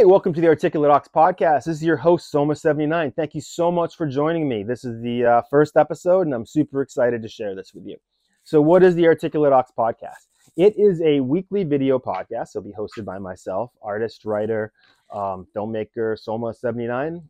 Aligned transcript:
Hey, 0.00 0.06
welcome 0.06 0.32
to 0.32 0.40
the 0.40 0.46
Articulate 0.46 0.90
Ox 0.90 1.10
podcast. 1.14 1.64
This 1.64 1.76
is 1.76 1.84
your 1.84 1.98
host, 1.98 2.32
Soma79. 2.32 3.14
Thank 3.14 3.34
you 3.34 3.42
so 3.42 3.70
much 3.70 3.98
for 3.98 4.06
joining 4.06 4.48
me. 4.48 4.62
This 4.62 4.82
is 4.82 4.98
the 5.02 5.26
uh, 5.26 5.42
first 5.50 5.76
episode, 5.76 6.22
and 6.22 6.32
I'm 6.32 6.46
super 6.46 6.80
excited 6.80 7.20
to 7.20 7.28
share 7.28 7.54
this 7.54 7.74
with 7.74 7.84
you. 7.84 7.98
So, 8.42 8.62
what 8.62 8.82
is 8.82 8.94
the 8.94 9.06
Articulate 9.06 9.52
Ox 9.52 9.72
podcast? 9.78 10.28
It 10.56 10.74
is 10.78 11.02
a 11.02 11.20
weekly 11.20 11.64
video 11.64 11.98
podcast. 11.98 12.56
It'll 12.56 12.62
be 12.62 12.72
hosted 12.72 13.04
by 13.04 13.18
myself, 13.18 13.72
artist, 13.82 14.24
writer, 14.24 14.72
um, 15.12 15.46
filmmaker, 15.54 16.16
Soma79. 16.26 17.22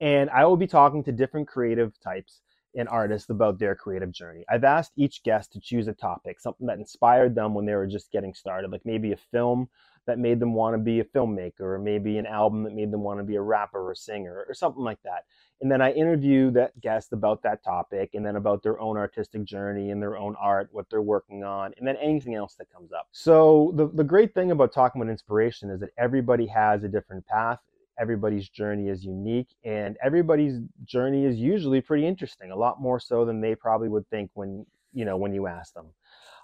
And 0.00 0.30
I 0.30 0.44
will 0.44 0.56
be 0.56 0.68
talking 0.68 1.02
to 1.02 1.10
different 1.10 1.48
creative 1.48 1.98
types 1.98 2.42
and 2.76 2.88
artists 2.88 3.30
about 3.30 3.58
their 3.58 3.74
creative 3.74 4.12
journey. 4.12 4.44
I've 4.48 4.62
asked 4.62 4.92
each 4.94 5.24
guest 5.24 5.52
to 5.54 5.60
choose 5.60 5.88
a 5.88 5.92
topic, 5.92 6.38
something 6.38 6.68
that 6.68 6.78
inspired 6.78 7.34
them 7.34 7.52
when 7.52 7.66
they 7.66 7.74
were 7.74 7.88
just 7.88 8.12
getting 8.12 8.32
started, 8.32 8.70
like 8.70 8.86
maybe 8.86 9.10
a 9.10 9.16
film 9.32 9.68
that 10.06 10.18
made 10.18 10.40
them 10.40 10.54
want 10.54 10.74
to 10.74 10.78
be 10.78 11.00
a 11.00 11.04
filmmaker, 11.04 11.60
or 11.60 11.78
maybe 11.78 12.18
an 12.18 12.26
album 12.26 12.64
that 12.64 12.74
made 12.74 12.90
them 12.90 13.02
want 13.02 13.20
to 13.20 13.24
be 13.24 13.36
a 13.36 13.40
rapper 13.40 13.90
or 13.90 13.94
singer, 13.94 14.44
or 14.48 14.54
something 14.54 14.82
like 14.82 15.02
that. 15.04 15.24
And 15.60 15.70
then 15.70 15.82
I 15.82 15.92
interview 15.92 16.50
that 16.52 16.80
guest 16.80 17.12
about 17.12 17.42
that 17.42 17.62
topic 17.62 18.10
and 18.14 18.24
then 18.24 18.36
about 18.36 18.62
their 18.62 18.80
own 18.80 18.96
artistic 18.96 19.44
journey 19.44 19.90
and 19.90 20.00
their 20.00 20.16
own 20.16 20.34
art, 20.40 20.70
what 20.72 20.88
they're 20.88 21.02
working 21.02 21.44
on, 21.44 21.74
and 21.76 21.86
then 21.86 21.96
anything 21.96 22.34
else 22.34 22.54
that 22.54 22.72
comes 22.72 22.92
up. 22.92 23.08
So, 23.12 23.72
the, 23.76 23.88
the 23.88 24.04
great 24.04 24.32
thing 24.32 24.50
about 24.50 24.72
talking 24.72 25.02
about 25.02 25.10
inspiration 25.10 25.70
is 25.70 25.80
that 25.80 25.90
everybody 25.98 26.46
has 26.46 26.82
a 26.82 26.88
different 26.88 27.26
path. 27.26 27.58
Everybody's 27.98 28.48
journey 28.48 28.88
is 28.88 29.04
unique, 29.04 29.48
and 29.62 29.98
everybody's 30.02 30.60
journey 30.84 31.26
is 31.26 31.36
usually 31.36 31.82
pretty 31.82 32.06
interesting, 32.06 32.50
a 32.50 32.56
lot 32.56 32.80
more 32.80 32.98
so 32.98 33.26
than 33.26 33.42
they 33.42 33.54
probably 33.54 33.90
would 33.90 34.08
think 34.08 34.30
when 34.32 34.64
you 34.94 35.04
know 35.04 35.18
when 35.18 35.34
you 35.34 35.46
ask 35.46 35.74
them. 35.74 35.86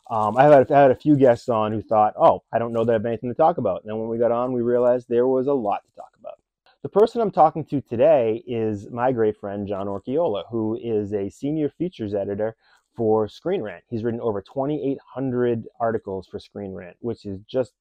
Um, 0.09 0.37
I've 0.37 0.53
had, 0.53 0.69
had 0.69 0.91
a 0.91 0.97
few 0.97 1.17
guests 1.17 1.49
on 1.49 1.73
who 1.73 1.83
thought, 1.83 2.15
oh, 2.19 2.43
I 2.53 2.59
don't 2.59 2.73
know 2.73 2.85
that 2.85 2.93
I 2.93 2.95
have 2.95 3.07
anything 3.07 3.31
to 3.31 3.35
talk 3.35 3.59
about. 3.59 3.83
And 3.83 3.91
then 3.91 3.99
when 3.99 4.09
we 4.09 4.19
got 4.19 4.31
on, 4.31 4.53
we 4.53 4.63
realized 4.63 5.07
there 5.09 5.27
was 5.27 5.49
a 5.49 5.53
lot 5.53 5.83
to 5.85 5.95
talk 5.95 6.11
about. 6.19 6.35
The 6.83 6.89
person 6.89 7.21
I'm 7.21 7.33
talking 7.33 7.65
to 7.67 7.81
today 7.81 8.45
is 8.47 8.89
my 8.91 9.11
great 9.11 9.37
friend, 9.37 9.67
John 9.67 9.89
Orquiola, 9.89 10.45
who 10.51 10.79
is 10.81 11.13
a 11.13 11.29
senior 11.29 11.69
features 11.69 12.15
editor 12.15 12.55
for 12.97 13.27
Screen 13.27 13.63
Rant. 13.63 13.83
He's 13.89 14.05
written 14.05 14.21
over 14.21 14.41
2,800 14.41 15.65
articles 15.81 16.29
for 16.29 16.39
Screen 16.39 16.73
Rant, 16.73 16.97
which 17.01 17.27
is 17.27 17.41
just 17.51 17.73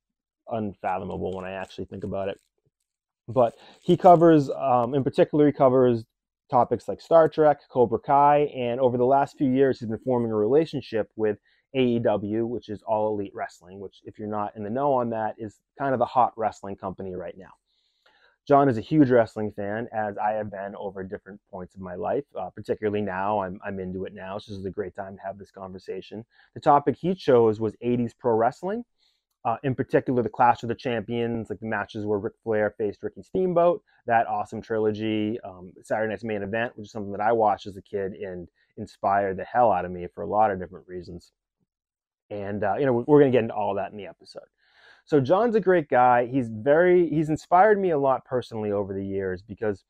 unfathomable 0.49 1.33
when 1.33 1.45
I 1.45 1.51
actually 1.51 1.85
think 1.85 2.03
about 2.03 2.29
it. 2.29 2.39
But 3.27 3.53
he 3.81 3.97
covers, 3.97 4.49
um, 4.49 4.95
in 4.95 5.03
particular, 5.03 5.45
he 5.45 5.51
covers 5.51 6.03
topics 6.49 6.87
like 6.87 7.01
Star 7.01 7.29
Trek, 7.29 7.59
Cobra 7.69 7.99
Kai, 7.99 8.51
and 8.55 8.79
over 8.79 8.97
the 8.97 9.05
last 9.05 9.37
few 9.37 9.51
years, 9.51 9.79
he's 9.79 9.89
been 9.89 9.99
forming 9.99 10.31
a 10.31 10.35
relationship 10.35 11.09
with 11.15 11.37
AEW, 11.75 12.47
which 12.47 12.69
is 12.69 12.81
All 12.83 13.13
Elite 13.13 13.33
Wrestling, 13.35 13.79
which, 13.79 14.01
if 14.03 14.17
you're 14.17 14.27
not 14.27 14.55
in 14.55 14.63
the 14.63 14.69
know 14.69 14.93
on 14.93 15.09
that, 15.09 15.35
is 15.37 15.59
kind 15.77 15.93
of 15.93 15.99
the 15.99 16.05
hot 16.05 16.33
wrestling 16.37 16.75
company 16.75 17.15
right 17.15 17.37
now. 17.37 17.51
John 18.47 18.69
is 18.69 18.77
a 18.77 18.81
huge 18.81 19.09
wrestling 19.09 19.51
fan, 19.51 19.87
as 19.91 20.17
I 20.19 20.33
have 20.33 20.51
been 20.51 20.75
over 20.75 21.03
different 21.03 21.41
points 21.49 21.73
of 21.73 21.81
my 21.81 21.95
life. 21.95 22.25
Uh, 22.39 22.51
particularly 22.51 23.01
now, 23.01 23.39
I'm, 23.39 23.59
I'm 23.65 23.79
into 23.79 24.05
it 24.05 24.13
now. 24.13 24.37
So 24.37 24.51
this 24.51 24.59
is 24.59 24.65
a 24.65 24.71
great 24.71 24.95
time 24.95 25.15
to 25.15 25.21
have 25.23 25.39
this 25.39 25.49
conversation. 25.49 26.23
The 26.53 26.61
topic 26.61 26.95
he 26.95 27.15
chose 27.15 27.59
was 27.59 27.75
80s 27.83 28.11
pro 28.17 28.35
wrestling, 28.35 28.85
uh, 29.45 29.57
in 29.63 29.73
particular 29.73 30.21
the 30.21 30.29
Clash 30.29 30.61
of 30.61 30.69
the 30.69 30.75
Champions, 30.75 31.49
like 31.49 31.59
the 31.59 31.65
matches 31.65 32.05
where 32.05 32.19
Ric 32.19 32.33
Flair 32.43 32.75
faced 32.77 33.01
Ricky 33.01 33.23
Steamboat, 33.23 33.81
that 34.05 34.27
awesome 34.27 34.61
trilogy, 34.61 35.39
um, 35.41 35.73
Saturday 35.81 36.09
Night's 36.09 36.23
Main 36.23 36.43
Event, 36.43 36.73
which 36.75 36.85
is 36.85 36.91
something 36.91 37.11
that 37.11 37.21
I 37.21 37.31
watched 37.31 37.65
as 37.65 37.77
a 37.77 37.81
kid 37.81 38.13
and 38.13 38.47
inspired 38.77 39.37
the 39.37 39.43
hell 39.43 39.71
out 39.71 39.85
of 39.85 39.91
me 39.91 40.05
for 40.13 40.21
a 40.21 40.27
lot 40.27 40.51
of 40.51 40.59
different 40.59 40.87
reasons. 40.87 41.31
And 42.29 42.63
uh, 42.63 42.75
you 42.77 42.85
know, 42.85 43.03
we're 43.07 43.19
going 43.19 43.31
to 43.31 43.35
get 43.35 43.43
into 43.43 43.53
all 43.53 43.75
that 43.75 43.91
in 43.91 43.97
the 43.97 44.07
episode. 44.07 44.43
So 45.05 45.19
John's 45.19 45.55
a 45.55 45.59
great 45.59 45.87
guy. 45.87 46.25
He's 46.25 46.49
very 46.49 47.07
he's 47.09 47.29
inspired 47.29 47.79
me 47.79 47.91
a 47.91 47.97
lot 47.97 48.25
personally 48.25 48.71
over 48.71 48.93
the 48.93 49.05
years 49.05 49.43
because 49.43 49.83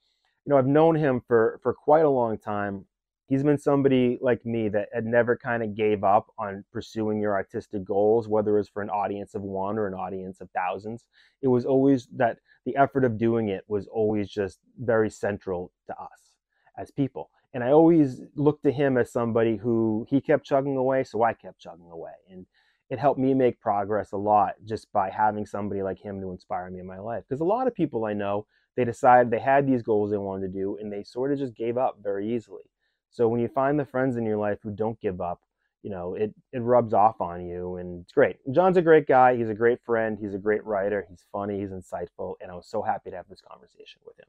you 0.46 0.50
know 0.50 0.58
I've 0.58 0.68
known 0.68 0.96
him 0.96 1.22
for 1.26 1.60
for 1.64 1.74
quite 1.74 2.04
a 2.06 2.10
long 2.10 2.38
time. 2.38 2.86
He's 3.28 3.42
been 3.42 3.58
somebody 3.58 4.20
like 4.22 4.46
me 4.46 4.70
that 4.70 4.90
had 4.94 5.06
never 5.06 5.36
kind 5.36 5.64
of 5.64 5.74
gave 5.74 6.04
up 6.04 6.28
on 6.38 6.64
pursuing 6.72 7.20
your 7.20 7.34
artistic 7.34 7.84
goals, 7.84 8.28
whether 8.28 8.54
it 8.56 8.60
was 8.60 8.70
for 8.70 8.84
an 8.84 8.90
audience 8.90 9.34
of 9.34 9.42
one 9.42 9.80
or 9.80 9.88
an 9.88 9.96
audience 9.96 10.42
of 10.42 10.50
thousands. 10.52 11.08
It 11.42 11.48
was 11.48 11.66
always 11.66 12.08
that 12.18 12.38
the 12.66 12.76
effort 12.76 13.04
of 13.04 13.18
doing 13.18 13.48
it 13.48 13.64
was 13.68 13.88
always 13.88 14.30
just 14.30 14.60
very 14.78 15.10
central 15.10 15.72
to 15.88 15.94
us 15.94 16.36
as 16.78 16.92
people 16.92 17.32
and 17.56 17.64
I 17.64 17.72
always 17.72 18.20
looked 18.36 18.64
to 18.64 18.72
him 18.72 18.98
as 18.98 19.14
somebody 19.14 19.56
who 19.56 20.06
he 20.10 20.20
kept 20.20 20.46
chugging 20.46 20.76
away, 20.76 21.06
so 21.06 21.24
I 21.24 21.32
kept 21.32 21.58
chugging 21.58 21.90
away. 21.90 22.12
And 22.30 22.46
it 22.90 23.00
helped 23.00 23.18
me 23.18 23.34
make 23.34 23.62
progress 23.62 24.12
a 24.12 24.18
lot 24.18 24.56
just 24.66 24.92
by 24.92 25.10
having 25.10 25.46
somebody 25.46 25.82
like 25.82 25.98
him 25.98 26.20
to 26.20 26.32
inspire 26.32 26.70
me 26.70 26.82
in 26.82 26.86
my 26.86 27.00
life. 27.00 27.24
Because 27.28 27.40
a 27.40 27.46
lot 27.46 27.66
of 27.66 27.74
people 27.74 28.04
I 28.04 28.12
know, 28.12 28.46
they 28.76 28.84
decided 28.84 29.32
they 29.32 29.40
had 29.40 29.66
these 29.66 29.84
goals 29.84 30.12
they 30.12 30.18
wanted 30.18 30.48
to 30.48 30.60
do 30.60 30.78
and 30.82 30.92
they 30.92 31.02
sort 31.02 31.32
of 31.32 31.40
just 31.40 31.56
gave 31.56 31.78
up 31.78 31.98
very 32.04 32.36
easily. 32.36 32.64
So 33.10 33.30
when 33.30 33.40
you 33.40 33.48
find 33.48 33.80
the 33.80 33.86
friends 33.86 34.18
in 34.18 34.26
your 34.26 34.38
life 34.38 34.60
who 34.62 34.72
don't 34.72 35.00
give 35.00 35.22
up, 35.22 35.40
you 35.82 35.92
know, 35.92 36.16
it, 36.16 36.36
it 36.52 36.60
rubs 36.60 36.94
off 36.94 37.22
on 37.22 37.46
you 37.46 37.78
and 37.78 38.02
it's 38.02 38.12
great. 38.12 38.36
John's 38.52 38.76
a 38.76 38.82
great 38.82 39.08
guy. 39.08 39.38
He's 39.38 39.50
a 39.50 39.54
great 39.54 39.80
friend. 39.86 40.18
He's 40.20 40.34
a 40.34 40.40
great 40.40 40.66
writer. 40.66 41.06
He's 41.10 41.24
funny. 41.32 41.62
He's 41.62 41.70
insightful. 41.70 42.34
And 42.42 42.52
I 42.52 42.56
was 42.56 42.68
so 42.68 42.82
happy 42.82 43.12
to 43.12 43.16
have 43.16 43.30
this 43.30 43.42
conversation 43.50 44.02
with 44.06 44.20
him. 44.20 44.28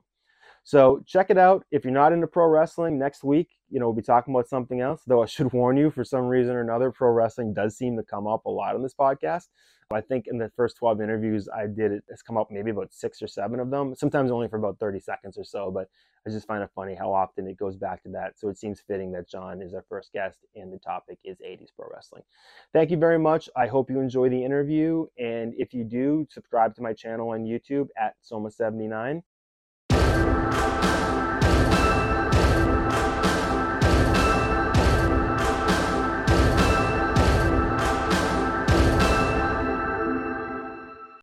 So 0.66 1.00
check 1.06 1.30
it 1.30 1.38
out. 1.38 1.64
If 1.70 1.84
you're 1.84 1.92
not 1.92 2.12
into 2.12 2.26
pro 2.26 2.48
wrestling, 2.48 2.98
next 2.98 3.22
week, 3.22 3.50
you 3.70 3.78
know, 3.78 3.86
we'll 3.86 3.94
be 3.94 4.02
talking 4.02 4.34
about 4.34 4.48
something 4.48 4.80
else. 4.80 5.00
Though 5.06 5.22
I 5.22 5.26
should 5.26 5.52
warn 5.52 5.76
you, 5.76 5.92
for 5.92 6.02
some 6.02 6.24
reason 6.24 6.56
or 6.56 6.60
another, 6.60 6.90
pro 6.90 7.10
wrestling 7.10 7.54
does 7.54 7.78
seem 7.78 7.96
to 7.96 8.02
come 8.02 8.26
up 8.26 8.46
a 8.46 8.50
lot 8.50 8.74
on 8.74 8.82
this 8.82 8.92
podcast. 8.92 9.44
I 9.92 10.00
think 10.00 10.24
in 10.26 10.38
the 10.38 10.50
first 10.56 10.76
12 10.78 11.00
interviews 11.00 11.48
I 11.56 11.68
did, 11.68 11.92
it 11.92 12.04
has 12.10 12.20
come 12.20 12.36
up 12.36 12.48
maybe 12.50 12.72
about 12.72 12.92
six 12.92 13.22
or 13.22 13.28
seven 13.28 13.60
of 13.60 13.70
them, 13.70 13.94
sometimes 13.94 14.32
only 14.32 14.48
for 14.48 14.56
about 14.56 14.80
30 14.80 14.98
seconds 14.98 15.38
or 15.38 15.44
so. 15.44 15.70
But 15.70 15.88
I 16.26 16.30
just 16.30 16.48
find 16.48 16.64
it 16.64 16.70
funny 16.74 16.96
how 16.96 17.12
often 17.12 17.46
it 17.46 17.56
goes 17.56 17.76
back 17.76 18.02
to 18.02 18.08
that. 18.08 18.36
So 18.36 18.48
it 18.48 18.58
seems 18.58 18.82
fitting 18.84 19.12
that 19.12 19.30
John 19.30 19.62
is 19.62 19.72
our 19.72 19.84
first 19.88 20.12
guest 20.12 20.40
and 20.56 20.72
the 20.72 20.78
topic 20.78 21.20
is 21.22 21.38
80s 21.38 21.68
pro 21.76 21.86
wrestling. 21.94 22.24
Thank 22.72 22.90
you 22.90 22.96
very 22.96 23.20
much. 23.20 23.48
I 23.54 23.68
hope 23.68 23.88
you 23.88 24.00
enjoy 24.00 24.30
the 24.30 24.44
interview. 24.44 25.06
And 25.16 25.54
if 25.56 25.72
you 25.72 25.84
do, 25.84 26.26
subscribe 26.28 26.74
to 26.74 26.82
my 26.82 26.92
channel 26.92 27.28
on 27.28 27.44
YouTube 27.44 27.86
at 27.96 28.16
Soma79. 28.28 29.22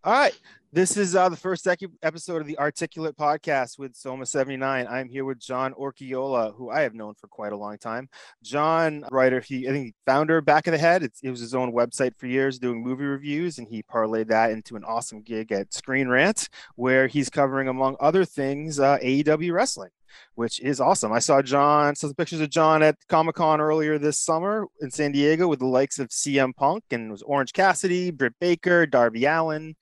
All 0.06 0.12
right. 0.12 0.38
This 0.74 0.97
is 0.97 1.16
uh, 1.16 1.30
the 1.30 1.38
first 1.38 1.66
episode 1.66 2.41
of 2.41 2.46
the 2.46 2.59
Articulate 2.59 3.16
podcast 3.16 3.80
with 3.80 3.94
Soma79. 3.94 4.91
I'm 4.91 5.08
here 5.08 5.24
with 5.24 5.40
John 5.40 5.74
Orquiola, 5.75 6.53
who 6.56 6.69
I 6.69 6.81
have 6.81 6.94
known 6.94 7.14
for 7.14 7.28
quite 7.28 7.53
a 7.53 7.56
long 7.56 7.78
time. 7.78 8.09
John, 8.44 9.06
writer, 9.09 9.40
he 9.40 9.66
I 9.66 9.72
think 9.72 9.96
founder 10.06 10.41
Back 10.41 10.68
of 10.68 10.74
the 10.74 10.78
Head. 10.78 11.03
It's, 11.03 11.22
it 11.24 11.30
was 11.30 11.40
his 11.40 11.56
own 11.56 11.72
website 11.72 12.18
for 12.18 12.28
years 12.28 12.59
doing 12.59 12.84
movie 12.84 13.06
reviews, 13.06 13.59
and 13.59 13.68
he 13.68 13.81
parlayed 13.81 14.28
that 14.28 14.52
into 14.52 14.75
an 14.75 14.84
awesome 14.84 15.22
gig 15.22 15.53
at 15.53 15.74
Screen 15.74 16.09
Rant, 16.09 16.50
where 16.75 17.08
he's 17.08 17.30
covering, 17.30 17.70
among 17.70 17.96
other 18.02 18.25
things, 18.25 18.81
uh, 18.81 18.97
AEW 18.97 19.53
wrestling 19.53 19.91
which 20.35 20.59
is 20.59 20.79
awesome. 20.79 21.12
I 21.12 21.19
saw 21.19 21.41
John, 21.41 21.96
saw 21.96 22.07
some 22.07 22.16
pictures 22.16 22.40
of 22.40 22.50
John 22.50 22.84
at 22.84 22.97
Comic 23.07 23.35
Con 23.35 23.62
earlier 23.62 23.97
this 23.97 24.19
summer 24.19 24.67
in 24.82 24.91
San 24.91 25.11
Diego 25.11 25.47
with 25.47 25.59
the 25.59 25.67
likes 25.67 25.99
of 25.99 26.09
CM 26.09 26.55
Punk 26.55 26.84
and 26.91 27.11
was 27.11 27.22
Orange 27.23 27.53
Cassidy, 27.53 28.11
Britt 28.11 28.34
Baker, 28.40 28.85
Darby 28.85 29.26
Allin, 29.26 29.76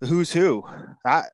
the 0.00 0.06
who's 0.06 0.32
who. 0.32 0.64
I, 1.04 1.24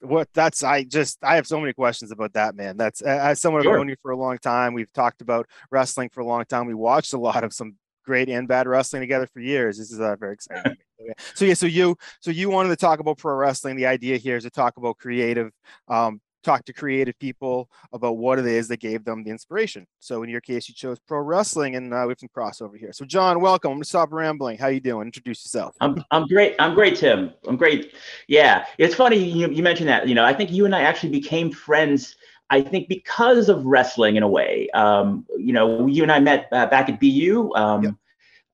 what 0.00 0.28
that's 0.32 0.62
I 0.62 0.84
just 0.84 1.18
I 1.24 1.36
have 1.36 1.46
so 1.46 1.60
many 1.60 1.72
questions 1.72 2.12
about 2.12 2.34
that 2.34 2.54
man. 2.54 2.76
That's 2.76 3.00
as 3.00 3.40
someone 3.40 3.62
sure. 3.62 3.72
who've 3.72 3.80
known 3.80 3.88
you 3.88 3.96
for 4.02 4.12
a 4.12 4.16
long 4.16 4.38
time. 4.38 4.74
We've 4.74 4.92
talked 4.92 5.22
about 5.22 5.48
wrestling 5.70 6.10
for 6.10 6.20
a 6.20 6.26
long 6.26 6.44
time. 6.44 6.66
We 6.66 6.74
watched 6.74 7.12
a 7.14 7.18
lot 7.18 7.42
of 7.44 7.52
some 7.52 7.76
great 8.04 8.28
and 8.28 8.48
bad 8.48 8.66
wrestling 8.66 9.02
together 9.02 9.26
for 9.26 9.40
years. 9.40 9.78
This 9.78 9.90
is 9.90 10.00
uh, 10.00 10.16
very 10.16 10.34
exciting. 10.34 10.76
so 11.34 11.44
yeah, 11.44 11.54
so 11.54 11.66
you 11.66 11.96
so 12.20 12.30
you 12.30 12.50
wanted 12.50 12.70
to 12.70 12.76
talk 12.76 13.00
about 13.00 13.18
pro 13.18 13.34
wrestling. 13.34 13.76
The 13.76 13.86
idea 13.86 14.16
here 14.16 14.36
is 14.36 14.44
to 14.44 14.50
talk 14.50 14.76
about 14.76 14.98
creative 14.98 15.50
um, 15.88 16.20
talk 16.42 16.64
to 16.64 16.72
creative 16.72 17.18
people 17.18 17.70
about 17.92 18.16
what 18.16 18.38
it 18.38 18.46
is 18.46 18.68
that 18.68 18.80
gave 18.80 19.04
them 19.04 19.24
the 19.24 19.30
inspiration. 19.30 19.86
So 20.00 20.22
in 20.22 20.30
your 20.30 20.40
case, 20.40 20.68
you 20.68 20.74
chose 20.74 20.98
pro 20.98 21.20
wrestling, 21.20 21.76
and 21.76 21.92
uh, 21.92 22.04
we 22.06 22.12
have 22.12 22.18
some 22.18 22.28
crossover 22.36 22.76
here. 22.78 22.92
So 22.92 23.04
John, 23.04 23.40
welcome. 23.40 23.70
I'm 23.70 23.76
gonna 23.76 23.84
stop 23.84 24.12
rambling. 24.12 24.58
How 24.58 24.68
you 24.68 24.80
doing? 24.80 25.06
Introduce 25.06 25.44
yourself. 25.44 25.74
I'm 25.80 26.02
I'm 26.10 26.26
great. 26.26 26.54
I'm 26.58 26.74
great, 26.74 26.96
Tim. 26.96 27.32
I'm 27.46 27.56
great. 27.56 27.94
Yeah, 28.28 28.66
it's 28.78 28.94
funny 28.94 29.16
you, 29.16 29.48
you 29.50 29.62
mentioned 29.62 29.88
that. 29.88 30.08
You 30.08 30.14
know, 30.14 30.24
I 30.24 30.32
think 30.32 30.50
you 30.50 30.64
and 30.64 30.74
I 30.74 30.82
actually 30.82 31.10
became 31.10 31.50
friends. 31.50 32.16
I 32.50 32.60
think 32.60 32.88
because 32.88 33.48
of 33.48 33.64
wrestling 33.64 34.16
in 34.16 34.22
a 34.22 34.28
way. 34.28 34.68
Um, 34.74 35.26
you 35.38 35.52
know, 35.52 35.86
you 35.86 36.02
and 36.02 36.12
I 36.12 36.20
met 36.20 36.48
uh, 36.52 36.66
back 36.66 36.90
at 36.90 37.00
BU. 37.00 37.50
Um, 37.54 37.82
yep. 37.82 37.94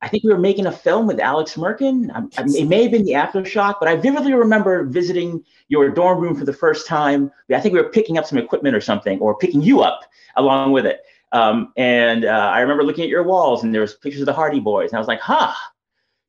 I 0.00 0.08
think 0.08 0.22
we 0.22 0.30
were 0.30 0.38
making 0.38 0.66
a 0.66 0.72
film 0.72 1.06
with 1.06 1.18
Alex 1.18 1.54
Merkin. 1.54 2.14
Um, 2.14 2.30
it 2.36 2.68
may 2.68 2.82
have 2.82 2.92
been 2.92 3.04
the 3.04 3.12
aftershock, 3.12 3.76
but 3.80 3.88
I 3.88 3.96
vividly 3.96 4.32
remember 4.32 4.84
visiting 4.84 5.44
your 5.68 5.90
dorm 5.90 6.20
room 6.20 6.36
for 6.36 6.44
the 6.44 6.52
first 6.52 6.86
time. 6.86 7.32
I 7.52 7.60
think 7.60 7.74
we 7.74 7.80
were 7.80 7.88
picking 7.88 8.16
up 8.16 8.24
some 8.24 8.38
equipment 8.38 8.76
or 8.76 8.80
something, 8.80 9.18
or 9.18 9.36
picking 9.36 9.60
you 9.60 9.80
up 9.80 10.02
along 10.36 10.72
with 10.72 10.86
it. 10.86 11.00
Um, 11.32 11.72
and 11.76 12.24
uh, 12.24 12.50
I 12.54 12.60
remember 12.60 12.84
looking 12.84 13.04
at 13.04 13.10
your 13.10 13.24
walls, 13.24 13.64
and 13.64 13.74
there 13.74 13.80
was 13.80 13.94
pictures 13.94 14.22
of 14.22 14.26
the 14.26 14.32
Hardy 14.32 14.60
Boys, 14.60 14.90
and 14.90 14.96
I 14.96 15.00
was 15.00 15.08
like, 15.08 15.20
"Huh, 15.20 15.52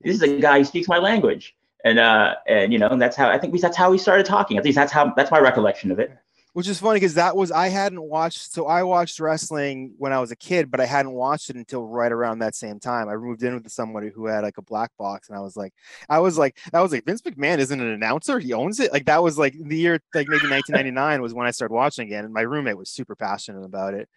this 0.01 0.16
is 0.16 0.21
a 0.24 0.39
guy 0.39 0.60
who 0.60 0.66
speaks 0.66 0.88
my 0.88 0.98
language." 0.98 1.56
and 1.86 2.00
uh, 2.00 2.36
and 2.48 2.74
you 2.74 2.80
know, 2.80 2.89
and 2.89 3.01
that's 3.01 3.16
how 3.16 3.30
I 3.30 3.38
think 3.38 3.54
we, 3.54 3.60
that's 3.60 3.77
how 3.77 3.92
we 3.92 3.98
started 3.98 4.25
talking. 4.25 4.57
At 4.57 4.66
least 4.66 4.75
that's 4.75 4.92
how 4.92 5.13
that's 5.16 5.31
my 5.31 5.39
recollection 5.39 5.92
of 5.92 6.00
it 6.00 6.12
which 6.54 6.68
is 6.68 6.80
funny 6.80 7.00
because 7.00 7.13
that 7.13 7.36
was 7.36 7.51
I 7.51 7.68
hadn't 7.69 8.01
watched. 8.01 8.51
So 8.51 8.66
I 8.68 8.84
watched 8.84 9.19
wrestling 9.19 9.94
when 9.98 10.13
I 10.13 10.19
was 10.19 10.31
a 10.31 10.36
kid, 10.36 10.72
but 10.72 10.80
I 10.80 10.86
hadn't 10.86 11.12
watched 11.12 11.50
it 11.50 11.56
until 11.56 11.86
right 11.86 12.12
around 12.12 12.40
that 12.40 12.56
same 12.56 12.80
time. 12.80 13.10
I 13.10 13.16
moved 13.16 13.44
in 13.44 13.54
with 13.54 13.72
somebody 13.72 14.10
who 14.10 14.25
had 14.25 14.44
like 14.44 14.57
a 14.57 14.62
black 14.62 14.92
box, 14.98 15.30
and 15.30 15.38
I 15.38 15.42
was 15.42 15.56
like, 15.56 15.74
I 16.10 16.19
was 16.19 16.38
like, 16.38 16.57
that 16.72 16.81
was 16.81 16.92
like 16.92 17.06
Vince 17.06 17.22
McMahon 17.22 17.60
isn't 17.60 17.80
an 17.80 17.88
announcer; 17.88 18.40
he 18.40 18.54
owns 18.54 18.80
it. 18.80 18.92
Like 18.92 19.06
that 19.06 19.22
was 19.22 19.38
like 19.38 19.56
the 19.60 19.78
year, 19.78 20.00
like 20.13 20.28
maybe 20.28 20.50
1999 20.50 21.22
was 21.22 21.34
when 21.34 21.48
I 21.48 21.51
started 21.51 21.74
watching 21.74 22.07
again, 22.07 22.25
and 22.25 22.34
my 22.34 22.42
roommate 22.42 22.78
was 22.78 22.90
super 22.90 23.16
passionate 23.16 23.63
about 23.63 23.94
it. 23.94 24.10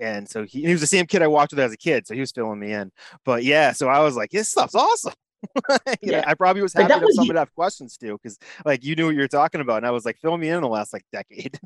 And 0.00 0.28
so 0.28 0.44
he, 0.44 0.62
he 0.62 0.72
was 0.72 0.80
the 0.80 0.86
same 0.86 1.06
kid 1.06 1.22
I 1.22 1.26
watched 1.28 1.52
with 1.52 1.60
as 1.60 1.72
a 1.72 1.76
kid, 1.76 2.06
so 2.06 2.14
he 2.14 2.20
was 2.20 2.32
filling 2.32 2.58
me 2.58 2.72
in. 2.72 2.90
But 3.24 3.44
yeah, 3.44 3.72
so 3.72 3.88
I 3.88 4.00
was 4.00 4.16
like, 4.16 4.30
this 4.30 4.48
stuff's 4.48 4.74
awesome. 4.74 5.12
yeah, 6.02 6.24
I 6.26 6.34
probably 6.34 6.62
was 6.62 6.72
happy 6.72 6.92
to 6.92 7.12
somebody 7.12 7.38
have 7.38 7.54
questions 7.54 7.96
too, 7.96 8.18
because 8.20 8.38
like 8.64 8.84
you 8.84 8.94
knew 8.94 9.06
what 9.06 9.14
you 9.14 9.20
were 9.20 9.28
talking 9.28 9.60
about, 9.60 9.78
and 9.78 9.86
I 9.86 9.90
was 9.90 10.04
like, 10.04 10.18
fill 10.18 10.36
me 10.36 10.48
in 10.48 10.60
the 10.60 10.68
last 10.68 10.92
like 10.92 11.04
decade. 11.12 11.58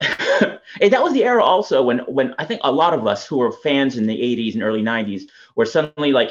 and 0.00 0.92
that 0.92 1.02
was 1.02 1.14
the 1.14 1.24
era 1.24 1.42
also 1.42 1.82
when 1.82 2.00
when 2.00 2.34
I 2.38 2.44
think 2.44 2.60
a 2.64 2.72
lot 2.72 2.92
of 2.92 3.06
us 3.06 3.26
who 3.26 3.38
were 3.38 3.52
fans 3.52 3.96
in 3.96 4.06
the 4.06 4.16
80s 4.16 4.54
and 4.54 4.62
early 4.62 4.82
90s 4.82 5.22
were 5.54 5.64
suddenly 5.64 6.12
like 6.12 6.30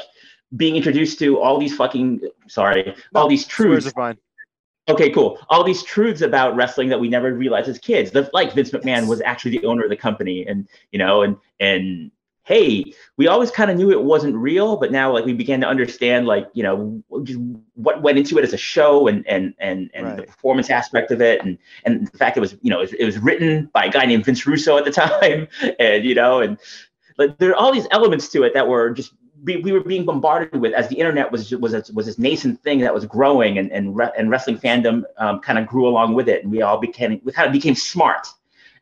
being 0.56 0.76
introduced 0.76 1.18
to 1.18 1.40
all 1.40 1.58
these 1.58 1.74
fucking 1.74 2.20
sorry, 2.46 2.94
no, 3.12 3.20
all 3.20 3.28
these 3.28 3.46
truths. 3.46 3.92
Okay, 4.88 5.10
cool. 5.10 5.40
All 5.48 5.64
these 5.64 5.82
truths 5.82 6.20
about 6.20 6.54
wrestling 6.54 6.88
that 6.90 7.00
we 7.00 7.08
never 7.08 7.34
realized 7.34 7.68
as 7.68 7.76
kids. 7.76 8.12
The, 8.12 8.30
like 8.32 8.54
Vince 8.54 8.70
McMahon 8.70 9.08
was 9.08 9.20
actually 9.22 9.58
the 9.58 9.66
owner 9.66 9.82
of 9.82 9.90
the 9.90 9.96
company, 9.96 10.46
and 10.46 10.68
you 10.92 10.98
know, 11.00 11.22
and 11.22 11.36
and 11.58 12.12
hey, 12.46 12.94
we 13.16 13.26
always 13.26 13.50
kind 13.50 13.72
of 13.72 13.76
knew 13.76 13.90
it 13.90 14.04
wasn't 14.04 14.32
real, 14.36 14.76
but 14.76 14.92
now 14.92 15.12
like 15.12 15.24
we 15.24 15.32
began 15.32 15.60
to 15.60 15.66
understand 15.66 16.26
like 16.26 16.48
you 16.54 16.62
know 16.62 17.02
what 17.74 18.02
went 18.02 18.18
into 18.18 18.38
it 18.38 18.44
as 18.44 18.52
a 18.52 18.56
show 18.56 19.08
and 19.08 19.26
and 19.26 19.52
and 19.58 19.90
and 19.94 20.06
right. 20.06 20.16
the 20.16 20.22
performance 20.22 20.70
aspect 20.70 21.10
of 21.10 21.20
it, 21.20 21.44
and 21.44 21.58
and 21.84 22.06
the 22.06 22.16
fact 22.16 22.36
it 22.36 22.40
was 22.40 22.56
you 22.62 22.70
know 22.70 22.78
it 22.78 22.82
was, 22.82 22.92
it 22.94 23.04
was 23.04 23.18
written 23.18 23.68
by 23.72 23.86
a 23.86 23.90
guy 23.90 24.06
named 24.06 24.24
Vince 24.24 24.46
Russo 24.46 24.78
at 24.78 24.84
the 24.84 24.90
time, 24.92 25.48
and 25.80 26.04
you 26.04 26.14
know 26.14 26.40
and 26.40 26.56
like 27.18 27.36
there 27.38 27.50
are 27.50 27.56
all 27.56 27.72
these 27.72 27.88
elements 27.90 28.28
to 28.28 28.44
it 28.44 28.54
that 28.54 28.68
were 28.68 28.90
just 28.90 29.12
we, 29.42 29.56
we 29.56 29.72
were 29.72 29.80
being 29.80 30.04
bombarded 30.04 30.60
with 30.60 30.72
as 30.72 30.88
the 30.88 30.96
internet 30.96 31.30
was 31.32 31.50
was 31.56 31.74
a, 31.74 31.82
was 31.94 32.06
this 32.06 32.18
nascent 32.18 32.62
thing 32.62 32.78
that 32.78 32.94
was 32.94 33.04
growing 33.06 33.58
and 33.58 33.72
and, 33.72 33.96
re- 33.96 34.12
and 34.16 34.30
wrestling 34.30 34.56
fandom 34.56 35.02
um, 35.18 35.40
kind 35.40 35.58
of 35.58 35.66
grew 35.66 35.88
along 35.88 36.14
with 36.14 36.28
it 36.28 36.44
and 36.44 36.52
we 36.52 36.62
all 36.62 36.78
became 36.78 37.20
we 37.24 37.32
kind 37.32 37.46
of 37.46 37.52
became 37.52 37.74
smart 37.74 38.28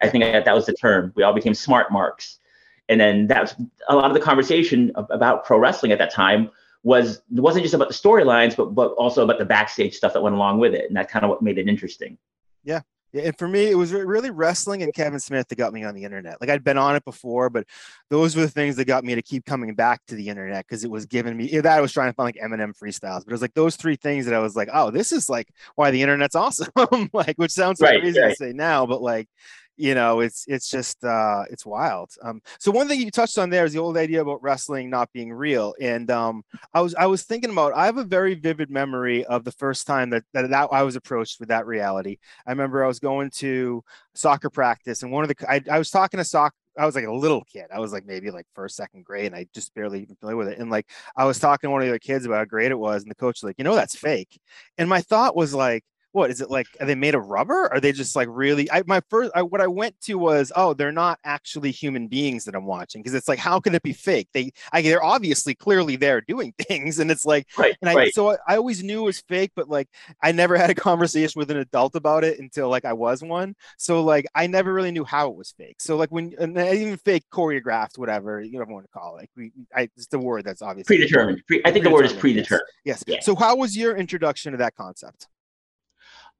i 0.03 0.09
think 0.09 0.23
that, 0.23 0.45
that 0.45 0.55
was 0.55 0.67
the 0.67 0.75
term 0.75 1.13
we 1.17 1.23
all 1.23 1.33
became 1.33 1.55
smart 1.55 1.91
marks 1.91 2.41
and 2.89 3.01
then 3.01 3.27
that's 3.27 3.55
a 3.89 3.97
lot 3.97 4.11
of 4.11 4.15
the 4.15 4.21
conversation 4.21 4.93
about 4.95 5.45
pro 5.45 5.59
wrestling 5.59 5.93
at 5.93 5.99
that 5.99 6.13
time 6.13 6.51
was 6.83 7.23
it 7.35 7.41
wasn't 7.41 7.63
just 7.63 7.75
about 7.75 7.89
the 7.89 7.95
storylines, 7.95 8.57
but 8.57 8.75
but 8.75 8.93
also 8.93 9.25
about 9.25 9.39
the 9.39 9.45
backstage 9.45 9.95
stuff 9.95 10.13
that 10.13 10.23
went 10.23 10.35
along 10.35 10.59
with 10.59 10.75
it, 10.75 10.87
and 10.87 10.97
that's 10.97 11.11
kind 11.11 11.25
of 11.25 11.31
what 11.31 11.43
made 11.43 11.59
it 11.59 11.69
interesting. 11.69 12.19
Yeah. 12.63 12.81
Yeah, 13.15 13.27
and 13.27 13.39
for 13.39 13.47
me, 13.47 13.71
it 13.71 13.77
was 13.77 13.93
really 13.93 14.31
wrestling 14.31 14.83
and 14.83 14.93
Kevin 14.93 15.21
Smith 15.21 15.47
that 15.47 15.55
got 15.55 15.73
me 15.73 15.85
on 15.85 15.95
the 15.95 16.03
internet. 16.03 16.41
Like 16.41 16.51
I'd 16.51 16.65
been 16.65 16.77
on 16.77 16.97
it 16.97 17.05
before, 17.05 17.49
but 17.49 17.65
those 18.11 18.35
were 18.35 18.43
the 18.43 18.51
things 18.51 18.75
that 18.75 18.87
got 18.87 19.05
me 19.05 19.15
to 19.15 19.23
keep 19.23 19.45
coming 19.45 19.73
back 19.77 20.01
to 20.09 20.17
the 20.17 20.29
internet 20.29 20.67
because 20.67 20.83
it 20.83 20.91
was 20.91 21.07
giving 21.07 21.37
me 21.37 21.47
that 21.61 21.79
I 21.79 21.81
was 21.81 21.93
trying 21.93 22.11
to 22.11 22.13
find 22.13 22.27
like 22.27 22.45
Eminem 22.45 22.77
freestyles, 22.77 23.21
but 23.21 23.29
it 23.29 23.31
was 23.31 23.41
like 23.41 23.55
those 23.55 23.77
three 23.77 23.95
things 23.95 24.27
that 24.27 24.35
I 24.35 24.41
was 24.41 24.57
like, 24.57 24.69
oh, 24.73 24.91
this 24.91 25.13
is 25.13 25.29
like 25.29 25.47
why 25.77 25.93
the 25.93 26.03
internet's 26.03 26.35
awesome. 26.35 26.73
like, 27.13 27.37
which 27.37 27.53
sounds 27.53 27.81
right, 27.81 28.01
crazy 28.01 28.19
right. 28.19 28.31
to 28.31 28.35
say 28.35 28.53
now, 28.53 28.85
but 28.85 29.01
like 29.01 29.29
you 29.77 29.95
know 29.95 30.21
it's 30.21 30.45
it's 30.47 30.71
just 30.71 31.03
uh 31.05 31.43
it's 31.51 31.67
wild 31.67 32.11
um 32.23 32.41
so 32.59 32.71
one 32.71 32.87
thing 32.87 33.01
you 33.01 33.11
touched 33.11 33.39
on 33.39 33.51
there 33.51 33.65
is 33.65 33.73
the 33.73 33.79
old 33.79 33.97
idea 33.97 34.23
about 34.23 34.43
wrestling 34.43 34.89
not 34.89 35.11
being 35.13 35.33
real 35.33 35.75
and 35.81 36.11
um 36.11 36.43
i 36.73 36.81
was 36.81 36.95
i 36.95 37.07
was 37.07 37.25
thinking 37.25 37.51
about 37.51 37.73
i 37.75 37.87
have 37.87 37.99
a 37.99 38.05
very 38.05 38.35
vivid 38.35 38.71
memory 38.71 39.25
of 39.25 39.45
the 39.45 39.53
first 39.53 39.87
time 39.87 40.11
that 40.11 40.23
that, 40.33 40.49
that 40.51 40.69
i 40.71 40.83
was 40.83 40.97
approached 40.97 41.41
with 41.41 41.49
that 41.49 41.67
reality 41.67 42.17
i 42.47 42.51
remember 42.51 42.85
i 42.85 42.89
was 42.89 43.01
going 43.01 43.31
to 43.31 43.83
soccer 44.15 44.51
practice 44.51 45.03
and 45.03 45.11
one 45.11 45.25
of 45.25 45.29
the 45.29 45.51
i, 45.51 45.61
I 45.71 45.79
was 45.79 45.91
talking 45.91 46.19
to 46.19 46.25
soccer 46.25 46.55
I 46.77 46.87
was 46.87 46.97
like 46.97 47.05
a 47.05 47.13
little 47.13 47.45
kid. 47.45 47.67
I 47.73 47.79
was 47.79 47.93
like 47.93 48.05
maybe 48.05 48.33
like 48.33 48.47
first, 48.55 48.77
second 48.77 49.05
grade, 49.05 49.27
and 49.27 49.35
I 49.37 49.47
just 49.55 49.73
barely 49.75 50.03
even 50.03 50.17
familiar 50.17 50.37
with 50.37 50.49
it. 50.49 50.59
And 50.59 50.71
like 50.71 50.91
I 51.17 51.25
was 51.25 51.39
talking 51.39 51.69
to 51.69 51.71
one 51.71 51.83
of 51.83 51.87
the 51.87 51.93
other 51.93 51.99
kids 51.99 52.27
about 52.27 52.39
how 52.39 52.45
great 52.47 52.73
it 52.73 52.79
was, 52.79 53.03
and 53.03 53.11
the 53.11 53.15
coach 53.15 53.43
was 53.43 53.45
like, 53.45 53.59
you 53.59 53.65
know, 53.65 53.77
that's 53.77 53.97
fake. 53.97 54.41
And 54.77 54.89
my 54.89 55.01
thought 55.01 55.37
was 55.37 55.55
like, 55.55 55.85
what 56.15 56.31
is 56.31 56.41
it 56.41 56.51
like 56.51 56.69
are 56.81 56.87
they 56.87 56.95
made 56.95 57.15
of 57.15 57.27
rubber? 57.27 57.73
Are 57.73 57.81
they 57.81 57.93
just 57.93 58.15
like 58.15 58.29
really 58.31 58.71
i 58.71 58.83
my 58.87 59.01
first 59.11 59.33
I, 59.35 59.43
what 59.43 59.61
i 59.61 59.67
went 59.67 60.01
to 60.03 60.15
was 60.15 60.53
oh 60.55 60.73
they're 60.73 60.93
not 60.93 61.19
actually 61.25 61.73
human 61.73 62.07
beings 62.07 62.45
that 62.45 62.55
i'm 62.55 62.67
watching 62.67 63.03
because 63.03 63.15
it's 63.15 63.29
like 63.29 63.39
how 63.39 63.59
can 63.61 63.75
it 63.75 63.83
be 63.83 63.93
fake? 63.93 64.29
They 64.33 64.53
I, 64.73 64.83
they're 64.83 65.03
obviously 65.03 65.55
clearly 65.55 65.97
there 65.97 66.21
doing 66.21 66.55
things 66.59 67.01
and 67.01 67.11
it's 67.11 67.27
like 67.27 67.49
right, 67.59 67.77
and 67.81 67.91
I, 67.91 67.95
right. 67.95 68.15
so 68.15 68.31
I, 68.31 68.37
I 68.47 68.57
always 68.57 68.83
knew 68.83 69.03
it 69.03 69.05
was 69.05 69.21
fake 69.21 69.53
but 69.57 69.69
like 69.69 69.89
i 70.23 70.33
never 70.33 70.57
had 70.65 70.71
a 70.71 70.75
conversation 70.75 71.39
with 71.39 71.51
an 71.51 71.59
adult 71.59 71.97
about 71.97 72.25
it 72.25 72.39
until 72.39 72.69
like 72.69 72.85
i 72.85 72.93
was 72.93 73.23
one 73.23 73.55
so 73.77 74.03
like 74.03 74.27
i 74.35 74.47
never 74.47 74.73
really 74.73 74.93
knew 74.93 75.05
how 75.05 75.29
it 75.29 75.37
was 75.37 75.53
fake 75.57 75.81
so 75.81 75.97
like 75.97 76.11
when 76.11 76.33
and 76.39 76.57
even 76.57 76.97
fake 76.99 77.25
choreographed 77.33 77.99
whatever 77.99 78.41
you 78.41 78.59
don't 78.59 78.71
want 78.71 78.85
to 78.85 78.91
call 78.91 79.17
it 79.17 79.21
like 79.21 79.31
we 79.37 79.53
i 79.75 79.83
it's 79.97 80.07
the 80.07 80.19
word 80.19 80.45
that's 80.45 80.63
obviously 80.63 80.97
predetermined. 80.97 81.43
Pre, 81.47 81.61
i 81.65 81.73
think 81.73 81.85
the 81.85 81.91
word 81.91 82.07
is 82.07 82.13
predetermined 82.13 82.69
yes, 82.85 83.03
yes. 83.07 83.27
so 83.27 83.35
how 83.35 83.57
was 83.57 83.77
your 83.77 83.97
introduction 83.97 84.53
to 84.53 84.59
that 84.59 84.77
concept 84.77 85.29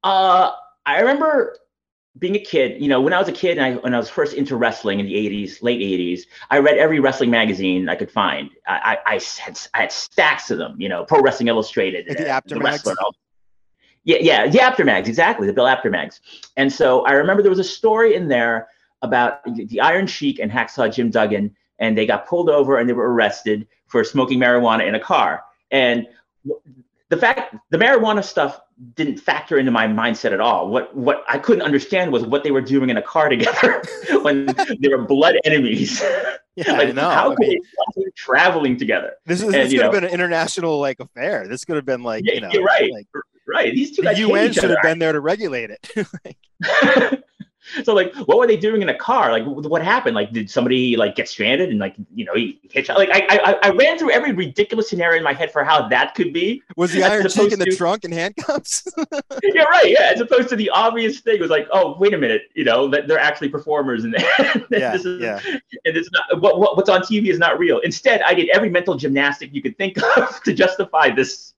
uh, 0.05 0.53
I 0.87 1.01
remember 1.01 1.57
being 2.19 2.37
a 2.37 2.41
kid, 2.41 2.81
you 2.81 2.89
know, 2.89 3.01
when 3.01 3.13
I 3.13 3.19
was 3.19 3.27
a 3.27 3.33
kid 3.33 3.59
and 3.59 3.67
I, 3.67 3.75
when 3.81 3.95
I 3.95 3.99
was 3.99 4.09
first 4.09 4.35
into 4.35 4.55
wrestling 4.55 5.01
in 5.01 5.07
the 5.07 5.15
80s, 5.15 5.63
late 5.63 5.81
80s, 5.81 6.23
I 6.51 6.59
read 6.59 6.79
every 6.79 7.01
wrestling 7.01 7.31
magazine 7.31 7.89
I 7.89 7.97
could 7.97 8.11
find. 8.11 8.51
I, 8.69 8.99
I, 9.07 9.15
I, 9.15 9.21
had, 9.41 9.59
I 9.75 9.81
had 9.81 9.93
stacks 9.93 10.51
of 10.51 10.59
them, 10.59 10.81
you 10.81 10.89
know, 10.89 11.05
Pro 11.05 11.21
Wrestling 11.21 11.49
Illustrated, 11.49 12.07
the, 12.07 12.31
uh, 12.31 12.41
the 12.47 12.61
Wrestler. 12.61 12.95
Yeah, 14.05 14.19
yeah, 14.21 14.47
the 14.49 14.61
Apter 14.61 14.85
mags, 14.85 15.09
exactly, 15.09 15.47
the 15.47 15.53
Bill 15.53 15.67
Apter 15.67 15.91
mags. 15.91 16.21
And 16.57 16.71
so 16.71 17.05
I 17.07 17.13
remember 17.13 17.43
there 17.43 17.51
was 17.51 17.59
a 17.59 17.65
story 17.65 18.15
in 18.15 18.29
there 18.29 18.69
about 19.03 19.43
the 19.45 19.81
Iron 19.81 20.07
Sheik 20.07 20.39
and 20.39 20.53
Hacksaw 20.53 20.95
Jim 20.95 21.11
Duggan, 21.11 21.57
and 21.79 21.97
they 21.97 22.07
got 22.07 22.29
pulled 22.29 22.51
over 22.51 22.79
and 22.79 22.89
they 22.89 22.93
were 22.93 23.13
arrested 23.13 23.67
for 23.87 24.05
smoking 24.05 24.39
marijuana 24.39 24.87
in 24.87 24.95
a 24.95 25.01
car. 25.01 25.43
And 25.71 26.07
the 27.15 27.21
fact 27.21 27.55
the 27.71 27.79
marijuana 27.79 28.25
stuff 28.25 28.61
didn't 28.95 29.19
factor 29.19 29.59
into 29.59 29.71
my 29.71 29.87
mindset 29.87 30.33
at 30.33 30.41
all. 30.41 30.69
What 30.69 30.95
what 30.97 31.25
I 31.29 31.39
couldn't 31.39 31.63
understand 31.63 32.13
was 32.13 32.25
what 32.25 32.43
they 32.43 32.51
were 32.51 32.61
doing 32.61 32.91
in 32.91 32.97
a 32.97 33.03
car 33.03 33.29
together 33.35 33.83
when 34.23 34.47
they 34.47 34.89
were 34.89 35.03
blood 35.03 35.37
enemies. 35.45 36.03
Yeah, 36.57 36.71
like, 36.75 36.91
I 36.91 36.93
know. 36.93 37.11
How 37.11 37.31
could 37.31 37.41
mean, 37.41 37.59
they 37.97 38.05
traveling 38.15 38.77
together? 38.77 39.15
This 39.27 39.43
is 39.43 39.51
this 39.51 39.73
could 39.73 39.83
have 39.83 39.91
been 39.91 40.05
an 40.05 40.11
international 40.11 40.79
like 40.79 41.01
affair. 41.01 41.49
This 41.49 41.65
could 41.65 41.75
have 41.75 41.85
been 41.85 42.05
like 42.05 42.25
yeah, 42.25 42.35
you 42.35 42.41
know, 42.43 42.63
right, 42.63 42.93
like, 42.93 43.09
right. 43.49 43.75
These 43.75 43.97
two 43.97 44.03
the 44.03 44.17
UN 44.19 44.53
should 44.53 44.71
have 44.71 44.79
been 44.85 45.01
there 45.01 45.11
to 45.11 45.19
regulate 45.19 45.71
it. 45.73 47.25
so 47.85 47.95
like 47.95 48.15
what 48.27 48.39
were 48.39 48.47
they 48.47 48.57
doing 48.57 48.83
in 48.83 48.89
a 48.89 48.95
car? 48.95 49.31
Like 49.31 49.45
what 49.47 49.83
happened? 49.83 50.15
Like 50.15 50.33
did 50.33 50.51
somebody 50.51 50.97
like 50.97 51.15
get 51.15 51.29
stranded 51.29 51.71
and 51.71 51.79
like 51.79 51.95
you 52.15 52.25
know 52.25 52.35
he 52.35 52.61
like 52.75 53.11
I, 53.13 53.27
I 53.31 53.59
i 53.63 53.71
ran 53.71 53.99
through 53.99 54.11
every 54.11 54.33
ridiculous 54.33 54.89
scenario 54.89 55.19
in 55.19 55.25
my 55.25 55.33
head 55.33 55.53
for 55.53 55.65
how 55.65 55.89
that 55.89 56.15
could 56.15 56.33
be. 56.33 56.63
Was 56.77 56.93
the 56.93 57.03
iron 57.03 57.29
sheik 57.29 57.53
in 57.53 57.59
the 57.59 57.67
to, 57.67 57.77
trunk 57.77 58.05
and 58.05 58.13
handcuffs? 58.13 58.87
Yeah 59.43 59.65
right 59.65 59.91
yeah 59.91 60.11
as 60.15 60.21
opposed 60.21 60.49
to 60.51 60.57
the 60.57 60.71
obvious 60.71 61.21
thing 61.21 61.41
was 61.41 61.51
like 61.51 61.69
oh 61.73 61.97
wait 61.99 62.15
a 62.15 62.19
minute 62.19 62.43
you 62.55 62.65
know 62.65 62.89
that 62.89 63.07
they're 63.07 63.19
actually 63.19 63.49
performers 63.49 64.05
and 64.05 64.15
yeah, 64.71 64.93
this 64.93 65.05
is, 65.05 65.21
yeah. 65.21 65.41
and 65.45 65.97
it's 65.97 66.11
not 66.13 66.41
what, 66.41 66.59
what 66.59 66.77
what's 66.77 66.89
on 66.89 67.03
tv 67.03 67.29
is 67.29 67.39
not 67.39 67.59
real. 67.59 67.79
Instead 67.81 68.23
i 68.23 68.35
did 68.35 68.49
every 68.51 68.71
mental 68.71 68.95
gymnastic 68.95 69.53
you 69.55 69.63
could 69.63 69.77
think 69.77 69.97
of 70.17 70.43
to 70.43 70.53
justify 70.53 71.11
this 71.11 71.54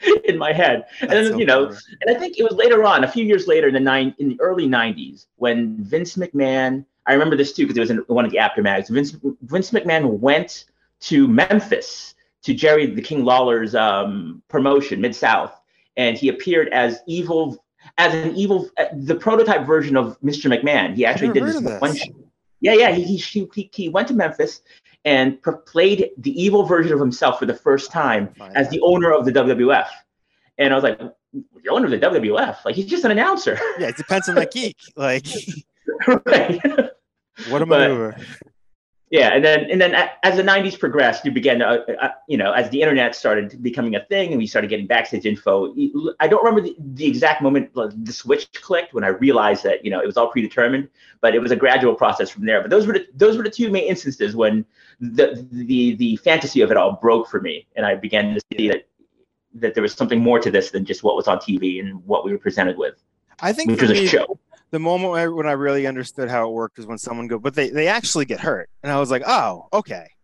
in 0.24 0.38
my 0.38 0.52
head. 0.52 0.86
That's 1.00 1.12
and 1.12 1.12
then, 1.12 1.32
so 1.32 1.38
you 1.38 1.46
know, 1.46 1.66
funny. 1.66 1.80
and 2.02 2.16
I 2.16 2.18
think 2.18 2.38
it 2.38 2.42
was 2.42 2.54
later 2.54 2.84
on, 2.84 3.04
a 3.04 3.08
few 3.08 3.24
years 3.24 3.46
later 3.46 3.68
in 3.68 3.74
the 3.74 3.80
nine 3.80 4.14
in 4.18 4.28
the 4.28 4.40
early 4.40 4.66
90s, 4.66 5.26
when 5.36 5.76
Vince 5.82 6.16
McMahon, 6.16 6.84
I 7.06 7.12
remember 7.12 7.36
this 7.36 7.52
too, 7.52 7.64
because 7.64 7.76
it 7.76 7.80
was 7.80 7.90
in 7.90 7.98
one 8.06 8.24
of 8.24 8.30
the 8.30 8.38
Apter 8.38 8.62
mags. 8.62 8.88
Vince 8.88 9.16
Vince 9.42 9.70
McMahon 9.70 10.18
went 10.18 10.66
to 11.00 11.28
Memphis 11.28 12.14
to 12.42 12.54
Jerry 12.54 12.86
the 12.86 13.02
King 13.02 13.24
Lawler's 13.24 13.74
um, 13.74 14.42
promotion, 14.48 15.00
Mid 15.00 15.14
South, 15.14 15.58
and 15.96 16.16
he 16.16 16.28
appeared 16.28 16.68
as 16.68 17.00
evil 17.06 17.64
as 17.96 18.14
an 18.14 18.34
evil 18.36 18.68
uh, 18.78 18.84
the 18.92 19.14
prototype 19.14 19.66
version 19.66 19.96
of 19.96 20.20
Mr. 20.20 20.52
McMahon. 20.52 20.94
He 20.94 21.04
actually 21.04 21.32
did 21.32 21.44
this, 21.44 21.60
this 21.60 21.80
one. 21.80 21.96
Yeah, 22.60 22.74
yeah. 22.74 22.90
He, 22.92 23.04
he 23.04 23.48
he 23.54 23.70
he 23.72 23.88
went 23.88 24.08
to 24.08 24.14
Memphis 24.14 24.62
and 25.04 25.38
played 25.66 26.10
the 26.18 26.42
evil 26.42 26.64
version 26.64 26.92
of 26.92 27.00
himself 27.00 27.38
for 27.38 27.46
the 27.46 27.54
first 27.54 27.90
time 27.90 28.34
as 28.54 28.68
the 28.68 28.80
owner 28.80 29.12
of 29.12 29.24
the 29.24 29.32
WWF. 29.32 29.88
And 30.58 30.72
I 30.72 30.76
was 30.76 30.84
like, 30.84 30.98
the 30.98 31.70
owner 31.70 31.84
of 31.86 31.90
the 31.90 31.98
WWF? 31.98 32.64
Like 32.64 32.74
he's 32.74 32.86
just 32.86 33.04
an 33.04 33.10
announcer. 33.10 33.58
Yeah, 33.78 33.88
it 33.88 33.96
depends 33.96 34.28
on 34.28 34.34
the 34.34 34.46
geek. 34.46 34.76
Like, 34.96 35.26
right. 36.26 36.60
what 37.48 37.62
a 37.62 37.66
maneuver 37.66 38.16
yeah 39.10 39.34
and 39.34 39.44
then 39.44 39.70
and 39.70 39.80
then 39.80 39.94
as 40.22 40.36
the 40.36 40.42
90s 40.42 40.78
progressed 40.78 41.24
you 41.24 41.30
began 41.30 41.58
to 41.58 41.66
uh, 41.66 41.92
uh, 42.00 42.10
you 42.28 42.36
know 42.36 42.52
as 42.52 42.68
the 42.70 42.80
internet 42.80 43.14
started 43.14 43.62
becoming 43.62 43.94
a 43.94 44.04
thing 44.04 44.30
and 44.30 44.38
we 44.38 44.46
started 44.46 44.68
getting 44.68 44.86
backstage 44.86 45.24
info 45.24 45.74
i 46.20 46.28
don't 46.28 46.44
remember 46.44 46.60
the, 46.60 46.76
the 46.94 47.06
exact 47.06 47.42
moment 47.42 47.72
the 47.74 48.12
switch 48.12 48.50
clicked 48.52 48.92
when 48.94 49.04
i 49.04 49.08
realized 49.08 49.64
that 49.64 49.84
you 49.84 49.90
know 49.90 50.00
it 50.00 50.06
was 50.06 50.16
all 50.16 50.28
predetermined 50.28 50.88
but 51.20 51.34
it 51.34 51.40
was 51.40 51.50
a 51.50 51.56
gradual 51.56 51.94
process 51.94 52.30
from 52.30 52.44
there 52.44 52.60
but 52.60 52.70
those 52.70 52.86
were 52.86 52.92
the, 52.92 53.06
those 53.14 53.36
were 53.36 53.42
the 53.42 53.50
two 53.50 53.70
main 53.70 53.84
instances 53.84 54.36
when 54.36 54.64
the 55.00 55.46
the 55.52 55.94
the 55.96 56.16
fantasy 56.16 56.60
of 56.60 56.70
it 56.70 56.76
all 56.76 56.92
broke 56.92 57.28
for 57.28 57.40
me 57.40 57.66
and 57.76 57.86
i 57.86 57.94
began 57.94 58.34
to 58.34 58.40
see 58.52 58.68
that 58.68 58.88
that 59.54 59.74
there 59.74 59.82
was 59.82 59.94
something 59.94 60.20
more 60.20 60.38
to 60.38 60.50
this 60.50 60.70
than 60.70 60.84
just 60.84 61.02
what 61.02 61.16
was 61.16 61.28
on 61.28 61.38
TV 61.38 61.80
and 61.80 62.04
what 62.04 62.24
we 62.24 62.32
were 62.32 62.38
presented 62.38 62.76
with. 62.76 62.94
I 63.40 63.52
think 63.52 63.70
which 63.70 63.80
was 63.80 63.90
me, 63.90 64.04
a 64.04 64.08
show. 64.08 64.38
The 64.70 64.78
moment 64.78 65.34
when 65.34 65.46
I 65.46 65.52
really 65.52 65.86
understood 65.86 66.28
how 66.28 66.48
it 66.48 66.52
worked 66.52 66.78
is 66.78 66.86
when 66.86 66.98
someone 66.98 67.26
go, 67.26 67.38
but 67.38 67.54
they 67.54 67.70
they 67.70 67.88
actually 67.88 68.26
get 68.26 68.40
hurt, 68.40 68.68
and 68.82 68.92
I 68.92 69.00
was 69.00 69.10
like, 69.10 69.22
oh, 69.26 69.68
okay. 69.72 70.06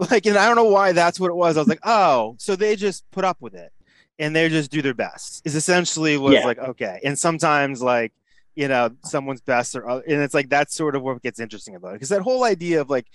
Like, 0.00 0.26
and 0.26 0.36
I 0.36 0.46
don't 0.46 0.54
know 0.54 0.70
why 0.70 0.92
that's 0.92 1.18
what 1.18 1.32
it 1.32 1.34
was. 1.34 1.56
I 1.56 1.60
was 1.60 1.66
like, 1.66 1.80
oh, 1.82 2.36
so 2.38 2.54
they 2.54 2.76
just 2.76 3.02
put 3.10 3.24
up 3.24 3.36
with 3.40 3.56
it, 3.56 3.72
and 4.20 4.34
they 4.34 4.48
just 4.48 4.70
do 4.70 4.80
their 4.80 4.94
best. 4.94 5.42
Is 5.44 5.56
essentially 5.56 6.16
was 6.16 6.34
yeah. 6.34 6.44
like 6.44 6.58
okay, 6.60 7.00
and 7.02 7.18
sometimes 7.18 7.82
like 7.82 8.12
you 8.54 8.68
know 8.68 8.90
someone's 9.02 9.40
best 9.40 9.74
or 9.74 9.88
other, 9.88 10.04
and 10.06 10.22
it's 10.22 10.34
like 10.34 10.48
that's 10.48 10.72
sort 10.72 10.94
of 10.94 11.02
what 11.02 11.20
gets 11.20 11.40
interesting 11.40 11.74
about 11.74 11.88
it 11.88 11.92
because 11.94 12.10
that 12.10 12.22
whole 12.22 12.44
idea 12.44 12.80
of 12.80 12.88
like 12.88 13.06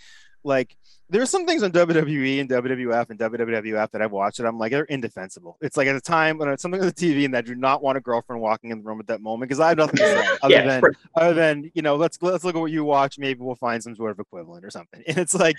like 0.43 0.75
there's 1.09 1.29
some 1.29 1.45
things 1.45 1.61
on 1.61 1.71
WWE 1.71 2.41
and 2.41 2.49
WWF 2.49 3.09
and 3.11 3.19
WWF 3.19 3.91
that 3.91 4.01
I've 4.01 4.11
watched 4.11 4.37
that 4.37 4.47
I'm 4.47 4.57
like 4.57 4.71
they're 4.71 4.85
indefensible. 4.85 5.57
It's 5.61 5.77
like 5.77 5.87
at 5.87 5.95
a 5.95 6.01
time 6.01 6.39
when 6.39 6.49
it's 6.49 6.61
something 6.61 6.81
on 6.81 6.87
the 6.87 6.93
TV 6.93 7.25
and 7.25 7.37
I 7.37 7.41
do 7.41 7.53
not 7.53 7.83
want 7.83 7.97
a 7.97 8.01
girlfriend 8.01 8.41
walking 8.41 8.71
in 8.71 8.79
the 8.79 8.83
room 8.83 8.99
at 8.99 9.07
that 9.07 9.21
moment 9.21 9.49
because 9.49 9.59
I 9.59 9.69
have 9.69 9.77
nothing 9.77 9.97
to 9.97 10.03
say 10.03 10.27
other 10.41 10.53
yeah, 10.53 10.65
than 10.65 10.83
other 11.15 11.33
than 11.33 11.71
you 11.75 11.81
know 11.81 11.95
let's 11.97 12.17
let's 12.21 12.43
look 12.43 12.55
at 12.55 12.59
what 12.59 12.71
you 12.71 12.83
watch. 12.83 13.19
Maybe 13.19 13.41
we'll 13.41 13.55
find 13.55 13.83
some 13.83 13.95
sort 13.95 14.11
of 14.11 14.19
equivalent 14.19 14.65
or 14.65 14.71
something. 14.71 15.03
And 15.13 15.17
it's 15.19 15.35
like, 15.35 15.57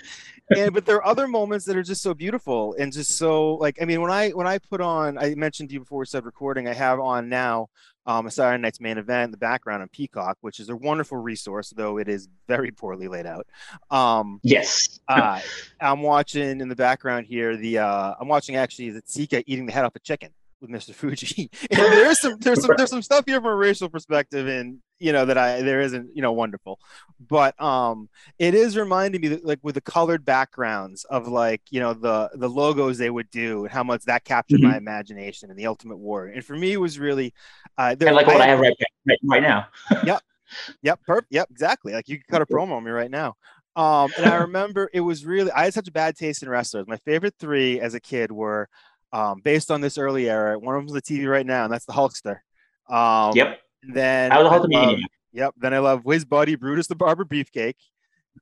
and 0.53 0.73
but 0.73 0.85
there 0.85 0.97
are 0.97 1.05
other 1.05 1.27
moments 1.27 1.63
that 1.65 1.77
are 1.77 1.83
just 1.83 2.01
so 2.01 2.13
beautiful 2.13 2.75
and 2.77 2.91
just 2.91 3.17
so 3.17 3.53
like 3.55 3.81
I 3.81 3.85
mean 3.85 4.01
when 4.01 4.11
I 4.11 4.31
when 4.31 4.47
I 4.47 4.57
put 4.57 4.81
on 4.81 5.17
I 5.17 5.35
mentioned 5.35 5.69
to 5.69 5.73
you 5.73 5.79
before 5.79 5.99
we 5.99 6.05
started 6.05 6.25
recording 6.25 6.67
I 6.67 6.73
have 6.73 6.99
on 6.99 7.29
now 7.29 7.69
um, 8.05 8.27
a 8.27 8.31
Saturday 8.31 8.61
Night's 8.61 8.79
main 8.79 8.97
event 8.97 9.31
the 9.31 9.37
background 9.37 9.81
on 9.81 9.89
Peacock, 9.89 10.37
which 10.41 10.59
is 10.59 10.69
a 10.69 10.75
wonderful 10.75 11.17
resource, 11.17 11.73
though 11.75 11.97
it 11.97 12.07
is 12.07 12.27
very 12.47 12.71
poorly 12.71 13.07
laid 13.07 13.25
out. 13.25 13.47
Um, 13.89 14.39
yes. 14.43 14.99
uh, 15.07 15.39
I'm 15.79 16.01
watching 16.01 16.61
in 16.61 16.69
the 16.69 16.75
background 16.75 17.27
here. 17.27 17.57
The 17.57 17.79
uh, 17.79 18.13
I'm 18.19 18.27
watching 18.27 18.55
actually 18.55 18.91
the 18.91 19.01
Sika 19.05 19.43
eating 19.47 19.65
the 19.65 19.71
head 19.71 19.85
off 19.85 19.95
a 19.95 19.99
chicken 19.99 20.29
with 20.61 20.69
Mr. 20.69 20.93
Fuji. 20.93 21.49
and 21.71 21.79
there's 21.79 22.21
some 22.21 22.37
there's 22.39 22.61
some 22.61 22.75
there's 22.77 22.89
some 22.89 23.01
stuff 23.01 23.25
here 23.25 23.37
from 23.37 23.51
a 23.51 23.55
racial 23.55 23.89
perspective, 23.89 24.47
and 24.47 24.79
you 24.99 25.11
know 25.11 25.25
that 25.25 25.37
I 25.37 25.61
there 25.61 25.81
isn't 25.81 26.15
you 26.15 26.21
know 26.21 26.31
wonderful, 26.31 26.79
but 27.19 27.59
um 27.61 28.09
it 28.39 28.53
is 28.53 28.77
reminding 28.77 29.21
me 29.21 29.27
that 29.29 29.45
like 29.45 29.59
with 29.61 29.75
the 29.75 29.81
colored 29.81 30.23
backgrounds 30.25 31.03
of 31.05 31.27
like 31.27 31.61
you 31.69 31.79
know 31.79 31.93
the 31.93 32.29
the 32.35 32.49
logos 32.49 32.97
they 32.97 33.09
would 33.09 33.29
do 33.29 33.63
and 33.63 33.71
how 33.73 33.83
much 33.83 34.03
that 34.05 34.23
captured 34.23 34.59
mm-hmm. 34.59 34.71
my 34.71 34.77
imagination 34.77 35.49
and 35.49 35.59
the 35.59 35.67
Ultimate 35.67 35.97
war 35.97 36.27
and 36.27 36.45
for 36.45 36.55
me 36.55 36.73
it 36.73 36.77
was 36.77 36.99
really 36.99 37.33
uh, 37.77 37.95
there, 37.95 38.13
like 38.13 38.27
what 38.27 38.41
I, 38.41 38.45
I 38.45 38.47
have 38.47 38.59
right, 38.59 38.73
right, 39.07 39.19
right 39.23 39.41
now. 39.41 39.67
yep, 40.05 40.21
yep, 40.81 40.99
perfect, 41.05 41.27
yep, 41.31 41.49
exactly. 41.51 41.93
Like 41.93 42.07
you 42.07 42.17
could 42.17 42.27
cut 42.27 42.41
a 42.41 42.45
promo 42.45 42.73
on 42.73 42.83
me 42.83 42.91
right 42.91 43.11
now. 43.11 43.35
Um, 43.75 44.09
and 44.17 44.25
I 44.25 44.37
remember 44.37 44.89
it 44.93 45.01
was 45.01 45.25
really 45.25 45.51
I 45.51 45.65
had 45.65 45.73
such 45.73 45.89
a 45.89 45.91
bad 45.91 46.15
taste 46.15 46.43
in 46.43 46.49
wrestlers. 46.49 46.87
My 46.87 46.97
favorite 46.97 47.33
three 47.39 47.81
as 47.81 47.93
a 47.93 47.99
kid 47.99 48.31
were 48.31 48.69
um, 49.11 49.41
based 49.43 49.69
on 49.69 49.81
this 49.81 49.97
early 49.97 50.29
era. 50.29 50.57
One 50.57 50.75
of 50.75 50.81
them's 50.81 50.93
the 50.93 51.01
TV 51.01 51.29
right 51.29 51.45
now, 51.45 51.65
and 51.65 51.73
that's 51.73 51.85
the 51.85 51.93
Hulkster. 51.93 52.39
Um, 52.89 53.33
yep. 53.35 53.59
Then 53.87 54.31
I 54.31 54.39
a 54.39 54.97
Yep. 55.33 55.55
Then 55.57 55.73
I 55.73 55.79
love 55.79 56.05
Whiz 56.05 56.23
Buddy, 56.23 56.55
Brutus 56.55 56.87
the 56.87 56.95
Barber 56.95 57.25
Beefcake, 57.25 57.75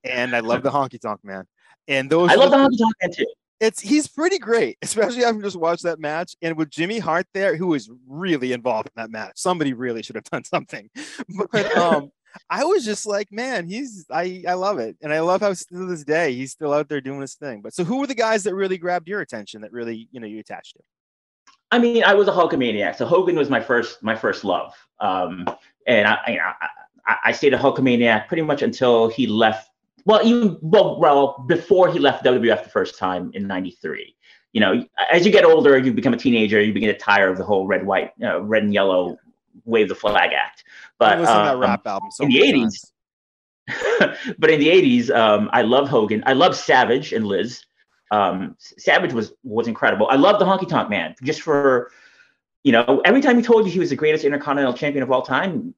and 0.03 0.35
I 0.35 0.41
love 0.41 0.61
the 0.61 0.69
Honky 0.71 1.01
Tonk 1.01 1.23
Man. 1.23 1.45
And 1.87 2.09
those 2.09 2.29
I 2.29 2.35
love 2.35 2.51
the 2.51 2.57
Honky 2.57 2.77
Tonk 2.77 2.93
Man 3.01 3.11
too. 3.11 3.25
It's 3.59 3.79
he's 3.79 4.07
pretty 4.07 4.37
great, 4.37 4.77
especially 4.81 5.23
having 5.23 5.41
just 5.41 5.55
watched 5.55 5.83
that 5.83 5.99
match. 5.99 6.35
And 6.41 6.55
with 6.55 6.69
Jimmy 6.69 6.99
Hart 6.99 7.25
there, 7.33 7.55
who 7.55 7.67
was 7.67 7.89
really 8.07 8.53
involved 8.53 8.89
in 8.89 9.01
that 9.01 9.09
match. 9.09 9.33
Somebody 9.35 9.73
really 9.73 10.03
should 10.03 10.15
have 10.15 10.25
done 10.25 10.43
something. 10.55 10.89
But 11.51 11.75
um 11.77 12.11
I 12.49 12.63
was 12.63 12.83
just 12.83 13.05
like, 13.05 13.31
man, 13.31 13.67
he's 13.67 14.05
I 14.11 14.43
I 14.47 14.53
love 14.53 14.79
it, 14.79 14.97
and 15.01 15.13
I 15.13 15.19
love 15.21 15.41
how 15.41 15.53
to 15.53 15.65
this 15.71 16.03
day 16.03 16.33
he's 16.33 16.51
still 16.51 16.73
out 16.73 16.89
there 16.89 17.01
doing 17.01 17.21
his 17.21 17.35
thing. 17.35 17.61
But 17.61 17.73
so, 17.73 17.83
who 17.83 17.99
were 17.99 18.07
the 18.07 18.15
guys 18.15 18.43
that 18.43 18.55
really 18.55 18.77
grabbed 18.77 19.07
your 19.07 19.21
attention 19.21 19.61
that 19.61 19.71
really 19.71 20.07
you 20.11 20.19
know 20.19 20.27
you 20.27 20.39
attached 20.39 20.75
to? 20.77 20.83
I 21.73 21.79
mean, 21.79 22.03
I 22.03 22.13
was 22.13 22.27
a 22.27 22.31
Hulkamaniac, 22.31 22.95
so 22.95 23.03
Hogan 23.03 23.35
was 23.35 23.49
my 23.49 23.59
first 23.59 24.03
my 24.03 24.15
first 24.15 24.43
love, 24.43 24.75
um, 24.99 25.47
and 25.87 26.07
I, 26.07 26.19
you 26.27 26.37
know, 26.37 26.51
I, 27.07 27.17
I 27.25 27.31
stayed 27.31 27.55
a 27.55 27.57
Hulkamaniac 27.57 28.27
pretty 28.27 28.43
much 28.43 28.61
until 28.61 29.07
he 29.07 29.25
left. 29.25 29.71
Well, 30.05 30.23
even 30.23 30.59
well, 30.61 30.99
well 30.99 31.43
before 31.47 31.91
he 31.91 31.97
left 31.97 32.23
WWF 32.25 32.63
the 32.63 32.69
first 32.69 32.99
time 32.99 33.31
in 33.33 33.47
'93. 33.47 34.15
You 34.51 34.61
know, 34.61 34.85
as 35.11 35.25
you 35.25 35.31
get 35.31 35.45
older, 35.45 35.75
you 35.79 35.91
become 35.91 36.13
a 36.13 36.17
teenager, 36.17 36.61
you 36.61 36.73
begin 36.73 36.89
to 36.89 36.97
tire 36.97 37.27
of 37.27 37.39
the 37.39 37.43
whole 37.43 37.65
red, 37.65 37.83
white, 37.83 38.11
uh, 38.23 38.39
red 38.43 38.61
and 38.61 38.71
yellow 38.71 39.17
wave 39.65 39.89
the 39.89 39.95
flag 39.95 40.31
act. 40.31 40.65
But 40.99 41.17
um, 41.17 41.23
that 41.23 41.57
rap 41.57 41.87
album 41.87 42.11
so 42.11 42.25
in 42.25 42.29
the 42.29 42.39
'80s, 42.39 42.91
but 44.37 44.51
in 44.51 44.59
the 44.59 44.67
'80s, 44.67 45.09
um, 45.09 45.49
I 45.51 45.63
love 45.63 45.89
Hogan. 45.89 46.21
I 46.27 46.33
love 46.33 46.55
Savage 46.55 47.13
and 47.13 47.25
Liz. 47.25 47.65
Um, 48.13 48.55
Savage 48.59 49.11
was 49.11 49.33
was 49.43 49.67
incredible. 49.67 50.07
I 50.07 50.17
love 50.17 50.37
the 50.37 50.45
Honky 50.45 50.69
Tonk 50.69 50.87
Man 50.89 51.15
just 51.23 51.41
for 51.41 51.91
you 52.63 52.71
know 52.71 53.01
every 53.05 53.21
time 53.21 53.37
he 53.37 53.41
told 53.41 53.65
you 53.65 53.71
he 53.71 53.79
was 53.79 53.89
the 53.89 53.95
greatest 53.95 54.23
intercontinental 54.23 54.73
champion 54.73 55.01
of 55.01 55.11
all 55.11 55.23
time. 55.23 55.73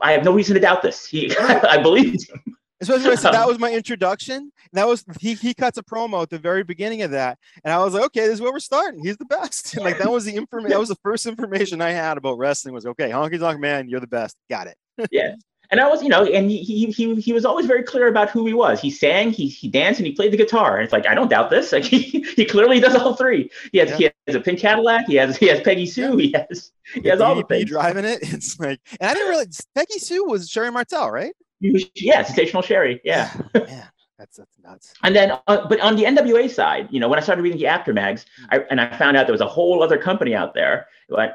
I 0.00 0.12
have 0.12 0.24
no 0.24 0.32
reason 0.32 0.54
to 0.54 0.60
doubt 0.60 0.82
this. 0.82 1.06
He, 1.06 1.34
I 1.40 1.78
believed 1.82 2.30
him. 2.30 2.56
Especially 2.80 3.14
said, 3.16 3.32
that 3.32 3.46
was 3.46 3.58
my 3.58 3.72
introduction. 3.72 4.52
That 4.72 4.86
was 4.86 5.04
he 5.18 5.34
he 5.34 5.52
cuts 5.52 5.78
a 5.78 5.82
promo 5.82 6.22
at 6.22 6.30
the 6.30 6.38
very 6.38 6.62
beginning 6.62 7.02
of 7.02 7.10
that, 7.10 7.38
and 7.64 7.74
I 7.74 7.78
was 7.84 7.92
like, 7.92 8.04
okay, 8.04 8.20
this 8.20 8.34
is 8.34 8.40
where 8.40 8.52
we're 8.52 8.60
starting. 8.60 9.04
He's 9.04 9.16
the 9.16 9.26
best. 9.26 9.74
And 9.74 9.84
like 9.84 9.98
that 9.98 10.10
was 10.10 10.24
the 10.24 10.34
information. 10.34 10.70
That 10.70 10.78
was 10.78 10.88
the 10.88 10.98
first 11.02 11.26
information 11.26 11.82
I 11.82 11.90
had 11.90 12.18
about 12.18 12.38
wrestling. 12.38 12.72
Was 12.72 12.86
okay, 12.86 13.10
Honky 13.10 13.38
Tonk 13.40 13.60
Man, 13.60 13.88
you're 13.88 14.00
the 14.00 14.06
best. 14.06 14.36
Got 14.48 14.68
it. 14.68 14.76
yeah, 15.10 15.34
and 15.70 15.80
I 15.80 15.88
was, 15.88 16.02
you 16.02 16.08
know, 16.08 16.24
and 16.24 16.50
he 16.50 16.62
he 16.62 16.86
he 16.86 17.14
he 17.20 17.32
was 17.32 17.44
always 17.44 17.66
very 17.66 17.82
clear 17.82 18.08
about 18.08 18.30
who 18.30 18.44
he 18.46 18.52
was. 18.52 18.80
He 18.80 18.90
sang, 18.90 19.30
he 19.30 19.48
he 19.48 19.68
danced, 19.68 20.00
and 20.00 20.06
he 20.06 20.12
played 20.12 20.32
the 20.32 20.36
guitar. 20.36 20.76
And 20.76 20.84
it's 20.84 20.92
like 20.92 21.06
I 21.06 21.14
don't 21.14 21.28
doubt 21.28 21.50
this. 21.50 21.72
Like 21.80 21.84
he, 21.84 22.26
he 22.34 22.44
clearly 22.44 22.80
does 22.80 22.96
all 22.96 23.14
three. 23.14 23.48
He 23.70 23.78
has 23.78 23.90
yeah. 23.90 23.96
he 23.96 24.10
has 24.26 24.36
a 24.36 24.40
pink 24.40 24.58
Cadillac. 24.58 25.06
He 25.06 25.14
has 25.14 25.36
he 25.36 25.46
has 25.46 25.60
Peggy 25.60 25.86
Sue. 25.86 26.16
He 26.20 26.32
has 26.32 26.72
he 26.94 27.08
has 27.08 27.20
all 27.20 27.36
the 27.36 27.44
things. 27.44 27.70
driving 27.70 28.04
it. 28.04 28.18
It's 28.32 28.58
like, 28.58 28.80
and 29.00 29.10
I 29.10 29.14
didn't 29.14 29.28
really. 29.28 29.46
Peggy 29.74 29.98
Sue 29.98 30.24
was 30.24 30.50
Sherri 30.50 30.72
Martel, 30.72 31.10
right? 31.10 31.34
yeah, 31.60 32.22
sensational 32.22 32.62
Sherri. 32.62 33.00
Yeah. 33.04 33.32
yeah. 33.54 33.86
That's, 34.20 34.36
that's 34.36 34.58
nuts. 34.62 34.92
And 35.02 35.16
then, 35.16 35.32
uh, 35.46 35.66
but 35.66 35.80
on 35.80 35.96
the 35.96 36.04
NWA 36.04 36.50
side, 36.50 36.88
you 36.90 37.00
know, 37.00 37.08
when 37.08 37.18
I 37.18 37.22
started 37.22 37.40
reading 37.40 37.58
the 37.58 37.66
Apter 37.66 37.94
mags, 37.94 38.26
I, 38.50 38.58
and 38.70 38.78
I 38.78 38.94
found 38.98 39.16
out 39.16 39.26
there 39.26 39.32
was 39.32 39.40
a 39.40 39.46
whole 39.46 39.82
other 39.82 39.96
company 39.96 40.34
out 40.34 40.52
there, 40.52 40.88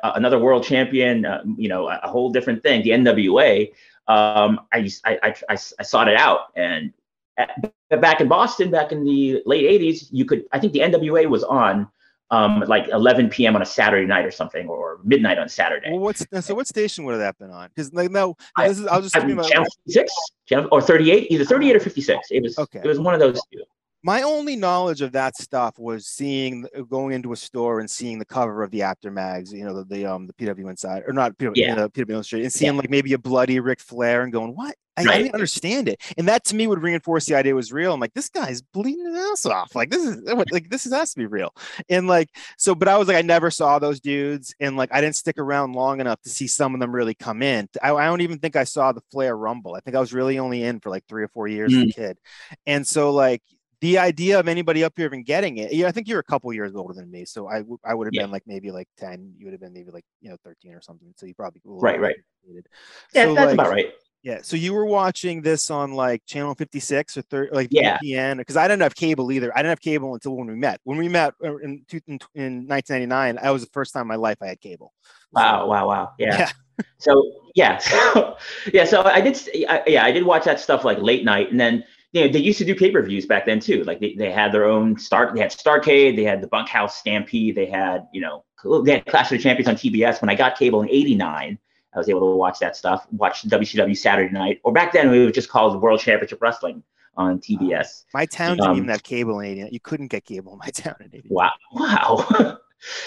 another 0.04 0.38
world 0.38 0.64
champion, 0.64 1.26
uh, 1.26 1.42
you 1.58 1.68
know, 1.68 1.88
a, 1.88 2.00
a, 2.04 2.08
whole 2.08 2.30
different 2.30 2.62
thing, 2.62 2.84
the 2.84 2.92
NWA. 2.92 3.72
Um, 4.08 4.62
I, 4.74 4.90
I, 5.06 5.34
I, 5.50 5.58
I, 5.80 5.84
sought 5.84 6.08
it 6.08 6.16
out, 6.16 6.52
and 6.56 6.94
at, 7.38 7.74
back 7.90 8.22
in 8.22 8.28
Boston, 8.28 8.70
back 8.70 8.92
in 8.92 9.04
the 9.04 9.42
late 9.46 9.82
'80s, 9.82 10.08
you 10.12 10.26
could, 10.26 10.46
I 10.52 10.60
think 10.60 10.74
the 10.74 10.80
NWA 10.80 11.28
was 11.28 11.44
on 11.44 11.88
um, 12.32 12.64
like 12.68 12.88
11 12.90 13.30
p.m. 13.30 13.56
on 13.56 13.62
a 13.62 13.66
Saturday 13.66 14.06
night 14.06 14.26
or 14.26 14.32
something, 14.32 14.68
or 14.68 15.00
midnight 15.04 15.38
on 15.38 15.48
Saturday. 15.50 15.92
Well, 15.92 16.02
what's 16.02 16.26
so? 16.42 16.56
What 16.56 16.68
station 16.68 17.06
would 17.06 17.14
have 17.14 17.20
that 17.20 17.38
been 17.38 17.52
on? 17.52 17.70
Because 17.70 17.94
like 17.94 18.12
no, 18.12 18.36
this 18.58 18.80
is 18.80 18.88
I'll 18.88 19.02
just 19.02 19.16
I, 19.16 19.20
I, 19.20 19.24
channel 19.24 19.66
56, 19.88 20.14
channel 20.48 20.70
or 20.72 20.82
38, 20.82 21.32
either 21.32 21.46
38 21.46 21.76
or 21.76 21.80
56. 21.80 22.28
It 22.32 22.44
was 22.44 22.58
okay. 22.58 22.82
It 22.84 22.88
was 22.88 23.00
one 23.00 23.14
of 23.14 23.20
those 23.20 23.40
two. 23.52 23.64
My 24.06 24.22
only 24.22 24.56
knowledge 24.56 25.02
of 25.02 25.14
that 25.14 25.36
stuff 25.36 25.80
was 25.80 26.06
seeing 26.06 26.68
going 26.88 27.14
into 27.14 27.34
a 27.34 27.36
store 27.36 27.80
and 27.80 27.90
seeing 27.90 28.20
the 28.20 28.26
cover 28.26 28.62
of 28.62 28.70
the 28.70 28.84
Apter 28.84 29.10
mags, 29.10 29.52
you 29.52 29.66
know, 29.66 29.74
the, 29.74 29.84
the 29.84 30.06
um 30.06 30.28
the 30.28 30.34
PW 30.34 30.70
Inside 30.70 31.02
or 31.08 31.12
not 31.12 31.36
PW, 31.40 31.54
yeah. 31.56 31.74
the 31.74 31.90
PW 31.90 32.12
Illustrated, 32.12 32.44
and 32.44 32.54
seeing 32.54 32.74
yeah. 32.74 32.82
like 32.82 32.90
maybe 32.92 33.14
a 33.14 33.18
bloody 33.18 33.60
Ric 33.60 33.80
Flair 33.80 34.22
and 34.22 34.32
going, 34.32 34.56
what? 34.56 34.76
I, 34.96 35.04
right. 35.04 35.16
I, 35.16 35.18
didn't 35.24 35.34
understand 35.34 35.90
it, 35.90 36.02
and 36.18 36.28
that 36.28 36.46
to 36.46 36.56
me 36.56 36.68
would 36.68 36.82
reinforce 36.82 37.26
the 37.26 37.36
idea 37.36 37.52
it 37.52 37.56
was 37.56 37.74
real. 37.74 37.94
I'm 37.94 38.00
like, 38.00 38.14
this 38.14 38.30
guy's 38.30 38.62
bleeding 38.62 39.06
his 39.06 39.18
ass 39.18 39.46
off. 39.46 39.76
Like 39.76 39.90
this 39.90 40.06
is 40.06 40.22
like 40.52 40.70
this 40.70 40.86
is 40.86 40.94
has 40.94 41.12
to 41.14 41.18
be 41.18 41.26
real. 41.26 41.54
And 41.90 42.08
like 42.08 42.30
so, 42.58 42.76
but 42.76 42.88
I 42.88 42.98
was 42.98 43.08
like, 43.08 43.18
I 43.18 43.22
never 43.22 43.52
saw 43.52 43.78
those 43.78 44.00
dudes, 44.00 44.56
and 44.60 44.78
like 44.78 44.94
I 44.94 45.02
didn't 45.02 45.18
stick 45.18 45.38
around 45.38 45.74
long 45.74 46.00
enough 46.00 46.22
to 46.22 46.30
see 46.30 46.48
some 46.48 46.74
of 46.74 46.80
them 46.80 46.96
really 46.96 47.16
come 47.16 47.42
in. 47.42 47.68
I, 47.84 47.92
I 47.92 48.06
don't 48.06 48.22
even 48.22 48.40
think 48.40 48.56
I 48.56 48.64
saw 48.64 48.94
the 48.94 49.02
Flair 49.12 49.36
Rumble. 49.36 49.76
I 49.76 49.82
think 49.82 49.98
I 49.98 50.00
was 50.00 50.14
really 50.14 50.40
only 50.40 50.64
in 50.64 50.80
for 50.80 50.92
like 50.92 51.04
three 51.10 51.24
or 51.24 51.30
four 51.30 51.48
years 51.50 51.74
mm. 51.74 51.78
as 51.78 51.84
a 51.84 51.88
mm. 51.88 51.96
kid, 51.96 52.18
and 52.66 52.88
so 52.88 53.12
like 53.12 53.42
the 53.82 53.98
idea 53.98 54.40
of 54.40 54.48
anybody 54.48 54.84
up 54.84 54.94
here 54.96 55.06
even 55.06 55.24
getting 55.24 55.58
it. 55.58 55.74
Yeah, 55.74 55.88
I 55.88 55.92
think 55.92 56.08
you're 56.08 56.20
a 56.20 56.24
couple 56.24 56.52
years 56.54 56.76
older 56.76 56.94
than 56.94 57.10
me, 57.12 57.26
so 57.26 57.48
I, 57.48 57.60
w- 57.60 57.80
I 57.84 57.94
would 57.94 58.08
have 58.08 58.14
yeah. 58.14 58.24
been 58.24 58.32
like 58.32 58.44
maybe 58.46 58.72
like 58.72 58.88
ten. 58.98 59.34
You 59.38 59.46
would 59.46 59.54
have 59.54 59.62
been 59.62 59.74
maybe 59.74 59.92
like 59.92 60.06
you 60.22 60.30
know 60.30 60.38
thirteen 60.44 60.74
or 60.74 60.82
something. 60.82 61.14
So 61.18 61.26
you 61.26 61.34
probably 61.34 61.62
right, 61.66 62.00
right. 62.00 62.16
Yeah, 62.48 63.26
so 63.26 63.36
that's 63.36 63.48
like, 63.48 63.54
about 63.54 63.70
right. 63.70 63.94
Yeah. 64.26 64.40
So 64.42 64.56
you 64.58 64.74
were 64.74 64.86
watching 64.86 65.44
this 65.44 65.70
on 65.70 65.94
like 65.94 66.26
channel 66.26 66.56
56 66.56 67.16
or 67.16 67.22
30, 67.22 67.54
like 67.54 67.68
yeah. 67.70 68.00
VPN 68.00 68.38
because 68.38 68.58
I 68.58 68.68
didn't 68.68 68.82
have 68.82 68.96
cable 68.96 69.32
either. 69.32 69.56
I 69.56 69.60
didn't 69.60 69.70
have 69.70 69.82
cable 69.82 70.16
until 70.16 70.36
when 70.36 70.48
we 70.48 70.56
met. 70.56 70.82
When 70.84 70.98
we 70.98 71.08
met 71.08 71.36
uh, 71.44 71.58
in, 71.58 71.86
in, 71.92 72.20
in 72.34 72.68
1999, 72.68 73.36
that 73.36 73.50
was 73.52 73.64
the 73.64 73.70
first 73.72 73.94
time 73.94 74.02
in 74.02 74.08
my 74.08 74.16
life 74.16 74.38
I 74.42 74.48
had 74.48 74.60
cable. 74.60 74.94
Wow. 75.32 75.62
So, 75.62 75.68
wow. 75.68 75.88
Wow. 75.88 76.14
Yeah. 76.18 76.40
yeah. 76.40 76.52
so 76.98 77.32
yeah. 77.54 77.78
So, 77.78 78.36
yeah. 78.74 78.86
So 78.86 79.04
I 79.04 79.22
did. 79.22 79.40
I, 79.70 79.84
yeah. 79.86 80.04
I 80.04 80.12
did 80.12 80.24
watch 80.24 80.46
that 80.46 80.60
stuff 80.60 80.84
like 80.84 80.98
late 80.98 81.24
night 81.24 81.52
and 81.52 81.60
then, 81.60 81.84
you 82.16 82.22
know, 82.22 82.32
they 82.32 82.40
used 82.40 82.58
to 82.60 82.66
do 82.66 82.74
pay-per-views 82.74 83.26
back 83.26 83.46
then 83.46 83.60
too. 83.60 83.84
Like 83.84 84.00
they, 84.00 84.16
they 84.18 84.32
had 84.32 84.54
their 84.54 84.64
own 84.64 84.98
start, 84.98 85.36
they 85.36 85.42
had 85.42 85.52
Starcade, 85.52 86.16
they 86.16 86.24
had 86.24 86.42
the 86.42 86.48
Bunkhouse 86.48 86.96
Stampede, 86.96 87.56
they 87.56 87.66
had, 87.66 88.08
you 88.14 88.22
know, 88.22 88.46
they 88.86 88.94
had 88.94 89.06
Clash 89.06 89.26
of 89.34 89.38
the 89.38 89.44
Champions 89.44 89.68
on 89.68 89.76
TBS. 89.76 90.22
When 90.22 90.30
I 90.30 90.36
got 90.36 90.58
cable 90.58 90.82
in 90.82 90.90
89, 90.90 91.60
I 91.94 91.98
was 91.98 92.08
able 92.08 92.22
to 92.22 92.38
watch 92.38 92.60
that 92.60 92.78
stuff, 92.78 93.06
watch 93.12 93.44
WCW 93.44 93.98
Saturday 93.98 94.32
night, 94.32 94.62
or 94.64 94.72
back 94.72 94.94
then 94.94 95.12
we 95.12 95.26
would 95.26 95.34
just 95.34 95.50
call 95.50 95.74
it 95.74 95.78
World 95.78 96.00
Championship 96.00 96.42
Wrestling 96.42 96.84
on 97.18 97.40
TBS. 97.40 98.06
My 98.14 98.26
town 98.26 98.56
didn't 98.56 98.70
um, 98.70 98.78
even 98.78 98.90
have 98.90 99.04
cable 99.04 99.42
in 99.42 99.48
89. 99.48 99.70
You 99.74 99.80
couldn't 99.82 100.08
get 100.08 100.24
cable 100.24 100.54
in 100.54 100.60
my 100.60 100.70
town 100.70 100.96
in 101.02 101.08
89. 101.08 101.24
Wow. 101.30 101.52
Wow. 101.74 102.58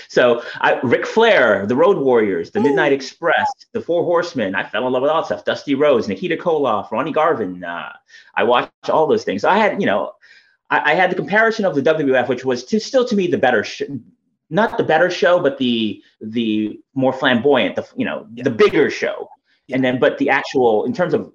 So 0.09 0.43
I, 0.57 0.81
Ric 0.83 1.07
Flair, 1.07 1.67
the 1.67 1.77
Road 1.77 1.99
Warriors, 1.99 2.51
the 2.51 2.61
Midnight 2.61 2.93
Express, 2.93 3.47
the 3.73 3.81
Four 3.81 4.05
Horsemen. 4.05 4.55
I 4.55 4.65
fell 4.65 4.87
in 4.87 4.93
love 4.93 5.03
with 5.03 5.11
all 5.11 5.23
that 5.23 5.27
stuff. 5.27 5.45
Dusty 5.45 5.75
Rhodes, 5.75 6.09
Nikita 6.09 6.37
Koloff, 6.37 6.91
Ronnie 6.91 7.13
Garvin. 7.13 7.63
Uh, 7.63 7.93
I 8.35 8.45
watched 8.45 8.91
all 8.91 9.07
those 9.07 9.25
things. 9.25 9.45
I 9.45 9.57
had, 9.57 9.81
you 9.81 9.87
know, 9.87 10.13
I, 10.71 10.93
I, 10.93 10.95
had 10.95 11.11
the 11.11 11.17
comparison 11.17 11.65
of 11.65 11.75
the 11.75 11.83
WWF, 11.83 12.29
which 12.29 12.45
was 12.45 12.65
to, 12.65 12.81
still 12.81 13.05
to 13.07 13.17
me 13.17 13.27
the 13.27 13.39
better, 13.39 13.65
sh- 13.65 13.83
not 14.51 14.77
the 14.79 14.85
better 14.85 15.11
show, 15.11 15.41
but 15.41 15.59
the 15.59 16.03
the 16.21 16.81
more 16.95 17.13
flamboyant, 17.13 17.77
the 17.77 17.87
you 17.97 18.05
know, 18.05 18.27
yeah. 18.35 18.45
the 18.45 18.51
bigger 18.51 18.91
show. 18.91 19.29
Yeah. 19.67 19.77
And 19.77 19.85
then, 19.85 19.99
but 19.99 20.19
the 20.19 20.31
actual 20.31 20.85
in 20.85 20.93
terms 20.93 21.15
of 21.15 21.33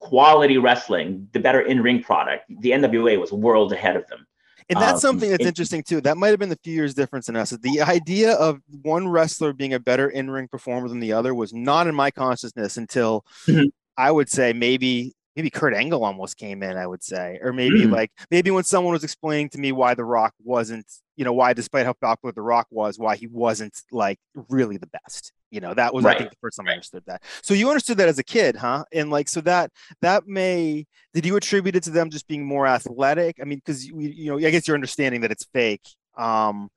quality 0.00 0.58
wrestling, 0.58 1.28
the 1.32 1.40
better 1.40 1.60
in 1.60 1.82
ring 1.82 2.02
product, 2.02 2.44
the 2.60 2.70
NWA 2.70 3.20
was 3.20 3.32
worlds 3.32 3.72
ahead 3.72 3.96
of 3.96 4.06
them. 4.08 4.26
And 4.68 4.80
that's 4.80 5.04
um, 5.04 5.10
something 5.12 5.30
that's 5.30 5.44
it, 5.44 5.48
interesting 5.48 5.82
too. 5.82 6.00
That 6.00 6.16
might 6.16 6.28
have 6.28 6.38
been 6.38 6.48
the 6.48 6.58
few 6.62 6.74
years 6.74 6.94
difference 6.94 7.28
in 7.28 7.36
us. 7.36 7.50
The 7.50 7.82
idea 7.82 8.34
of 8.34 8.60
one 8.82 9.08
wrestler 9.08 9.52
being 9.52 9.74
a 9.74 9.80
better 9.80 10.08
in 10.08 10.30
ring 10.30 10.48
performer 10.48 10.88
than 10.88 11.00
the 11.00 11.12
other 11.12 11.34
was 11.34 11.52
not 11.52 11.86
in 11.86 11.94
my 11.94 12.10
consciousness 12.10 12.76
until 12.76 13.24
mm-hmm. 13.46 13.66
I 13.96 14.10
would 14.10 14.28
say 14.28 14.52
maybe 14.52 15.14
maybe 15.36 15.50
Kurt 15.50 15.74
Angle 15.74 16.02
almost 16.02 16.38
came 16.38 16.62
in, 16.62 16.76
I 16.76 16.86
would 16.86 17.02
say, 17.02 17.38
or 17.42 17.52
maybe 17.52 17.82
mm-hmm. 17.82 17.92
like 17.92 18.10
maybe 18.30 18.50
when 18.50 18.64
someone 18.64 18.94
was 18.94 19.04
explaining 19.04 19.50
to 19.50 19.58
me 19.58 19.70
why 19.70 19.94
The 19.94 20.04
Rock 20.04 20.34
wasn't, 20.42 20.86
you 21.16 21.24
know, 21.24 21.32
why 21.32 21.52
despite 21.52 21.84
how 21.84 21.92
popular 21.92 22.32
The 22.32 22.42
Rock 22.42 22.66
was, 22.70 22.98
why 22.98 23.16
he 23.16 23.26
wasn't 23.26 23.78
like 23.92 24.18
really 24.48 24.78
the 24.78 24.88
best. 24.88 25.32
You 25.50 25.60
know, 25.60 25.74
that 25.74 25.94
was 25.94 26.04
right. 26.04 26.16
I 26.16 26.18
think 26.18 26.30
the 26.30 26.38
first 26.40 26.56
time 26.56 26.68
I 26.68 26.72
understood 26.72 27.04
that. 27.06 27.22
So 27.42 27.54
you 27.54 27.68
understood 27.68 27.98
that 27.98 28.08
as 28.08 28.18
a 28.18 28.24
kid, 28.24 28.56
huh? 28.56 28.84
And 28.92 29.10
like 29.10 29.28
so 29.28 29.40
that 29.42 29.70
that 30.00 30.26
may 30.26 30.86
did 31.14 31.26
you 31.26 31.36
attribute 31.36 31.76
it 31.76 31.82
to 31.84 31.90
them 31.90 32.10
just 32.10 32.26
being 32.26 32.44
more 32.44 32.66
athletic? 32.66 33.36
I 33.40 33.44
mean, 33.44 33.58
because 33.58 33.86
you, 33.86 34.00
you 34.00 34.30
know, 34.30 34.38
I 34.38 34.50
guess 34.50 34.66
you're 34.66 34.74
understanding 34.74 35.20
that 35.20 35.30
it's 35.30 35.46
fake. 35.52 35.86
Um 36.16 36.70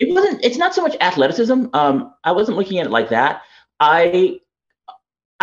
it 0.00 0.12
wasn't 0.12 0.44
it's 0.44 0.56
not 0.56 0.74
so 0.74 0.82
much 0.82 0.96
athleticism. 1.00 1.66
Um, 1.72 2.14
I 2.24 2.32
wasn't 2.32 2.56
looking 2.56 2.78
at 2.78 2.86
it 2.86 2.90
like 2.90 3.10
that. 3.10 3.42
I 3.80 4.40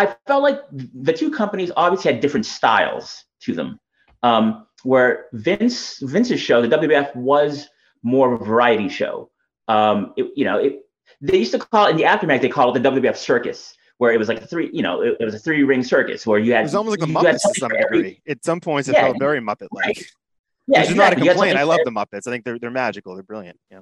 I 0.02 0.16
felt 0.28 0.42
like 0.42 0.62
the 0.72 1.14
two 1.14 1.30
companies 1.30 1.72
obviously 1.78 2.12
had 2.12 2.22
different 2.22 2.46
styles 2.46 3.24
to 3.42 3.54
them. 3.54 3.80
Um, 4.24 4.68
where 4.84 5.28
Vince 5.34 6.00
Vince's 6.00 6.40
show, 6.40 6.62
the 6.62 6.68
WWF, 6.68 7.16
was 7.16 7.68
more 8.04 8.34
of 8.34 8.42
a 8.42 8.46
variety 8.46 8.90
show. 8.90 9.30
Um, 9.68 10.14
it, 10.18 10.32
you 10.36 10.46
know, 10.46 10.58
it, 10.58 10.80
they 11.22 11.38
used 11.38 11.52
to 11.52 11.60
call 11.60 11.86
it 11.88 11.92
in 11.92 11.98
the 11.98 12.06
aftermath. 12.06 12.42
They 12.42 12.50
called 12.50 12.76
it 12.76 12.84
the 12.84 12.90
WWF 12.90 13.16
circus, 13.16 13.76
where 14.00 14.12
it 14.12 14.18
was 14.18 14.28
like 14.28 14.42
a 14.42 14.48
three, 14.48 14.72
you 14.74 14.82
know, 14.82 15.02
it, 15.02 15.18
it 15.20 15.26
was 15.26 15.36
a 15.36 15.40
three 15.40 15.64
ring 15.64 15.84
circus 15.84 16.26
where 16.26 16.40
you 16.40 16.54
had. 16.54 16.62
It 16.62 16.64
was 16.64 16.76
almost 16.76 17.00
like 17.00 17.08
the 17.08 17.14
Muppets 17.14 17.42
to 17.42 17.60
some 17.60 17.72
degree. 17.72 18.22
At 18.28 18.44
some 18.44 18.60
points, 18.60 18.90
it 18.90 18.94
yeah, 18.94 19.04
felt 19.04 19.20
very 19.20 19.40
Muppet 19.40 19.68
like. 19.72 19.86
Right. 19.86 20.06
Yeah, 20.68 20.82
which 20.82 20.90
exactly. 20.90 20.92
is 20.92 20.96
not 20.96 21.14
a 21.14 21.16
complaint. 21.16 21.58
I 21.58 21.64
love 21.64 21.80
the 21.84 21.92
Muppets. 21.92 22.28
I 22.28 22.32
think 22.32 22.46
they're 22.46 22.58
they're 22.58 22.72
magical. 22.72 23.14
They're 23.14 23.24
brilliant. 23.24 23.60
Yeah. 23.70 23.82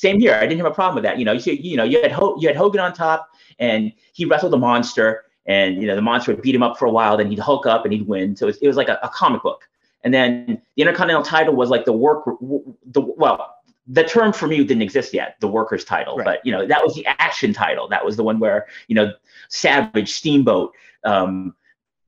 Same 0.00 0.18
here. 0.18 0.34
I 0.34 0.40
didn't 0.46 0.56
have 0.56 0.72
a 0.72 0.74
problem 0.74 0.94
with 0.94 1.04
that. 1.04 1.18
You 1.18 1.26
know, 1.26 1.32
you 1.32 1.52
you 1.52 1.76
know, 1.76 1.84
you 1.84 2.00
had 2.00 2.10
Ho- 2.12 2.36
you 2.40 2.48
had 2.48 2.56
Hogan 2.56 2.80
on 2.80 2.94
top, 2.94 3.28
and 3.58 3.92
he 4.14 4.24
wrestled 4.24 4.54
a 4.54 4.56
monster, 4.56 5.24
and 5.50 5.80
you 5.82 5.86
know 5.88 5.96
the 5.96 6.02
monster 6.02 6.32
would 6.32 6.42
beat 6.42 6.54
him 6.54 6.62
up 6.62 6.78
for 6.78 6.84
a 6.84 6.90
while, 6.90 7.16
then 7.16 7.28
he'd 7.28 7.40
hulk 7.40 7.66
up 7.66 7.84
and 7.84 7.92
he'd 7.92 8.06
win. 8.06 8.36
So 8.36 8.46
it 8.46 8.46
was, 8.46 8.56
it 8.58 8.68
was 8.68 8.76
like 8.76 8.88
a, 8.88 9.00
a, 9.02 9.08
comic 9.08 9.42
book. 9.42 9.68
And 10.04 10.14
then 10.14 10.62
the 10.76 10.82
Intercontinental 10.82 11.24
title 11.24 11.54
was 11.54 11.70
like 11.70 11.84
the 11.84 11.92
work, 11.92 12.24
the 12.24 13.00
well, 13.00 13.56
the 13.88 14.04
term 14.04 14.32
for 14.32 14.46
me 14.46 14.58
didn't 14.58 14.82
exist 14.82 15.12
yet, 15.12 15.34
the 15.40 15.48
workers 15.48 15.84
title, 15.84 16.16
right. 16.16 16.24
but 16.24 16.46
you 16.46 16.52
know 16.52 16.66
that 16.66 16.84
was 16.84 16.94
the 16.94 17.04
action 17.04 17.52
title. 17.52 17.88
That 17.88 18.04
was 18.04 18.16
the 18.16 18.22
one 18.22 18.38
where 18.38 18.68
you 18.86 18.94
know 18.94 19.12
Savage, 19.48 20.12
Steamboat, 20.12 20.72
um, 21.04 21.56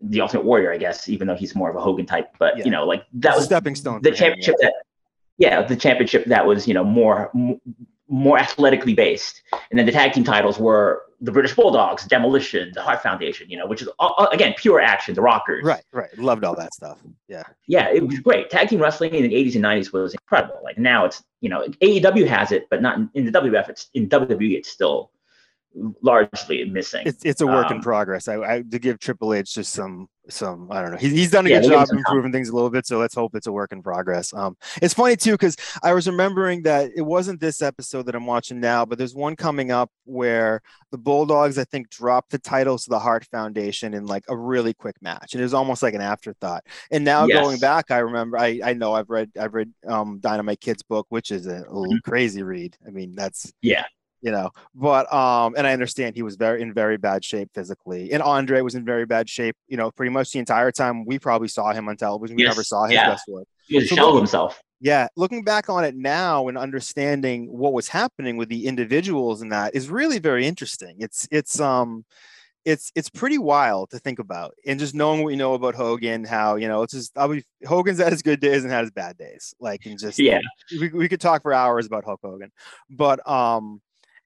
the 0.00 0.20
Ultimate 0.20 0.44
Warrior, 0.44 0.72
I 0.72 0.78
guess, 0.78 1.08
even 1.08 1.26
though 1.26 1.34
he's 1.34 1.56
more 1.56 1.68
of 1.68 1.74
a 1.74 1.80
Hogan 1.80 2.06
type. 2.06 2.36
But 2.38 2.58
yeah. 2.58 2.64
you 2.64 2.70
know, 2.70 2.86
like 2.86 3.04
that 3.14 3.34
was 3.34 3.46
stepping 3.46 3.74
stone. 3.74 4.02
The 4.02 4.12
championship 4.12 4.54
him, 4.60 4.70
yeah. 5.38 5.50
that, 5.50 5.62
yeah, 5.62 5.62
the 5.62 5.76
championship 5.76 6.26
that 6.26 6.46
was 6.46 6.68
you 6.68 6.74
know 6.74 6.84
more 6.84 7.32
more 8.12 8.38
athletically 8.38 8.92
based. 8.92 9.42
And 9.70 9.78
then 9.78 9.86
the 9.86 9.92
tag 9.92 10.12
team 10.12 10.22
titles 10.22 10.58
were 10.58 11.04
the 11.22 11.32
British 11.32 11.54
Bulldogs, 11.54 12.04
Demolition, 12.04 12.70
the 12.74 12.82
Hart 12.82 13.02
Foundation, 13.02 13.48
you 13.48 13.56
know, 13.56 13.66
which 13.66 13.80
is 13.80 13.88
uh, 13.98 14.10
uh, 14.18 14.26
again 14.32 14.54
pure 14.58 14.80
action, 14.80 15.14
the 15.14 15.22
Rockers. 15.22 15.64
Right, 15.64 15.82
right. 15.92 16.16
Loved 16.18 16.44
all 16.44 16.54
that 16.56 16.74
stuff. 16.74 16.98
Yeah. 17.26 17.44
Yeah, 17.66 17.88
it 17.90 18.06
was 18.06 18.18
great. 18.18 18.50
Tag 18.50 18.68
team 18.68 18.82
wrestling 18.82 19.14
in 19.14 19.22
the 19.22 19.32
80s 19.32 19.54
and 19.54 19.64
90s 19.64 19.92
was 19.94 20.12
incredible. 20.12 20.60
Like 20.62 20.76
now 20.76 21.06
it's, 21.06 21.24
you 21.40 21.48
know, 21.48 21.66
AEW 21.80 22.26
has 22.26 22.52
it, 22.52 22.68
but 22.68 22.82
not 22.82 22.98
in, 22.98 23.10
in 23.14 23.24
the 23.24 23.32
WF. 23.32 23.70
It's 23.70 23.88
in 23.94 24.10
WWE, 24.10 24.58
it's 24.58 24.68
still 24.68 25.10
largely 25.74 26.64
missing. 26.64 27.02
It's, 27.06 27.24
it's 27.24 27.40
a 27.40 27.46
work 27.46 27.70
um, 27.70 27.76
in 27.76 27.82
progress. 27.82 28.28
I, 28.28 28.36
I 28.36 28.62
to 28.62 28.78
give 28.78 28.98
Triple 28.98 29.34
H 29.34 29.54
just 29.54 29.72
some 29.72 30.08
some 30.28 30.70
I 30.70 30.80
don't 30.80 30.92
know. 30.92 30.98
He's, 30.98 31.12
he's 31.12 31.30
done 31.30 31.46
a 31.46 31.50
yeah, 31.50 31.60
good 31.60 31.70
job 31.70 31.88
improving 31.90 32.32
things 32.32 32.48
a 32.48 32.54
little 32.54 32.70
bit, 32.70 32.86
so 32.86 32.98
let's 32.98 33.14
hope 33.14 33.34
it's 33.34 33.46
a 33.46 33.52
work 33.52 33.72
in 33.72 33.82
progress. 33.82 34.32
Um, 34.34 34.56
it's 34.80 34.94
funny 34.94 35.16
too 35.16 35.32
because 35.32 35.56
I 35.82 35.92
was 35.94 36.06
remembering 36.06 36.62
that 36.62 36.90
it 36.94 37.02
wasn't 37.02 37.40
this 37.40 37.62
episode 37.62 38.06
that 38.06 38.14
I'm 38.14 38.26
watching 38.26 38.60
now, 38.60 38.84
but 38.84 38.98
there's 38.98 39.14
one 39.14 39.36
coming 39.36 39.70
up 39.70 39.90
where 40.04 40.60
the 40.90 40.98
Bulldogs 40.98 41.58
I 41.58 41.64
think 41.64 41.90
dropped 41.90 42.30
the 42.30 42.38
titles 42.38 42.84
to 42.84 42.90
the 42.90 42.98
Hart 42.98 43.24
Foundation 43.26 43.94
in 43.94 44.06
like 44.06 44.24
a 44.28 44.36
really 44.36 44.74
quick 44.74 44.96
match, 45.00 45.32
and 45.32 45.40
it 45.40 45.44
was 45.44 45.54
almost 45.54 45.82
like 45.82 45.94
an 45.94 46.00
afterthought. 46.00 46.64
And 46.90 47.04
now 47.04 47.26
yes. 47.26 47.40
going 47.40 47.58
back, 47.58 47.90
I 47.90 47.98
remember 47.98 48.38
I 48.38 48.60
I 48.64 48.72
know 48.74 48.94
I've 48.94 49.10
read 49.10 49.30
I've 49.38 49.54
read 49.54 49.72
um 49.88 50.18
Dynamite 50.20 50.60
Kid's 50.60 50.82
book, 50.82 51.06
which 51.08 51.30
is 51.30 51.46
a, 51.46 51.62
a 51.62 51.64
mm-hmm. 51.64 51.96
crazy 52.08 52.42
read. 52.42 52.76
I 52.86 52.90
mean 52.90 53.14
that's 53.14 53.52
yeah 53.62 53.84
you 54.22 54.30
know 54.30 54.50
but 54.74 55.12
um 55.12 55.54
and 55.56 55.66
i 55.66 55.72
understand 55.72 56.14
he 56.14 56.22
was 56.22 56.36
very 56.36 56.62
in 56.62 56.72
very 56.72 56.96
bad 56.96 57.24
shape 57.24 57.50
physically 57.54 58.12
and 58.12 58.22
andre 58.22 58.60
was 58.60 58.74
in 58.74 58.84
very 58.84 59.04
bad 59.04 59.28
shape 59.28 59.56
you 59.68 59.76
know 59.76 59.90
pretty 59.90 60.10
much 60.10 60.32
the 60.32 60.38
entire 60.38 60.70
time 60.70 61.04
we 61.04 61.18
probably 61.18 61.48
saw 61.48 61.72
him 61.72 61.88
on 61.88 61.96
television 61.96 62.36
we 62.36 62.42
yes. 62.42 62.50
never 62.50 62.64
saw 62.64 62.84
his 62.84 62.94
yeah. 62.94 63.10
best 63.10 63.24
work 63.28 63.46
he 63.66 63.76
was 63.76 63.88
so 63.88 63.96
shell 63.96 64.16
himself 64.16 64.62
yeah 64.80 65.08
looking 65.16 65.44
back 65.44 65.68
on 65.68 65.84
it 65.84 65.94
now 65.96 66.48
and 66.48 66.56
understanding 66.56 67.46
what 67.46 67.72
was 67.72 67.88
happening 67.88 68.36
with 68.36 68.48
the 68.48 68.66
individuals 68.66 69.42
in 69.42 69.50
that 69.50 69.74
is 69.74 69.90
really 69.90 70.18
very 70.18 70.46
interesting 70.46 70.96
it's 70.98 71.28
it's 71.30 71.60
um 71.60 72.04
it's 72.64 72.92
it's 72.94 73.10
pretty 73.10 73.38
wild 73.38 73.90
to 73.90 73.98
think 73.98 74.18
about 74.18 74.54
and 74.66 74.78
just 74.78 74.94
knowing 74.94 75.22
what 75.22 75.30
you 75.30 75.36
know 75.36 75.54
about 75.54 75.74
Hogan, 75.74 76.24
how 76.24 76.56
you 76.56 76.68
know 76.68 76.82
it's 76.82 76.92
just 76.92 77.16
I'll 77.18 77.28
be 77.28 77.44
Hogan's 77.66 77.98
had 77.98 78.12
his 78.12 78.22
good 78.22 78.40
days 78.40 78.62
and 78.62 78.72
had 78.72 78.82
his 78.82 78.90
bad 78.90 79.16
days. 79.16 79.54
Like 79.58 79.84
and 79.86 79.98
just 79.98 80.18
yeah, 80.18 80.40
we, 80.70 80.88
we 80.90 81.08
could 81.08 81.20
talk 81.20 81.42
for 81.42 81.52
hours 81.52 81.86
about 81.86 82.04
Hulk 82.04 82.20
Hogan, 82.22 82.52
but 82.90 83.26
um 83.28 83.80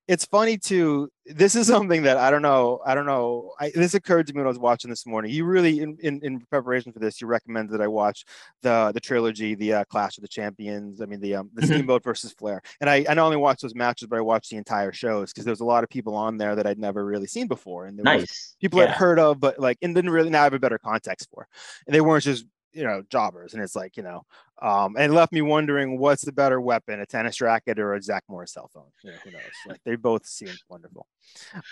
it's 0.09 0.25
funny 0.25 0.57
too. 0.57 1.09
This 1.25 1.55
is 1.55 1.67
something 1.67 2.03
that 2.05 2.17
I 2.17 2.31
don't 2.31 2.43
know. 2.43 2.81
I 2.87 2.95
don't 2.95 3.07
know. 3.07 3.53
I, 3.59 3.71
this 3.75 3.95
occurred 3.95 4.27
to 4.29 4.33
me 4.33 4.39
when 4.39 4.47
I 4.47 4.49
was 4.49 4.59
watching 4.59 4.91
this 4.91 5.07
morning. 5.07 5.33
You 5.33 5.45
really, 5.45 5.81
in, 5.81 5.97
in, 6.01 6.21
in 6.23 6.41
preparation 6.41 6.93
for 6.93 6.99
this, 6.99 7.21
you 7.21 7.27
recommended 7.27 7.73
that 7.73 7.83
I 7.83 7.89
watch 7.89 8.25
the 8.63 8.93
the 8.93 9.01
trilogy, 9.01 9.55
the 9.55 9.73
uh, 9.75 9.85
Clash 9.85 10.19
of 10.19 10.23
the 10.23 10.29
Champions. 10.29 11.01
I 11.01 11.07
mean, 11.07 11.21
the 11.21 11.37
um, 11.37 11.51
the 11.55 11.63
mm-hmm. 11.63 11.73
Steamboat 11.73 12.05
versus 12.05 12.33
Flair. 12.33 12.63
And 12.81 12.89
I, 12.89 13.05
I 13.09 13.15
not 13.15 13.25
only 13.25 13.37
watched 13.37 13.63
those 13.63 13.75
matches, 13.75 14.09
but 14.09 14.19
I 14.19 14.23
watched 14.23 14.51
the 14.51 14.57
entire 14.57 14.93
shows 14.93 15.33
because 15.33 15.45
there 15.45 15.53
was 15.53 15.61
a 15.61 15.65
lot 15.65 15.85
of 15.85 15.91
people 15.91 16.15
on 16.15 16.37
there 16.37 16.55
that 16.55 16.67
I'd 16.67 16.79
never 16.79 17.05
really 17.05 17.27
seen 17.27 17.49
before, 17.49 17.87
and 17.87 17.99
there 17.99 18.05
nice. 18.05 18.57
people 18.61 18.79
yeah. 18.79 18.87
I'd 18.87 18.91
heard 18.91 19.19
of, 19.19 19.41
but 19.41 19.59
like, 19.59 19.79
and 19.83 19.95
didn't 19.95 20.11
really 20.11 20.31
now 20.31 20.45
have 20.45 20.55
a 20.55 20.59
better 20.59 20.79
context 20.79 21.29
for. 21.33 21.49
And 21.87 21.95
they 21.95 22.01
weren't 22.01 22.25
just 22.25 22.45
you 22.77 22.85
know 22.85 23.03
jobbers 23.11 23.55
and 23.55 23.63
it's 23.63 23.75
like 23.75 23.97
you 23.97 24.03
know 24.03 24.23
um 24.61 24.97
and 24.99 25.15
left 25.15 25.33
me 25.33 25.41
wondering 25.41 25.99
what's 25.99 26.25
the 26.25 26.33
better 26.33 26.61
weapon 26.61 27.01
a 27.01 27.07
tennis 27.07 27.41
racket 27.41 27.79
or 27.79 27.95
a 27.95 28.03
Zack 28.03 28.25
Morris 28.29 28.53
cell 28.53 28.71
phone? 28.73 28.85
You 29.03 29.13
know, 29.13 29.17
who 29.25 29.31
knows? 29.31 29.41
Like 29.67 29.81
they 29.85 29.97
both 29.97 30.27
seem 30.27 30.51
wonderful. 30.69 31.07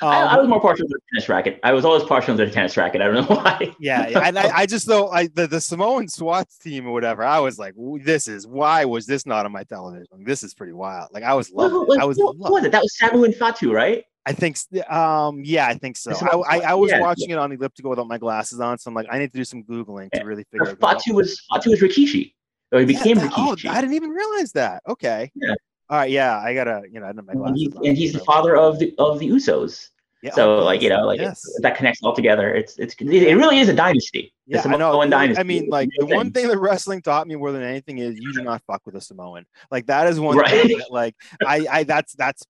Um, 0.03 0.09
I, 0.09 0.23
I, 0.23 0.37
was 0.39 0.49
more 0.49 0.61
partial 0.61 0.87
to 0.87 0.93
the 0.93 1.01
tennis 1.13 1.29
racket. 1.29 1.61
I 1.63 1.73
was 1.73 1.85
always 1.85 2.03
partial 2.03 2.37
to 2.37 2.45
the 2.45 2.51
tennis 2.51 2.77
racket. 2.77 3.01
I 3.01 3.07
don't 3.07 3.15
know 3.15 3.37
why. 3.37 3.75
Yeah, 3.79 4.09
yeah. 4.09 4.19
and 4.21 4.39
I, 4.39 4.59
I, 4.59 4.67
just 4.67 4.87
though 4.87 5.09
i 5.11 5.29
the, 5.29 5.47
the 5.47 5.61
samoan 5.61 6.09
SWAT 6.09 6.49
team 6.61 6.87
or 6.87 6.93
whatever 6.93 7.23
i 7.25 7.39
was 7.39 7.59
like 7.59 7.75
this 8.03 8.29
is 8.29 8.47
why 8.47 8.85
was 8.85 9.07
this 9.07 9.27
not 9.27 9.47
on 9.47 9.53
my 9.53 9.65
television? 9.65 10.25
This 10.25 10.43
is 10.43 10.55
pretty 10.55 10.73
wild. 10.73 11.09
Like 11.13 11.25
i 11.25 11.35
was 11.35 11.51
loving 11.51 11.87
it. 11.89 12.01
i 12.01 12.05
was 12.05 12.17
what, 12.19 12.37
was 12.37 12.65
it? 12.65 12.73
That 12.73 12.83
was 12.83 12.97
samu 13.01 13.25
and 13.25 13.35
fatu 13.35 13.73
right 13.73 14.05
I 14.27 14.33
think, 14.33 14.57
um, 14.91 15.43
yeah, 15.45 15.67
I 15.67 15.75
think 15.75 15.97
so. 15.97 16.13
I, 16.13 16.57
I, 16.57 16.59
I, 16.71 16.75
was 16.75 16.91
yeah, 16.91 17.01
watching 17.01 17.29
yeah. 17.29 17.37
it 17.37 17.39
on 17.41 17.53
elliptical 17.53 17.91
without 17.91 18.09
my 18.09 18.17
glasses 18.17 18.59
on, 18.59 18.79
so 18.79 18.89
I'm 18.89 18.95
like, 18.95 19.07
I 19.11 19.19
need 19.19 19.33
to 19.33 19.39
do 19.39 19.45
some 19.45 19.63
googling 19.65 20.11
to 20.13 20.25
really 20.25 20.45
figure 20.51 20.71
out. 20.71 20.81
Fatu 20.81 21.13
was 21.15 21.41
Fatu 21.51 21.71
was 21.71 21.81
Rikishi, 21.81 22.33
or 22.73 22.81
he 22.81 22.87
became 22.87 23.19
that, 23.19 23.33
oh, 23.37 23.55
Rikishi. 23.55 23.69
Oh, 23.69 23.73
I 23.73 23.81
didn't 23.83 23.95
even 23.95 24.11
realize 24.11 24.53
that. 24.53 24.83
Okay. 24.89 25.31
Yeah. 25.35 25.55
All 25.91 25.99
right. 25.99 26.11
Yeah, 26.11 26.39
I 26.39 26.55
gotta, 26.55 26.83
you 26.91 27.01
know, 27.01 27.07
I 27.07 27.13
didn't 27.13 27.27
my 27.27 27.35
glasses. 27.35 27.67
And, 27.75 27.85
he, 27.85 27.89
and 27.89 27.99
he's 27.99 28.15
the 28.15 28.21
father 28.21 28.57
of 28.57 28.79
the 28.79 28.95
of 28.99 29.19
the 29.19 29.29
Usos. 29.29 29.89
Yeah, 30.25 30.31
so 30.31 30.57
like 30.61 30.81
you 30.81 30.89
know 30.89 31.05
like 31.05 31.21
yes. 31.21 31.43
that 31.61 31.77
connects 31.77 32.03
all 32.03 32.15
together. 32.15 32.55
It's 32.55 32.79
it's 32.79 32.95
it 32.99 33.35
really 33.35 33.59
is 33.59 33.69
a 33.69 33.75
dynasty. 33.75 34.33
Yeah, 34.47 34.63
I 34.65 34.75
know. 34.79 35.07
Dynasty. 35.07 35.39
I 35.39 35.43
mean, 35.43 35.69
like 35.69 35.91
the 35.99 36.07
one 36.07 36.33
thing 36.33 36.49
that 36.49 36.57
wrestling 36.59 37.03
taught 37.03 37.29
me 37.29 37.37
more 37.37 37.53
than 37.53 37.63
anything 37.63 37.99
is 37.99 38.19
you 38.19 38.33
do 38.33 38.43
not 38.43 38.63
fuck 38.67 38.81
with 38.87 38.95
a 38.95 39.03
Samoan. 39.03 39.45
Like 39.71 39.85
that 39.89 40.07
is 40.07 40.19
one 40.19 40.39
right. 40.39 40.49
thing 40.49 40.79
that 40.79 40.91
like 40.91 41.15
I 41.47 41.67
I 41.71 41.85
that's 41.85 42.15
that's 42.15 42.43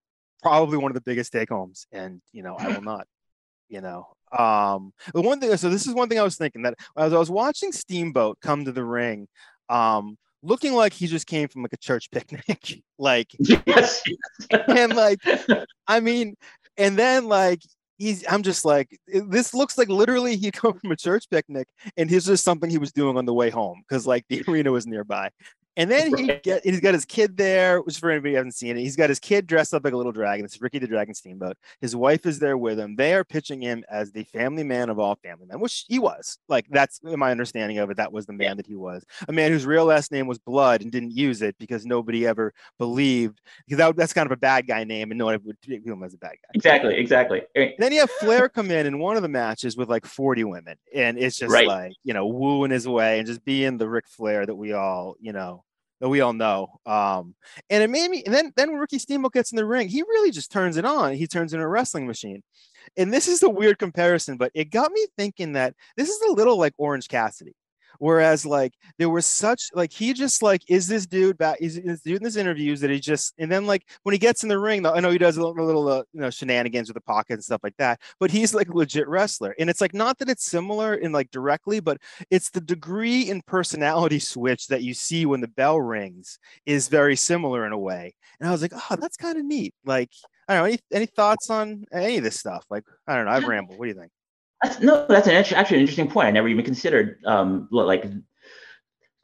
probably 0.44 0.76
one 0.76 0.90
of 0.90 0.94
the 0.94 1.00
biggest 1.00 1.32
take 1.32 1.48
homes 1.48 1.86
and 1.90 2.20
you 2.32 2.42
know 2.42 2.54
i 2.56 2.68
will 2.68 2.82
not 2.92 3.06
you 3.70 3.80
know 3.80 4.06
um 4.36 4.92
the 5.14 5.22
one 5.22 5.40
thing 5.40 5.56
so 5.56 5.70
this 5.70 5.86
is 5.86 5.94
one 5.94 6.06
thing 6.06 6.18
i 6.18 6.22
was 6.22 6.36
thinking 6.36 6.62
that 6.62 6.74
as 6.98 7.14
i 7.14 7.18
was 7.18 7.30
watching 7.30 7.72
steamboat 7.72 8.38
come 8.42 8.62
to 8.66 8.72
the 8.72 8.84
ring 8.84 9.26
um 9.70 10.18
looking 10.42 10.74
like 10.74 10.92
he 10.92 11.06
just 11.06 11.26
came 11.26 11.48
from 11.48 11.62
like 11.62 11.72
a 11.72 11.78
church 11.78 12.10
picnic 12.12 12.82
like 12.98 13.28
yes 13.66 14.02
and 14.68 14.94
like 14.94 15.18
i 15.88 15.98
mean 15.98 16.36
and 16.76 16.98
then 16.98 17.26
like 17.26 17.60
he's 17.96 18.22
i'm 18.28 18.42
just 18.42 18.66
like 18.66 19.00
this 19.08 19.54
looks 19.54 19.78
like 19.78 19.88
literally 19.88 20.36
he 20.36 20.50
come 20.50 20.78
from 20.78 20.92
a 20.92 20.96
church 20.96 21.24
picnic 21.30 21.66
and 21.96 22.10
here's 22.10 22.26
just 22.26 22.44
something 22.44 22.68
he 22.68 22.76
was 22.76 22.92
doing 22.92 23.16
on 23.16 23.24
the 23.24 23.32
way 23.32 23.48
home 23.48 23.82
because 23.88 24.06
like 24.06 24.26
the 24.28 24.44
arena 24.46 24.70
was 24.70 24.86
nearby 24.86 25.30
And 25.76 25.90
then 25.90 26.16
he 26.16 26.26
get 26.42 26.64
he's 26.64 26.80
got 26.80 26.94
his 26.94 27.04
kid 27.04 27.36
there, 27.36 27.80
which 27.80 27.98
for 27.98 28.10
anybody 28.10 28.32
who 28.32 28.36
hasn't 28.36 28.54
seen 28.54 28.76
it, 28.76 28.80
he's 28.80 28.96
got 28.96 29.08
his 29.08 29.18
kid 29.18 29.46
dressed 29.46 29.74
up 29.74 29.84
like 29.84 29.92
a 29.92 29.96
little 29.96 30.12
dragon. 30.12 30.44
It's 30.44 30.60
Ricky 30.60 30.78
the 30.78 30.86
Dragon 30.86 31.14
Steamboat. 31.14 31.56
His 31.80 31.96
wife 31.96 32.26
is 32.26 32.38
there 32.38 32.56
with 32.56 32.78
him. 32.78 32.94
They 32.94 33.14
are 33.14 33.24
pitching 33.24 33.60
him 33.60 33.84
as 33.90 34.12
the 34.12 34.24
family 34.24 34.62
man 34.62 34.88
of 34.88 34.98
all 35.00 35.16
family 35.16 35.46
men, 35.46 35.58
which 35.58 35.84
he 35.88 35.98
was. 35.98 36.38
Like 36.48 36.66
that's 36.70 37.00
my 37.02 37.32
understanding 37.32 37.78
of 37.78 37.90
it. 37.90 37.96
That 37.96 38.12
was 38.12 38.26
the 38.26 38.32
man 38.32 38.50
yeah. 38.50 38.54
that 38.54 38.66
he 38.66 38.76
was. 38.76 39.04
A 39.26 39.32
man 39.32 39.50
whose 39.50 39.66
real 39.66 39.84
last 39.84 40.12
name 40.12 40.28
was 40.28 40.38
Blood 40.38 40.82
and 40.82 40.92
didn't 40.92 41.16
use 41.16 41.42
it 41.42 41.56
because 41.58 41.84
nobody 41.84 42.24
ever 42.24 42.52
believed 42.78 43.40
because 43.66 43.78
that, 43.78 43.96
that's 43.96 44.12
kind 44.12 44.26
of 44.26 44.32
a 44.32 44.36
bad 44.36 44.68
guy 44.68 44.84
name 44.84 45.10
and 45.10 45.18
no 45.18 45.26
one 45.26 45.40
would 45.44 45.56
view 45.66 45.92
him 45.92 46.04
as 46.04 46.14
a 46.14 46.18
bad 46.18 46.32
guy. 46.42 46.50
Exactly, 46.54 46.96
exactly. 46.96 47.42
And 47.56 47.72
then 47.78 47.92
you 47.92 48.00
have 48.00 48.10
Flair 48.10 48.48
come 48.48 48.70
in 48.70 48.86
in 48.86 49.00
one 49.00 49.16
of 49.16 49.22
the 49.22 49.28
matches 49.28 49.76
with 49.76 49.88
like 49.88 50.06
40 50.06 50.44
women, 50.44 50.76
and 50.94 51.18
it's 51.18 51.36
just 51.36 51.52
right. 51.52 51.66
like 51.66 51.92
you 52.04 52.14
know 52.14 52.26
wooing 52.26 52.70
his 52.70 52.86
way 52.86 53.18
and 53.18 53.26
just 53.26 53.44
being 53.44 53.76
the 53.76 53.88
Ric 53.88 54.06
Flair 54.06 54.46
that 54.46 54.54
we 54.54 54.72
all 54.72 55.16
you 55.20 55.32
know 55.32 55.63
that 56.04 56.10
we 56.10 56.20
all 56.20 56.34
know. 56.34 56.68
Um, 56.84 57.34
and 57.70 57.82
it 57.82 57.88
made 57.88 58.10
me, 58.10 58.22
and 58.26 58.34
then 58.34 58.52
then 58.56 58.74
Ricky 58.74 58.98
Steamboat 58.98 59.32
gets 59.32 59.52
in 59.52 59.56
the 59.56 59.64
ring, 59.64 59.88
he 59.88 60.02
really 60.02 60.30
just 60.30 60.52
turns 60.52 60.76
it 60.76 60.84
on. 60.84 61.14
He 61.14 61.26
turns 61.26 61.54
into 61.54 61.64
a 61.64 61.68
wrestling 61.68 62.06
machine. 62.06 62.42
And 62.98 63.10
this 63.10 63.26
is 63.26 63.42
a 63.42 63.48
weird 63.48 63.78
comparison, 63.78 64.36
but 64.36 64.52
it 64.52 64.70
got 64.70 64.92
me 64.92 65.06
thinking 65.16 65.54
that 65.54 65.72
this 65.96 66.10
is 66.10 66.20
a 66.28 66.32
little 66.32 66.58
like 66.58 66.74
Orange 66.76 67.08
Cassidy. 67.08 67.54
Whereas 67.98 68.44
like 68.46 68.72
there 68.98 69.10
was 69.10 69.26
such 69.26 69.70
like 69.74 69.92
he 69.92 70.12
just 70.12 70.42
like 70.42 70.62
is 70.68 70.86
this 70.86 71.06
dude 71.06 71.38
back? 71.38 71.58
He's, 71.60 71.76
he's 71.76 72.02
doing 72.02 72.22
these 72.22 72.36
interviews 72.36 72.80
that 72.80 72.90
he 72.90 73.00
just 73.00 73.34
and 73.38 73.50
then 73.50 73.66
like 73.66 73.88
when 74.02 74.12
he 74.12 74.18
gets 74.18 74.42
in 74.42 74.48
the 74.48 74.58
ring, 74.58 74.82
though 74.82 74.94
I 74.94 75.00
know 75.00 75.10
he 75.10 75.18
does 75.18 75.36
a 75.36 75.44
little, 75.44 75.64
little 75.64 75.88
uh, 75.88 76.02
you 76.12 76.20
know 76.20 76.30
shenanigans 76.30 76.88
with 76.88 76.94
the 76.94 77.00
pocket 77.02 77.34
and 77.34 77.44
stuff 77.44 77.60
like 77.62 77.76
that, 77.78 78.00
but 78.20 78.30
he's 78.30 78.54
like 78.54 78.68
a 78.68 78.76
legit 78.76 79.08
wrestler. 79.08 79.54
And 79.58 79.70
it's 79.70 79.80
like 79.80 79.94
not 79.94 80.18
that 80.18 80.28
it's 80.28 80.44
similar 80.44 80.94
in 80.94 81.12
like 81.12 81.30
directly, 81.30 81.80
but 81.80 81.98
it's 82.30 82.50
the 82.50 82.60
degree 82.60 83.28
in 83.28 83.42
personality 83.42 84.18
switch 84.20 84.66
that 84.68 84.82
you 84.82 84.94
see 84.94 85.26
when 85.26 85.40
the 85.40 85.48
bell 85.48 85.80
rings 85.80 86.38
is 86.66 86.88
very 86.88 87.16
similar 87.16 87.66
in 87.66 87.72
a 87.72 87.78
way. 87.78 88.14
And 88.40 88.48
I 88.48 88.52
was 88.52 88.62
like, 88.62 88.72
oh, 88.74 88.96
that's 88.96 89.16
kind 89.16 89.38
of 89.38 89.44
neat. 89.44 89.74
Like 89.84 90.10
I 90.48 90.54
don't 90.54 90.62
know. 90.62 90.66
Any, 90.66 90.78
any 90.92 91.06
thoughts 91.06 91.50
on 91.50 91.84
any 91.92 92.18
of 92.18 92.24
this 92.24 92.38
stuff? 92.38 92.64
Like, 92.70 92.84
I 93.06 93.16
don't 93.16 93.24
know. 93.24 93.30
I've 93.30 93.46
rambled. 93.46 93.78
What 93.78 93.86
do 93.86 93.88
you 93.88 93.98
think? 93.98 94.12
That's, 94.62 94.80
no, 94.80 95.06
that's 95.08 95.26
an 95.26 95.34
actually 95.34 95.76
an 95.76 95.80
interesting 95.80 96.10
point. 96.10 96.28
I 96.28 96.30
never 96.30 96.48
even 96.48 96.64
considered 96.64 97.18
um, 97.26 97.68
like 97.70 98.04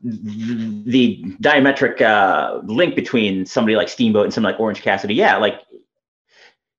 the 0.02 1.22
diametric 1.40 2.00
uh, 2.00 2.60
link 2.64 2.94
between 2.94 3.46
somebody 3.46 3.76
like 3.76 3.88
Steamboat 3.88 4.24
and 4.24 4.34
somebody 4.34 4.54
like 4.54 4.60
Orange 4.60 4.82
Cassidy. 4.82 5.14
Yeah, 5.14 5.36
like 5.36 5.60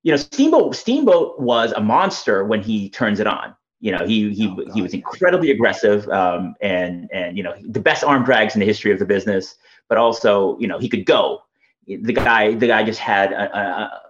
you 0.03 0.11
know, 0.11 0.17
Steamboat 0.17 0.75
Steamboat 0.75 1.39
was 1.39 1.71
a 1.73 1.81
monster 1.81 2.43
when 2.45 2.61
he 2.61 2.89
turns 2.89 3.19
it 3.19 3.27
on. 3.27 3.55
You 3.79 3.91
know, 3.91 4.05
he 4.05 4.33
he 4.33 4.47
oh, 4.47 4.71
he 4.73 4.81
was 4.81 4.93
incredibly 4.93 5.51
aggressive 5.51 6.07
um, 6.09 6.55
and 6.61 7.09
and 7.11 7.37
you 7.37 7.43
know 7.43 7.55
the 7.63 7.79
best 7.79 8.03
arm 8.03 8.23
drags 8.23 8.55
in 8.55 8.59
the 8.59 8.65
history 8.65 8.91
of 8.91 8.99
the 8.99 9.05
business. 9.05 9.55
But 9.89 9.97
also, 9.97 10.57
you 10.59 10.67
know, 10.67 10.79
he 10.79 10.87
could 10.87 11.05
go. 11.05 11.41
The 11.87 12.13
guy 12.13 12.53
the 12.53 12.67
guy 12.67 12.83
just 12.83 12.99
had 12.99 13.33
a, 13.33 13.57
a 13.57 14.01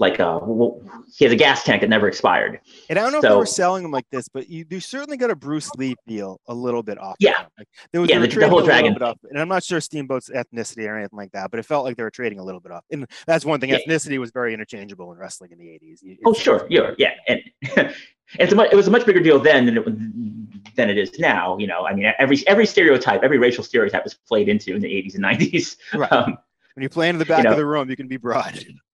like 0.00 0.18
a 0.18 0.26
uh, 0.26 0.70
he 1.14 1.26
has 1.26 1.32
a 1.32 1.36
gas 1.36 1.62
tank 1.62 1.82
that 1.82 1.90
never 1.90 2.08
expired. 2.08 2.60
And 2.88 2.98
I 2.98 3.02
don't 3.02 3.12
know 3.12 3.20
so, 3.20 3.26
if 3.26 3.32
they 3.32 3.36
were 3.36 3.46
selling 3.46 3.82
them 3.82 3.92
like 3.92 4.06
this, 4.10 4.28
but 4.28 4.48
you, 4.48 4.64
you 4.68 4.80
certainly 4.80 5.18
got 5.18 5.30
a 5.30 5.36
Bruce 5.36 5.70
Lee 5.76 5.94
feel 6.08 6.40
a 6.48 6.54
little 6.54 6.82
bit 6.82 6.98
off. 6.98 7.16
Yeah, 7.20 7.44
like, 7.58 7.68
there 7.92 8.00
was 8.00 8.08
yeah, 8.08 8.18
the, 8.18 8.26
the 8.26 8.48
whole 8.48 8.64
dragon. 8.64 9.00
Off, 9.02 9.18
and 9.28 9.38
I'm 9.38 9.48
not 9.48 9.62
sure 9.62 9.80
Steamboat's 9.80 10.30
ethnicity 10.30 10.88
or 10.88 10.96
anything 10.96 11.16
like 11.16 11.32
that, 11.32 11.50
but 11.50 11.60
it 11.60 11.64
felt 11.64 11.84
like 11.84 11.96
they 11.96 12.02
were 12.02 12.10
trading 12.10 12.38
a 12.38 12.44
little 12.44 12.60
bit 12.60 12.72
off. 12.72 12.84
And 12.90 13.06
that's 13.26 13.44
one 13.44 13.60
thing. 13.60 13.70
Yeah. 13.70 13.78
Ethnicity 13.86 14.18
was 14.18 14.30
very 14.30 14.54
interchangeable 14.54 15.12
in 15.12 15.18
wrestling 15.18 15.52
in 15.52 15.58
the 15.58 15.66
80s. 15.66 15.98
It's 16.02 16.20
oh 16.24 16.32
sure, 16.32 16.66
yeah, 16.68 16.92
yeah, 16.98 17.12
and. 17.28 17.94
it's 18.38 18.52
a 18.52 18.54
much, 18.56 18.68
it 18.72 18.76
was 18.76 18.86
a 18.86 18.90
much 18.92 19.04
bigger 19.04 19.18
deal 19.20 19.40
then 19.40 19.66
than 19.66 19.76
it, 19.76 20.76
than 20.76 20.88
it 20.88 20.96
is 20.96 21.18
now. 21.18 21.58
You 21.58 21.66
know, 21.66 21.84
I 21.84 21.94
mean, 21.94 22.10
every 22.18 22.46
every 22.46 22.64
stereotype, 22.64 23.22
every 23.22 23.38
racial 23.38 23.64
stereotype 23.64 24.04
was 24.04 24.14
played 24.14 24.48
into 24.48 24.74
in 24.74 24.80
the 24.80 24.88
80s 24.88 25.14
and 25.16 25.24
90s. 25.24 25.76
Right. 25.94 26.10
Um, 26.12 26.38
when 26.74 26.82
you 26.84 26.88
play 26.88 27.08
in 27.08 27.18
the 27.18 27.24
back 27.24 27.38
you 27.38 27.44
know, 27.44 27.50
of 27.50 27.56
the 27.56 27.66
room, 27.66 27.90
you 27.90 27.96
can 27.96 28.08
be 28.08 28.16
broad. 28.16 28.64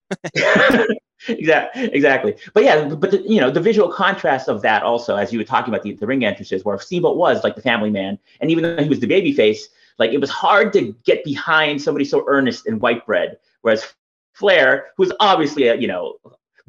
exactly 1.29 1.85
exactly. 1.93 2.37
But 2.55 2.65
yeah 2.65 2.89
but 2.89 3.11
the, 3.11 3.23
you 3.23 3.41
know 3.41 3.51
the 3.51 3.61
visual 3.61 3.91
contrast 3.91 4.49
of 4.49 4.63
that 4.63 4.83
also 4.83 5.17
as 5.17 5.33
you 5.33 5.39
were 5.39 5.45
talking 5.45 5.73
about 5.73 5.83
the, 5.83 5.95
the 5.95 6.07
ring 6.07 6.25
entrances 6.25 6.65
where 6.65 6.79
steamboat 6.79 7.17
was 7.17 7.43
like 7.43 7.57
the 7.57 7.63
family 7.63 7.91
man 7.91 8.19
and 8.41 8.51
even 8.51 8.63
though 8.63 8.83
he 8.83 8.89
was 8.89 9.01
the 9.01 9.07
baby 9.07 9.33
face 9.33 9.69
like 9.99 10.13
it 10.13 10.21
was 10.21 10.31
hard 10.31 10.73
to 10.75 10.95
get 11.05 11.25
behind 11.25 11.81
somebody 11.81 12.05
so 12.05 12.25
earnest 12.29 12.67
and 12.67 12.81
white 12.81 13.05
bread 13.07 13.39
whereas 13.63 13.95
flair 14.33 14.89
who's 14.97 15.13
obviously 15.21 15.67
a, 15.67 15.75
you 15.75 15.89
know 15.89 16.17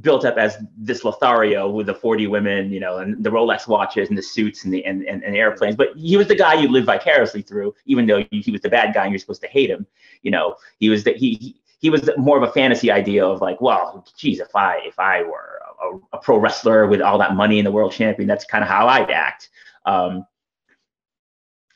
built 0.02 0.26
up 0.26 0.38
as 0.38 0.58
this 0.78 1.04
lothario 1.04 1.68
with 1.68 1.88
the 1.88 1.94
40 1.94 2.28
women 2.28 2.72
you 2.72 2.80
know 2.80 2.98
and 2.98 3.24
the 3.24 3.30
rolex 3.30 3.68
watches 3.68 4.10
and 4.10 4.18
the 4.18 4.24
suits 4.24 4.64
and 4.64 4.74
the 4.74 4.86
and, 4.86 5.04
and, 5.04 5.24
and 5.24 5.36
airplanes 5.36 5.76
but 5.76 5.96
he 5.96 6.18
was 6.18 6.28
the 6.28 6.36
guy 6.36 6.54
you 6.54 6.70
lived 6.70 6.86
vicariously 6.86 7.42
through 7.42 7.74
even 7.86 8.06
though 8.06 8.24
he 8.32 8.52
was 8.52 8.62
the 8.62 8.70
bad 8.70 8.94
guy 8.94 9.04
and 9.04 9.12
you're 9.12 9.20
supposed 9.20 9.42
to 9.42 9.48
hate 9.48 9.70
him 9.70 9.86
you 10.24 10.32
know. 10.32 10.56
He 10.80 10.90
was 10.90 11.04
that 11.06 11.18
he, 11.18 11.36
he 11.36 11.56
he 11.80 11.90
was 11.90 12.10
more 12.18 12.38
of 12.38 12.44
a 12.44 12.52
fantasy 12.52 12.92
idea 12.92 13.26
of 13.26 13.42
like, 13.42 13.62
well, 13.62 14.06
geez, 14.18 14.40
if 14.40 14.56
I 14.56 14.80
if 14.86 14.98
I 15.00 15.24
were 15.24 15.60
a, 15.84 16.18
a 16.18 16.20
pro 16.20 16.38
wrestler 16.38 16.88
with 16.88 17.02
all 17.02 17.18
that 17.20 17.36
money 17.36 17.60
and 17.60 17.66
the 17.66 17.72
world 17.72 17.92
champion, 17.92 18.28
that's 18.28 18.46
kind 18.46 18.64
of 18.64 18.70
how 18.70 18.88
I'd 18.88 19.12
act. 19.12 19.50
Um, 19.86 20.26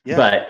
yeah. 0.04 0.18
But 0.18 0.50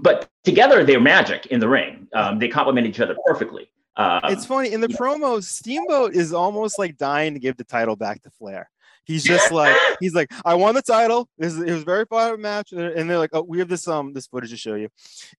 but 0.00 0.28
together 0.42 0.84
they're 0.84 1.00
magic 1.00 1.46
in 1.46 1.60
the 1.60 1.68
ring. 1.68 2.08
Um, 2.12 2.38
they 2.38 2.48
complement 2.48 2.86
each 2.86 3.00
other 3.00 3.16
perfectly. 3.24 3.70
Um, 3.96 4.20
it's 4.24 4.44
funny 4.44 4.72
in 4.72 4.80
the 4.80 4.88
promos. 4.88 5.44
Steamboat 5.44 6.14
is 6.14 6.32
almost 6.32 6.78
like 6.78 6.96
dying 6.96 7.34
to 7.34 7.40
give 7.40 7.56
the 7.56 7.64
title 7.64 7.94
back 7.94 8.22
to 8.22 8.30
Flair. 8.30 8.68
He's 9.04 9.24
just 9.24 9.52
like 9.52 9.76
he's 10.00 10.14
like 10.14 10.32
I 10.44 10.54
won 10.54 10.74
the 10.74 10.82
title. 10.82 11.28
This 11.38 11.54
it 11.54 11.70
was 11.70 11.82
a 11.82 11.84
very 11.84 12.04
fun 12.06 12.40
match, 12.40 12.72
and 12.72 13.08
they're 13.08 13.18
like, 13.18 13.30
oh, 13.32 13.42
we 13.42 13.58
have 13.58 13.68
this 13.68 13.86
um 13.86 14.12
this 14.12 14.26
footage 14.26 14.50
to 14.50 14.56
show 14.56 14.74
you, 14.74 14.88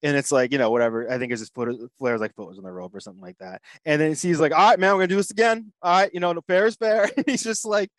and 0.04 0.16
it's 0.16 0.32
like 0.32 0.52
you 0.52 0.58
know 0.58 0.70
whatever. 0.70 1.12
I 1.12 1.18
think 1.18 1.32
it's 1.32 1.42
just 1.42 1.54
footage. 1.54 1.78
Flair's 1.98 2.22
like 2.22 2.36
photos 2.36 2.58
on 2.58 2.64
the 2.64 2.72
rope 2.72 2.94
or 2.96 3.00
something 3.00 3.22
like 3.22 3.38
that, 3.40 3.62
and 3.86 4.00
then 4.00 4.10
he's 4.12 4.40
like, 4.40 4.52
all 4.52 4.70
right, 4.70 4.80
man, 4.80 4.94
we're 4.94 5.00
gonna 5.00 5.08
do 5.08 5.16
this 5.16 5.32
again. 5.32 5.72
All 5.82 6.00
right, 6.00 6.12
you 6.14 6.20
know, 6.20 6.34
fair 6.48 6.66
is 6.66 6.76
fair. 6.76 7.10
And 7.18 7.26
he's 7.28 7.44
just 7.44 7.66
like, 7.66 7.90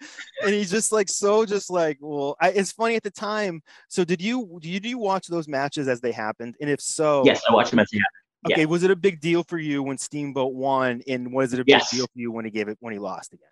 and 0.44 0.52
he's 0.52 0.70
just 0.70 0.92
like 0.92 1.08
so 1.08 1.46
just 1.46 1.70
like 1.70 1.98
well, 2.00 2.36
I, 2.40 2.50
it's 2.50 2.72
funny 2.72 2.96
at 2.96 3.02
the 3.02 3.10
time. 3.10 3.62
So 3.88 4.04
did 4.04 4.20
you 4.22 4.58
do 4.60 4.68
you 4.68 4.78
do 4.78 4.88
you 4.88 4.98
watch 4.98 5.26
those 5.26 5.48
matches 5.48 5.88
as 5.88 6.00
they 6.00 6.12
happened? 6.12 6.56
And 6.60 6.70
if 6.70 6.80
so, 6.80 7.22
yes, 7.24 7.42
I 7.48 7.52
watched 7.52 7.70
them 7.70 7.80
as 7.80 7.88
they 7.90 7.98
happened. 7.98 8.52
Okay, 8.52 8.60
yeah. 8.60 8.66
was 8.66 8.82
it 8.82 8.90
a 8.90 8.96
big 8.96 9.20
deal 9.20 9.42
for 9.42 9.58
you 9.58 9.82
when 9.82 9.98
Steamboat 9.98 10.54
won, 10.54 11.02
and 11.08 11.32
was 11.32 11.52
it 11.52 11.60
a 11.60 11.64
big 11.64 11.74
yes. 11.74 11.90
deal 11.90 12.04
for 12.04 12.18
you 12.18 12.30
when 12.30 12.44
he 12.44 12.50
gave 12.50 12.68
it 12.68 12.76
when 12.80 12.92
he 12.92 12.98
lost 12.98 13.32
again? 13.32 13.48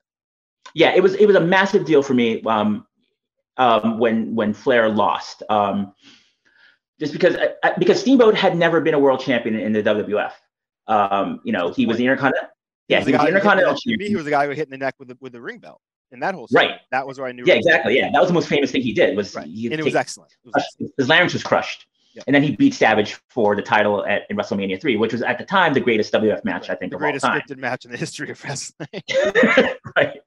Yeah, 0.74 0.94
it 0.94 1.02
was 1.02 1.14
it 1.14 1.26
was 1.26 1.36
a 1.36 1.40
massive 1.40 1.84
deal 1.84 2.02
for 2.02 2.14
me 2.14 2.42
um, 2.44 2.86
um, 3.56 3.98
when 3.98 4.34
when 4.34 4.52
Flair 4.54 4.88
lost. 4.88 5.42
Um, 5.48 5.92
just 6.98 7.12
because 7.12 7.36
uh, 7.36 7.48
uh 7.62 7.72
because 7.78 8.00
Steamboat 8.00 8.34
had 8.34 8.56
never 8.56 8.80
been 8.80 8.94
a 8.94 8.98
world 8.98 9.20
champion 9.20 9.56
in 9.56 9.72
the 9.72 9.82
WWF. 9.82 10.32
Um, 10.86 11.40
you 11.44 11.52
know, 11.52 11.70
he 11.70 11.86
was 11.86 11.96
the 11.96 12.04
Intercontinental. 12.04 12.50
Yeah, 12.88 13.00
he 13.00 13.12
was, 13.12 13.20
the 13.20 13.28
Intercontinental 13.28 13.76
champion. 13.76 14.10
He 14.10 14.16
was 14.16 14.24
the 14.24 14.30
guy 14.30 14.46
who 14.46 14.52
hit 14.52 14.66
in 14.66 14.70
the 14.70 14.78
neck 14.78 14.94
with 14.98 15.08
the 15.08 15.18
with 15.20 15.32
the 15.32 15.40
ring 15.40 15.58
belt. 15.58 15.80
And 16.12 16.22
that 16.22 16.34
whole 16.34 16.46
right, 16.52 16.72
that 16.92 17.06
was 17.06 17.18
where 17.18 17.26
I 17.26 17.32
knew. 17.32 17.44
Yeah, 17.44 17.54
exactly. 17.54 17.96
Yeah, 17.96 18.10
that 18.12 18.20
was 18.20 18.28
the 18.28 18.34
most 18.34 18.48
famous 18.48 18.70
thing 18.70 18.82
he 18.82 18.92
did. 18.92 19.16
Was 19.16 19.34
right. 19.34 19.46
and 19.46 19.72
it 19.72 19.84
was 19.84 19.96
excellent. 19.96 20.32
It 20.44 20.52
was 20.54 20.64
excellent. 20.64 20.92
His 20.98 21.08
larynx 21.08 21.32
was 21.32 21.42
crushed. 21.42 21.86
Yep. 22.14 22.24
And 22.28 22.34
then 22.36 22.44
he 22.44 22.54
beat 22.54 22.74
Savage 22.74 23.18
for 23.28 23.56
the 23.56 23.62
title 23.62 24.06
at 24.06 24.22
in 24.30 24.36
WrestleMania 24.36 24.80
three, 24.80 24.96
which 24.96 25.12
was 25.12 25.22
at 25.22 25.38
the 25.38 25.44
time 25.44 25.74
the 25.74 25.80
greatest 25.80 26.12
WF 26.12 26.44
match 26.44 26.68
right. 26.68 26.70
I 26.70 26.74
think 26.76 26.90
the 26.90 26.96
of 26.96 27.00
greatest 27.00 27.24
all 27.24 27.32
time. 27.32 27.40
scripted 27.40 27.58
match 27.58 27.84
in 27.84 27.90
the 27.90 27.96
history 27.96 28.30
of 28.30 28.44
wrestling. 28.44 28.88
right 29.96 30.20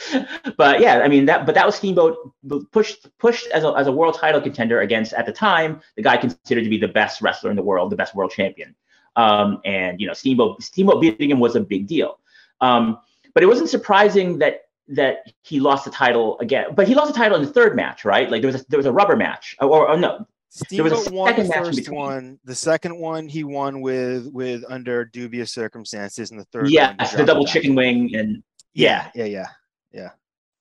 but 0.56 0.80
yeah, 0.80 0.98
I 0.98 1.08
mean 1.08 1.26
that. 1.26 1.46
But 1.46 1.54
that 1.54 1.66
was 1.66 1.74
Steamboat 1.76 2.32
pushed 2.70 3.08
pushed 3.18 3.46
as 3.48 3.64
a 3.64 3.72
as 3.76 3.86
a 3.86 3.92
world 3.92 4.14
title 4.18 4.40
contender 4.40 4.80
against 4.80 5.12
at 5.12 5.26
the 5.26 5.32
time 5.32 5.80
the 5.96 6.02
guy 6.02 6.16
considered 6.16 6.64
to 6.64 6.70
be 6.70 6.78
the 6.78 6.88
best 6.88 7.22
wrestler 7.22 7.50
in 7.50 7.56
the 7.56 7.62
world, 7.62 7.90
the 7.90 7.96
best 7.96 8.14
world 8.14 8.30
champion. 8.30 8.74
Um, 9.16 9.60
and 9.64 10.00
you 10.00 10.06
know 10.06 10.14
Steamboat 10.14 10.62
Steamboat 10.62 11.00
beating 11.00 11.30
him 11.30 11.40
was 11.40 11.56
a 11.56 11.60
big 11.60 11.86
deal. 11.86 12.18
Um, 12.60 12.98
but 13.34 13.42
it 13.42 13.46
wasn't 13.46 13.68
surprising 13.68 14.38
that 14.38 14.62
that 14.88 15.32
he 15.42 15.60
lost 15.60 15.84
the 15.84 15.90
title 15.90 16.38
again. 16.40 16.66
But 16.74 16.88
he 16.88 16.94
lost 16.94 17.12
the 17.12 17.18
title 17.18 17.38
in 17.38 17.44
the 17.44 17.52
third 17.52 17.76
match, 17.76 18.04
right? 18.04 18.30
Like 18.30 18.42
there 18.42 18.50
was 18.52 18.62
a, 18.62 18.64
there 18.68 18.78
was 18.78 18.86
a 18.86 18.92
rubber 18.92 19.16
match, 19.16 19.56
or, 19.60 19.88
or 19.88 19.96
no. 19.96 20.26
Steamboat 20.48 21.10
won 21.10 21.34
the 21.34 21.46
first 21.46 21.88
one. 21.88 22.38
The 22.44 22.54
second 22.54 22.98
one 22.98 23.26
he 23.26 23.42
won 23.42 23.80
with 23.80 24.26
with 24.32 24.64
under 24.68 25.04
dubious 25.04 25.52
circumstances, 25.52 26.30
and 26.30 26.38
the 26.38 26.44
third. 26.46 26.70
Yeah, 26.70 26.94
the 27.16 27.24
double 27.24 27.46
chicken 27.46 27.74
wing 27.74 28.14
and 28.14 28.42
yeah, 28.74 29.10
yeah, 29.14 29.24
yeah. 29.24 29.46
Yeah, 29.92 30.10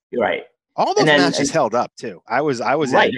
you're 0.09 0.21
right. 0.21 0.43
All 0.75 0.93
those 0.93 1.05
then, 1.05 1.19
matches 1.19 1.39
and, 1.39 1.49
held 1.49 1.75
up 1.75 1.91
too. 1.97 2.21
I 2.27 2.41
was 2.41 2.61
I 2.61 2.75
was 2.75 2.93
right. 2.93 3.13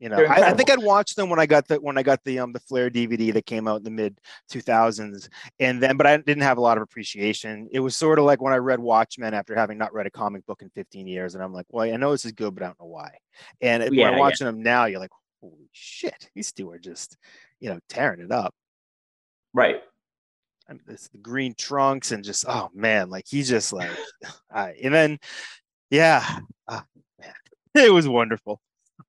You 0.00 0.08
know, 0.08 0.18
I, 0.18 0.50
I, 0.50 0.54
think 0.54 0.70
I'd 0.70 0.80
watched 0.80 1.16
them 1.16 1.28
when 1.28 1.40
I 1.40 1.46
got 1.46 1.66
the 1.66 1.80
when 1.80 1.98
I 1.98 2.04
got 2.04 2.22
the 2.22 2.38
um 2.38 2.52
the 2.52 2.60
Flair 2.60 2.88
DVD 2.88 3.32
that 3.32 3.46
came 3.46 3.66
out 3.66 3.78
in 3.78 3.82
the 3.82 3.90
mid 3.90 4.20
2000s, 4.52 5.28
and 5.58 5.82
then 5.82 5.96
but 5.96 6.06
I 6.06 6.16
didn't 6.18 6.44
have 6.44 6.56
a 6.56 6.60
lot 6.60 6.76
of 6.76 6.84
appreciation. 6.84 7.68
It 7.72 7.80
was 7.80 7.96
sort 7.96 8.20
of 8.20 8.24
like 8.24 8.40
when 8.40 8.52
I 8.52 8.58
read 8.58 8.78
Watchmen 8.78 9.34
after 9.34 9.56
having 9.56 9.76
not 9.76 9.92
read 9.92 10.06
a 10.06 10.10
comic 10.10 10.46
book 10.46 10.62
in 10.62 10.70
15 10.70 11.08
years, 11.08 11.34
and 11.34 11.42
I'm 11.42 11.52
like, 11.52 11.66
well, 11.70 11.92
I 11.92 11.96
know 11.96 12.12
this 12.12 12.24
is 12.24 12.30
good, 12.30 12.54
but 12.54 12.62
I 12.62 12.66
don't 12.66 12.78
know 12.78 12.86
why. 12.86 13.10
And 13.60 13.92
yeah, 13.92 14.10
when 14.10 14.20
watching 14.20 14.46
yeah. 14.46 14.52
them 14.52 14.62
now, 14.62 14.84
you're 14.84 15.00
like, 15.00 15.10
holy 15.40 15.68
shit, 15.72 16.30
these 16.32 16.52
two 16.52 16.70
are 16.70 16.78
just 16.78 17.16
you 17.58 17.68
know 17.68 17.80
tearing 17.88 18.20
it 18.20 18.30
up. 18.30 18.54
Right 19.52 19.82
and 20.68 20.80
it's 20.88 21.08
the 21.08 21.18
green 21.18 21.54
trunks 21.56 22.12
and 22.12 22.24
just 22.24 22.44
oh 22.48 22.70
man, 22.74 23.10
like 23.10 23.24
he's 23.26 23.48
just 23.48 23.72
like, 23.72 23.90
uh, 24.54 24.68
and 24.82 24.94
then 24.94 25.18
yeah, 25.90 26.40
oh, 26.68 26.82
man, 27.20 27.32
it 27.74 27.92
was 27.92 28.08
wonderful. 28.08 28.60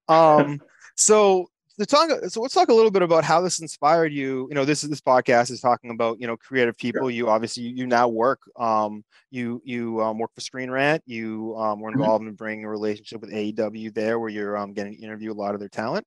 Um, 0.08 0.62
so 0.96 1.48
the 1.80 1.86
talk, 1.86 2.10
so 2.28 2.42
let's 2.42 2.54
talk 2.54 2.68
a 2.68 2.74
little 2.74 2.92
bit 2.92 3.02
about 3.02 3.24
how 3.24 3.40
this 3.40 3.62
inspired 3.62 4.12
you. 4.12 4.48
You 4.50 4.56
know, 4.56 4.66
this 4.66 4.84
is 4.84 4.90
this 4.90 5.00
podcast 5.00 5.50
is 5.50 5.62
talking 5.62 5.92
about 5.92 6.20
you 6.20 6.28
know 6.28 6.36
creative 6.36 6.78
people. 6.78 7.04
Sure. 7.04 7.10
You 7.10 7.30
obviously 7.30 7.64
you, 7.64 7.76
you 7.76 7.88
now 7.88 8.10
work. 8.10 8.42
Um, 8.58 9.06
you 9.32 9.62
you 9.64 10.02
um, 10.02 10.20
work 10.20 10.32
for 10.36 10.42
Screen 10.42 10.70
Rant. 10.70 11.02
You 11.06 11.56
um, 11.58 11.80
were 11.80 11.90
mm-hmm. 11.90 12.02
involved 12.02 12.24
mm-hmm. 12.24 12.30
in 12.30 12.36
bringing 12.36 12.66
a 12.66 12.70
relationship 12.70 13.22
with 13.22 13.32
AEW 13.32 13.94
there, 13.94 14.20
where 14.20 14.30
you're 14.30 14.58
um, 14.58 14.74
getting 14.74 14.98
to 14.98 15.02
interview 15.02 15.32
a 15.32 15.34
lot 15.34 15.54
of 15.54 15.62
their 15.62 15.70
talent. 15.70 16.06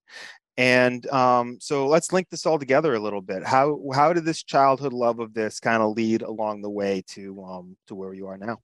And 0.56 1.06
um, 1.08 1.58
so 1.60 1.86
let's 1.86 2.12
link 2.12 2.28
this 2.28 2.44
all 2.44 2.58
together 2.58 2.94
a 2.94 3.00
little 3.00 3.22
bit. 3.22 3.44
How 3.44 3.80
how 3.94 4.12
did 4.12 4.24
this 4.24 4.42
childhood 4.42 4.92
love 4.92 5.18
of 5.18 5.32
this 5.32 5.60
kind 5.60 5.82
of 5.82 5.96
lead 5.96 6.22
along 6.22 6.62
the 6.62 6.70
way 6.70 7.02
to 7.08 7.42
um, 7.42 7.76
to 7.86 7.94
where 7.94 8.12
you 8.12 8.26
are 8.26 8.36
now? 8.36 8.60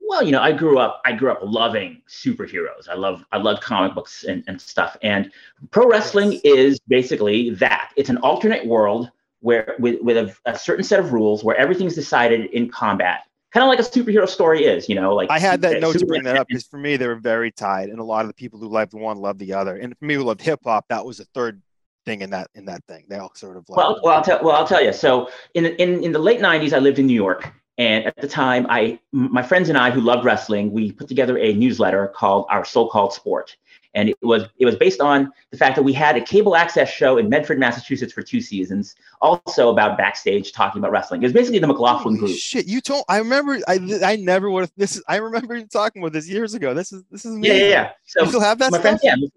Well, 0.00 0.22
you 0.22 0.30
know, 0.30 0.40
I 0.40 0.52
grew 0.52 0.78
up. 0.78 1.02
I 1.04 1.12
grew 1.12 1.32
up 1.32 1.40
loving 1.42 2.00
superheroes. 2.08 2.88
I 2.88 2.94
love. 2.94 3.24
I 3.32 3.38
love 3.38 3.60
comic 3.60 3.94
books 3.94 4.22
and, 4.22 4.44
and 4.46 4.60
stuff. 4.60 4.96
And 5.02 5.32
pro 5.72 5.88
wrestling 5.88 6.32
yes. 6.32 6.42
is 6.44 6.80
basically 6.86 7.50
that. 7.50 7.90
It's 7.96 8.08
an 8.08 8.18
alternate 8.18 8.64
world 8.64 9.10
where 9.40 9.74
with 9.80 10.00
with 10.02 10.16
a, 10.16 10.34
a 10.44 10.56
certain 10.56 10.84
set 10.84 11.00
of 11.00 11.12
rules 11.12 11.42
where 11.42 11.56
everything's 11.56 11.96
decided 11.96 12.46
in 12.50 12.70
combat 12.70 13.22
kind 13.56 13.64
of 13.64 13.68
like 13.68 13.78
a 13.78 13.90
superhero 13.90 14.28
story 14.28 14.64
is, 14.64 14.86
you 14.86 14.94
know, 14.94 15.14
like 15.14 15.30
I 15.30 15.38
had 15.38 15.62
that 15.62 15.80
note 15.80 15.98
to 15.98 16.06
bring 16.06 16.24
that 16.24 16.36
up 16.36 16.46
because 16.46 16.66
for 16.66 16.76
me 16.76 16.98
they 16.98 17.06
were 17.06 17.16
very 17.16 17.50
tied, 17.50 17.88
and 17.88 17.98
a 17.98 18.04
lot 18.04 18.20
of 18.20 18.28
the 18.28 18.34
people 18.34 18.58
who 18.58 18.68
loved 18.68 18.92
one 18.92 19.16
loved 19.16 19.38
the 19.38 19.54
other, 19.54 19.76
and 19.76 19.96
for 19.96 20.04
me 20.04 20.14
who 20.14 20.24
loved 20.24 20.42
hip 20.42 20.60
hop, 20.62 20.86
that 20.88 21.04
was 21.04 21.18
the 21.18 21.24
third 21.34 21.62
thing 22.04 22.20
in 22.20 22.30
that 22.30 22.50
in 22.54 22.66
that 22.66 22.84
thing. 22.86 23.06
They 23.08 23.16
all 23.16 23.32
sort 23.34 23.56
of 23.56 23.66
like 23.68 23.78
well, 23.78 24.00
well, 24.02 24.16
I'll 24.16 24.22
tell 24.22 24.44
well, 24.44 24.54
I'll 24.54 24.66
tell 24.66 24.84
you. 24.84 24.92
So 24.92 25.30
in 25.54 25.64
in 25.64 26.04
in 26.04 26.12
the 26.12 26.18
late 26.18 26.40
'90s, 26.40 26.74
I 26.74 26.78
lived 26.80 26.98
in 26.98 27.06
New 27.06 27.14
York, 27.14 27.50
and 27.78 28.04
at 28.04 28.14
the 28.18 28.28
time, 28.28 28.66
I 28.68 28.98
my 29.12 29.42
friends 29.42 29.70
and 29.70 29.78
I 29.78 29.90
who 29.90 30.02
loved 30.02 30.26
wrestling, 30.26 30.70
we 30.70 30.92
put 30.92 31.08
together 31.08 31.38
a 31.38 31.54
newsletter 31.54 32.08
called 32.08 32.44
Our 32.50 32.64
So-Called 32.64 33.14
Sport 33.14 33.56
and 33.96 34.10
it 34.10 34.16
was 34.22 34.44
it 34.58 34.66
was 34.66 34.76
based 34.76 35.00
on 35.00 35.32
the 35.50 35.56
fact 35.56 35.74
that 35.74 35.82
we 35.82 35.92
had 35.92 36.16
a 36.16 36.20
cable 36.20 36.54
access 36.54 36.88
show 36.88 37.16
in 37.16 37.28
Medford, 37.28 37.58
Massachusetts 37.58 38.12
for 38.12 38.22
two 38.22 38.40
seasons, 38.40 38.94
also 39.20 39.70
about 39.70 39.96
backstage 39.96 40.52
talking 40.52 40.80
about 40.80 40.92
wrestling. 40.92 41.22
It 41.22 41.26
was 41.26 41.32
basically 41.32 41.58
the 41.58 41.66
McLaughlin 41.66 42.14
Holy 42.16 42.28
group. 42.28 42.38
Shit, 42.38 42.66
you 42.66 42.80
told 42.80 43.04
I 43.08 43.18
remember 43.18 43.58
I 43.66 43.80
I 44.04 44.16
never 44.16 44.50
would 44.50 44.60
have 44.60 44.72
this 44.76 44.96
is 44.96 45.02
I 45.08 45.16
remember 45.16 45.56
you 45.56 45.66
talking 45.66 46.02
about 46.02 46.12
this 46.12 46.28
years 46.28 46.54
ago. 46.54 46.74
This 46.74 46.92
is 46.92 47.02
this 47.10 47.24
is 47.24 47.34
amazing. 47.34 47.56
Yeah, 47.56 47.62
yeah, 47.62 47.68
yeah. 47.68 47.90
So 48.04 48.22
you 48.22 48.28
still 48.28 48.40
have 48.40 48.58
that 48.58 48.70
my 48.70 48.78
stuff? 48.78 49.00
Friends, 49.00 49.20
yeah. 49.20 49.28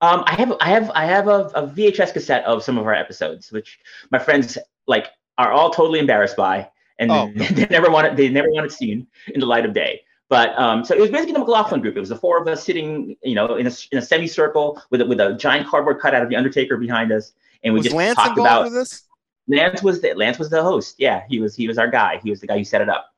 Um, 0.00 0.24
I 0.26 0.34
have 0.34 0.56
I 0.60 0.68
have 0.70 0.90
I 0.94 1.04
have 1.04 1.28
a, 1.28 1.50
a 1.54 1.66
VHS 1.68 2.14
cassette 2.14 2.44
of 2.44 2.62
some 2.62 2.78
of 2.78 2.86
our 2.86 2.94
episodes, 2.94 3.52
which 3.52 3.78
my 4.10 4.18
friends 4.18 4.56
like 4.86 5.08
are 5.36 5.52
all 5.52 5.70
totally 5.70 5.98
embarrassed 5.98 6.36
by, 6.36 6.68
and 6.98 7.10
oh. 7.10 7.30
they 7.36 7.66
never 7.66 7.90
want 7.90 8.06
it. 8.06 8.16
They 8.16 8.30
never 8.30 8.50
want 8.50 8.64
it 8.64 8.72
seen 8.72 9.06
in 9.34 9.40
the 9.40 9.46
light 9.46 9.66
of 9.66 9.74
day. 9.74 10.00
But 10.32 10.58
um, 10.58 10.82
so 10.82 10.94
it 10.94 10.98
was 10.98 11.10
basically 11.10 11.34
the 11.34 11.40
McLaughlin 11.40 11.82
group. 11.82 11.94
It 11.94 12.00
was 12.00 12.08
the 12.08 12.16
four 12.16 12.40
of 12.40 12.48
us 12.48 12.64
sitting, 12.64 13.14
you 13.22 13.34
know, 13.34 13.56
in 13.56 13.66
a, 13.66 13.72
in 13.90 13.98
a 13.98 14.00
semicircle 14.00 14.80
with 14.88 15.02
a, 15.02 15.04
with 15.04 15.20
a 15.20 15.34
giant 15.34 15.68
cardboard 15.68 16.00
cutout 16.00 16.22
of 16.22 16.30
the 16.30 16.36
Undertaker 16.36 16.78
behind 16.78 17.12
us, 17.12 17.34
and 17.62 17.74
we 17.74 17.80
was 17.80 17.84
just 17.84 17.94
Lance 17.94 18.16
talked 18.16 18.38
about 18.38 18.72
this. 18.72 19.02
Lance 19.46 19.82
was 19.82 20.00
the 20.00 20.14
Lance 20.14 20.38
was 20.38 20.48
the 20.48 20.62
host. 20.62 20.94
Yeah, 20.96 21.24
he 21.28 21.38
was 21.38 21.54
he 21.54 21.68
was 21.68 21.76
our 21.76 21.86
guy. 21.86 22.18
He 22.24 22.30
was 22.30 22.40
the 22.40 22.46
guy 22.46 22.56
who 22.56 22.64
set 22.64 22.80
it 22.80 22.88
up. 22.88 23.12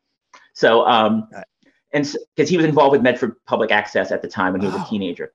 So 0.55 0.85
um, 0.89 1.29
and 1.93 2.03
because 2.03 2.49
so, 2.49 2.51
he 2.51 2.57
was 2.57 2.67
involved 2.67 2.91
with 2.91 3.03
Medford 3.03 3.37
Public 3.47 3.71
Access 3.71 4.11
at 4.11 4.21
the 4.21 4.27
time 4.27 4.53
when 4.53 4.63
he 4.63 4.67
was 4.67 4.75
a 4.75 4.85
teenager. 4.91 5.33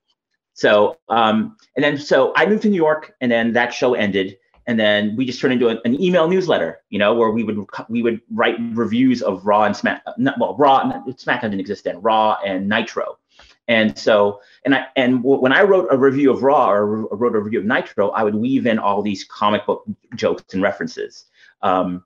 So 0.55 0.97
um, 1.07 1.55
and 1.77 1.83
then 1.85 1.97
so 1.97 2.33
I 2.35 2.45
moved 2.45 2.63
to 2.63 2.69
New 2.69 2.75
York, 2.75 3.15
and 3.21 3.31
then 3.31 3.53
that 3.53 3.73
show 3.73 3.93
ended, 3.93 4.37
and 4.69 4.79
then 4.79 5.15
we 5.15 5.25
just 5.25 5.41
turned 5.41 5.51
into 5.51 5.67
an, 5.67 5.79
an, 5.83 5.99
email 5.99 6.27
newsletter, 6.27 6.81
you 6.91 6.99
know, 6.99 7.15
where 7.15 7.31
we 7.31 7.43
would 7.43 7.65
we 7.89 8.03
would 8.03 8.21
write 8.29 8.55
reviews 8.73 9.23
of 9.23 9.43
Raw 9.43 9.63
and 9.63 9.75
Smack, 9.75 10.03
not, 10.19 10.39
well, 10.39 10.55
Raw, 10.57 10.81
and 10.81 11.17
SmackDown 11.17 11.41
didn't 11.49 11.61
exist 11.61 11.85
then, 11.85 11.99
Raw 12.03 12.37
and 12.45 12.69
Nitro, 12.69 13.17
and 13.67 13.97
so 13.97 14.41
and 14.65 14.75
I 14.75 14.85
and 14.95 15.23
when 15.23 15.51
I 15.51 15.63
wrote 15.63 15.87
a 15.89 15.97
review 15.97 16.31
of 16.31 16.43
Raw 16.43 16.69
or 16.69 16.85
wrote 16.85 17.35
a 17.35 17.39
review 17.39 17.57
of 17.57 17.65
Nitro, 17.65 18.11
I 18.11 18.21
would 18.21 18.35
weave 18.35 18.67
in 18.67 18.77
all 18.77 19.01
these 19.01 19.23
comic 19.23 19.65
book 19.65 19.85
jokes 20.13 20.53
and 20.53 20.61
references, 20.61 21.25
um, 21.63 22.03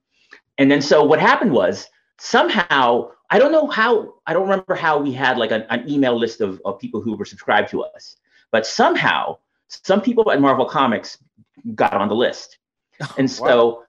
and 0.58 0.72
then 0.72 0.82
so 0.82 1.04
what 1.04 1.20
happened 1.20 1.52
was 1.52 1.90
somehow 2.18 3.10
I 3.30 3.40
don't 3.40 3.52
know 3.52 3.68
how 3.68 4.14
I 4.26 4.32
don't 4.32 4.44
remember 4.44 4.76
how 4.76 5.00
we 5.00 5.12
had 5.12 5.38
like 5.38 5.52
an, 5.52 5.66
an 5.70 5.90
email 5.90 6.18
list 6.18 6.40
of, 6.40 6.62
of 6.64 6.80
people 6.80 7.02
who 7.02 7.18
were 7.18 7.26
subscribed 7.26 7.72
to 7.72 7.84
us, 7.84 8.16
but 8.52 8.66
somehow 8.66 9.40
some 9.68 10.00
people 10.00 10.32
at 10.32 10.40
Marvel 10.40 10.66
Comics 10.66 11.18
got 11.76 11.94
on 11.94 12.08
the 12.08 12.16
list. 12.16 12.58
And 13.18 13.30
so, 13.30 13.68
wow. 13.68 13.84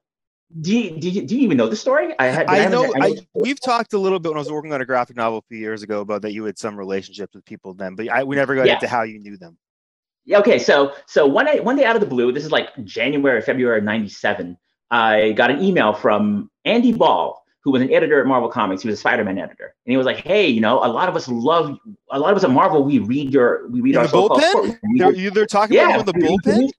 do, 0.62 0.76
you, 0.76 0.98
do, 0.98 1.08
you, 1.08 1.22
do 1.22 1.36
you 1.36 1.42
even 1.42 1.56
know 1.56 1.68
the 1.68 1.76
story? 1.76 2.14
I, 2.18 2.26
had, 2.26 2.48
I, 2.48 2.66
know, 2.68 2.92
I, 3.00 3.14
we've 3.34 3.60
talked 3.60 3.92
a 3.92 3.98
little 3.98 4.18
bit 4.18 4.30
when 4.30 4.38
I 4.38 4.40
was 4.40 4.50
working 4.50 4.72
on 4.72 4.80
a 4.80 4.86
graphic 4.86 5.14
novel 5.14 5.38
a 5.38 5.42
few 5.42 5.58
years 5.58 5.82
ago 5.82 6.00
about 6.00 6.22
that 6.22 6.32
you 6.32 6.42
had 6.44 6.58
some 6.58 6.76
relationships 6.76 7.34
with 7.34 7.44
people 7.44 7.74
then, 7.74 7.94
but 7.94 8.08
I, 8.08 8.24
we 8.24 8.34
never 8.34 8.54
got 8.56 8.66
yeah. 8.66 8.74
into 8.74 8.88
how 8.88 9.02
you 9.02 9.20
knew 9.20 9.36
them. 9.36 9.58
Yeah. 10.24 10.38
Okay. 10.38 10.58
So, 10.58 10.94
so 11.06 11.26
one 11.26 11.46
day, 11.46 11.60
one 11.60 11.76
day 11.76 11.84
out 11.84 11.96
of 11.96 12.00
the 12.00 12.08
blue, 12.08 12.32
this 12.32 12.44
is 12.44 12.50
like 12.50 12.70
January, 12.84 13.40
February 13.42 13.82
97. 13.82 14.56
I 14.90 15.32
got 15.32 15.50
an 15.50 15.62
email 15.62 15.92
from 15.92 16.50
Andy 16.64 16.92
Ball, 16.92 17.44
who 17.62 17.72
was 17.72 17.82
an 17.82 17.92
editor 17.92 18.20
at 18.20 18.26
Marvel 18.26 18.48
Comics. 18.48 18.82
He 18.82 18.88
was 18.88 18.98
a 18.98 19.00
Spider-Man 19.00 19.38
editor, 19.38 19.74
and 19.86 19.90
he 19.90 19.96
was 19.96 20.06
like, 20.06 20.18
"Hey, 20.18 20.46
you 20.46 20.60
know, 20.60 20.84
a 20.84 20.88
lot 20.88 21.08
of 21.08 21.16
us 21.16 21.28
love, 21.28 21.76
a 22.10 22.18
lot 22.18 22.30
of 22.30 22.36
us 22.36 22.44
at 22.44 22.50
Marvel. 22.50 22.84
We 22.84 23.00
read 23.00 23.32
your, 23.32 23.68
we 23.68 23.80
read 23.80 23.94
in 23.94 24.00
our 24.00 24.06
the 24.06 24.16
bullpen. 24.16 24.78
They're, 24.96 25.30
they're, 25.30 25.46
talking 25.46 25.76
yeah, 25.76 25.94
about 25.94 26.06
the 26.06 26.12
bullpen 26.12 26.70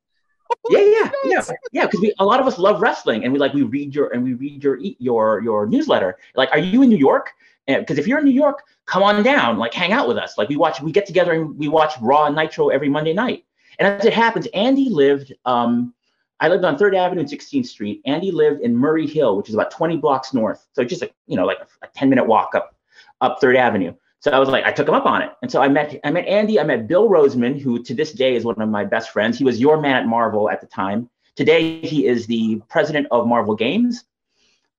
yeah, 0.69 0.79
yeah, 0.79 1.12
yeah, 1.23 1.41
yeah. 1.71 1.86
Because 1.86 1.99
we 2.01 2.13
a 2.19 2.25
lot 2.25 2.39
of 2.39 2.47
us 2.47 2.58
love 2.58 2.81
wrestling, 2.81 3.23
and 3.23 3.34
we 3.34 3.39
like 3.39 3.53
we 3.53 3.63
read 3.63 3.93
your 3.93 4.13
and 4.13 4.23
we 4.23 4.34
read 4.34 4.63
your 4.63 4.77
your 4.79 5.41
your 5.41 5.65
newsletter. 5.67 6.17
Like, 6.36 6.49
are 6.51 6.60
you 6.60 6.81
in 6.81 6.89
New 6.89 6.97
York? 6.97 7.31
Because 7.67 7.97
if 7.97 8.08
you're 8.08 8.19
in 8.19 8.25
New 8.25 8.31
York, 8.31 8.63
come 8.86 9.01
on 9.01 9.23
down, 9.23 9.58
like 9.58 9.73
hang 9.73 9.91
out 9.91 10.08
with 10.08 10.17
us. 10.17 10.38
Like 10.38 10.49
we 10.49 10.55
watch, 10.55 10.81
we 10.81 10.91
get 10.91 11.08
together 11.08 11.34
and 11.34 11.58
we 11.58 11.67
watch 11.67 11.93
Raw 11.99 12.25
and 12.25 12.36
Nitro 12.36 12.69
every 12.69 12.89
Monday 12.89 13.13
night. 13.13 13.43
And 13.79 13.88
as 13.88 14.05
it 14.05 14.13
happens, 14.13 14.47
Andy 14.53 14.89
lived. 14.89 15.34
Um, 15.45 15.93
I 16.41 16.49
lived 16.49 16.65
on 16.65 16.77
Third 16.77 16.95
Avenue 16.95 17.21
and 17.21 17.29
16th 17.29 17.65
Street. 17.65 18.01
Andy 18.05 18.29
lived 18.29 18.62
in 18.62 18.75
Murray 18.75 19.08
Hill, 19.08 19.38
which 19.38 19.47
is 19.47 19.55
about 19.55 19.71
20 19.71 19.97
blocks 19.97 20.34
north. 20.34 20.67
So 20.73 20.84
just 20.84 21.01
a 21.01 21.10
you 21.27 21.36
know 21.36 21.45
like 21.45 21.60
a, 21.60 21.86
a 21.86 21.89
10 21.95 22.10
minute 22.10 22.25
walk 22.25 22.55
up 22.55 22.75
up 23.21 23.39
Third 23.41 23.55
Avenue. 23.55 23.93
So 24.19 24.32
I 24.32 24.39
was 24.39 24.49
like, 24.49 24.65
I 24.65 24.71
took 24.71 24.88
him 24.88 24.95
up 24.95 25.06
on 25.06 25.21
it. 25.21 25.32
And 25.41 25.51
so 25.51 25.62
I 25.62 25.67
met 25.67 25.99
I 26.04 26.12
met 26.12 26.25
Andy, 26.28 26.60
I 26.60 26.63
met 26.63 26.88
Bill 26.88 27.10
Rosemann, 27.10 27.60
who 27.60 27.84
to 27.84 27.93
this 27.93 28.12
day 28.12 28.36
is 28.36 28.43
one 28.43 28.60
of 28.60 28.69
my 28.69 28.84
best 28.84 29.12
friends. 29.12 29.38
He 29.38 29.43
was 29.43 29.60
your 29.60 29.80
man 29.80 29.95
at 29.97 30.08
Marvel 30.08 30.49
at 30.49 30.62
the 30.62 30.67
time. 30.67 31.10
Today 31.36 31.80
he 31.82 32.08
is 32.08 32.25
the 32.25 32.62
president 32.69 33.08
of 33.12 33.28
Marvel 33.28 33.56
Games. 33.56 34.04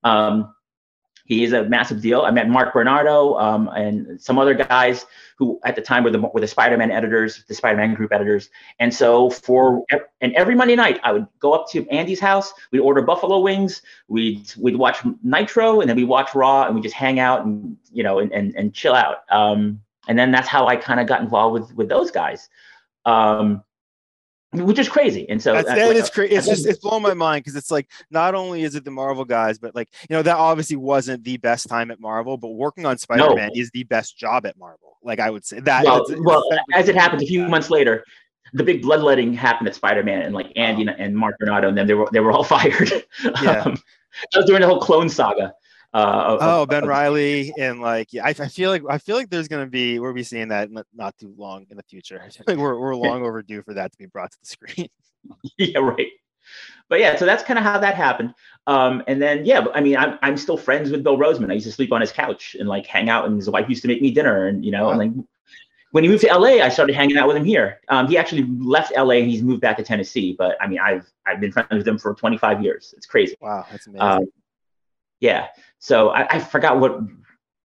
Um, 0.02 0.54
he 1.26 1.44
is 1.44 1.52
a 1.52 1.64
massive 1.64 2.00
deal. 2.00 2.22
I 2.22 2.30
met 2.30 2.48
Mark 2.48 2.72
Bernardo 2.72 3.34
um, 3.38 3.68
and 3.76 4.20
some 4.20 4.38
other 4.38 4.54
guys 4.54 5.04
who 5.36 5.60
at 5.64 5.76
the 5.76 5.82
time 5.82 6.04
were 6.04 6.10
the 6.10 6.20
were 6.20 6.40
the 6.40 6.46
Spider-Man 6.46 6.90
editors, 6.90 7.44
the 7.48 7.54
Spider-Man 7.54 7.94
group 7.94 8.12
editors. 8.12 8.48
And 8.78 8.94
so 8.94 9.30
for 9.30 9.84
and 10.20 10.32
every 10.34 10.54
Monday 10.54 10.76
night, 10.76 11.00
I 11.02 11.12
would 11.12 11.26
go 11.40 11.52
up 11.52 11.68
to 11.70 11.86
Andy's 11.88 12.20
house. 12.20 12.52
We'd 12.70 12.80
order 12.80 13.02
buffalo 13.02 13.40
wings. 13.40 13.82
We'd 14.08 14.52
we'd 14.56 14.76
watch 14.76 14.98
Nitro, 15.22 15.80
and 15.80 15.90
then 15.90 15.96
we 15.96 16.04
watch 16.04 16.34
Raw, 16.34 16.64
and 16.64 16.74
we 16.74 16.80
just 16.80 16.94
hang 16.94 17.18
out 17.18 17.44
and 17.44 17.76
you 17.92 18.02
know 18.02 18.20
and 18.20 18.32
and, 18.32 18.54
and 18.54 18.72
chill 18.72 18.94
out. 18.94 19.18
Um, 19.30 19.80
and 20.08 20.18
then 20.18 20.30
that's 20.30 20.48
how 20.48 20.68
I 20.68 20.76
kind 20.76 21.00
of 21.00 21.06
got 21.06 21.20
involved 21.20 21.60
with 21.60 21.76
with 21.76 21.88
those 21.88 22.10
guys. 22.10 22.48
Um, 23.04 23.62
which 24.64 24.78
is 24.78 24.88
crazy. 24.88 25.28
And 25.28 25.42
so 25.42 25.52
that's, 25.52 25.68
that 25.68 25.96
is 25.96 26.10
crazy. 26.10 26.34
It's 26.34 26.46
just 26.46 26.66
it's 26.66 26.78
blowing 26.78 27.02
my 27.02 27.14
mind 27.14 27.44
because 27.44 27.56
it's 27.56 27.70
like 27.70 27.90
not 28.10 28.34
only 28.34 28.62
is 28.62 28.74
it 28.74 28.84
the 28.84 28.90
Marvel 28.90 29.24
guys, 29.24 29.58
but 29.58 29.74
like 29.74 29.88
you 30.08 30.16
know 30.16 30.22
that 30.22 30.36
obviously 30.36 30.76
wasn't 30.76 31.24
the 31.24 31.36
best 31.36 31.68
time 31.68 31.90
at 31.90 32.00
Marvel, 32.00 32.36
but 32.36 32.48
working 32.48 32.86
on 32.86 32.98
Spider 32.98 33.34
Man 33.34 33.50
no. 33.54 33.60
is 33.60 33.70
the 33.70 33.84
best 33.84 34.16
job 34.16 34.46
at 34.46 34.58
Marvel. 34.58 34.96
Like 35.02 35.20
I 35.20 35.30
would 35.30 35.44
say 35.44 35.60
that. 35.60 35.84
Well, 35.84 36.04
it's, 36.08 36.20
well 36.20 36.42
it's, 36.50 36.62
as 36.74 36.88
it 36.88 36.96
happens 36.96 37.22
a 37.22 37.26
few 37.26 37.46
months 37.48 37.70
later, 37.70 38.04
the 38.52 38.64
big 38.64 38.82
bloodletting 38.82 39.32
happened 39.34 39.68
at 39.68 39.74
Spider 39.74 40.02
Man, 40.02 40.22
and 40.22 40.34
like 40.34 40.52
Andy 40.56 40.86
and 40.86 41.16
Mark 41.16 41.38
Bernardo 41.38 41.68
and 41.68 41.76
them, 41.76 41.86
they 41.86 41.94
were 41.94 42.08
they 42.12 42.20
were 42.20 42.32
all 42.32 42.44
fired. 42.56 42.90
Yeah. 43.22 43.62
um, 43.62 43.78
that 44.32 44.38
was 44.38 44.46
during 44.46 44.62
the 44.62 44.66
whole 44.66 44.80
clone 44.80 45.08
saga. 45.08 45.52
Uh, 45.96 46.36
oh, 46.42 46.62
of, 46.62 46.68
Ben 46.68 46.82
of, 46.82 46.90
Riley 46.90 47.54
and 47.58 47.80
like 47.80 48.12
yeah, 48.12 48.26
I, 48.26 48.28
I, 48.28 48.48
feel 48.48 48.68
like 48.68 48.82
I 48.86 48.98
feel 48.98 49.16
like 49.16 49.30
there's 49.30 49.48
gonna 49.48 49.66
be 49.66 49.98
we'll 49.98 50.12
be 50.12 50.24
seeing 50.24 50.48
that 50.48 50.68
not 50.94 51.16
too 51.16 51.34
long 51.38 51.64
in 51.70 51.78
the 51.78 51.82
future. 51.84 52.20
I 52.24 52.28
feel 52.28 52.44
like 52.46 52.58
we're 52.58 52.78
we're 52.78 52.94
long 52.94 53.22
overdue 53.22 53.62
for 53.62 53.72
that 53.72 53.92
to 53.92 53.98
be 53.98 54.04
brought 54.04 54.30
to 54.30 54.38
the 54.42 54.46
screen. 54.46 54.88
yeah, 55.58 55.78
right. 55.78 56.08
But 56.90 57.00
yeah, 57.00 57.16
so 57.16 57.24
that's 57.24 57.42
kind 57.42 57.58
of 57.58 57.64
how 57.64 57.78
that 57.78 57.94
happened. 57.94 58.34
Um, 58.66 59.04
and 59.06 59.22
then 59.22 59.46
yeah, 59.46 59.64
I 59.74 59.80
mean, 59.80 59.96
I'm 59.96 60.18
I'm 60.20 60.36
still 60.36 60.58
friends 60.58 60.90
with 60.90 61.02
Bill 61.02 61.16
Rosemann. 61.16 61.50
I 61.50 61.54
used 61.54 61.66
to 61.66 61.72
sleep 61.72 61.92
on 61.92 62.02
his 62.02 62.12
couch 62.12 62.54
and 62.60 62.68
like 62.68 62.86
hang 62.86 63.08
out, 63.08 63.24
and 63.24 63.34
his 63.34 63.48
wife 63.48 63.66
used 63.66 63.80
to 63.80 63.88
make 63.88 64.02
me 64.02 64.10
dinner, 64.10 64.48
and 64.48 64.66
you 64.66 64.72
know, 64.72 64.84
wow. 64.84 64.90
and 64.90 64.98
like 64.98 65.26
when 65.92 66.04
he 66.04 66.10
moved 66.10 66.24
to 66.24 66.38
LA, 66.38 66.62
I 66.62 66.68
started 66.68 66.94
hanging 66.94 67.16
out 67.16 67.26
with 67.26 67.38
him 67.38 67.44
here. 67.46 67.80
Um, 67.88 68.06
he 68.06 68.18
actually 68.18 68.42
left 68.58 68.92
LA 68.94 69.14
and 69.14 69.30
he's 69.30 69.42
moved 69.42 69.62
back 69.62 69.78
to 69.78 69.82
Tennessee. 69.82 70.36
But 70.36 70.58
I 70.60 70.66
mean, 70.66 70.78
I've 70.78 71.10
I've 71.26 71.40
been 71.40 71.52
friends 71.52 71.68
with 71.72 71.88
him 71.88 71.96
for 71.96 72.14
25 72.14 72.62
years. 72.62 72.92
It's 72.98 73.06
crazy. 73.06 73.34
Wow, 73.40 73.64
that's 73.70 73.86
amazing. 73.86 74.02
Um, 74.02 74.26
yeah. 75.20 75.48
So 75.78 76.10
I, 76.10 76.36
I, 76.36 76.38
forgot 76.40 76.80
what 76.80 77.00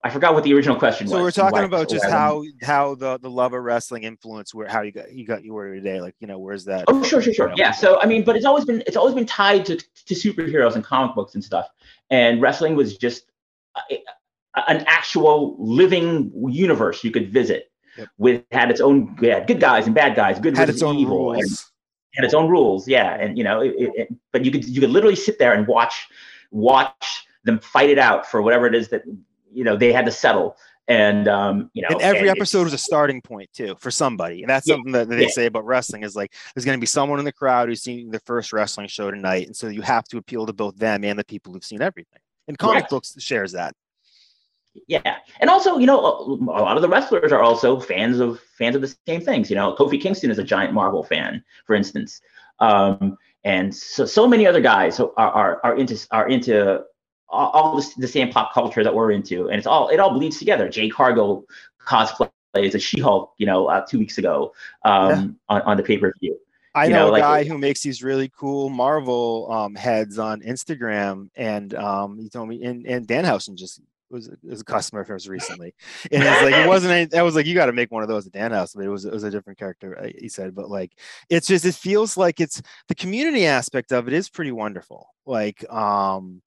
I 0.05 0.11
forgot 0.11 0.35
what 0.35 0.45
the 0.45 0.53
original 0.53 0.77
question 0.77 1.09
so 1.09 1.15
was. 1.15 1.35
So 1.35 1.43
we're 1.43 1.51
talking 1.51 1.65
about 1.65 1.89
just 1.89 2.05
how 2.05 2.45
how 2.63 2.95
the, 2.95 3.19
the 3.19 3.31
love 3.31 3.55
of 3.55 3.63
wrestling 3.63 4.03
influenced 4.03 4.55
where 4.55 4.69
how 4.69 4.83
you 4.83 4.93
got 4.93 5.11
you 5.11 5.27
got 5.27 5.43
you 5.43 5.55
were 5.55 5.75
today. 5.75 6.01
Like 6.01 6.15
you 6.21 6.27
know 6.27 6.39
where's 6.39 6.67
that? 6.67 6.85
Oh 6.89 7.03
sure 7.03 7.23
sure 7.23 7.33
sure 7.33 7.53
yeah. 7.57 7.73
So 7.73 7.99
I 8.01 8.07
mean, 8.07 8.23
but 8.23 8.37
it's 8.37 8.45
always 8.45 8.67
been 8.67 8.83
it's 8.87 8.97
always 8.97 9.15
been 9.15 9.25
tied 9.25 9.65
to 9.67 9.77
to 9.77 10.15
superheroes 10.15 10.75
and 10.75 10.85
comic 10.85 11.15
books 11.15 11.35
and 11.35 11.43
stuff. 11.43 11.69
And 12.11 12.43
wrestling 12.43 12.77
was 12.77 12.99
just 12.99 13.25
a, 13.91 13.99
an 14.69 14.85
actual 14.87 15.57
living 15.59 16.31
universe 16.51 17.03
you 17.03 17.11
could 17.11 17.33
visit. 17.33 17.71
Yep. 17.97 18.09
With 18.19 18.45
had 18.51 18.71
its 18.71 18.83
own 18.83 19.17
yeah 19.23 19.43
good 19.43 19.59
guys 19.59 19.87
and 19.87 19.95
bad 19.95 20.17
guys, 20.17 20.39
good 20.39 20.55
had 20.55 20.69
its 20.69 20.83
own 20.83 20.97
evil. 20.97 21.33
rules. 21.33 21.71
had 22.15 22.25
its 22.25 22.35
own 22.35 22.51
rules, 22.51 22.87
yeah, 22.87 23.15
and 23.15 23.39
you 23.39 23.45
know, 23.45 23.61
it, 23.61 23.75
it, 23.79 24.09
but 24.33 24.45
you 24.45 24.51
could 24.51 24.67
you 24.67 24.81
could 24.81 24.91
literally 24.91 25.17
sit 25.17 25.39
there 25.39 25.55
and 25.55 25.67
watch 25.67 26.09
watch 26.51 27.27
them 27.45 27.59
fight 27.61 27.91
it 27.91 27.99
out 27.99 28.27
for 28.27 28.43
whatever 28.43 28.67
it 28.67 28.75
is 28.75 28.89
that 28.89 29.03
you 29.53 29.65
know 29.65 29.77
they 29.77 29.93
had 29.93 30.05
to 30.05 30.11
settle 30.11 30.57
and 30.87 31.29
um, 31.29 31.71
you 31.73 31.83
know, 31.83 31.89
and 31.91 32.03
every 32.03 32.29
and 32.29 32.37
episode 32.37 32.65
was 32.65 32.75
a 32.75 32.79
starting 32.79 33.23
point 33.23 33.51
too 33.55 33.75
for 33.79 33.91
somebody, 33.91 34.43
and 34.43 34.51
that's 34.51 34.69
yeah, 34.69 34.75
something 34.75 34.93
that 34.93 35.09
they 35.09 35.23
yeah. 35.23 35.29
say 35.29 35.47
about 35.47 35.65
wrestling 35.65 36.03
is 36.03 36.15
like 36.15 36.35
there's 36.55 36.67
going 36.67 36.77
to 36.77 36.81
be 36.81 36.87
someone 36.87 37.19
in 37.19 37.25
the 37.25 37.33
crowd 37.33 37.69
who's 37.69 37.83
seen 37.83 38.11
the 38.11 38.21
first 38.21 38.53
wrestling 38.53 38.87
show 38.87 39.11
tonight, 39.11 39.47
and 39.47 39.57
so 39.57 39.69
you 39.69 39.81
have 39.81 40.05
to 40.05 40.19
appeal 40.19 40.45
to 40.45 40.53
both 40.53 40.77
them 40.77 41.03
and 41.05 41.19
the 41.19 41.25
people 41.25 41.53
who've 41.53 41.65
seen 41.65 41.81
everything. 41.81 42.21
And 42.49 42.59
comic 42.59 42.91
books 42.91 43.15
shares 43.19 43.53
that. 43.53 43.75
Yeah, 44.87 45.17
and 45.41 45.49
also 45.49 45.79
you 45.79 45.87
know 45.87 46.01
a 46.01 46.61
lot 46.61 46.77
of 46.77 46.83
the 46.83 46.89
wrestlers 46.89 47.33
are 47.33 47.43
also 47.43 47.81
fans 47.81 48.21
of 48.21 48.39
fans 48.59 48.77
of 48.77 48.83
the 48.83 48.95
same 49.07 49.23
things. 49.23 49.49
You 49.49 49.57
know, 49.57 49.75
Kofi 49.75 49.99
Kingston 49.99 50.31
is 50.31 50.39
a 50.39 50.45
giant 50.45 50.75
Marvel 50.75 51.03
fan, 51.03 51.43
for 51.67 51.75
instance, 51.75 52.21
um, 52.59 53.17
and 53.45 53.75
so 53.75 54.05
so 54.05 54.29
many 54.29 54.47
other 54.47 54.61
guys 54.61 55.01
are 55.01 55.13
are, 55.17 55.61
are 55.65 55.77
into 55.79 56.07
are 56.11 56.29
into 56.29 56.83
all, 57.29 57.51
all 57.51 57.77
the, 57.77 57.93
the, 57.99 58.09
same 58.09 58.31
pop 58.31 58.53
culture 58.53 58.85
that 58.85 58.95
we're 58.95 59.11
into, 59.11 59.49
and 59.49 59.59
it's 59.59 59.67
all 59.67 59.89
it 59.89 59.99
all 59.99 60.13
bleeds 60.13 60.39
together. 60.39 60.69
Jade 60.69 60.93
Cargill 60.93 61.45
cosplay 61.87 62.31
as 62.55 62.75
a 62.75 62.79
She-Hulk, 62.79 63.35
you 63.39 63.47
know, 63.47 63.67
uh, 63.67 63.85
two 63.85 63.99
weeks 63.99 64.19
ago 64.19 64.53
um, 64.85 65.11
yeah. 65.51 65.57
on, 65.57 65.63
on 65.63 65.77
the 65.77 65.83
pay 65.83 65.99
per 65.99 66.13
view. 66.21 66.39
I 66.75 66.89
know, 66.89 67.05
know, 67.05 67.11
a 67.11 67.13
like, 67.13 67.23
guy 67.23 67.45
who 67.45 67.57
makes 67.57 67.83
these 67.83 68.03
really 68.03 68.31
cool 68.37 68.69
Marvel 68.69 69.51
um, 69.51 69.75
heads 69.77 70.19
on 70.19 70.41
Instagram, 70.41 71.31
and 71.37 71.73
um, 71.75 72.19
he 72.19 72.29
told 72.29 72.49
me, 72.49 72.65
and, 72.65 72.85
and 72.87 73.07
Danhausen 73.07 73.55
just 73.55 73.81
was, 74.11 74.31
was 74.43 74.61
a 74.61 74.65
customer 74.65 75.03
of 75.03 75.11
ours 75.11 75.29
recently, 75.29 75.75
and 76.11 76.23
it's 76.23 76.43
like 76.43 76.55
it 76.55 76.67
wasn't. 76.67 76.93
Any, 76.93 77.15
I 77.19 77.23
was 77.23 77.35
like, 77.35 77.47
you 77.47 77.55
got 77.55 77.67
to 77.67 77.73
make 77.73 77.91
one 77.91 78.03
of 78.03 78.09
those 78.09 78.27
at 78.27 78.33
Danhausen, 78.33 78.77
but 78.77 78.85
it 78.85 78.89
was 78.89 79.05
it 79.05 79.13
was 79.13 79.25
a 79.25 79.31
different 79.31 79.59
character. 79.59 79.99
Uh, 79.99 80.09
he 80.19 80.29
said, 80.29 80.55
but 80.55 80.69
like, 80.71 80.93
it's 81.31 81.47
just 81.47 81.65
it 81.65 81.75
feels 81.75 82.17
like 82.17 82.41
it's 82.41 82.61
the 82.89 82.95
community 82.95 83.47
aspect 83.47 83.93
of 83.93 84.09
it 84.09 84.15
is 84.15 84.29
pretty 84.29 84.53
wonderful. 84.53 85.09
Like, 85.27 85.71
um, 85.73 86.43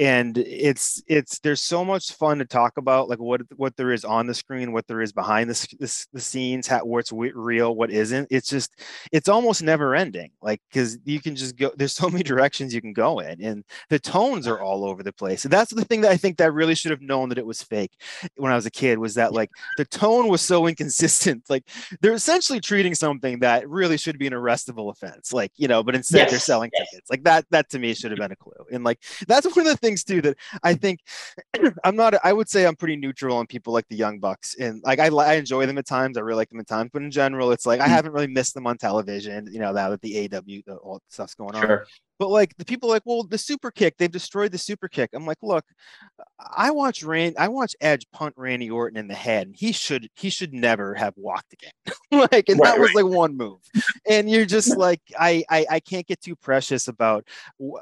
and 0.00 0.38
it's 0.38 1.02
it's 1.08 1.40
there's 1.40 1.60
so 1.60 1.84
much 1.84 2.14
fun 2.14 2.38
to 2.38 2.44
talk 2.46 2.78
about 2.78 3.10
like 3.10 3.18
what 3.18 3.42
what 3.56 3.76
there 3.76 3.92
is 3.92 4.02
on 4.02 4.26
the 4.26 4.32
screen 4.32 4.72
what 4.72 4.86
there 4.86 5.02
is 5.02 5.12
behind 5.12 5.50
the, 5.50 5.76
the, 5.78 6.06
the 6.14 6.20
scenes 6.20 6.66
how, 6.66 6.82
what's 6.82 7.12
real 7.12 7.74
what 7.74 7.90
isn't 7.90 8.26
it's 8.30 8.48
just 8.48 8.80
it's 9.12 9.28
almost 9.28 9.62
never 9.62 9.94
ending 9.94 10.30
like 10.40 10.58
because 10.70 10.98
you 11.04 11.20
can 11.20 11.36
just 11.36 11.54
go 11.54 11.70
there's 11.76 11.92
so 11.92 12.08
many 12.08 12.22
directions 12.30 12.74
you 12.74 12.80
can 12.80 12.94
go 12.94 13.18
in 13.18 13.42
and 13.42 13.62
the 13.90 13.98
tones 13.98 14.48
are 14.48 14.62
all 14.62 14.86
over 14.86 15.02
the 15.02 15.12
place 15.12 15.44
and 15.44 15.52
that's 15.52 15.72
the 15.74 15.84
thing 15.84 16.00
that 16.00 16.10
i 16.10 16.16
think 16.16 16.38
that 16.38 16.54
really 16.54 16.74
should 16.74 16.90
have 16.90 17.02
known 17.02 17.28
that 17.28 17.36
it 17.36 17.44
was 17.44 17.62
fake 17.62 17.92
when 18.36 18.50
i 18.50 18.56
was 18.56 18.64
a 18.64 18.70
kid 18.70 18.98
was 18.98 19.14
that 19.14 19.34
like 19.34 19.50
the 19.76 19.84
tone 19.84 20.28
was 20.28 20.40
so 20.40 20.66
inconsistent 20.70 21.44
like 21.50 21.68
they're 22.00 22.14
essentially 22.14 22.58
treating 22.60 22.94
something 22.94 23.38
that 23.40 23.68
really 23.68 23.98
should 23.98 24.18
be 24.18 24.26
an 24.26 24.32
arrestable 24.32 24.90
offense 24.90 25.34
like 25.34 25.52
you 25.56 25.68
know 25.68 25.82
but 25.82 25.94
instead 25.94 26.20
yes. 26.20 26.30
they're 26.30 26.40
selling 26.40 26.70
yes. 26.72 26.88
tickets 26.90 27.10
like 27.10 27.22
that 27.22 27.44
that 27.50 27.68
to 27.68 27.78
me 27.78 27.92
should 27.92 28.10
have 28.10 28.18
been 28.18 28.32
a 28.32 28.36
clue 28.36 28.52
and 28.72 28.82
like 28.82 28.98
that's 29.28 29.44
one 29.54 29.66
of 29.66 29.72
the 29.72 29.76
things 29.76 29.89
things 29.90 30.04
too 30.04 30.22
that 30.22 30.36
I 30.62 30.74
think 30.74 31.00
I'm 31.84 31.96
not. 31.96 32.14
I 32.24 32.32
would 32.32 32.48
say 32.48 32.66
I'm 32.66 32.76
pretty 32.76 32.96
neutral 32.96 33.36
on 33.36 33.46
people 33.46 33.72
like 33.72 33.88
the 33.88 33.96
Young 33.96 34.18
Bucks, 34.18 34.56
and 34.58 34.82
like 34.84 34.98
I, 34.98 35.08
I 35.08 35.34
enjoy 35.34 35.66
them 35.66 35.78
at 35.78 35.86
times. 35.86 36.16
I 36.16 36.20
really 36.20 36.36
like 36.38 36.50
them 36.50 36.60
at 36.60 36.66
times, 36.66 36.90
but 36.92 37.02
in 37.02 37.10
general, 37.10 37.52
it's 37.52 37.66
like 37.66 37.80
I 37.80 37.86
hmm. 37.86 37.92
haven't 37.92 38.12
really 38.12 38.28
missed 38.28 38.54
them 38.54 38.66
on 38.66 38.78
television. 38.78 39.48
You 39.52 39.60
know, 39.60 39.72
now 39.72 39.90
that 39.90 40.00
the 40.00 40.28
AEW, 40.28 40.64
the, 40.64 40.76
all 40.76 41.00
stuff's 41.08 41.34
going 41.34 41.54
on. 41.54 41.80
But 42.20 42.28
like 42.28 42.54
the 42.58 42.66
people 42.66 42.90
like, 42.90 43.00
well, 43.06 43.22
the 43.22 43.38
super 43.38 43.70
kick, 43.70 43.96
they've 43.96 44.12
destroyed 44.12 44.52
the 44.52 44.58
super 44.58 44.88
kick. 44.88 45.08
I'm 45.14 45.24
like, 45.24 45.38
look, 45.40 45.64
I 46.38 46.70
watch 46.70 47.02
Rand, 47.02 47.36
I 47.38 47.48
watch 47.48 47.74
Edge 47.80 48.04
punt 48.12 48.34
Randy 48.36 48.70
Orton 48.70 48.98
in 48.98 49.08
the 49.08 49.14
head, 49.14 49.46
and 49.46 49.56
he 49.56 49.72
should 49.72 50.06
he 50.16 50.28
should 50.28 50.52
never 50.52 50.92
have 50.92 51.14
walked 51.16 51.54
again. 51.54 51.72
like, 52.30 52.50
and 52.50 52.60
right, 52.60 52.74
that 52.74 52.78
was 52.78 52.92
like 52.92 53.06
one 53.06 53.38
move. 53.38 53.60
And 54.06 54.30
you're 54.30 54.44
just 54.44 54.76
like, 54.76 55.00
I, 55.18 55.42
I 55.48 55.66
I 55.70 55.80
can't 55.80 56.06
get 56.06 56.20
too 56.20 56.36
precious 56.36 56.88
about 56.88 57.26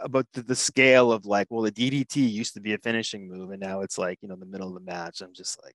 about 0.05 0.29
the, 0.33 0.43
the 0.43 0.55
scale 0.55 1.11
of 1.11 1.27
like, 1.27 1.49
well, 1.51 1.63
the 1.63 1.73
DDT 1.73 2.31
used 2.31 2.55
to 2.55 2.61
be 2.61 2.75
a 2.75 2.79
finishing 2.79 3.29
move, 3.29 3.51
and 3.51 3.61
now 3.61 3.81
it's 3.81 3.99
like, 3.99 4.21
you 4.23 4.29
know, 4.29 4.37
the 4.37 4.47
middle 4.47 4.69
of 4.69 4.75
the 4.75 4.89
match. 4.89 5.21
I'm 5.21 5.35
just 5.35 5.61
like, 5.65 5.75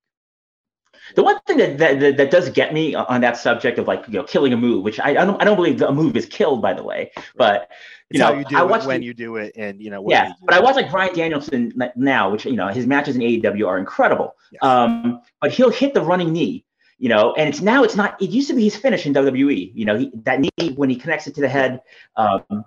the 1.16 1.24
one 1.24 1.40
thing 1.46 1.58
that, 1.58 1.78
that, 1.78 2.18
that 2.18 2.32
does 2.32 2.50
get 2.50 2.74
me 2.74 2.96
on 2.96 3.22
that 3.22 3.38
subject 3.38 3.78
of 3.78 3.88
like 3.88 4.06
you 4.08 4.14
know 4.14 4.24
killing 4.24 4.54
a 4.54 4.58
move, 4.58 4.84
which 4.84 5.00
I, 5.00 5.12
I 5.12 5.26
don't 5.26 5.42
I 5.42 5.46
don't 5.46 5.56
believe 5.56 5.82
a 5.82 5.92
move 5.92 6.16
is 6.16 6.26
killed 6.26 6.62
by 6.62 6.74
the 6.74 6.84
way, 6.84 7.12
but 7.36 7.70
you 8.10 8.20
it's 8.20 8.20
know 8.20 8.34
you 8.34 8.58
I 8.58 8.64
watch 8.64 8.86
when 8.86 9.02
the, 9.02 9.06
you 9.06 9.14
do 9.14 9.36
it 9.38 9.54
and 9.56 9.82
you 9.82 9.90
know 9.90 10.04
yeah, 10.10 10.34
but 10.44 10.54
I 10.54 10.60
watch 10.60 10.76
like 10.76 10.92
Bryan 10.92 11.16
Danielson 11.16 11.74
now, 11.96 12.30
which 12.30 12.46
you 12.46 12.56
know 12.56 12.68
his 12.68 12.88
matches 12.88 13.16
in 13.16 13.22
AEW 13.22 13.68
are 13.68 13.78
incredible. 13.78 14.36
Yes. 14.52 14.64
Um, 14.64 15.22
but 15.42 15.52
he'll 15.52 15.72
hit 15.72 15.94
the 15.94 16.02
running 16.02 16.32
knee, 16.32 16.66
you 16.98 17.10
know, 17.10 17.34
and 17.34 17.50
it's 17.50 17.62
now 17.62 17.84
it's 17.84 17.96
not. 17.96 18.22
It 18.22 18.30
used 18.30 18.48
to 18.50 18.54
be 18.54 18.64
his 18.64 18.76
finish 18.76 19.06
in 19.06 19.14
WWE. 19.14 19.72
You 19.74 19.86
know, 19.86 19.98
he, 19.98 20.12
that 20.24 20.40
knee 20.40 20.74
when 20.76 20.90
he 20.90 20.96
connects 20.96 21.28
it 21.28 21.36
to 21.36 21.42
the 21.42 21.50
head, 21.50 21.82
um, 22.16 22.66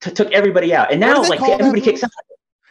t- 0.00 0.10
took 0.10 0.32
everybody 0.32 0.74
out, 0.74 0.90
and 0.90 1.00
now 1.00 1.22
like 1.22 1.40
everybody 1.40 1.80
kicks 1.80 2.04
out. 2.04 2.10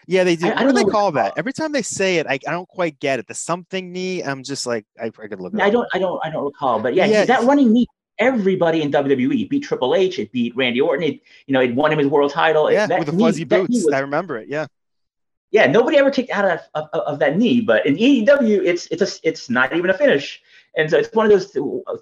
Yeah, 0.08 0.24
they 0.24 0.38
do. 0.38 0.48
I, 0.48 0.52
I 0.52 0.66
what 0.66 0.74
do 0.74 0.84
they 0.84 0.90
call 0.90 1.12
that? 1.12 1.34
Every 1.36 1.52
time 1.52 1.74
they 1.74 1.82
say 1.82 2.18
it, 2.18 2.28
I, 2.28 2.34
I 2.34 2.52
don't 2.52 2.68
quite 2.68 2.98
get 3.00 3.20
it. 3.20 3.28
The 3.28 3.34
something 3.34 3.92
knee. 3.92 4.24
I'm 4.24 4.42
just 4.42 4.66
like 4.66 4.86
I, 5.00 5.08
I 5.08 5.28
could 5.28 5.42
look. 5.42 5.54
I 5.60 5.70
don't. 5.70 5.88
I 5.94 6.00
don't. 6.00 6.20
I 6.24 6.30
don't 6.30 6.46
recall. 6.46 6.80
But 6.80 6.96
yeah, 6.96 7.06
yeah. 7.06 7.26
that 7.26 7.44
running 7.44 7.74
knee. 7.74 7.88
Everybody 8.20 8.82
in 8.82 8.92
WWE 8.92 9.44
it 9.44 9.50
beat 9.50 9.64
Triple 9.64 9.94
H. 9.94 10.18
It 10.18 10.32
beat 10.32 10.56
Randy 10.56 10.82
Orton. 10.82 11.04
It 11.04 11.22
you 11.46 11.54
know 11.54 11.60
it 11.60 11.76
won 11.76 11.92
him 11.92 12.00
his 12.00 12.08
world 12.08 12.32
title. 12.32 12.72
Yeah, 12.72 12.88
with 12.88 13.08
the 13.08 13.18
fuzzy 13.18 13.42
knee, 13.42 13.46
boots. 13.46 13.86
Was, 13.86 13.94
I 13.94 14.00
remember 14.00 14.38
it. 14.38 14.48
Yeah. 14.48 14.68
Yeah, 15.52 15.68
nobody 15.68 15.98
ever 15.98 16.12
kicked 16.12 16.32
out 16.32 16.44
of, 16.44 16.60
of, 16.74 16.90
of 17.02 17.20
that 17.20 17.38
knee, 17.38 17.62
but 17.62 17.86
in 17.86 17.96
AEW, 17.96 18.66
it's 18.66 18.88
it's 18.88 19.02
a 19.02 19.28
it's 19.28 19.50
not 19.50 19.76
even 19.76 19.90
a 19.90 19.98
finish. 19.98 20.42
And 20.78 20.90
so 20.92 20.98
it's 20.98 21.14
one 21.14 21.26
of 21.26 21.32
those 21.32 21.52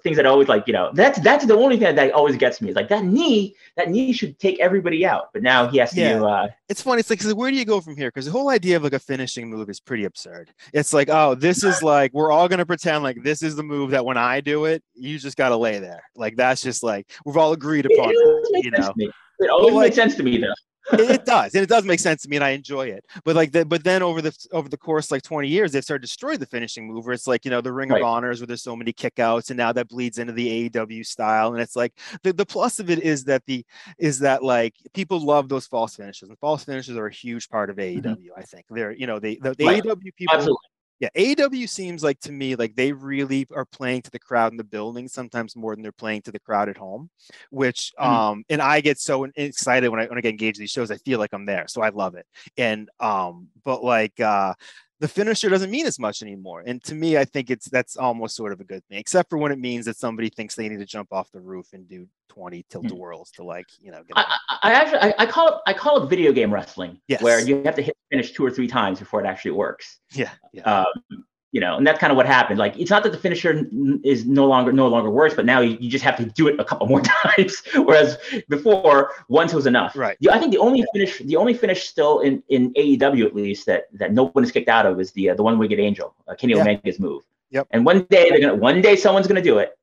things 0.02 0.18
that 0.18 0.26
I 0.26 0.28
always 0.28 0.48
like, 0.48 0.66
you 0.66 0.74
know, 0.74 0.90
that's 0.92 1.18
that's 1.20 1.46
the 1.46 1.56
only 1.56 1.78
thing 1.78 1.94
that 1.94 2.12
always 2.12 2.36
gets 2.36 2.60
me. 2.60 2.68
Is 2.68 2.76
like 2.76 2.88
that 2.88 3.04
knee, 3.04 3.56
that 3.76 3.90
knee 3.90 4.12
should 4.12 4.38
take 4.38 4.60
everybody 4.60 5.04
out. 5.04 5.30
But 5.32 5.42
now 5.42 5.66
he 5.66 5.78
has 5.78 5.92
to. 5.92 6.00
Yeah. 6.00 6.22
Uh, 6.22 6.48
it's 6.68 6.82
funny. 6.82 7.00
It's 7.00 7.08
like, 7.08 7.36
where 7.36 7.50
do 7.50 7.56
you 7.56 7.64
go 7.64 7.80
from 7.80 7.96
here? 7.96 8.08
Because 8.08 8.26
the 8.26 8.32
whole 8.32 8.50
idea 8.50 8.76
of 8.76 8.82
like 8.82 8.92
a 8.92 8.98
finishing 8.98 9.48
move 9.48 9.70
is 9.70 9.80
pretty 9.80 10.04
absurd. 10.04 10.52
It's 10.74 10.92
like, 10.92 11.08
oh, 11.08 11.34
this 11.34 11.64
is 11.64 11.82
like 11.82 12.12
we're 12.12 12.30
all 12.30 12.48
gonna 12.48 12.66
pretend 12.66 13.02
like 13.02 13.22
this 13.22 13.42
is 13.42 13.56
the 13.56 13.62
move 13.62 13.90
that 13.92 14.04
when 14.04 14.18
I 14.18 14.42
do 14.42 14.66
it, 14.66 14.84
you 14.94 15.18
just 15.18 15.38
gotta 15.38 15.56
lay 15.56 15.78
there. 15.78 16.02
Like 16.14 16.36
that's 16.36 16.60
just 16.60 16.82
like 16.82 17.10
we've 17.24 17.38
all 17.38 17.52
agreed 17.54 17.86
upon. 17.86 18.10
It, 18.10 18.14
it 18.14 18.64
you 18.66 18.70
know, 18.72 18.92
it 19.38 19.50
always 19.50 19.74
makes 19.74 19.96
sense 19.96 20.16
to 20.16 20.22
me 20.22 20.36
though 20.36 20.52
it 20.92 21.24
does 21.24 21.54
and 21.54 21.62
it 21.62 21.68
does 21.68 21.84
make 21.84 22.00
sense 22.00 22.22
to 22.22 22.28
me 22.28 22.36
and 22.36 22.44
i 22.44 22.50
enjoy 22.50 22.86
it 22.86 23.04
but 23.24 23.34
like 23.34 23.52
the, 23.52 23.64
but 23.64 23.82
then 23.84 24.02
over 24.02 24.22
the 24.22 24.36
over 24.52 24.68
the 24.68 24.76
course 24.76 25.10
like 25.10 25.22
20 25.22 25.48
years 25.48 25.72
they've 25.72 25.84
started 25.84 26.02
to 26.02 26.06
destroy 26.06 26.36
the 26.36 26.46
finishing 26.46 26.86
move 26.86 27.04
where 27.04 27.14
it's 27.14 27.26
like 27.26 27.44
you 27.44 27.50
know 27.50 27.60
the 27.60 27.72
ring 27.72 27.88
right. 27.88 28.00
of 28.00 28.06
honors 28.06 28.40
where 28.40 28.46
there's 28.46 28.62
so 28.62 28.76
many 28.76 28.92
kickouts 28.92 29.50
and 29.50 29.56
now 29.56 29.72
that 29.72 29.88
bleeds 29.88 30.18
into 30.18 30.32
the 30.32 30.70
aew 30.70 31.04
style 31.04 31.52
and 31.52 31.60
it's 31.60 31.76
like 31.76 31.92
the, 32.22 32.32
the 32.32 32.46
plus 32.46 32.78
of 32.78 32.90
it 32.90 33.00
is 33.00 33.24
that 33.24 33.44
the 33.46 33.64
is 33.98 34.18
that 34.18 34.42
like 34.42 34.74
people 34.94 35.18
love 35.18 35.48
those 35.48 35.66
false 35.66 35.96
finishes 35.96 36.28
and 36.28 36.38
false 36.38 36.64
finishes 36.64 36.96
are 36.96 37.06
a 37.06 37.12
huge 37.12 37.48
part 37.48 37.70
of 37.70 37.76
aew 37.76 38.02
mm-hmm. 38.02 38.28
i 38.36 38.42
think 38.42 38.64
they're 38.70 38.92
you 38.92 39.06
know 39.06 39.18
they 39.18 39.36
the, 39.36 39.54
the 39.54 39.64
right. 39.64 39.82
aew 39.82 40.00
people 40.16 40.34
Absolutely 40.34 40.68
yeah, 40.98 41.10
AEW 41.14 41.68
seems 41.68 42.02
like 42.02 42.18
to 42.20 42.32
me 42.32 42.56
like 42.56 42.74
they 42.74 42.92
really 42.92 43.46
are 43.54 43.66
playing 43.66 44.02
to 44.02 44.10
the 44.10 44.18
crowd 44.18 44.52
in 44.52 44.56
the 44.56 44.64
building 44.64 45.08
sometimes 45.08 45.54
more 45.54 45.74
than 45.74 45.82
they're 45.82 45.92
playing 45.92 46.22
to 46.22 46.32
the 46.32 46.38
crowd 46.38 46.68
at 46.68 46.76
home, 46.76 47.10
which 47.50 47.92
mm-hmm. 47.98 48.10
um 48.10 48.44
and 48.48 48.62
I 48.62 48.80
get 48.80 48.98
so 48.98 49.24
excited 49.24 49.88
when 49.90 50.00
I 50.00 50.06
when 50.06 50.16
I 50.16 50.22
get 50.22 50.30
engaged 50.30 50.58
in 50.58 50.62
these 50.62 50.70
shows. 50.70 50.90
I 50.90 50.96
feel 50.96 51.18
like 51.18 51.32
I'm 51.32 51.44
there, 51.44 51.66
so 51.68 51.82
I 51.82 51.90
love 51.90 52.14
it. 52.14 52.26
And 52.56 52.88
um, 52.98 53.48
but 53.64 53.84
like 53.84 54.18
uh 54.20 54.54
the 55.00 55.08
finisher 55.08 55.48
doesn't 55.48 55.70
mean 55.70 55.86
as 55.86 55.98
much 55.98 56.22
anymore. 56.22 56.62
And 56.66 56.82
to 56.84 56.94
me, 56.94 57.18
I 57.18 57.24
think 57.24 57.50
it's 57.50 57.66
that's 57.68 57.96
almost 57.96 58.34
sort 58.34 58.52
of 58.52 58.60
a 58.60 58.64
good 58.64 58.84
thing, 58.86 58.98
except 58.98 59.28
for 59.28 59.38
when 59.38 59.52
it 59.52 59.58
means 59.58 59.84
that 59.86 59.96
somebody 59.96 60.30
thinks 60.30 60.54
they 60.54 60.68
need 60.68 60.78
to 60.78 60.86
jump 60.86 61.12
off 61.12 61.30
the 61.32 61.40
roof 61.40 61.72
and 61.72 61.88
do 61.88 62.06
20 62.30 62.64
tilt 62.68 62.86
a 62.86 62.88
hmm. 62.88 62.96
whirls 62.96 63.30
to 63.32 63.44
like, 63.44 63.66
you 63.80 63.90
know. 63.90 64.02
I, 64.14 64.36
I, 64.62 64.72
actually 64.72 64.98
I, 64.98 65.14
I, 65.18 65.26
call 65.26 65.48
it 65.48 65.54
I 65.66 65.72
call 65.72 66.02
it 66.02 66.08
video 66.08 66.32
game 66.32 66.52
wrestling, 66.52 66.98
yes. 67.08 67.22
where 67.22 67.40
you 67.40 67.62
have 67.64 67.76
to 67.76 67.82
hit 67.82 67.96
finish 68.10 68.32
two 68.32 68.44
or 68.44 68.50
three 68.50 68.68
times 68.68 68.98
before 68.98 69.22
it 69.22 69.26
actually 69.26 69.52
works. 69.52 69.98
Yeah. 70.12 70.30
yeah. 70.52 70.62
Um, 70.62 71.24
you 71.56 71.60
know, 71.60 71.78
and 71.78 71.86
that's 71.86 71.98
kind 71.98 72.10
of 72.10 72.18
what 72.18 72.26
happened. 72.26 72.58
Like, 72.58 72.78
it's 72.78 72.90
not 72.90 73.02
that 73.04 73.12
the 73.12 73.18
finisher 73.18 73.64
is 74.04 74.26
no 74.26 74.44
longer 74.44 74.72
no 74.72 74.88
longer 74.88 75.08
works, 75.08 75.34
but 75.34 75.46
now 75.46 75.60
you, 75.60 75.78
you 75.80 75.88
just 75.88 76.04
have 76.04 76.14
to 76.18 76.26
do 76.26 76.48
it 76.48 76.60
a 76.60 76.64
couple 76.64 76.86
more 76.92 77.00
times. 77.00 77.62
Whereas 77.74 78.18
before, 78.50 79.12
once 79.30 79.54
was 79.54 79.64
enough. 79.64 79.96
Right. 79.96 80.18
I 80.30 80.38
think 80.38 80.52
the 80.52 80.58
only 80.58 80.84
finish, 80.92 81.18
the 81.20 81.36
only 81.36 81.54
finish 81.54 81.88
still 81.88 82.20
in 82.20 82.42
in 82.50 82.74
AEW 82.74 83.24
at 83.24 83.34
least 83.34 83.64
that 83.64 83.84
that 83.94 84.12
no 84.12 84.26
one 84.26 84.44
is 84.44 84.52
kicked 84.52 84.68
out 84.68 84.84
of 84.84 85.00
is 85.00 85.12
the 85.12 85.30
uh, 85.30 85.34
the 85.34 85.42
One 85.42 85.56
Winged 85.56 85.80
Angel, 85.80 86.14
uh, 86.28 86.34
Kenny 86.34 86.52
yeah. 86.52 86.60
Omega's 86.60 87.00
move. 87.00 87.22
Yep. 87.52 87.68
And 87.70 87.86
one 87.86 88.06
day 88.10 88.28
they're 88.28 88.40
gonna, 88.40 88.54
one 88.54 88.82
day 88.82 88.94
someone's 88.94 89.26
gonna 89.26 89.40
do 89.40 89.56
it, 89.56 89.78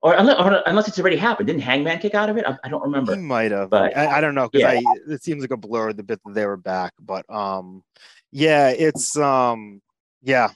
or 0.00 0.14
unless, 0.14 0.40
or 0.40 0.60
unless 0.66 0.88
it's 0.88 0.98
already 0.98 1.18
happened. 1.18 1.46
Didn't 1.46 1.62
Hangman 1.62 2.00
kick 2.00 2.16
out 2.16 2.30
of 2.30 2.36
it? 2.36 2.44
I, 2.44 2.58
I 2.64 2.68
don't 2.68 2.82
remember. 2.82 3.14
He 3.14 3.22
might 3.22 3.52
have, 3.52 3.70
but 3.70 3.96
I, 3.96 4.18
I 4.18 4.20
don't 4.20 4.34
know 4.34 4.48
because 4.48 4.74
yeah. 4.74 5.14
it 5.14 5.22
seems 5.22 5.40
like 5.40 5.52
a 5.52 5.56
blur 5.56 5.92
the 5.92 6.02
bit 6.02 6.18
that 6.24 6.34
they 6.34 6.46
were 6.46 6.56
back. 6.56 6.94
But 6.98 7.32
um, 7.32 7.84
yeah, 8.32 8.70
it's 8.70 9.16
um, 9.16 9.80
yeah, 10.20 10.48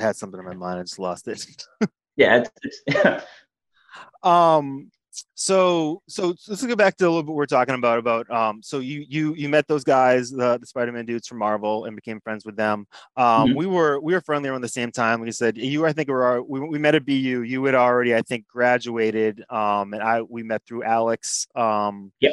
had 0.00 0.16
something 0.16 0.38
in 0.38 0.46
my 0.46 0.54
mind. 0.54 0.80
I 0.80 0.82
just 0.82 0.98
lost 0.98 1.28
it. 1.28 1.46
yeah. 2.16 2.44
Um. 4.22 4.90
so 5.34 6.02
so 6.08 6.34
let's 6.48 6.64
go 6.64 6.74
back 6.74 6.96
to 6.96 7.04
a 7.04 7.06
little 7.06 7.22
bit 7.22 7.34
we're 7.34 7.46
talking 7.46 7.76
about 7.76 8.00
about 8.00 8.28
um 8.30 8.60
so 8.62 8.80
you 8.80 9.04
you 9.08 9.32
you 9.34 9.48
met 9.48 9.68
those 9.68 9.84
guys 9.84 10.28
the, 10.30 10.58
the 10.58 10.66
spider-man 10.66 11.06
dudes 11.06 11.28
from 11.28 11.38
marvel 11.38 11.84
and 11.84 11.94
became 11.94 12.20
friends 12.20 12.44
with 12.44 12.56
them 12.56 12.84
um 13.16 13.48
mm-hmm. 13.48 13.58
we 13.58 13.66
were 13.66 14.00
we 14.00 14.12
were 14.12 14.20
friendly 14.20 14.48
around 14.48 14.60
the 14.60 14.68
same 14.68 14.90
time 14.90 15.20
like 15.20 15.26
you 15.26 15.32
said 15.32 15.56
you 15.56 15.86
i 15.86 15.92
think 15.92 16.08
were 16.08 16.42
we, 16.42 16.58
we 16.60 16.78
met 16.80 16.96
at 16.96 17.06
bu 17.06 17.12
you 17.12 17.64
had 17.64 17.76
already 17.76 18.12
i 18.12 18.22
think 18.22 18.44
graduated 18.48 19.44
um 19.50 19.94
and 19.94 20.02
i 20.02 20.20
we 20.22 20.42
met 20.42 20.62
through 20.66 20.82
alex 20.82 21.46
um 21.54 22.10
yeah 22.18 22.32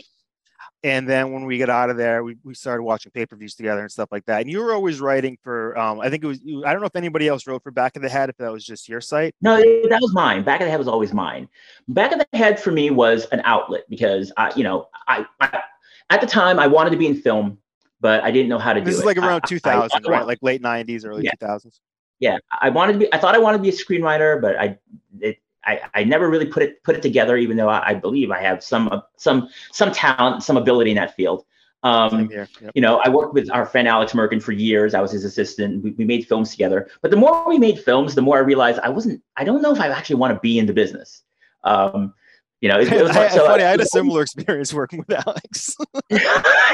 and 0.84 1.07
then 1.07 1.32
when 1.32 1.45
we 1.45 1.57
got 1.59 1.69
out 1.69 1.89
of 1.89 1.97
there, 1.97 2.23
we, 2.23 2.38
we 2.43 2.55
started 2.55 2.84
watching 2.84 3.11
pay 3.11 3.25
per 3.25 3.36
views 3.36 3.53
together 3.53 3.82
and 3.82 3.91
stuff 3.91 4.09
like 4.11 4.25
that. 4.25 4.41
And 4.41 4.49
you 4.49 4.59
were 4.59 4.73
always 4.73 4.99
writing 4.99 5.38
for, 5.43 5.77
um, 5.77 5.99
I 5.99 6.09
think 6.09 6.23
it 6.23 6.27
was, 6.27 6.41
you, 6.43 6.65
I 6.65 6.71
don't 6.71 6.82
know 6.82 6.88
if 6.88 6.95
anybody 6.95 7.27
else 7.27 7.45
wrote 7.45 7.61
for 7.61 7.71
Back 7.71 7.95
of 7.95 8.01
the 8.01 8.09
Head, 8.09 8.29
if 8.29 8.38
that 8.38 8.51
was 8.51 8.65
just 8.65 8.89
your 8.89 9.01
site. 9.01 9.36
No, 9.41 9.57
that 9.57 9.99
was 10.01 10.13
mine. 10.13 10.43
Back 10.43 10.61
of 10.61 10.65
the 10.65 10.71
Head 10.71 10.79
was 10.79 10.88
always 10.88 11.13
mine. 11.13 11.47
Back 11.88 12.11
of 12.11 12.19
the 12.19 12.38
Head 12.38 12.59
for 12.59 12.71
me 12.71 12.89
was 12.89 13.25
an 13.32 13.41
outlet 13.45 13.84
because 13.89 14.32
I, 14.38 14.51
you 14.55 14.63
know, 14.63 14.88
I, 15.07 15.25
I 15.39 15.61
at 16.09 16.19
the 16.19 16.27
time 16.27 16.59
I 16.59 16.67
wanted 16.67 16.89
to 16.89 16.97
be 16.97 17.07
in 17.07 17.15
film, 17.15 17.59
but 17.99 18.23
I 18.23 18.32
didn't 18.32 18.49
know 18.49 18.57
how 18.57 18.73
to 18.73 18.79
this 18.79 18.86
do 18.86 18.89
it. 18.89 18.91
This 18.91 18.99
is 18.99 19.05
like 19.05 19.17
around 19.17 19.41
I, 19.43 19.47
2000, 19.47 20.05
I, 20.07 20.09
right? 20.09 20.25
Like 20.25 20.39
late 20.41 20.63
90s, 20.63 21.05
early 21.05 21.23
yeah. 21.23 21.32
2000s. 21.39 21.79
Yeah, 22.19 22.38
I 22.59 22.69
wanted 22.69 22.93
to 22.93 22.99
be. 22.99 23.13
I 23.13 23.17
thought 23.17 23.34
I 23.34 23.39
wanted 23.39 23.57
to 23.57 23.63
be 23.63 23.69
a 23.69 23.71
screenwriter, 23.71 24.39
but 24.39 24.55
I 24.55 24.77
it 25.19 25.39
I, 25.66 25.82
I 25.93 26.03
never 26.03 26.30
really 26.30 26.47
put 26.47 26.64
it 26.64 26.84
put 26.84 26.95
it 26.95 27.01
together, 27.01 27.38
even 27.38 27.57
though 27.57 27.70
I, 27.70 27.89
I, 27.89 27.93
believe 27.93 28.32
I 28.32 28.41
have 28.41 28.64
some 28.64 29.01
some 29.18 29.49
some 29.72 29.91
talent, 29.91 30.43
some 30.43 30.57
ability 30.57 30.91
in 30.91 30.95
that 30.97 31.16
field. 31.16 31.45
Um, 31.84 32.30
yep. 32.32 32.49
You 32.76 32.82
know, 32.82 33.01
I 33.03 33.09
worked 33.09 33.34
with 33.34 33.49
our 33.51 33.66
friend 33.66 33.88
Alex 33.88 34.14
Merkin 34.14 34.41
for 34.41 34.51
years. 34.51 34.93
I 34.93 35.01
was 35.01 35.12
his 35.12 35.26
assistant. 35.26 35.84
We, 35.84 35.91
we, 35.91 36.05
made 36.05 36.28
films 36.28 36.51
together. 36.51 36.88
But 37.01 37.09
the 37.09 37.18
more 37.18 37.47
we 37.47 37.57
made 37.57 37.80
films, 37.80 38.14
the 38.14 38.22
more 38.22 38.38
I 38.38 38.41
realized 38.41 38.80
I 38.84 38.89
wasn't. 38.89 39.22
I 39.36 39.43
don't 39.43 39.62
know 39.62 39.72
if 39.72 39.80
I 39.80 39.88
actually 39.88 40.18
want 40.18 40.34
to 40.34 40.39
be 40.41 40.59
in 40.59 40.68
the 40.68 40.74
business. 40.74 41.24
Um, 41.64 42.14
you 42.62 42.70
know, 42.70 42.80
it, 42.80 42.91
it 42.91 43.01
was 43.01 43.12
I, 43.18 43.28
so, 43.30 43.47
funny. 43.47 43.64
I 43.64 43.72
had 43.72 43.82
a 43.82 43.86
similar 43.86 44.22
experience 44.22 44.72
working 44.74 45.03
with 45.07 45.26
Alex. 45.28 45.76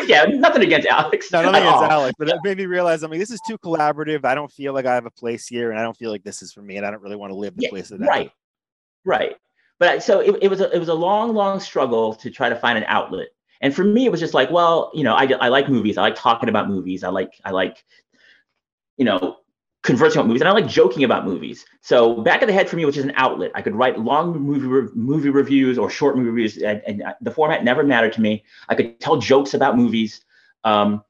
yeah, 0.05 0.25
nothing 0.25 0.63
against 0.63 0.87
Alex. 0.87 1.31
No, 1.31 1.41
nothing 1.41 1.61
against 1.61 1.83
Alex, 1.83 2.15
but 2.19 2.27
it 2.27 2.35
made 2.43 2.57
me 2.57 2.65
realize. 2.65 3.03
I 3.03 3.07
mean, 3.07 3.21
this 3.21 3.31
is 3.31 3.39
too 3.47 3.57
collaborative. 3.57 4.25
I 4.25 4.35
don't 4.35 4.51
feel 4.51 4.73
like 4.73 4.85
I 4.85 4.93
have 4.93 5.05
a 5.05 5.11
place 5.11 5.47
here, 5.47 5.71
and 5.71 5.79
I 5.79 5.83
don't 5.83 5.95
feel 5.95 6.11
like 6.11 6.23
this 6.23 6.41
is 6.41 6.51
for 6.51 6.61
me, 6.61 6.75
and 6.75 6.85
I 6.85 6.91
don't 6.91 7.01
really 7.01 7.15
want 7.15 7.31
to 7.31 7.35
live 7.37 7.55
the 7.55 7.63
yeah, 7.63 7.69
place 7.69 7.87
that. 7.87 8.01
Right, 8.01 8.31
right. 9.07 9.35
But 9.79 10.03
so 10.03 10.19
it, 10.19 10.37
it 10.41 10.47
was 10.49 10.61
a, 10.61 10.71
it 10.71 10.79
was 10.79 10.89
a 10.89 10.93
long, 10.93 11.33
long 11.33 11.59
struggle 11.59 12.13
to 12.15 12.29
try 12.29 12.49
to 12.49 12.55
find 12.55 12.77
an 12.77 12.85
outlet 12.87 13.29
and 13.61 13.75
for 13.75 13.83
me, 13.83 14.05
it 14.05 14.11
was 14.11 14.19
just 14.19 14.33
like, 14.33 14.51
well, 14.51 14.91
you 14.93 15.03
know, 15.03 15.13
I, 15.13 15.25
I 15.39 15.47
like 15.49 15.69
movies. 15.69 15.97
I 15.97 16.01
like 16.01 16.15
talking 16.15 16.49
about 16.49 16.69
movies. 16.69 17.03
I 17.03 17.09
like, 17.09 17.39
I 17.43 17.51
like, 17.51 17.83
you 18.97 19.05
know, 19.05 19.37
conversing 19.83 20.19
about 20.19 20.27
movies 20.27 20.41
and 20.41 20.49
I 20.49 20.51
like 20.51 20.67
joking 20.67 21.03
about 21.03 21.25
movies. 21.25 21.65
So 21.81 22.21
back 22.21 22.41
of 22.41 22.47
the 22.47 22.53
head 22.53 22.69
for 22.69 22.75
me 22.75 22.85
was 22.85 22.95
just 22.95 23.07
an 23.07 23.13
outlet. 23.15 23.51
I 23.55 23.61
could 23.61 23.75
write 23.75 23.99
long 23.99 24.37
movie 24.37 24.67
re- 24.67 24.89
movie 24.93 25.29
reviews 25.29 25.77
or 25.77 25.89
short 25.89 26.17
movie 26.17 26.29
reviews, 26.29 26.57
and, 26.57 26.81
and, 26.85 27.03
the 27.21 27.31
format 27.31 27.63
never 27.63 27.83
mattered 27.83 28.13
to 28.13 28.21
me. 28.21 28.43
I 28.69 28.75
could 28.75 28.99
tell 28.99 29.17
jokes 29.17 29.53
about 29.53 29.77
movies, 29.77 30.21
um, 30.63 31.03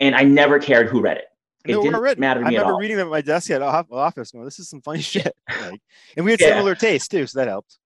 and 0.00 0.14
I 0.14 0.22
never 0.22 0.58
cared 0.58 0.88
who 0.88 1.00
read 1.00 1.18
it. 1.18 1.26
It 1.64 1.72
no, 1.72 1.82
didn't 1.82 2.20
matter 2.20 2.40
to 2.40 2.46
me 2.46 2.56
I 2.56 2.60
remember 2.60 2.78
reading 2.78 2.98
them 2.98 3.08
at 3.08 3.10
my 3.10 3.20
desk 3.22 3.50
at 3.50 3.62
office. 3.62 4.32
Going, 4.32 4.44
this 4.44 4.58
is 4.58 4.68
some 4.68 4.82
funny 4.82 5.00
shit. 5.02 5.34
Like, 5.48 5.80
and 6.16 6.24
we 6.24 6.32
had 6.32 6.40
yeah. 6.40 6.48
similar 6.48 6.74
tastes 6.74 7.08
too, 7.08 7.26
so 7.26 7.38
that 7.38 7.48
helped 7.48 7.78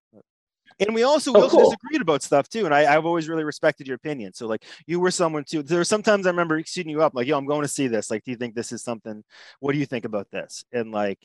and 0.81 0.95
we 0.95 1.03
also, 1.03 1.33
oh, 1.33 1.43
also 1.43 1.57
cool. 1.57 1.71
disagreed 1.71 2.03
about 2.03 2.23
stuff 2.23 2.49
too. 2.49 2.65
And 2.65 2.75
I, 2.75 2.83
have 2.83 3.07
always 3.07 3.29
really 3.29 3.45
respected 3.45 3.87
your 3.87 3.97
opinion. 3.97 4.33
So 4.33 4.47
like 4.47 4.65
you 4.87 5.01
were 5.01 5.11
someone 5.11 5.45
too. 5.45 5.63
There 5.63 5.79
were 5.79 5.85
sometimes 5.85 6.27
I 6.27 6.31
remember 6.31 6.63
shooting 6.65 6.91
you 6.91 7.03
up 7.03 7.15
like, 7.15 7.27
yo, 7.27 7.37
I'm 7.37 7.47
going 7.47 7.63
to 7.63 7.69
see 7.69 7.89
this. 7.89 8.11
Like, 8.11 8.25
do 8.25 8.31
you 8.31 8.37
think 8.37 8.55
this 8.55 8.73
is 8.73 8.83
something? 8.83 9.25
What 9.61 9.73
do 9.73 9.79
you 9.79 9.87
think 9.87 10.05
about 10.05 10.31
this? 10.31 10.65
And 10.73 10.93
like, 10.93 11.19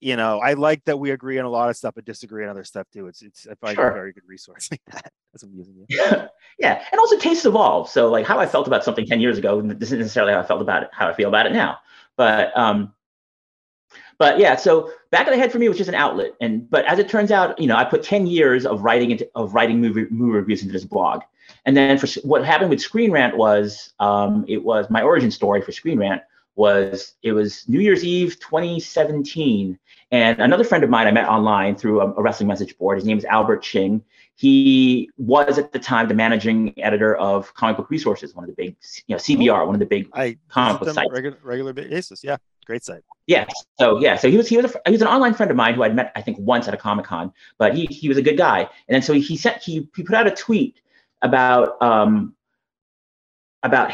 you 0.00 0.16
know, 0.16 0.38
I 0.40 0.52
like 0.52 0.84
that 0.84 0.98
we 0.98 1.10
agree 1.10 1.38
on 1.38 1.44
a 1.44 1.50
lot 1.50 1.70
of 1.70 1.76
stuff, 1.76 1.94
but 1.94 2.04
disagree 2.04 2.44
on 2.44 2.50
other 2.50 2.64
stuff 2.64 2.86
too. 2.92 3.06
It's 3.06 3.22
it's 3.22 3.46
I 3.46 3.54
find 3.54 3.76
sure. 3.76 3.88
a 3.88 3.94
very 3.94 4.12
good 4.12 4.24
resource 4.26 4.68
like 4.70 4.82
that. 4.92 5.12
That's 5.32 5.42
amusing. 5.42 5.86
Yeah, 5.88 6.28
yeah, 6.58 6.84
and 6.92 6.98
also 6.98 7.18
tastes 7.18 7.44
evolve. 7.44 7.88
So 7.88 8.10
like 8.10 8.26
how 8.26 8.38
I 8.38 8.46
felt 8.46 8.66
about 8.66 8.84
something 8.84 9.06
ten 9.06 9.20
years 9.20 9.38
ago 9.38 9.58
isn't 9.58 9.98
necessarily 9.98 10.32
how 10.32 10.40
I 10.40 10.46
felt 10.46 10.60
about 10.60 10.82
it, 10.82 10.90
how 10.92 11.08
I 11.08 11.14
feel 11.14 11.28
about 11.28 11.46
it 11.46 11.52
now. 11.52 11.78
But 12.16 12.56
um, 12.56 12.92
but 14.18 14.38
yeah, 14.38 14.56
so 14.56 14.90
back 15.10 15.26
of 15.26 15.32
the 15.32 15.38
head 15.38 15.52
for 15.52 15.58
me 15.58 15.68
was 15.68 15.78
just 15.78 15.88
an 15.88 15.94
outlet. 15.94 16.32
And 16.40 16.68
but 16.70 16.84
as 16.86 16.98
it 16.98 17.08
turns 17.08 17.30
out, 17.30 17.58
you 17.58 17.66
know, 17.66 17.76
I 17.76 17.84
put 17.84 18.02
10 18.02 18.26
years 18.26 18.64
of 18.64 18.82
writing 18.82 19.10
into 19.10 19.28
of 19.34 19.54
writing 19.54 19.80
movie 19.80 20.06
movie 20.10 20.32
reviews 20.32 20.62
into 20.62 20.72
this 20.72 20.84
blog. 20.84 21.22
And 21.64 21.76
then 21.76 21.98
for 21.98 22.08
what 22.20 22.44
happened 22.44 22.70
with 22.70 22.80
Screen 22.80 23.10
Rant 23.10 23.36
was 23.36 23.92
um, 24.00 24.44
it 24.48 24.62
was 24.62 24.88
my 24.90 25.02
origin 25.02 25.30
story 25.30 25.62
for 25.62 25.72
Screen 25.72 25.98
Rant 25.98 26.22
was 26.54 27.14
it 27.22 27.32
was 27.32 27.68
New 27.68 27.80
Year's 27.80 28.04
Eve 28.04 28.40
2017. 28.40 29.78
And 30.12 30.38
another 30.40 30.62
friend 30.62 30.84
of 30.84 30.90
mine 30.90 31.08
I 31.08 31.10
met 31.10 31.28
online 31.28 31.74
through 31.74 32.00
a, 32.00 32.12
a 32.12 32.22
wrestling 32.22 32.46
message 32.46 32.78
board. 32.78 32.98
His 32.98 33.04
name 33.04 33.18
is 33.18 33.24
Albert 33.24 33.62
Ching. 33.62 34.02
He 34.36 35.10
was 35.16 35.58
at 35.58 35.72
the 35.72 35.78
time 35.78 36.08
the 36.08 36.14
managing 36.14 36.74
editor 36.80 37.16
of 37.16 37.52
Comic 37.54 37.78
Book 37.78 37.90
Resources, 37.90 38.34
one 38.34 38.44
of 38.44 38.50
the 38.50 38.54
big, 38.54 38.76
you 39.06 39.14
know, 39.14 39.18
CBR, 39.18 39.66
one 39.66 39.74
of 39.74 39.80
the 39.80 39.86
big 39.86 40.08
I 40.12 40.38
comic 40.48 40.80
book 40.80 40.94
sites. 40.94 41.10
Regular, 41.10 41.38
regular 41.42 41.72
basis, 41.72 42.22
yeah. 42.22 42.36
Great 42.66 42.84
site. 42.84 43.02
Yeah. 43.26 43.46
So 43.78 44.00
yeah. 44.00 44.16
So 44.16 44.28
he 44.28 44.36
was 44.36 44.48
he 44.48 44.56
was 44.56 44.74
a, 44.74 44.80
he 44.86 44.92
was 44.92 45.02
an 45.02 45.08
online 45.08 45.34
friend 45.34 45.50
of 45.50 45.56
mine 45.56 45.74
who 45.74 45.84
I'd 45.84 45.94
met 45.94 46.12
I 46.16 46.20
think 46.20 46.36
once 46.38 46.68
at 46.68 46.74
a 46.74 46.76
comic 46.76 47.06
con, 47.06 47.32
but 47.58 47.74
he 47.74 47.86
he 47.86 48.08
was 48.08 48.18
a 48.18 48.22
good 48.22 48.36
guy. 48.36 48.60
And 48.60 48.94
then 48.94 49.02
so 49.02 49.12
he, 49.12 49.20
he 49.20 49.36
sent 49.36 49.62
he 49.62 49.88
he 49.94 50.02
put 50.02 50.14
out 50.14 50.26
a 50.26 50.32
tweet 50.32 50.80
about 51.22 51.80
um 51.80 52.34
about 53.62 53.92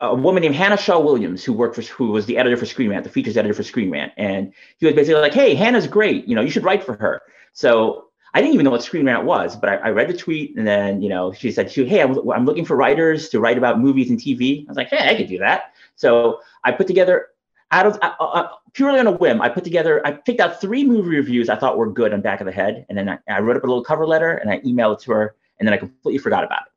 a 0.00 0.14
woman 0.14 0.42
named 0.42 0.54
Hannah 0.54 0.76
Shaw 0.76 1.00
Williams 1.00 1.42
who 1.42 1.52
worked 1.52 1.74
for 1.74 1.82
who 1.82 2.10
was 2.10 2.26
the 2.26 2.36
editor 2.36 2.56
for 2.56 2.66
Screen 2.66 2.90
Rant, 2.90 3.04
the 3.04 3.10
features 3.10 3.36
editor 3.36 3.54
for 3.54 3.62
Screen 3.62 3.90
Rant, 3.90 4.12
and 4.16 4.52
he 4.78 4.86
was 4.86 4.94
basically 4.94 5.20
like, 5.20 5.34
"Hey, 5.34 5.54
Hannah's 5.54 5.86
great. 5.86 6.26
You 6.26 6.34
know, 6.34 6.42
you 6.42 6.50
should 6.50 6.64
write 6.64 6.84
for 6.84 6.94
her." 6.96 7.22
So 7.52 8.08
I 8.34 8.40
didn't 8.40 8.54
even 8.54 8.64
know 8.64 8.70
what 8.70 8.82
Screen 8.82 9.06
Rant 9.06 9.24
was, 9.24 9.56
but 9.56 9.70
I, 9.70 9.76
I 9.76 9.90
read 9.90 10.08
the 10.08 10.16
tweet, 10.16 10.56
and 10.56 10.66
then 10.66 11.00
you 11.00 11.08
know 11.08 11.32
she 11.32 11.50
said, 11.50 11.70
"Hey, 11.70 12.02
I'm, 12.02 12.18
I'm 12.30 12.44
looking 12.44 12.64
for 12.64 12.76
writers 12.76 13.30
to 13.30 13.40
write 13.40 13.56
about 13.56 13.80
movies 13.80 14.10
and 14.10 14.18
TV." 14.18 14.66
I 14.66 14.68
was 14.68 14.76
like, 14.76 14.88
"Hey, 14.88 15.08
I 15.08 15.14
could 15.14 15.28
do 15.28 15.38
that." 15.38 15.72
So 15.94 16.40
I 16.64 16.72
put 16.72 16.86
together 16.86 17.28
out 17.70 17.86
of 17.86 17.98
uh, 18.02 18.12
uh, 18.20 18.48
purely 18.74 19.00
on 19.00 19.06
a 19.06 19.12
whim, 19.12 19.40
I 19.42 19.48
put 19.48 19.64
together, 19.64 20.06
I 20.06 20.12
picked 20.12 20.40
out 20.40 20.60
three 20.60 20.84
movie 20.84 21.08
reviews 21.16 21.48
I 21.48 21.56
thought 21.56 21.76
were 21.78 21.90
good 21.90 22.12
on 22.12 22.20
back 22.20 22.40
of 22.40 22.46
the 22.46 22.52
head, 22.52 22.86
and 22.88 22.96
then 22.96 23.08
I, 23.08 23.18
I, 23.28 23.40
wrote 23.40 23.56
up 23.56 23.64
a 23.64 23.66
little 23.66 23.82
cover 23.82 24.06
letter 24.06 24.32
and 24.32 24.50
I 24.50 24.60
emailed 24.60 24.94
it 24.94 25.00
to 25.04 25.12
her, 25.12 25.34
and 25.58 25.66
then 25.66 25.74
I 25.74 25.78
completely 25.78 26.18
forgot 26.18 26.44
about 26.44 26.62
it. 26.66 26.72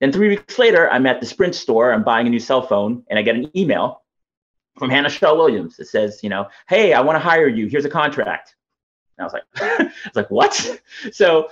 Then 0.00 0.12
three 0.12 0.28
weeks 0.28 0.58
later, 0.58 0.90
I'm 0.90 1.06
at 1.06 1.20
the 1.20 1.26
Sprint 1.26 1.54
store, 1.54 1.92
I'm 1.92 2.02
buying 2.02 2.26
a 2.26 2.30
new 2.30 2.40
cell 2.40 2.62
phone, 2.62 3.04
and 3.08 3.18
I 3.18 3.22
get 3.22 3.36
an 3.36 3.50
email 3.56 4.02
from 4.78 4.90
Hannah 4.90 5.10
Shaw 5.10 5.34
Williams 5.34 5.76
that 5.76 5.88
says, 5.88 6.20
you 6.22 6.30
know, 6.30 6.48
hey, 6.68 6.94
I 6.94 7.00
want 7.00 7.16
to 7.16 7.20
hire 7.20 7.48
you. 7.48 7.66
Here's 7.66 7.84
a 7.84 7.90
contract. 7.90 8.54
And 9.18 9.24
I 9.24 9.26
was 9.26 9.32
like, 9.34 9.42
I 9.56 9.84
was 9.84 10.16
like, 10.16 10.30
what? 10.30 10.80
So 11.12 11.48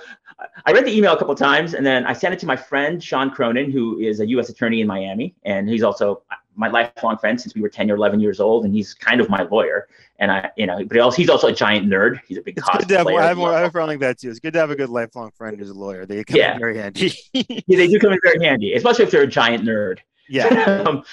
I 0.65 0.71
read 0.71 0.85
the 0.85 0.95
email 0.95 1.13
a 1.13 1.17
couple 1.17 1.35
times, 1.35 1.73
and 1.73 1.85
then 1.85 2.05
I 2.05 2.13
sent 2.13 2.33
it 2.33 2.39
to 2.39 2.45
my 2.45 2.55
friend 2.55 3.03
Sean 3.03 3.29
Cronin, 3.29 3.71
who 3.71 3.99
is 3.99 4.21
a 4.21 4.27
U.S. 4.27 4.47
attorney 4.47 4.79
in 4.79 4.87
Miami, 4.87 5.35
and 5.43 5.67
he's 5.67 5.83
also 5.83 6.23
my 6.59 6.67
lifelong 6.67 7.17
friend 7.17 7.39
since 7.39 7.55
we 7.55 7.61
were 7.61 7.69
10 7.69 7.89
or 7.89 7.95
11 7.95 8.19
years 8.19 8.41
old, 8.41 8.65
and 8.65 8.75
he's 8.75 8.93
kind 8.93 9.21
of 9.21 9.29
my 9.29 9.43
lawyer. 9.43 9.87
And 10.19 10.29
I, 10.29 10.51
you 10.57 10.67
know, 10.67 10.83
but 10.83 10.95
he 10.95 10.99
also, 10.99 11.15
he's 11.15 11.29
also 11.29 11.47
a 11.47 11.53
giant 11.53 11.87
nerd. 11.87 12.19
He's 12.27 12.37
a 12.37 12.41
big 12.41 12.57
it's 12.57 12.69
good 12.69 12.89
to 12.89 12.97
have, 12.97 13.07
I 13.07 13.27
have, 13.27 13.39
I 13.39 13.59
have 13.61 13.73
like 13.73 13.99
that 13.99 14.19
too. 14.19 14.29
It's 14.29 14.39
good 14.39 14.51
to 14.53 14.59
have 14.59 14.69
a 14.69 14.75
good 14.75 14.89
lifelong 14.89 15.31
friend 15.31 15.57
who's 15.57 15.69
a 15.69 15.73
lawyer. 15.73 16.05
They 16.05 16.21
come 16.25 16.35
yeah. 16.35 16.53
in 16.53 16.59
very 16.59 16.77
handy. 16.77 17.13
yeah, 17.33 17.61
they 17.67 17.87
do 17.87 17.97
come 17.97 18.11
in 18.11 18.19
very 18.21 18.45
handy, 18.45 18.73
especially 18.73 19.05
if 19.05 19.11
they're 19.11 19.23
a 19.23 19.27
giant 19.27 19.63
nerd. 19.63 19.99
Yeah. 20.27 20.47
um, 20.85 21.03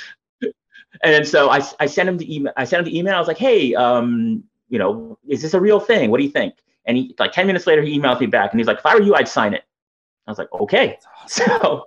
and 1.03 1.27
so 1.27 1.49
I, 1.49 1.61
I 1.79 1.87
sent 1.87 2.09
him 2.09 2.19
the 2.19 2.35
email. 2.35 2.53
I 2.57 2.65
sent 2.65 2.81
him 2.81 2.93
the 2.93 2.99
email. 2.99 3.15
I 3.15 3.19
was 3.21 3.29
like, 3.29 3.39
hey, 3.39 3.73
um, 3.77 4.43
you 4.69 4.81
know, 4.81 5.17
is 5.29 5.43
this 5.43 5.55
a 5.55 5.61
real 5.61 5.79
thing? 5.79 6.11
What 6.11 6.19
do 6.19 6.25
you 6.25 6.31
think? 6.31 6.55
And 6.87 6.97
he 6.97 7.15
like 7.21 7.31
10 7.31 7.47
minutes 7.47 7.69
later, 7.69 7.83
he 7.83 7.97
emails 7.97 8.19
me 8.19 8.27
back 8.27 8.51
and 8.51 8.59
he's 8.59 8.67
like, 8.67 8.79
if 8.79 8.87
I 8.87 8.97
were 8.97 9.03
you, 9.03 9.15
I'd 9.15 9.29
sign 9.29 9.55
it. 9.55 9.63
I 10.27 10.31
was 10.31 10.39
like, 10.39 10.53
okay. 10.53 10.99
So 11.29 11.87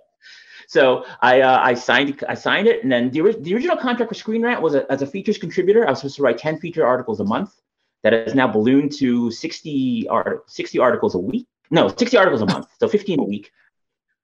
so 0.69 1.03
I 1.21 1.41
uh, 1.41 1.59
I 1.63 1.73
signed 1.73 2.23
I 2.29 2.35
signed 2.35 2.67
it, 2.67 2.83
and 2.83 2.91
then 2.91 3.09
the, 3.09 3.35
the 3.39 3.55
original 3.55 3.75
contract 3.75 4.07
for 4.07 4.13
Screen 4.13 4.43
Rant 4.43 4.61
was 4.61 4.75
a, 4.75 4.89
as 4.91 5.01
a 5.01 5.07
features 5.07 5.39
contributor. 5.39 5.87
I 5.87 5.89
was 5.89 5.97
supposed 5.97 6.17
to 6.17 6.21
write 6.21 6.37
10 6.37 6.59
feature 6.59 6.85
articles 6.85 7.19
a 7.19 7.23
month. 7.23 7.55
That 8.03 8.13
has 8.13 8.35
now 8.35 8.47
ballooned 8.47 8.93
to 8.99 9.31
60 9.31 10.07
art 10.09 10.47
60 10.47 10.77
articles 10.77 11.15
a 11.15 11.17
week. 11.17 11.47
No, 11.71 11.87
60 11.87 12.15
articles 12.15 12.43
a 12.43 12.45
month, 12.45 12.67
so 12.79 12.87
15 12.87 13.19
a 13.19 13.23
week. 13.23 13.51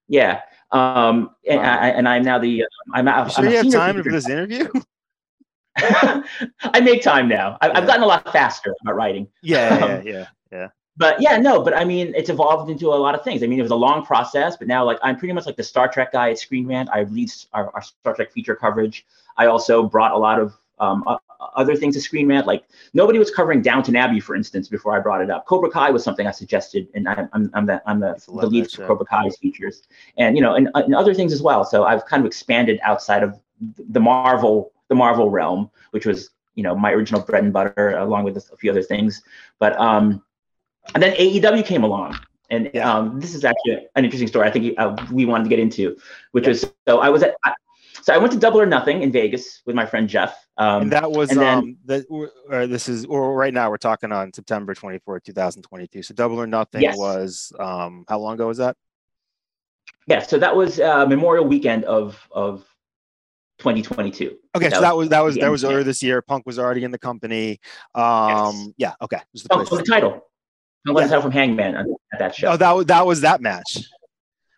Yeah. 0.08 0.42
Um, 0.70 1.32
and, 1.50 1.62
wow. 1.62 1.80
I, 1.80 1.88
and 1.90 2.08
I'm 2.08 2.22
now 2.22 2.38
the 2.38 2.62
uh, 2.62 2.66
I'm, 2.94 3.08
I'm 3.08 3.28
sure 3.28 3.50
you 3.50 3.58
have 3.58 3.72
time 3.72 4.04
for 4.04 4.12
this 4.12 4.30
interview. 4.30 4.70
I 5.78 6.80
make 6.84 7.02
time 7.02 7.28
now. 7.28 7.58
I, 7.60 7.74
have 7.74 7.88
gotten 7.88 8.04
a 8.04 8.06
lot 8.06 8.32
faster 8.32 8.76
at 8.88 8.96
writing. 8.96 9.28
Yeah, 9.42 9.80
yeah, 9.80 9.86
um, 9.86 10.08
yeah, 10.08 10.28
yeah 10.52 10.68
but 10.98 11.22
yeah, 11.22 11.38
no, 11.38 11.62
but 11.62 11.76
I 11.76 11.84
mean, 11.84 12.14
it's 12.16 12.30
evolved 12.30 12.70
into 12.70 12.88
a 12.88 12.96
lot 12.96 13.16
of 13.16 13.24
things. 13.24 13.44
I 13.44 13.48
mean, 13.48 13.60
it 13.60 13.64
was 13.64 13.72
a 13.72 13.76
long 13.76 14.06
process, 14.06 14.56
but 14.56 14.68
now 14.68 14.86
like 14.86 14.98
I'm 15.04 15.18
pretty 15.18 15.34
much 15.34 15.46
like 15.46 15.58
the 15.58 15.64
Star 15.64 15.88
Trek 15.88 16.14
guy 16.14 16.32
at 16.32 16.40
Screen 16.40 16.68
Rant. 16.68 16.90
I 16.92 17.04
lead 17.04 17.32
our, 17.54 17.70
our 17.74 17.82
Star 17.82 18.16
Trek 18.16 18.32
feature 18.32 18.56
coverage. 18.56 19.06
I 19.38 19.48
also 19.48 19.84
brought 19.84 20.14
a 20.14 20.18
lot 20.18 20.40
of 20.40 20.54
um, 20.80 21.04
uh, 21.06 21.18
other 21.56 21.76
things 21.76 21.96
to 21.96 22.02
Screen 22.02 22.28
Rant. 22.28 22.48
Like 22.48 22.64
nobody 22.94 23.20
was 23.20 23.30
covering 23.30 23.62
Downton 23.62 23.96
Abbey, 23.96 24.22
for 24.22 24.36
instance, 24.36 24.70
before 24.70 24.96
I 24.96 25.00
brought 25.00 25.22
it 25.22 25.30
up. 25.30 25.46
Cobra 25.46 25.70
Kai 25.70 25.92
was 25.92 26.04
something 26.04 26.28
I 26.28 26.32
suggested, 26.32 26.88
and 26.94 27.10
I, 27.10 27.28
I'm 27.34 27.52
I'm 27.54 27.66
the 27.66 27.82
I'm 27.86 28.00
the, 28.00 28.22
the 28.28 28.48
lead 28.48 28.72
for 28.72 28.88
Cobra 28.88 29.06
Kai's 29.06 29.38
features, 29.38 29.84
and 30.18 30.36
you 30.38 30.42
know, 30.42 30.56
and, 30.56 30.70
and 30.76 30.96
other 30.96 31.14
things 31.14 31.34
as 31.34 31.42
well. 31.42 31.66
So 31.66 31.84
I've 31.84 32.06
kind 32.06 32.22
of 32.22 32.28
expanded 32.28 32.80
outside 32.84 33.24
of 33.24 33.40
the 33.90 34.00
Marvel 34.00 34.72
the 34.88 34.96
Marvel 34.96 35.30
realm, 35.30 35.70
which 35.92 36.06
was 36.06 36.30
you 36.56 36.64
know 36.64 36.74
my 36.74 36.92
original 36.92 37.22
bread 37.22 37.44
and 37.44 37.52
butter, 37.52 37.98
along 37.98 38.24
with 38.24 38.38
a 38.38 38.58
few 38.58 38.72
other 38.72 38.84
things. 38.84 39.22
But 39.60 39.78
um, 39.80 40.24
and 40.94 41.02
then 41.02 41.14
AEW 41.16 41.66
came 41.66 41.84
along. 41.84 42.18
and 42.50 42.70
yeah. 42.74 42.92
um, 42.92 43.20
this 43.20 43.34
is 43.34 43.44
actually 43.44 43.88
an 43.96 44.06
interesting 44.06 44.28
story. 44.28 44.48
I 44.48 44.52
think 44.52 44.76
uh, 44.78 44.96
we 45.12 45.26
wanted 45.26 45.46
to 45.46 45.50
get 45.50 45.60
into, 45.60 45.98
which 46.32 46.44
yeah. 46.44 46.50
was 46.50 46.62
so 46.88 47.00
I 47.00 47.10
was 47.10 47.24
at. 47.24 47.36
I, 47.44 47.54
so 48.02 48.14
I 48.14 48.20
went 48.20 48.34
to 48.34 48.40
Double 48.40 48.62
or 48.62 48.68
Nothing 48.68 49.02
in 49.02 49.12
Vegas 49.12 49.64
with 49.66 49.76
my 49.76 49.84
friend 49.84 50.08
Jeff. 50.08 50.46
Um, 50.58 50.84
and 50.84 50.92
that 50.92 51.12
was 51.12 51.32
and 51.32 51.40
then, 51.40 51.58
um, 51.58 51.78
the, 51.86 52.30
or 52.52 52.68
this 52.68 52.88
is 52.88 53.06
or 53.06 53.34
right 53.34 53.52
now 53.52 53.68
we're 53.72 53.78
talking 53.78 54.12
on 54.12 54.32
September 54.32 54.76
24, 54.76 55.22
2022. 55.22 56.04
So 56.04 56.14
Double 56.14 56.40
or 56.40 56.46
Nothing 56.46 56.84
yes. 56.84 56.96
was 56.98 57.52
um, 57.60 58.06
how 58.08 58.20
long 58.20 58.36
ago 58.36 58.46
was 58.48 58.60
that? 58.60 58.78
Yeah, 60.08 60.22
so 60.22 60.38
that 60.38 60.56
was 60.56 60.80
uh, 60.80 61.08
Memorial 61.08 61.46
Weekend 61.46 61.84
of 61.86 62.28
of 62.32 62.64
2022. 63.58 64.38
Okay, 64.56 64.70
that 64.70 64.76
so 64.76 64.82
that 64.82 64.96
was 64.96 65.10
that 65.10 65.22
was 65.22 65.36
that 65.38 65.50
was 65.50 65.64
earlier 65.64 65.84
this 65.84 66.04
year. 66.04 66.22
Punk 66.22 66.46
was 66.46 66.60
already 66.60 66.84
in 66.84 66.92
the 66.92 67.00
company. 67.00 67.60
Um, 67.96 68.56
yes. 68.56 68.70
yeah, 68.78 68.94
okay. 69.02 69.20
The, 69.34 69.48
oh, 69.50 69.64
the 69.64 69.84
title. 69.84 70.28
I 70.88 70.92
won 70.92 71.04
the 71.04 71.10
title 71.10 71.24
from 71.24 71.32
Hangman 71.32 71.76
at 71.76 72.20
that 72.20 72.36
show. 72.36 72.52
Oh, 72.52 72.58
that 72.58 72.72
was 72.72 72.86
that 72.88 73.06
was 73.06 73.22
that 73.22 73.42
match. 73.42 73.78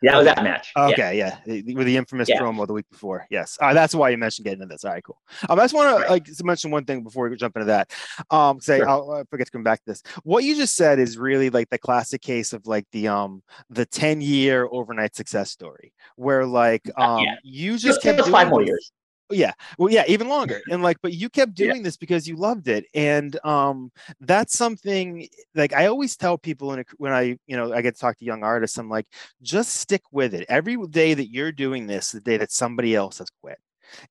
Yeah, 0.02 0.12
that 0.12 0.18
was 0.18 0.26
that 0.28 0.44
match. 0.44 0.72
Okay, 0.78 1.18
yeah, 1.18 1.40
yeah. 1.48 1.74
with 1.74 1.88
the 1.88 1.98
infamous 1.98 2.30
yeah. 2.30 2.40
promo 2.40 2.68
the 2.68 2.74
week 2.74 2.88
before. 2.92 3.26
Yes, 3.32 3.58
uh, 3.60 3.74
that's 3.74 3.96
why 3.96 4.10
you 4.10 4.18
mentioned 4.18 4.46
getting 4.46 4.62
into 4.62 4.76
this. 4.76 4.86
All 4.86 4.92
right, 4.92 5.04
cool. 5.04 5.20
Um, 5.50 5.60
I 5.60 5.64
just 5.64 5.74
want 5.74 6.04
to 6.04 6.12
like 6.12 6.26
to 6.26 6.44
mention 6.44 6.70
one 6.70 6.86
thing 6.86 7.04
before 7.04 7.28
we 7.28 7.36
jump 7.36 7.56
into 7.56 7.66
that. 7.66 7.92
Um, 8.30 8.60
say 8.60 8.78
sure. 8.78 8.90
I'll 8.90 9.12
I 9.12 9.24
forget 9.30 9.48
to 9.48 9.52
come 9.52 9.64
back 9.64 9.80
to 9.80 9.86
this. 9.88 10.04
What 10.24 10.44
you 10.44 10.56
just 10.56 10.76
said 10.76 11.00
is 11.00 11.18
really 11.18 11.50
like 11.50 11.70
the 11.70 11.80
classic 11.80 12.22
case 12.22 12.54
of 12.54 12.68
like 12.68 12.86
the 12.92 13.08
um 13.08 13.42
the 13.72 13.86
ten 13.86 14.22
year 14.22 14.68
overnight 14.72 15.16
success 15.16 15.50
story, 15.50 15.94
where 16.16 16.46
like 16.46 16.84
um 16.98 17.24
yeah. 17.24 17.36
you 17.44 17.72
just, 17.74 17.86
just 17.86 18.02
kept 18.04 18.20
doing 18.20 18.32
five 18.32 18.50
more 18.50 18.62
years 18.62 18.92
yeah 19.30 19.52
well 19.78 19.92
yeah 19.92 20.04
even 20.08 20.28
longer 20.28 20.62
and 20.72 20.82
like 20.82 20.98
but 21.02 21.14
you 21.14 21.30
kept 21.30 21.54
doing 21.54 21.78
yeah. 21.78 21.84
this 21.84 21.98
because 21.98 22.28
you 22.28 22.36
loved 22.36 22.68
it 22.68 22.86
and 22.94 23.44
um 23.46 23.92
that's 24.22 24.58
something 24.58 25.28
like 25.56 25.74
i 25.74 25.88
always 25.88 26.16
tell 26.16 26.38
people 26.38 26.74
in 26.74 26.80
a, 26.80 26.86
when 26.98 27.12
i 27.12 27.38
you 27.46 27.58
know 27.58 27.74
i 27.74 27.82
get 27.82 27.96
to 27.96 28.00
talk 28.00 28.18
to 28.18 28.26
young 28.26 28.44
artists 28.44 28.78
i'm 28.78 28.90
like 28.90 29.08
just 29.42 29.76
stick 29.76 30.04
with 30.12 30.34
it 30.34 30.46
every 30.50 30.78
day 30.88 31.14
that 31.14 31.30
you're 31.30 31.52
doing 31.52 31.88
this 31.88 32.12
the 32.12 32.22
day 32.22 32.38
that 32.38 32.52
somebody 32.52 32.96
else 32.96 33.18
has 33.18 33.30
quit 33.42 33.60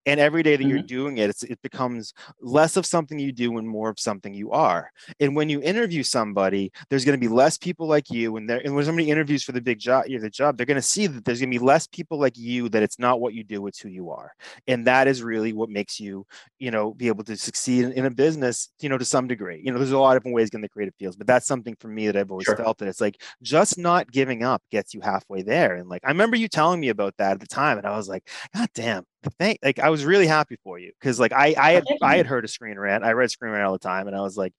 and 0.04 0.20
every 0.20 0.42
day 0.42 0.56
that 0.56 0.62
mm-hmm. 0.62 0.70
you're 0.70 0.82
doing 0.82 1.18
it 1.18 1.42
it 1.42 1.60
becomes 1.62 2.12
less 2.40 2.76
of 2.76 2.86
something 2.86 3.18
you 3.18 3.32
do 3.32 3.58
and 3.58 3.68
more 3.68 3.88
of 3.88 3.98
something 3.98 4.34
you 4.34 4.52
are. 4.52 4.90
And 5.20 5.36
when 5.36 5.48
you 5.48 5.60
interview 5.62 6.02
somebody 6.02 6.72
there's 6.90 7.04
going 7.04 7.18
to 7.18 7.28
be 7.28 7.32
less 7.32 7.58
people 7.58 7.86
like 7.86 8.10
you 8.10 8.36
and 8.36 8.48
there 8.48 8.60
and 8.64 8.74
when 8.74 8.84
somebody 8.84 9.10
interviews 9.10 9.42
for 9.42 9.52
the 9.52 9.60
big 9.60 9.78
job 9.78 10.04
the 10.06 10.30
job 10.30 10.56
they're 10.56 10.66
going 10.66 10.76
to 10.76 10.82
see 10.82 11.06
that 11.06 11.24
there's 11.24 11.40
going 11.40 11.50
to 11.50 11.58
be 11.58 11.64
less 11.64 11.86
people 11.86 12.18
like 12.18 12.36
you 12.36 12.68
that 12.68 12.82
it's 12.82 12.98
not 12.98 13.20
what 13.20 13.34
you 13.34 13.44
do 13.44 13.66
it's 13.66 13.80
who 13.80 13.88
you 13.88 14.10
are. 14.10 14.32
And 14.66 14.86
that 14.86 15.08
is 15.08 15.22
really 15.22 15.52
what 15.52 15.70
makes 15.70 16.00
you 16.00 16.26
you 16.58 16.70
know 16.70 16.94
be 16.94 17.08
able 17.08 17.24
to 17.24 17.36
succeed 17.36 17.84
in, 17.84 17.92
in 17.92 18.04
a 18.06 18.10
business 18.10 18.70
you 18.80 18.88
know 18.88 18.98
to 18.98 19.04
some 19.04 19.26
degree. 19.26 19.60
You 19.64 19.72
know 19.72 19.78
there's 19.78 19.92
a 19.92 19.98
lot 19.98 20.16
of 20.16 20.22
different 20.22 20.34
ways 20.34 20.50
in 20.50 20.60
the 20.60 20.68
creative 20.68 20.94
fields 20.98 21.16
but 21.16 21.26
that's 21.26 21.46
something 21.46 21.76
for 21.78 21.88
me 21.88 22.06
that 22.06 22.16
i've 22.16 22.30
always 22.30 22.44
sure. 22.44 22.56
felt 22.56 22.78
that 22.78 22.88
it's 22.88 23.00
like 23.00 23.20
just 23.42 23.78
not 23.78 24.10
giving 24.10 24.42
up 24.42 24.62
gets 24.70 24.94
you 24.94 25.00
halfway 25.00 25.42
there. 25.42 25.76
And 25.76 25.88
like 25.88 26.02
i 26.04 26.08
remember 26.08 26.36
you 26.36 26.48
telling 26.48 26.80
me 26.80 26.88
about 26.88 27.14
that 27.18 27.32
at 27.32 27.40
the 27.40 27.46
time 27.46 27.78
and 27.78 27.86
i 27.86 27.96
was 27.96 28.08
like 28.08 28.28
god 28.54 28.68
damn 28.74 29.04
thank 29.38 29.58
like 29.62 29.78
I 29.78 29.90
was 29.90 30.04
really 30.04 30.26
happy 30.26 30.56
for 30.62 30.78
you 30.78 30.92
because 31.00 31.20
like 31.20 31.32
I 31.32 31.54
I 31.58 31.72
had 31.72 31.84
I 32.02 32.16
had 32.16 32.26
heard 32.26 32.44
a 32.44 32.48
screen 32.48 32.78
rant. 32.78 33.04
I 33.04 33.12
read 33.12 33.30
screen 33.30 33.52
rant 33.52 33.64
all 33.64 33.72
the 33.72 33.78
time, 33.78 34.06
and 34.06 34.16
I 34.16 34.20
was 34.20 34.36
like, 34.36 34.52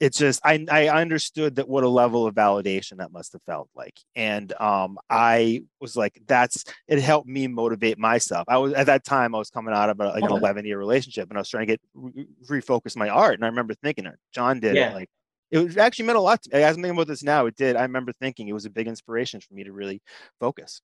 it's 0.00 0.18
just 0.18 0.40
I 0.44 0.64
I 0.70 0.88
understood 0.88 1.56
that 1.56 1.68
what 1.68 1.84
a 1.84 1.88
level 1.88 2.26
of 2.26 2.34
validation 2.34 2.98
that 2.98 3.12
must 3.12 3.32
have 3.32 3.42
felt 3.42 3.68
like, 3.74 3.98
and 4.14 4.52
um 4.60 4.98
I 5.10 5.64
was 5.80 5.96
like 5.96 6.20
that's 6.26 6.64
it 6.88 7.00
helped 7.00 7.28
me 7.28 7.46
motivate 7.46 7.98
myself. 7.98 8.44
I 8.48 8.58
was 8.58 8.72
at 8.72 8.86
that 8.86 9.04
time 9.04 9.34
I 9.34 9.38
was 9.38 9.50
coming 9.50 9.74
out 9.74 9.90
of 9.90 10.00
a, 10.00 10.08
like 10.08 10.22
an 10.22 10.30
eleven 10.30 10.64
year 10.64 10.78
relationship, 10.78 11.28
and 11.28 11.38
I 11.38 11.40
was 11.40 11.48
trying 11.48 11.66
to 11.66 11.72
get 11.72 11.80
re- 11.94 12.26
refocus 12.48 12.96
my 12.96 13.08
art, 13.08 13.34
and 13.34 13.44
I 13.44 13.48
remember 13.48 13.74
thinking, 13.74 14.06
John 14.32 14.60
did 14.60 14.76
yeah. 14.76 14.90
it 14.90 14.94
like 14.94 15.08
it 15.52 15.58
was 15.58 15.76
actually 15.76 16.06
meant 16.06 16.18
a 16.18 16.22
lot 16.22 16.42
to 16.42 16.50
me. 16.56 16.62
As 16.62 16.76
I'm 16.76 16.82
thinking 16.82 16.96
about 16.96 17.08
this 17.08 17.22
now, 17.22 17.44
it 17.44 17.56
did. 17.56 17.76
I 17.76 17.82
remember 17.82 18.12
thinking 18.20 18.48
it 18.48 18.54
was 18.54 18.64
a 18.64 18.70
big 18.70 18.88
inspiration 18.88 19.40
for 19.40 19.52
me 19.52 19.64
to 19.64 19.72
really 19.72 20.00
focus. 20.40 20.80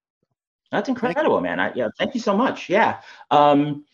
That's 0.71 0.89
incredible, 0.89 1.41
man. 1.41 1.61
I, 1.61 1.73
yeah, 1.75 1.89
thank 1.99 2.15
you 2.15 2.21
so 2.21 2.37
much. 2.37 2.69
Yeah. 2.69 3.01
Um, 3.31 3.85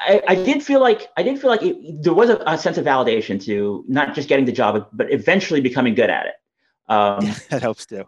I, 0.00 0.22
I, 0.28 0.34
did 0.36 0.62
feel 0.62 0.80
like 0.80 1.08
I 1.16 1.22
did 1.22 1.40
feel 1.40 1.50
like 1.50 1.62
it, 1.62 2.02
there 2.02 2.14
was 2.14 2.30
a, 2.30 2.40
a, 2.46 2.56
sense 2.56 2.78
of 2.78 2.84
validation 2.84 3.42
to 3.46 3.84
not 3.88 4.14
just 4.14 4.28
getting 4.28 4.44
the 4.44 4.52
job, 4.52 4.86
but 4.92 5.12
eventually 5.12 5.60
becoming 5.60 5.94
good 5.94 6.10
at 6.10 6.26
it. 6.26 6.34
Um, 6.88 7.26
yeah, 7.26 7.34
that 7.50 7.62
helps 7.62 7.86
too. 7.86 8.04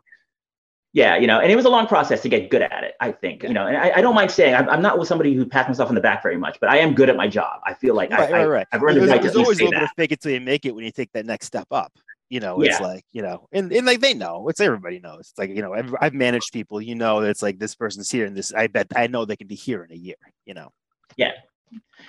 Yeah, 0.92 1.16
you 1.16 1.26
know, 1.26 1.40
and 1.40 1.50
it 1.50 1.56
was 1.56 1.64
a 1.64 1.70
long 1.70 1.88
process 1.88 2.22
to 2.22 2.28
get 2.28 2.50
good 2.50 2.62
at 2.62 2.84
it. 2.84 2.94
I 3.00 3.10
think, 3.10 3.42
yeah. 3.42 3.48
you 3.48 3.54
know, 3.54 3.66
and 3.66 3.76
I, 3.76 3.94
I 3.96 4.00
don't 4.00 4.14
mind 4.14 4.30
saying 4.30 4.54
I'm, 4.54 4.68
I'm, 4.68 4.80
not 4.80 4.96
with 4.96 5.08
somebody 5.08 5.34
who 5.34 5.44
pats 5.44 5.66
myself 5.66 5.88
on 5.88 5.96
the 5.96 6.00
back 6.00 6.22
very 6.22 6.36
much, 6.36 6.58
but 6.60 6.70
I 6.70 6.76
am 6.76 6.94
good 6.94 7.10
at 7.10 7.16
my 7.16 7.26
job. 7.26 7.60
I 7.64 7.74
feel 7.74 7.96
like 7.96 8.12
right, 8.12 8.32
I, 8.32 8.32
right, 8.32 8.46
right. 8.46 8.66
I, 8.70 8.76
have 8.76 8.84
earned 8.84 8.98
the 8.98 9.06
right 9.08 9.20
to 9.20 9.36
always 9.36 9.58
a 9.58 9.64
little 9.64 9.72
bit 9.72 9.82
of 9.82 9.90
fake 9.96 10.12
it 10.12 10.20
till 10.20 10.30
you 10.30 10.40
make 10.40 10.64
it 10.64 10.72
when 10.72 10.84
you 10.84 10.92
take 10.92 11.10
that 11.12 11.26
next 11.26 11.46
step 11.46 11.66
up 11.72 11.92
you 12.30 12.40
know 12.40 12.60
it's 12.60 12.80
yeah. 12.80 12.86
like 12.86 13.04
you 13.12 13.22
know 13.22 13.46
and, 13.52 13.72
and 13.72 13.86
like 13.86 14.00
they 14.00 14.14
know 14.14 14.48
it's 14.48 14.60
everybody 14.60 14.98
knows. 14.98 15.20
It's 15.20 15.38
like 15.38 15.50
you 15.50 15.62
know 15.62 15.74
I've, 15.74 15.94
I've 16.00 16.14
managed 16.14 16.52
people 16.52 16.80
you 16.80 16.94
know 16.94 17.20
it's 17.20 17.42
like 17.42 17.58
this 17.58 17.74
person's 17.74 18.10
here 18.10 18.26
and 18.26 18.36
this 18.36 18.52
i 18.54 18.66
bet 18.66 18.88
i 18.96 19.06
know 19.06 19.24
they 19.24 19.36
can 19.36 19.46
be 19.46 19.54
here 19.54 19.84
in 19.84 19.92
a 19.92 19.96
year 19.96 20.16
you 20.46 20.54
know? 20.54 20.70
Yeah. 21.16 21.32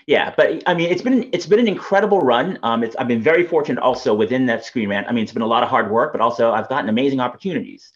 Yeah 0.07 0.33
but 0.35 0.63
i 0.67 0.73
mean 0.73 0.89
it's 0.89 1.01
been 1.01 1.29
it's 1.33 1.45
been 1.45 1.59
an 1.59 1.67
incredible 1.67 2.19
run. 2.21 2.59
Um 2.63 2.83
it's 2.83 2.95
i've 2.95 3.07
been 3.07 3.21
very 3.21 3.45
fortunate 3.45 3.81
also 3.81 4.13
within 4.13 4.45
that 4.47 4.63
screen 4.65 4.89
rant. 4.89 5.07
I 5.07 5.11
mean 5.11 5.23
it's 5.23 5.33
been 5.33 5.41
a 5.41 5.47
lot 5.47 5.63
of 5.63 5.69
hard 5.69 5.91
work 5.91 6.11
but 6.11 6.21
also 6.21 6.51
i've 6.51 6.69
gotten 6.69 6.89
amazing 6.89 7.19
opportunities 7.19 7.91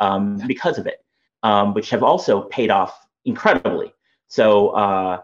um 0.00 0.38
because 0.46 0.78
of 0.78 0.86
it 0.86 1.04
um 1.42 1.74
which 1.74 1.90
have 1.90 2.02
also 2.02 2.42
paid 2.42 2.70
off 2.70 3.06
incredibly. 3.24 3.92
So 4.28 4.68
uh 4.70 5.20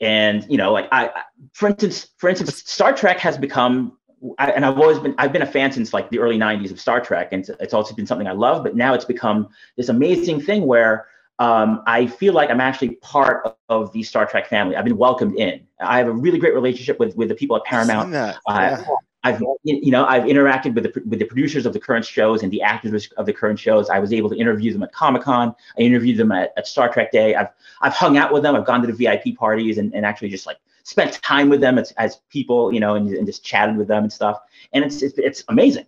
and 0.00 0.46
you 0.48 0.56
know 0.56 0.72
like 0.72 0.88
i 0.92 1.10
for 1.52 1.68
instance 1.68 2.08
for 2.16 2.30
instance 2.30 2.62
star 2.70 2.92
trek 2.92 3.18
has 3.18 3.36
become 3.36 3.98
I, 4.38 4.50
and 4.50 4.66
I've 4.66 4.78
always 4.78 4.98
been 4.98 5.14
I've 5.18 5.32
been 5.32 5.42
a 5.42 5.46
fan 5.46 5.72
since 5.72 5.92
like 5.92 6.10
the 6.10 6.18
early 6.18 6.38
'90s 6.38 6.70
of 6.70 6.80
Star 6.80 7.00
Trek, 7.00 7.28
and 7.32 7.40
it's, 7.40 7.50
it's 7.60 7.74
also 7.74 7.94
been 7.94 8.06
something 8.06 8.26
I 8.26 8.32
love. 8.32 8.62
But 8.62 8.76
now 8.76 8.94
it's 8.94 9.04
become 9.04 9.48
this 9.76 9.88
amazing 9.88 10.40
thing 10.40 10.66
where 10.66 11.06
um, 11.38 11.82
I 11.86 12.06
feel 12.06 12.34
like 12.34 12.50
I'm 12.50 12.60
actually 12.60 12.96
part 12.96 13.46
of, 13.46 13.56
of, 13.70 13.92
the 13.92 14.02
Star 14.02 14.26
Trek 14.26 14.46
family. 14.46 14.76
I've 14.76 14.84
been 14.84 14.98
welcomed 14.98 15.38
in. 15.38 15.66
I 15.80 15.96
have 15.96 16.06
a 16.06 16.12
really 16.12 16.38
great 16.38 16.54
relationship 16.54 16.98
with 16.98 17.16
with 17.16 17.28
the 17.28 17.34
people 17.34 17.56
at 17.56 17.64
Paramount. 17.64 18.14
Uh, 18.14 18.34
yeah. 18.48 18.84
I've 19.22 19.42
you 19.64 19.90
know 19.90 20.06
I've 20.06 20.24
interacted 20.24 20.74
with 20.74 20.84
the 20.84 21.02
with 21.06 21.18
the 21.18 21.26
producers 21.26 21.66
of 21.66 21.72
the 21.72 21.80
current 21.80 22.04
shows 22.04 22.42
and 22.42 22.50
the 22.50 22.62
actors 22.62 23.08
of 23.16 23.26
the 23.26 23.32
current 23.32 23.58
shows. 23.58 23.90
I 23.90 23.98
was 23.98 24.12
able 24.12 24.30
to 24.30 24.36
interview 24.36 24.72
them 24.72 24.82
at 24.82 24.92
Comic 24.92 25.22
Con. 25.22 25.54
I 25.78 25.82
interviewed 25.82 26.16
them 26.16 26.32
at, 26.32 26.52
at 26.56 26.66
Star 26.66 26.90
Trek 26.90 27.12
Day. 27.12 27.34
I've 27.34 27.48
I've 27.82 27.92
hung 27.94 28.16
out 28.16 28.32
with 28.32 28.42
them. 28.42 28.54
I've 28.54 28.64
gone 28.64 28.80
to 28.80 28.86
the 28.86 28.94
VIP 28.94 29.36
parties 29.36 29.76
and, 29.78 29.94
and 29.94 30.06
actually 30.06 30.30
just 30.30 30.46
like 30.46 30.56
spent 30.90 31.22
time 31.22 31.48
with 31.48 31.60
them 31.60 31.78
as, 31.78 31.92
as 31.92 32.20
people, 32.30 32.72
you 32.74 32.80
know, 32.80 32.96
and, 32.96 33.08
and 33.14 33.26
just 33.26 33.44
chatted 33.44 33.76
with 33.76 33.88
them 33.88 34.02
and 34.02 34.12
stuff. 34.12 34.40
And 34.72 34.84
it's 34.84 35.02
it's, 35.02 35.18
it's 35.18 35.44
amazing. 35.48 35.86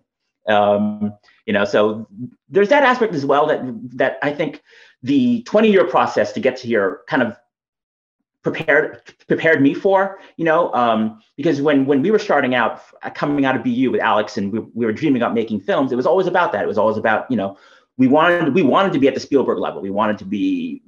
Um, 0.48 1.14
you 1.46 1.52
know, 1.52 1.64
so 1.64 2.06
there's 2.48 2.68
that 2.68 2.84
aspect 2.84 3.14
as 3.14 3.26
well 3.26 3.46
that 3.46 3.60
that 3.96 4.18
I 4.22 4.32
think 4.32 4.62
the 5.02 5.42
20 5.42 5.70
year 5.70 5.86
process 5.86 6.32
to 6.32 6.40
get 6.40 6.56
to 6.58 6.66
here 6.66 7.00
kind 7.08 7.22
of 7.22 7.36
prepared 8.42 9.02
prepared 9.28 9.62
me 9.62 9.72
for 9.72 10.18
you 10.36 10.44
know 10.44 10.72
um, 10.74 11.20
because 11.36 11.60
when 11.62 11.86
when 11.86 12.02
we 12.02 12.10
were 12.10 12.18
starting 12.18 12.54
out 12.54 12.82
coming 13.14 13.44
out 13.44 13.54
of 13.54 13.62
bu 13.62 13.90
with 13.90 14.00
alex 14.00 14.36
and 14.36 14.52
we, 14.52 14.58
we 14.74 14.84
were 14.84 14.92
dreaming 14.92 15.22
about 15.22 15.32
making 15.32 15.60
films 15.60 15.92
it 15.92 15.96
was 15.96 16.06
always 16.06 16.26
about 16.26 16.50
that 16.50 16.64
it 16.64 16.66
was 16.66 16.76
always 16.76 16.96
about 16.96 17.30
you 17.30 17.36
know 17.36 17.56
we 17.98 18.08
wanted 18.08 18.52
we 18.52 18.62
wanted 18.62 18.92
to 18.92 18.98
be 18.98 19.06
at 19.06 19.14
the 19.14 19.20
spielberg 19.20 19.58
level 19.58 19.80
we 19.80 19.90
wanted 19.90 20.18
to 20.18 20.24
be 20.24 20.82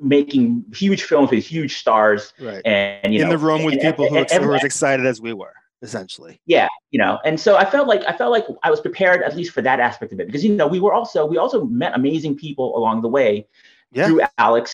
making 0.00 0.64
huge 0.74 1.02
films 1.02 1.30
with 1.30 1.44
huge 1.44 1.78
stars 1.78 2.32
right. 2.40 2.62
and 2.64 3.12
you 3.12 3.22
in 3.22 3.28
know, 3.28 3.36
the 3.36 3.38
room 3.38 3.64
with 3.64 3.74
and, 3.74 3.82
people 3.82 4.06
and, 4.06 4.16
who, 4.16 4.34
and, 4.34 4.46
were 4.46 4.54
as 4.54 4.64
excited 4.64 5.06
as 5.06 5.20
we 5.20 5.32
were 5.32 5.52
essentially 5.82 6.40
yeah 6.46 6.68
you 6.90 6.98
know 6.98 7.18
and 7.24 7.40
so 7.40 7.56
i 7.56 7.64
felt 7.64 7.88
like 7.88 8.02
i 8.06 8.12
felt 8.12 8.30
like 8.30 8.44
i 8.62 8.70
was 8.70 8.80
prepared 8.80 9.22
at 9.22 9.34
least 9.34 9.52
for 9.52 9.62
that 9.62 9.80
aspect 9.80 10.12
of 10.12 10.20
it 10.20 10.26
because 10.26 10.44
you 10.44 10.54
know 10.54 10.66
we 10.66 10.80
were 10.80 10.92
also 10.92 11.24
we 11.24 11.38
also 11.38 11.64
met 11.66 11.94
amazing 11.94 12.36
people 12.36 12.76
along 12.76 13.00
the 13.00 13.08
way 13.08 13.46
yeah. 13.92 14.06
through 14.06 14.20
alex 14.38 14.72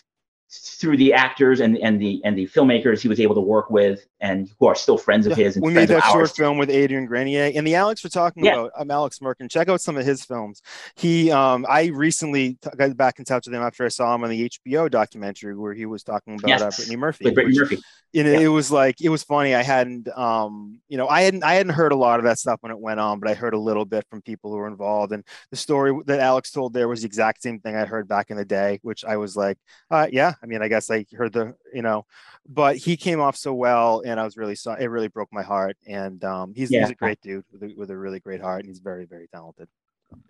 through 0.49 0.97
the 0.97 1.13
actors 1.13 1.59
and, 1.59 1.77
and 1.79 2.01
the 2.01 2.21
and 2.23 2.37
the 2.37 2.45
filmmakers 2.47 3.01
he 3.01 3.07
was 3.07 3.19
able 3.19 3.35
to 3.35 3.41
work 3.41 3.69
with 3.69 4.05
and 4.19 4.49
who 4.59 4.67
are 4.67 4.75
still 4.75 4.97
friends 4.97 5.27
of 5.27 5.37
yeah. 5.37 5.45
his. 5.45 5.59
we 5.59 5.73
made 5.73 5.89
that 5.89 6.03
short 6.05 6.35
film 6.35 6.57
with 6.57 6.69
Adrian 6.69 7.05
Grenier 7.05 7.51
and 7.53 7.67
the 7.67 7.75
Alex 7.75 8.03
we're 8.03 8.09
talking 8.09 8.45
yeah. 8.45 8.53
about. 8.53 8.71
I'm 8.77 8.89
Alex 8.89 9.19
Merkin. 9.19 9.49
Check 9.49 9.69
out 9.69 9.79
some 9.79 9.95
of 9.97 10.05
his 10.05 10.25
films. 10.25 10.61
He 10.95 11.31
um 11.31 11.65
I 11.69 11.87
recently 11.87 12.55
t- 12.55 12.69
got 12.75 12.95
back 12.97 13.19
in 13.19 13.25
touch 13.25 13.45
with 13.45 13.53
him 13.53 13.61
after 13.61 13.85
I 13.85 13.89
saw 13.89 14.15
him 14.15 14.23
on 14.23 14.29
the 14.29 14.49
HBO 14.49 14.89
documentary 14.89 15.55
where 15.55 15.73
he 15.73 15.85
was 15.85 16.03
talking 16.03 16.35
about 16.35 16.49
yes. 16.49 16.61
uh, 16.61 16.71
Brittany 16.75 16.95
Murphy. 16.95 17.29
Brittany 17.29 17.59
Murphy. 17.59 17.79
You 18.13 18.23
know, 18.23 18.31
yeah. 18.31 18.39
it 18.39 18.47
was 18.47 18.71
like 18.71 19.01
it 19.01 19.09
was 19.09 19.23
funny. 19.23 19.53
I 19.53 19.61
hadn't 19.61 20.07
um 20.17 20.79
you 20.87 20.97
know 20.97 21.07
I 21.07 21.21
hadn't 21.21 21.43
I 21.43 21.53
hadn't 21.53 21.73
heard 21.73 21.91
a 21.91 21.97
lot 21.97 22.19
of 22.19 22.25
that 22.25 22.39
stuff 22.39 22.57
when 22.61 22.71
it 22.71 22.79
went 22.79 22.99
on, 22.99 23.19
but 23.19 23.29
I 23.29 23.35
heard 23.35 23.53
a 23.53 23.59
little 23.59 23.85
bit 23.85 24.05
from 24.09 24.21
people 24.21 24.49
who 24.51 24.57
were 24.57 24.67
involved. 24.67 25.11
And 25.11 25.23
the 25.51 25.57
story 25.57 25.95
that 26.07 26.19
Alex 26.19 26.51
told 26.51 26.73
there 26.73 26.87
was 26.87 27.01
the 27.01 27.07
exact 27.07 27.43
same 27.43 27.59
thing 27.59 27.75
I 27.75 27.85
heard 27.85 28.07
back 28.07 28.31
in 28.31 28.37
the 28.37 28.45
day, 28.45 28.79
which 28.81 29.05
I 29.05 29.17
was 29.17 29.35
like, 29.35 29.57
uh, 29.91 30.07
yeah. 30.11 30.33
I 30.41 30.45
mean, 30.47 30.61
I 30.61 30.69
guess 30.69 30.89
I 30.89 31.05
heard 31.13 31.33
the 31.33 31.55
you 31.71 31.83
know 31.83 32.05
but 32.47 32.77
he 32.77 32.95
came 32.95 33.19
off 33.19 33.35
so 33.35 33.53
well 33.53 33.99
and 34.07 34.19
i 34.19 34.23
was 34.23 34.37
really 34.37 34.55
sorry 34.55 34.83
it 34.83 34.87
really 34.87 35.07
broke 35.07 35.29
my 35.31 35.43
heart 35.43 35.77
and 35.87 36.23
um, 36.23 36.53
he's, 36.55 36.71
yeah. 36.71 36.81
he's 36.81 36.91
a 36.91 36.95
great 36.95 37.19
dude 37.21 37.43
with 37.51 37.63
a, 37.63 37.73
with 37.75 37.91
a 37.91 37.97
really 37.97 38.19
great 38.19 38.41
heart 38.41 38.61
and 38.61 38.69
he's 38.69 38.79
very 38.79 39.05
very 39.05 39.27
talented 39.27 39.67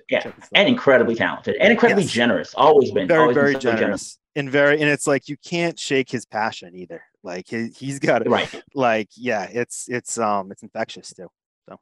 yeah 0.10 0.32
and 0.56 0.68
incredibly 0.68 1.16
talented 1.16 1.56
and 1.60 1.72
incredibly 1.72 2.04
yes. 2.04 2.12
generous 2.12 2.54
always 2.56 2.92
been 2.92 3.08
very 3.08 3.22
always 3.22 3.36
very 3.36 3.52
been 3.54 3.62
generous. 3.62 3.80
generous. 3.80 4.20
and 4.36 4.50
very 4.50 4.82
and 4.82 4.90
it's 4.90 5.06
like 5.06 5.30
you 5.30 5.38
can't 5.38 5.80
shake 5.80 6.10
his 6.10 6.26
passion 6.26 6.76
either 6.76 7.02
like 7.24 7.48
he, 7.48 7.68
he's 7.68 8.00
got 8.00 8.22
it 8.22 8.30
right 8.30 8.64
like 8.74 9.10
yeah 9.16 9.48
it's 9.52 9.88
it's 9.90 10.18
um 10.18 10.52
it's 10.52 10.64
infectious 10.64 11.14
too 11.14 11.28
So, 11.70 11.80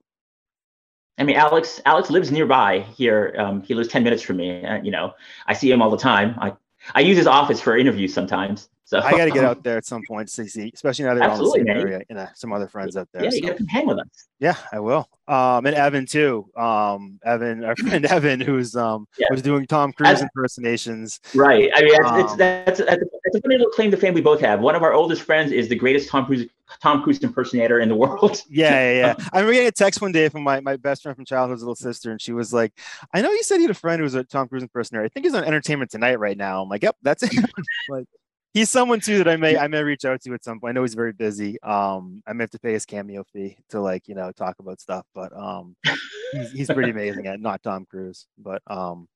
I 1.18 1.24
mean, 1.24 1.38
Alex 1.38 1.82
Alex 1.86 2.10
lives 2.10 2.32
nearby 2.32 2.80
here. 2.98 3.34
Um, 3.38 3.62
he 3.62 3.74
lives 3.74 3.88
ten 3.88 4.04
minutes 4.04 4.22
from 4.22 4.38
me. 4.38 4.66
Uh, 4.66 4.82
you 4.82 4.92
know, 4.92 5.14
I 5.48 5.54
see 5.54 5.72
him 5.72 5.82
all 5.82 5.90
the 5.90 5.98
time. 5.98 6.36
I 6.40 6.54
I 6.94 7.00
use 7.00 7.18
his 7.18 7.28
office 7.28 7.62
for 7.62 7.78
interviews 7.78 8.14
sometimes. 8.14 8.70
So 8.86 9.00
I 9.00 9.12
got 9.12 9.26
to 9.26 9.32
get 9.32 9.44
out 9.44 9.64
there 9.64 9.78
at 9.78 9.86
some 9.86 10.04
point 10.08 10.30
see, 10.30 10.72
especially 10.74 11.06
now 11.06 11.16
they're 11.16 11.30
on 11.30 11.40
the 11.40 11.52
same 11.52 11.68
area. 11.68 12.02
and 12.08 12.18
know, 12.18 12.28
some 12.36 12.54
other 12.54 12.68
friends 12.68 12.96
up 12.96 13.10
there. 13.12 13.24
Yeah, 13.24 13.32
so. 13.32 13.36
you 13.36 13.42
got 13.42 13.52
to 13.54 13.58
come 13.58 13.68
hang 13.68 13.88
with 13.88 13.98
us. 13.98 14.28
Yeah, 14.40 14.56
I 14.72 14.80
will. 14.80 15.10
Um, 15.28 15.66
and 15.66 15.76
Evan 15.76 16.06
too. 16.06 16.48
Um, 16.56 17.20
Evan, 17.26 17.64
our 17.64 17.76
friend 17.78 18.06
Evan, 18.06 18.40
who's 18.40 18.76
um 18.76 19.08
yeah. 19.18 19.26
was 19.32 19.42
doing 19.42 19.66
Tom 19.66 19.92
Cruise 19.92 20.22
impersonations. 20.22 21.20
Right. 21.34 21.72
I 21.76 21.82
mean, 21.82 21.96
it's, 21.96 22.08
um, 22.08 22.20
it's 22.20 22.36
that's, 22.36 22.80
that's, 22.80 22.88
that's 23.24 23.36
a 23.36 23.42
funny 23.42 23.58
little 23.58 23.72
claim 23.72 23.90
to 23.90 23.98
fame 23.98 24.14
we 24.14 24.22
both 24.22 24.40
have. 24.42 24.60
One 24.60 24.76
of 24.76 24.84
our 24.84 24.94
oldest 24.94 25.24
friends 25.24 25.52
is 25.52 25.68
the 25.68 25.76
greatest 25.76 26.08
Tom 26.10 26.28
Cruise 26.28 26.48
Tom 26.80 27.02
Cruise 27.02 27.20
impersonator 27.20 27.80
in 27.80 27.90
the 27.90 27.96
world. 28.04 28.44
Yeah, 28.50 28.70
yeah, 28.70 28.94
yeah. 28.94 29.16
I 29.34 29.40
remember 29.40 29.54
getting 29.54 29.68
a 29.68 29.72
text 29.72 30.00
one 30.00 30.12
day 30.12 30.30
from 30.30 30.44
my, 30.44 30.60
my 30.60 30.76
best 30.76 31.02
friend 31.02 31.16
from 31.16 31.26
childhood's 31.26 31.62
little 31.62 31.76
sister, 31.76 32.12
and 32.12 32.22
she 32.22 32.34
was 32.34 32.54
like, 32.54 32.74
"I 33.14 33.22
know 33.22 33.32
you 33.32 33.42
said 33.42 33.58
you 33.58 33.64
had 33.64 33.72
a 33.72 33.76
friend 33.76 34.00
who 34.00 34.04
was 34.04 34.14
a 34.14 34.24
Tom 34.24 34.48
Cruise 34.48 34.62
impersonator. 34.62 35.06
I 35.06 35.10
think 35.10 35.26
he's 35.26 35.34
on 35.34 35.44
Entertainment 35.44 35.90
Tonight 35.90 36.20
right 36.20 36.38
now." 36.38 36.62
I'm 36.62 36.70
like, 36.70 36.84
"Yep, 36.84 36.98
that's 37.02 37.24
it." 37.24 37.34
like, 37.90 38.06
he's 38.56 38.70
someone 38.70 39.02
too 39.02 39.20
that 39.20 39.28
I 39.28 39.36
may 39.36 39.58
I 39.58 39.68
may 39.68 39.84
reach 39.84 40.06
out 40.06 40.22
to 40.22 40.34
at 40.34 40.44
some 40.44 40.60
point. 40.60 40.72
I 40.72 40.74
know 40.74 40.82
he's 40.82 40.96
very 40.96 41.12
busy. 41.12 41.62
Um, 41.62 42.24
I 42.26 42.34
may 42.34 42.44
have 42.44 42.52
to 42.52 42.60
pay 42.60 42.74
his 42.74 42.86
cameo 42.86 43.24
fee 43.32 43.58
to 43.70 43.82
like 43.82 44.08
you 44.08 44.16
know 44.16 44.32
talk 44.32 44.56
about 44.60 44.82
stuff, 44.82 45.06
but 45.14 45.36
um, 45.38 45.76
he's, 46.32 46.52
he's 46.52 46.68
pretty 46.72 46.90
amazing 46.98 47.28
at 47.28 47.40
not 47.40 47.62
Tom 47.62 47.86
Cruise, 47.86 48.26
but 48.40 48.64
um, 48.68 49.08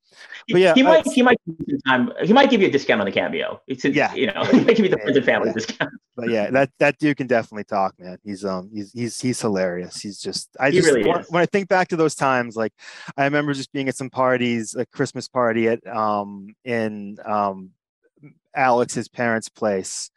but 0.51 0.59
yeah, 0.59 0.73
he 0.73 0.83
might 0.83 1.07
he 1.07 1.21
might 1.21 1.39
time 1.87 2.11
he 2.21 2.33
might 2.33 2.49
give 2.49 2.61
you 2.61 2.67
a 2.67 2.71
discount 2.71 2.99
on 2.99 3.05
the 3.05 3.11
cameo. 3.11 3.61
It's 3.65 3.85
yeah, 3.85 4.13
you 4.13 4.27
know, 4.27 4.43
he 4.51 4.59
might 4.59 4.75
give 4.75 4.85
you 4.85 4.89
the 4.89 4.97
friends 4.97 5.17
and 5.17 5.25
family 5.25 5.47
yeah. 5.47 5.53
discount. 5.53 5.91
But 6.17 6.29
yeah, 6.29 6.51
that 6.51 6.69
that 6.79 6.97
dude 6.99 7.15
can 7.15 7.27
definitely 7.27 7.63
talk, 7.63 7.95
man. 7.97 8.17
He's 8.23 8.43
um 8.43 8.69
he's 8.73 8.91
he's 8.91 9.21
he's 9.21 9.39
hilarious. 9.39 10.01
He's 10.01 10.19
just 10.19 10.49
I 10.59 10.69
just 10.69 10.85
really 10.85 11.07
when, 11.07 11.23
when 11.29 11.41
I 11.41 11.45
think 11.45 11.69
back 11.69 11.87
to 11.89 11.95
those 11.95 12.13
times, 12.13 12.57
like 12.57 12.73
I 13.15 13.23
remember 13.23 13.53
just 13.53 13.71
being 13.71 13.87
at 13.87 13.95
some 13.95 14.09
parties, 14.09 14.75
a 14.75 14.85
Christmas 14.85 15.29
party 15.29 15.69
at 15.69 15.85
um 15.87 16.53
in 16.65 17.17
um 17.25 17.71
Alex's 18.55 19.07
parents' 19.07 19.49
place 19.49 20.11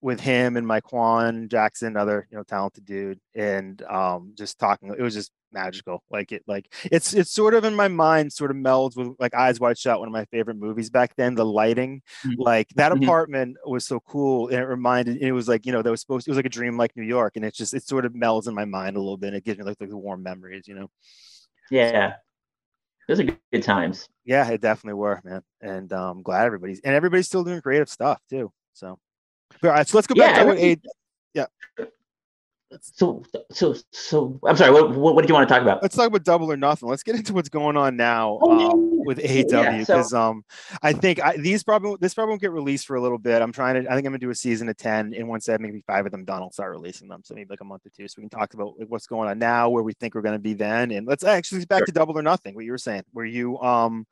with 0.00 0.20
him 0.20 0.56
and 0.56 0.66
Mike 0.66 0.84
Kwan 0.84 1.48
Jackson, 1.48 1.96
other 1.96 2.26
you 2.30 2.36
know 2.36 2.44
talented 2.44 2.84
dude, 2.84 3.20
and 3.34 3.82
um, 3.82 4.32
just 4.36 4.58
talking. 4.58 4.94
It 4.96 5.02
was 5.02 5.14
just 5.14 5.32
magical. 5.52 6.02
Like 6.10 6.32
it, 6.32 6.42
like 6.46 6.72
it's 6.84 7.14
it's 7.14 7.32
sort 7.32 7.54
of 7.54 7.64
in 7.64 7.74
my 7.74 7.88
mind, 7.88 8.32
sort 8.32 8.50
of 8.50 8.56
melds 8.56 8.96
with 8.96 9.14
like 9.18 9.34
Eyes 9.34 9.60
Wide 9.60 9.78
Shut, 9.78 9.98
one 9.98 10.08
of 10.08 10.12
my 10.12 10.24
favorite 10.26 10.56
movies 10.56 10.90
back 10.90 11.14
then. 11.16 11.34
The 11.34 11.44
lighting, 11.44 12.02
mm-hmm. 12.24 12.40
like 12.40 12.68
that 12.76 12.92
mm-hmm. 12.92 13.02
apartment 13.02 13.56
was 13.66 13.84
so 13.84 14.00
cool, 14.00 14.48
and 14.48 14.58
it 14.58 14.66
reminded. 14.66 15.18
it 15.18 15.32
was 15.32 15.48
like 15.48 15.66
you 15.66 15.72
know 15.72 15.82
that 15.82 15.90
was 15.90 16.00
supposed. 16.00 16.28
It 16.28 16.30
was 16.30 16.36
like 16.36 16.46
a 16.46 16.50
dream, 16.50 16.76
like 16.76 16.96
New 16.96 17.04
York, 17.04 17.36
and 17.36 17.44
it's 17.44 17.58
just 17.58 17.74
it 17.74 17.86
sort 17.86 18.04
of 18.04 18.12
melds 18.12 18.48
in 18.48 18.54
my 18.54 18.64
mind 18.64 18.96
a 18.96 19.00
little 19.00 19.16
bit. 19.16 19.28
And 19.28 19.36
It 19.36 19.44
gives 19.44 19.58
me 19.58 19.64
like, 19.64 19.76
like 19.80 19.90
the 19.90 19.96
warm 19.96 20.22
memories, 20.22 20.68
you 20.68 20.74
know. 20.74 20.90
Yeah, 21.70 22.14
those 23.08 23.20
are 23.20 23.24
good 23.24 23.62
times. 23.62 24.08
Yeah, 24.24 24.48
it 24.48 24.60
definitely 24.60 24.98
were, 24.98 25.20
man. 25.24 25.42
And 25.60 25.92
um 25.92 26.22
glad 26.22 26.46
everybody's 26.46 26.80
and 26.80 26.94
everybody's 26.94 27.26
still 27.26 27.42
doing 27.42 27.60
creative 27.60 27.88
stuff 27.88 28.20
too. 28.30 28.52
So 28.74 28.98
all 29.64 29.70
right, 29.70 29.88
so 29.88 29.96
let's 29.96 30.06
go 30.06 30.14
back 30.14 30.36
yeah, 30.36 30.42
to 30.42 30.48
what 30.48 30.78
yeah. 31.34 31.86
So, 32.80 33.24
so, 33.50 33.74
so, 33.92 34.38
I'm 34.46 34.56
sorry. 34.56 34.70
What, 34.70 34.94
what, 34.94 35.14
what, 35.14 35.22
did 35.22 35.28
you 35.30 35.34
want 35.34 35.48
to 35.48 35.54
talk 35.54 35.62
about? 35.62 35.82
Let's 35.82 35.96
talk 35.96 36.06
about 36.08 36.22
double 36.24 36.52
or 36.52 36.56
nothing. 36.56 36.88
Let's 36.88 37.02
get 37.02 37.16
into 37.16 37.32
what's 37.32 37.48
going 37.48 37.78
on 37.78 37.96
now 37.96 38.38
oh, 38.42 38.72
um, 38.72 39.04
with 39.06 39.18
aew 39.18 39.78
because 39.78 39.88
yeah, 39.88 40.02
so, 40.02 40.20
um, 40.20 40.44
I 40.82 40.92
think 40.92 41.22
I, 41.22 41.38
these 41.38 41.62
probably 41.62 41.96
this 42.00 42.12
probably 42.12 42.32
won't 42.32 42.42
get 42.42 42.52
released 42.52 42.86
for 42.86 42.96
a 42.96 43.00
little 43.00 43.16
bit. 43.16 43.40
I'm 43.40 43.52
trying 43.52 43.82
to. 43.82 43.90
I 43.90 43.94
think 43.94 44.06
I'm 44.06 44.12
gonna 44.12 44.18
do 44.18 44.30
a 44.30 44.34
season 44.34 44.68
of 44.68 44.76
ten, 44.76 45.14
and 45.14 45.28
once 45.28 45.46
that 45.46 45.62
maybe 45.62 45.82
five 45.86 46.04
of 46.04 46.12
them 46.12 46.26
done, 46.26 46.42
I'll 46.42 46.52
start 46.52 46.70
releasing 46.70 47.08
them. 47.08 47.22
So 47.24 47.34
maybe 47.34 47.48
like 47.48 47.62
a 47.62 47.64
month 47.64 47.86
or 47.86 47.90
two, 47.90 48.06
so 48.06 48.16
we 48.18 48.28
can 48.28 48.38
talk 48.38 48.52
about 48.52 48.74
like 48.78 48.88
what's 48.88 49.06
going 49.06 49.30
on 49.30 49.38
now, 49.38 49.70
where 49.70 49.82
we 49.82 49.94
think 49.94 50.14
we're 50.14 50.22
gonna 50.22 50.38
be 50.38 50.52
then, 50.52 50.90
and 50.90 51.06
let's 51.06 51.24
actually 51.24 51.64
back 51.64 51.80
sure. 51.80 51.86
to 51.86 51.92
double 51.92 52.18
or 52.18 52.22
nothing. 52.22 52.54
What 52.54 52.66
you 52.66 52.72
were 52.72 52.78
saying, 52.78 53.04
where 53.12 53.24
you 53.24 53.58
um, 53.60 54.06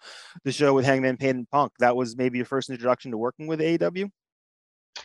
the 0.45 0.53
show 0.53 0.73
with 0.73 0.87
Hangman 0.87 1.19
Page 1.19 1.35
and 1.35 1.51
Punk, 1.51 1.73
that 1.79 1.95
was 1.95 2.17
maybe 2.17 2.39
your 2.39 2.47
first 2.47 2.71
introduction 2.71 3.11
to 3.11 3.19
working 3.19 3.47
with 3.47 3.61
AEW. 3.61 4.11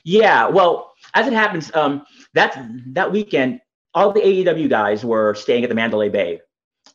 Yeah, 0.03 0.47
well, 0.47 0.93
as 1.13 1.27
it 1.27 1.33
happens, 1.33 1.73
um, 1.75 2.05
that 2.33 2.57
that 2.87 3.11
weekend 3.11 3.61
all 3.93 4.11
the 4.11 4.21
AEW 4.21 4.69
guys 4.69 5.03
were 5.03 5.33
staying 5.35 5.63
at 5.63 5.69
the 5.69 5.75
Mandalay 5.75 6.09
Bay, 6.09 6.41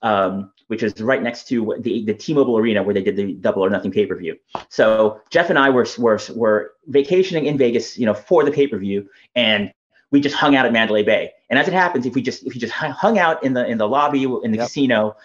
um, 0.02 0.52
which 0.68 0.82
is 0.82 1.00
right 1.00 1.22
next 1.22 1.46
to 1.48 1.76
the, 1.80 2.04
the 2.04 2.14
T-Mobile 2.14 2.58
Arena 2.58 2.82
where 2.82 2.94
they 2.94 3.02
did 3.02 3.16
the 3.16 3.34
Double 3.34 3.62
or 3.62 3.70
Nothing 3.70 3.90
pay-per-view. 3.90 4.36
So 4.68 5.20
Jeff 5.30 5.50
and 5.50 5.58
I 5.58 5.70
were, 5.70 5.86
were, 5.98 6.18
were 6.34 6.72
vacationing 6.86 7.46
in 7.46 7.58
Vegas, 7.58 7.98
you 7.98 8.06
know, 8.06 8.14
for 8.14 8.44
the 8.44 8.50
pay-per-view, 8.50 9.08
and 9.34 9.72
we 10.10 10.20
just 10.20 10.34
hung 10.34 10.56
out 10.56 10.64
at 10.66 10.72
Mandalay 10.72 11.02
Bay. 11.02 11.32
And 11.50 11.58
as 11.58 11.68
it 11.68 11.74
happens, 11.74 12.06
if 12.06 12.14
we 12.14 12.22
just 12.22 12.46
if 12.46 12.54
you 12.54 12.60
just 12.60 12.72
hung 12.72 13.18
out 13.18 13.42
in 13.44 13.52
the 13.52 13.66
in 13.66 13.78
the 13.78 13.88
lobby 13.88 14.24
in 14.24 14.50
the 14.50 14.58
yep. 14.58 14.66
casino, 14.66 15.16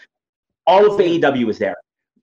all 0.68 0.86
of 0.86 1.00
AEW 1.00 1.46
was 1.46 1.58
there. 1.58 1.78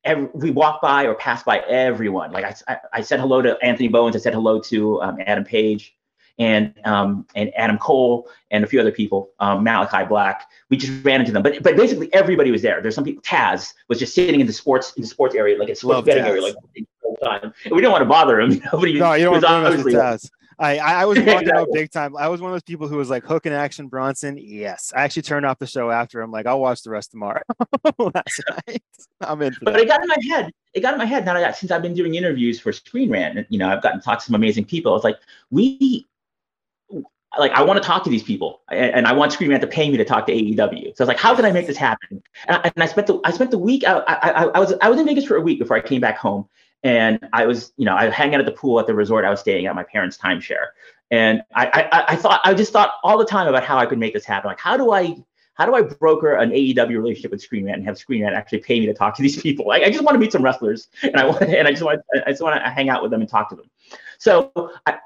Every, 0.05 0.29
we 0.33 0.51
walked 0.51 0.83
by 0.83 1.05
or 1.07 1.15
passed 1.15 1.45
by 1.45 1.59
everyone. 1.69 2.33
Like 2.33 2.45
I, 2.45 2.55
I, 2.73 2.79
I 2.95 3.01
said 3.01 3.21
hello 3.21 3.43
to 3.43 3.59
Anthony 3.63 3.89
Bowens. 3.89 4.17
I 4.17 4.21
said 4.21 4.33
hello 4.33 4.61
to 4.61 5.03
um, 5.03 5.19
Adam 5.27 5.45
Page 5.45 5.95
and 6.39 6.73
um, 6.85 7.27
and 7.35 7.53
Adam 7.57 7.79
Cole 7.79 8.29
and 8.51 8.65
a 8.65 8.67
few 8.67 8.81
other 8.81 8.93
people, 8.93 9.31
um, 9.41 9.65
Malachi 9.65 10.07
Black. 10.07 10.49
We 10.71 10.77
just 10.77 11.05
ran 11.05 11.21
into 11.21 11.33
them, 11.33 11.43
but 11.43 11.63
but 11.63 11.77
basically 11.77 12.13
everybody 12.15 12.51
was 12.51 12.63
there. 12.63 12.81
There's 12.81 12.95
some 12.95 13.05
people. 13.05 13.23
Taz 13.23 13.75
was 13.89 13.99
just 13.99 14.15
sitting 14.15 14.41
in 14.41 14.47
the 14.47 14.53
sports 14.53 14.93
in 14.97 15.03
the 15.03 15.09
sports 15.09 15.35
area, 15.35 15.59
like 15.59 15.69
a 15.69 15.75
sports 15.75 16.07
betting 16.07 16.25
area, 16.25 16.43
like 16.43 16.55
the 16.75 16.87
whole 17.03 17.17
time. 17.17 17.53
And 17.65 17.75
we 17.75 17.81
didn't 17.81 17.93
want 17.93 18.03
to 18.03 18.09
bother 18.09 18.41
him. 18.41 18.61
Nobody. 18.73 18.99
No, 18.99 19.15
you 19.15 19.25
don't 19.25 19.43
want 19.43 19.83
to 19.83 19.85
Taz. 19.85 20.31
I, 20.59 20.79
I 20.79 21.05
was 21.05 21.19
walking 21.19 21.33
exactly. 21.33 21.53
out 21.53 21.69
big 21.73 21.91
time. 21.91 22.17
I 22.17 22.29
was 22.29 22.41
one 22.41 22.51
of 22.51 22.55
those 22.55 22.63
people 22.63 22.89
who 22.89 22.97
was 22.97 23.11
like 23.11 23.25
Hook 23.25 23.47
and 23.47 23.55
Action 23.55 23.89
Bronson. 23.89 24.39
Yes, 24.39 24.93
I 24.95 25.03
actually 25.03 25.23
turned 25.23 25.47
off 25.47 25.59
the 25.59 25.67
show 25.67 25.91
after. 25.91 26.21
I'm 26.21 26.31
like, 26.31 26.47
I'll 26.47 26.61
watch 26.61 26.83
the 26.83 26.91
rest 26.91 27.11
tomorrow. 27.11 27.43
That's 28.13 28.41
right. 28.51 28.83
I'm 29.21 29.41
in. 29.43 29.57
but 29.63 29.75
that. 29.75 29.83
it 29.83 29.89
got 29.89 30.03
in 30.03 30.09
my 30.09 30.17
head. 30.29 30.53
It 30.75 30.81
got 30.81 30.95
in 30.95 30.99
my 30.99 31.05
head 31.05 31.25
now 31.25 31.35
that 31.35 31.57
since 31.57 31.73
I've 31.73 31.83
been 31.83 31.95
doing 31.95 32.15
interviews 32.15 32.61
for 32.61 32.73
Screen 32.73 33.11
Rant, 33.11 33.47
you 33.51 33.59
know, 33.59 33.69
I've 33.69 33.83
gotten 33.83 34.01
to 34.01 34.05
talk 34.05 34.19
to 34.19 34.25
some 34.25 34.35
amazing 34.35 34.65
people. 34.65 34.95
It's 34.97 35.05
like 35.05 35.17
we 35.51 36.07
like 37.39 37.53
I 37.53 37.63
want 37.63 37.81
to 37.81 37.87
talk 37.87 38.03
to 38.05 38.11
these 38.11 38.23
people, 38.23 38.63
and, 38.71 38.95
and 38.95 39.07
I 39.07 39.13
want 39.13 39.33
Screen 39.33 39.51
Rant 39.51 39.61
to 39.63 39.69
pay 39.69 39.91
me 39.91 39.97
to 39.97 40.05
talk 40.05 40.27
to 40.27 40.33
AEW. 40.33 40.97
So 40.97 41.03
I 41.03 41.05
was 41.05 41.09
like, 41.09 41.19
how 41.19 41.37
can 41.37 41.45
I 41.45 41.53
make 41.53 41.67
this 41.67 41.77
happen? 41.77 42.23
And 42.47 42.57
I, 42.57 42.73
and 42.75 42.83
I 42.83 42.87
spent 42.87 43.07
the 43.07 43.21
I 43.25 43.31
spent 43.31 43.51
the 43.51 43.59
week. 43.59 43.85
I, 43.87 43.99
I, 43.99 44.45
I 44.47 44.59
was 44.59 44.75
I 44.81 44.89
was 44.89 44.99
in 44.99 45.07
Vegas 45.07 45.25
for 45.25 45.37
a 45.37 45.41
week 45.41 45.59
before 45.59 45.77
I 45.77 45.81
came 45.81 46.01
back 46.01 46.19
home, 46.19 46.49
and 46.83 47.29
I 47.33 47.47
was 47.47 47.73
you 47.77 47.85
know 47.85 47.95
I 47.95 48.11
hang 48.11 48.35
out 48.35 48.41
at 48.41 48.47
the 48.47 48.53
pool 48.53 48.79
at 48.81 48.87
the 48.87 48.95
resort 48.95 49.25
I 49.25 49.31
was 49.31 49.41
staying 49.41 49.67
at 49.67 49.75
my 49.75 49.85
parents' 49.85 50.17
timeshare, 50.17 50.69
and 51.11 51.43
I, 51.55 51.89
I 51.93 52.05
I 52.13 52.17
thought 52.17 52.41
I 52.45 52.55
just 52.55 52.73
thought 52.73 52.95
all 53.03 53.19
the 53.19 53.25
time 53.25 53.49
about 53.49 53.65
how 53.65 53.79
I 53.79 53.87
could 53.87 53.99
make 53.99 54.15
this 54.15 54.25
happen. 54.25 54.49
Like 54.49 54.61
how 54.61 54.77
do 54.77 54.93
I 54.93 55.17
how 55.59 55.67
do 55.67 55.75
I 55.75 55.83
broker 55.83 56.35
an 56.35 56.51
AEW 56.51 56.89
relationship 56.89 57.33
with 57.33 57.43
Screen 57.43 57.65
Rant 57.65 57.79
and 57.79 57.87
have 57.87 57.99
Screen 57.99 58.23
Rant 58.23 58.37
actually 58.37 58.61
pay 58.61 58.79
me 58.79 58.87
to 58.87 58.95
talk 58.95 59.17
to 59.17 59.23
these 59.23 59.43
people? 59.43 59.67
Like, 59.67 59.83
I 59.83 59.91
just 59.91 60.05
want 60.05 60.15
to 60.15 60.21
meet 60.21 60.33
some 60.33 60.43
wrestlers, 60.43 60.89
and 61.03 61.17
I 61.17 61.27
want 61.27 61.43
and 61.43 61.67
I 61.67 61.73
just 61.73 61.83
want 61.83 62.01
I 62.27 62.31
just 62.31 62.43
want 62.43 62.63
to 62.63 62.71
hang 62.71 62.89
out 62.89 63.03
with 63.03 63.11
them 63.11 63.21
and 63.21 63.29
talk 63.29 63.51
to 63.51 63.57
them. 63.57 63.69
So 64.19 64.73
I, 64.87 64.99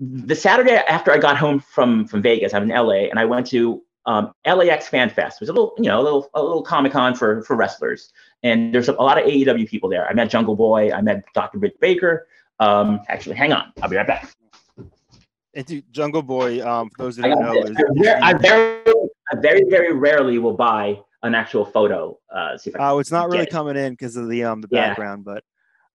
the 0.00 0.36
Saturday 0.36 0.76
after 0.76 1.10
I 1.10 1.18
got 1.18 1.36
home 1.36 1.58
from 1.58 2.06
from 2.06 2.22
Vegas, 2.22 2.54
I'm 2.54 2.62
in 2.62 2.68
LA, 2.68 3.08
and 3.10 3.18
I 3.18 3.24
went 3.24 3.48
to 3.48 3.82
um, 4.08 4.32
LAX 4.46 4.88
Fan 4.88 5.10
Fest. 5.10 5.36
It 5.36 5.40
was 5.40 5.50
a 5.50 5.52
little, 5.52 5.74
you 5.76 5.84
know, 5.84 6.00
a 6.00 6.02
little 6.02 6.30
a 6.32 6.42
little 6.42 6.62
Comic 6.62 6.92
Con 6.92 7.14
for 7.14 7.42
for 7.42 7.54
wrestlers, 7.54 8.10
and 8.42 8.74
there's 8.74 8.88
a, 8.88 8.92
a, 8.92 9.04
lot 9.04 9.18
of 9.18 9.24
AEW 9.24 9.68
people 9.68 9.90
there. 9.90 10.08
I 10.08 10.14
met 10.14 10.30
Jungle 10.30 10.56
Boy, 10.56 10.90
I 10.90 11.02
met 11.02 11.22
Dr. 11.34 11.58
Britt 11.58 11.78
Baker. 11.78 12.26
Um, 12.58 13.00
actually, 13.08 13.36
hang 13.36 13.52
on, 13.52 13.70
I'll 13.82 13.88
be 13.90 13.96
right 13.96 14.06
back. 14.06 14.34
And 15.54 15.82
Jungle 15.92 16.22
Boy, 16.22 16.66
um, 16.66 16.88
for 16.96 17.04
those 17.04 17.16
that 17.16 17.28
don't 17.28 17.40
know, 17.40 17.62
is, 17.62 17.76
I, 18.22 18.32
very, 18.32 18.82
I 19.30 19.36
very, 19.40 19.64
very 19.68 19.92
rarely 19.92 20.38
will 20.38 20.56
buy 20.56 20.98
an 21.22 21.34
actual 21.34 21.66
photo. 21.66 22.18
Uh, 22.34 22.56
see 22.56 22.70
if 22.70 22.80
I 22.80 22.90
oh, 22.90 23.00
it's 23.00 23.12
not 23.12 23.28
really 23.28 23.44
it. 23.44 23.50
coming 23.50 23.76
in 23.76 23.92
because 23.92 24.16
of 24.16 24.30
the 24.30 24.42
um 24.44 24.62
the 24.62 24.68
background, 24.68 25.26
but 25.26 25.44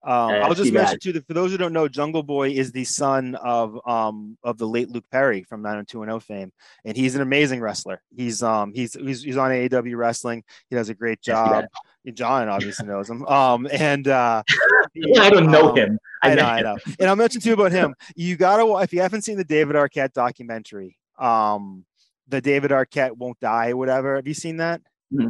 um, 0.05 0.31
uh, 0.31 0.33
I'll 0.39 0.53
just 0.53 0.73
mention 0.73 0.99
too 0.99 1.13
that 1.13 1.25
for 1.25 1.33
those 1.33 1.51
who 1.51 1.57
don't 1.57 1.71
know, 1.71 1.87
Jungle 1.87 2.23
Boy 2.23 2.49
is 2.49 2.71
the 2.71 2.83
son 2.83 3.35
of 3.35 3.79
um 3.87 4.37
of 4.43 4.57
the 4.57 4.67
late 4.67 4.89
Luke 4.89 5.05
Perry 5.09 5.43
from 5.43 5.61
90210 5.61 6.19
fame, 6.19 6.51
and 6.83 6.97
he's 6.97 7.15
an 7.15 7.21
amazing 7.21 7.61
wrestler. 7.61 8.01
He's 8.13 8.43
um 8.43 8.73
he's 8.73 8.93
he's, 8.93 9.23
he's 9.23 9.37
on 9.37 9.51
AEW 9.51 9.95
wrestling. 9.95 10.43
He 10.69 10.75
does 10.75 10.89
a 10.89 10.93
great 10.93 11.21
job. 11.21 11.65
John 12.13 12.49
obviously 12.49 12.85
knows 12.85 13.09
him. 13.09 13.25
Um 13.27 13.67
and 13.71 14.07
uh 14.09 14.43
I 15.19 15.29
don't 15.29 15.49
know 15.49 15.69
um, 15.69 15.77
him. 15.77 15.99
I, 16.21 16.31
I 16.31 16.35
know, 16.35 16.45
I 16.45 16.61
know. 16.61 16.77
And 16.99 17.09
I'll 17.09 17.15
mention 17.15 17.39
too 17.39 17.53
about 17.53 17.71
him. 17.71 17.95
You 18.15 18.35
gotta 18.35 18.83
if 18.83 18.91
you 18.91 19.01
haven't 19.01 19.21
seen 19.21 19.37
the 19.37 19.45
David 19.45 19.77
Arquette 19.77 20.11
documentary, 20.11 20.97
um, 21.17 21.85
the 22.27 22.41
David 22.41 22.71
Arquette 22.71 23.15
won't 23.15 23.39
die, 23.39 23.73
whatever. 23.73 24.15
Have 24.17 24.27
you 24.27 24.33
seen 24.33 24.57
that? 24.57 24.81
Mm-hmm. 25.13 25.29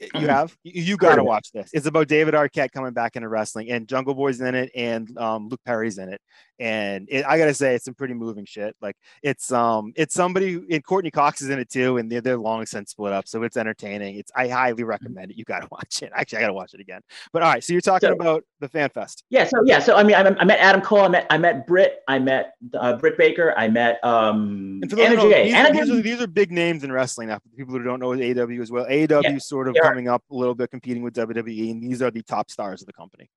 You 0.00 0.08
mm-hmm. 0.08 0.26
have 0.26 0.56
you, 0.62 0.82
you 0.82 0.96
got 0.96 1.16
to 1.16 1.24
watch 1.24 1.52
this. 1.52 1.70
It's 1.74 1.86
about 1.86 2.08
David 2.08 2.32
Arquette 2.32 2.72
coming 2.72 2.92
back 2.92 3.16
into 3.16 3.28
wrestling, 3.28 3.70
and 3.70 3.86
Jungle 3.86 4.14
Boy's 4.14 4.40
in 4.40 4.54
it, 4.54 4.70
and 4.74 5.16
um, 5.18 5.48
Luke 5.48 5.60
Perry's 5.66 5.98
in 5.98 6.08
it, 6.08 6.22
and 6.60 7.08
it, 7.10 7.24
I 7.26 7.38
gotta 7.38 7.54
say, 7.54 7.74
it's 7.74 7.86
some 7.86 7.94
pretty 7.94 8.12
moving 8.12 8.44
shit. 8.44 8.76
Like 8.82 8.96
it's 9.22 9.50
um, 9.50 9.92
it's 9.96 10.14
somebody 10.14 10.60
and 10.70 10.84
Courteney 10.84 11.10
Cox 11.10 11.40
is 11.40 11.48
in 11.48 11.58
it 11.58 11.70
too, 11.70 11.96
and 11.96 12.12
they're, 12.12 12.20
they're 12.20 12.36
long 12.36 12.66
since 12.66 12.90
split 12.90 13.14
up, 13.14 13.26
so 13.26 13.42
it's 13.42 13.56
entertaining. 13.56 14.16
It's 14.16 14.30
I 14.36 14.46
highly 14.46 14.84
recommend 14.84 15.30
it. 15.30 15.38
You 15.38 15.44
gotta 15.44 15.66
watch 15.72 16.02
it. 16.02 16.12
Actually, 16.14 16.38
I 16.38 16.40
gotta 16.42 16.52
watch 16.52 16.74
it 16.74 16.80
again. 16.80 17.00
But 17.32 17.42
all 17.42 17.50
right, 17.50 17.64
so 17.64 17.72
you're 17.72 17.80
talking 17.80 18.10
so, 18.10 18.14
about 18.14 18.44
the 18.60 18.68
Fan 18.68 18.90
Fest. 18.90 19.24
Yeah. 19.30 19.44
So 19.44 19.62
yeah. 19.64 19.78
So 19.78 19.96
I 19.96 20.02
mean, 20.02 20.14
I, 20.14 20.20
I 20.20 20.44
met 20.44 20.58
Adam 20.60 20.82
Cole. 20.82 21.00
I 21.00 21.08
met 21.08 21.26
I 21.30 21.38
met 21.38 21.66
Britt. 21.66 22.00
I 22.06 22.18
met 22.18 22.52
uh, 22.74 22.98
Britt 22.98 23.16
Baker. 23.16 23.54
I 23.56 23.68
met 23.68 24.02
um 24.04 24.80
And 24.82 25.00
Anna 25.00 25.16
know, 25.16 25.28
These, 25.28 25.54
Anna 25.54 25.72
these, 25.72 25.90
are, 25.90 26.02
these 26.02 26.20
are 26.20 26.26
big 26.26 26.52
names 26.52 26.84
in 26.84 26.92
wrestling 26.92 27.28
now. 27.28 27.38
For 27.38 27.48
people 27.56 27.72
who 27.74 27.82
don't 27.82 28.00
know 28.00 28.10
AEW 28.10 28.60
as 28.60 28.70
well. 28.70 28.84
AEW 28.84 29.22
yeah, 29.22 29.38
sort 29.38 29.66
of 29.66 29.76
coming 29.82 30.08
up 30.08 30.22
a 30.30 30.34
little 30.34 30.54
bit, 30.54 30.70
competing 30.70 31.02
with 31.02 31.14
WWE, 31.14 31.70
and 31.70 31.82
these 31.82 32.02
are 32.02 32.10
the 32.10 32.22
top 32.22 32.50
stars 32.50 32.82
of 32.82 32.86
the 32.86 32.92
company 32.92 33.30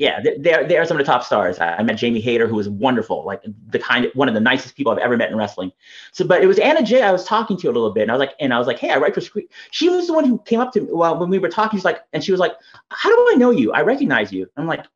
yeah, 0.00 0.22
they're 0.38 0.66
they're 0.66 0.86
some 0.86 0.98
of 0.98 1.04
the 1.04 1.12
top 1.12 1.24
stars. 1.24 1.60
I 1.60 1.82
met 1.82 1.98
Jamie 1.98 2.22
Hayter, 2.22 2.48
who 2.48 2.54
was 2.54 2.70
wonderful, 2.70 3.22
like 3.26 3.42
the 3.68 3.78
kind 3.78 4.06
of 4.06 4.12
one 4.14 4.28
of 4.28 4.34
the 4.34 4.40
nicest 4.40 4.74
people 4.74 4.90
I've 4.90 4.98
ever 4.98 5.14
met 5.14 5.30
in 5.30 5.36
wrestling. 5.36 5.72
So, 6.12 6.24
but 6.26 6.42
it 6.42 6.46
was 6.46 6.58
Anna 6.58 6.82
Jay 6.82 7.02
I 7.02 7.12
was 7.12 7.26
talking 7.26 7.58
to 7.58 7.66
a 7.66 7.70
little 7.70 7.90
bit, 7.90 8.04
and 8.04 8.10
I 8.10 8.14
was 8.14 8.20
like, 8.20 8.32
and 8.40 8.54
I 8.54 8.56
was 8.56 8.66
like, 8.66 8.78
hey, 8.78 8.88
I 8.88 8.96
write 8.96 9.12
for 9.12 9.20
Screen. 9.20 9.46
She 9.72 9.90
was 9.90 10.06
the 10.06 10.14
one 10.14 10.24
who 10.24 10.38
came 10.38 10.58
up 10.58 10.72
to 10.72 10.80
me 10.80 10.88
well 10.90 11.18
when 11.18 11.28
we 11.28 11.38
were 11.38 11.50
talking. 11.50 11.78
She's 11.78 11.84
like, 11.84 12.00
and 12.14 12.24
she 12.24 12.32
was 12.32 12.40
like, 12.40 12.52
how 12.88 13.10
do 13.14 13.28
I 13.30 13.34
know 13.36 13.50
you? 13.50 13.72
I 13.72 13.82
recognize 13.82 14.32
you. 14.32 14.46
I'm 14.56 14.66
like, 14.66 14.86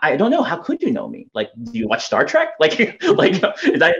I 0.00 0.16
don't 0.16 0.30
know. 0.30 0.42
How 0.42 0.56
could 0.56 0.80
you 0.80 0.92
know 0.92 1.08
me? 1.08 1.28
Like, 1.34 1.50
do 1.64 1.78
you 1.78 1.86
watch 1.86 2.06
Star 2.06 2.24
Trek? 2.24 2.54
Like, 2.58 2.78
like, 3.02 3.34
is 3.64 3.82
I, 3.82 3.92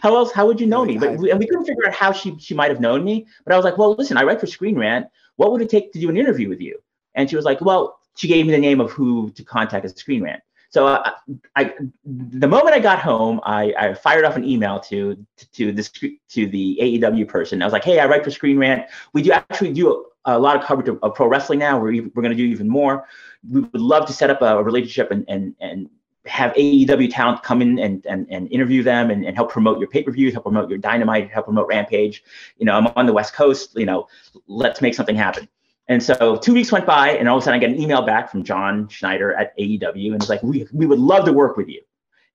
how 0.00 0.14
else? 0.14 0.30
How 0.30 0.46
would 0.46 0.60
you 0.60 0.68
know 0.68 0.84
me? 0.84 0.96
But 0.96 1.08
and 1.08 1.40
we 1.40 1.46
couldn't 1.48 1.64
figure 1.64 1.88
out 1.88 1.92
how 1.92 2.12
she 2.12 2.38
she 2.38 2.54
might 2.54 2.70
have 2.70 2.80
known 2.80 3.02
me. 3.02 3.26
But 3.44 3.52
I 3.52 3.56
was 3.56 3.64
like, 3.64 3.78
well, 3.78 3.96
listen, 3.98 4.16
I 4.16 4.22
write 4.22 4.38
for 4.38 4.46
Screen 4.46 4.78
Rant. 4.78 5.08
What 5.34 5.50
would 5.50 5.60
it 5.60 5.70
take 5.70 5.92
to 5.94 5.98
do 5.98 6.08
an 6.08 6.16
interview 6.16 6.48
with 6.48 6.60
you? 6.60 6.78
And 7.16 7.28
she 7.28 7.34
was 7.34 7.44
like, 7.44 7.60
well, 7.60 7.97
she 8.18 8.26
gave 8.26 8.46
me 8.46 8.52
the 8.52 8.58
name 8.58 8.80
of 8.80 8.90
who 8.90 9.30
to 9.30 9.44
contact 9.44 9.84
as 9.84 9.94
Screen 9.96 10.24
Rant. 10.24 10.42
So 10.70 10.86
I, 10.86 11.12
I, 11.54 11.72
the 12.04 12.48
moment 12.48 12.74
I 12.74 12.80
got 12.80 12.98
home, 12.98 13.40
I, 13.44 13.72
I 13.78 13.94
fired 13.94 14.24
off 14.24 14.36
an 14.36 14.44
email 14.44 14.80
to 14.80 15.16
to 15.52 15.72
the 15.72 16.18
to 16.30 16.46
the 16.46 16.78
AEW 16.82 17.26
person. 17.28 17.62
I 17.62 17.64
was 17.64 17.72
like, 17.72 17.84
"Hey, 17.84 18.00
I 18.00 18.06
write 18.06 18.24
for 18.24 18.30
Screen 18.30 18.58
Rant. 18.58 18.86
We 19.14 19.22
do 19.22 19.30
actually 19.32 19.72
do 19.72 20.04
a, 20.26 20.36
a 20.36 20.38
lot 20.38 20.56
of 20.56 20.64
coverage 20.64 20.88
of, 20.88 20.98
of, 21.02 21.14
pro 21.14 21.28
wrestling 21.28 21.60
now. 21.60 21.78
We're 21.78 22.02
we're 22.14 22.22
going 22.22 22.36
to 22.36 22.36
do 22.36 22.44
even 22.44 22.68
more. 22.68 23.06
We 23.48 23.60
would 23.60 23.80
love 23.80 24.04
to 24.08 24.12
set 24.12 24.30
up 24.30 24.42
a, 24.42 24.62
relationship 24.62 25.10
and 25.10 25.24
and 25.28 25.54
and 25.60 25.88
have 26.26 26.52
AEW 26.52 27.10
talent 27.10 27.42
come 27.42 27.62
in 27.62 27.78
and 27.78 28.04
and, 28.04 28.26
and 28.28 28.52
interview 28.52 28.82
them 28.82 29.10
and, 29.10 29.24
and 29.24 29.36
help 29.36 29.50
promote 29.50 29.78
your 29.78 29.88
pay 29.88 30.02
per 30.02 30.10
views, 30.10 30.34
help 30.34 30.44
promote 30.44 30.68
your 30.68 30.78
Dynamite, 30.78 31.30
help 31.30 31.46
promote 31.46 31.68
Rampage. 31.68 32.22
You 32.58 32.66
know, 32.66 32.74
I'm 32.74 32.88
on 32.88 33.06
the 33.06 33.14
West 33.14 33.32
Coast. 33.32 33.74
You 33.74 33.86
know, 33.86 34.08
let's 34.48 34.82
make 34.82 34.94
something 34.94 35.16
happen." 35.16 35.48
And 35.88 36.02
so 36.02 36.36
two 36.36 36.52
weeks 36.52 36.70
went 36.70 36.86
by, 36.86 37.10
and 37.10 37.28
all 37.28 37.38
of 37.38 37.42
a 37.42 37.44
sudden 37.44 37.56
I 37.56 37.60
get 37.60 37.70
an 37.70 37.80
email 37.80 38.02
back 38.02 38.30
from 38.30 38.44
John 38.44 38.88
Schneider 38.88 39.32
at 39.32 39.56
AEW, 39.58 40.12
and 40.12 40.16
it's 40.16 40.28
like, 40.28 40.42
we, 40.42 40.66
we 40.72 40.84
would 40.84 40.98
love 40.98 41.24
to 41.24 41.32
work 41.32 41.56
with 41.56 41.68
you. 41.68 41.80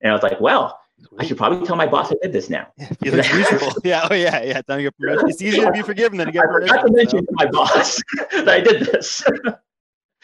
And 0.01 0.11
I 0.11 0.13
was 0.13 0.23
like, 0.23 0.41
well, 0.41 0.79
I 1.19 1.25
should 1.25 1.37
probably 1.37 1.65
tell 1.65 1.75
my 1.75 1.85
boss 1.85 2.11
I 2.11 2.15
did 2.21 2.33
this 2.33 2.49
now. 2.49 2.67
Yeah, 2.77 2.87
yeah, 3.83 4.07
oh 4.09 4.13
yeah, 4.13 4.43
yeah. 4.43 4.61
Don't 4.67 4.81
get 4.81 4.97
permission. 4.97 5.29
It's 5.29 5.41
easier 5.41 5.65
to 5.65 5.71
be 5.71 5.81
forgiven 5.81 6.17
than 6.17 6.27
to 6.27 6.33
get 6.33 6.45
permission. 6.45 6.75
I 6.75 6.81
forgot 6.81 6.87
to 6.87 6.93
mention 6.93 7.19
so. 7.19 7.25
to 7.25 7.31
my 7.33 7.45
boss 7.45 8.01
that 8.31 8.49
I 8.49 8.59
did 8.61 8.85
this. 8.87 9.23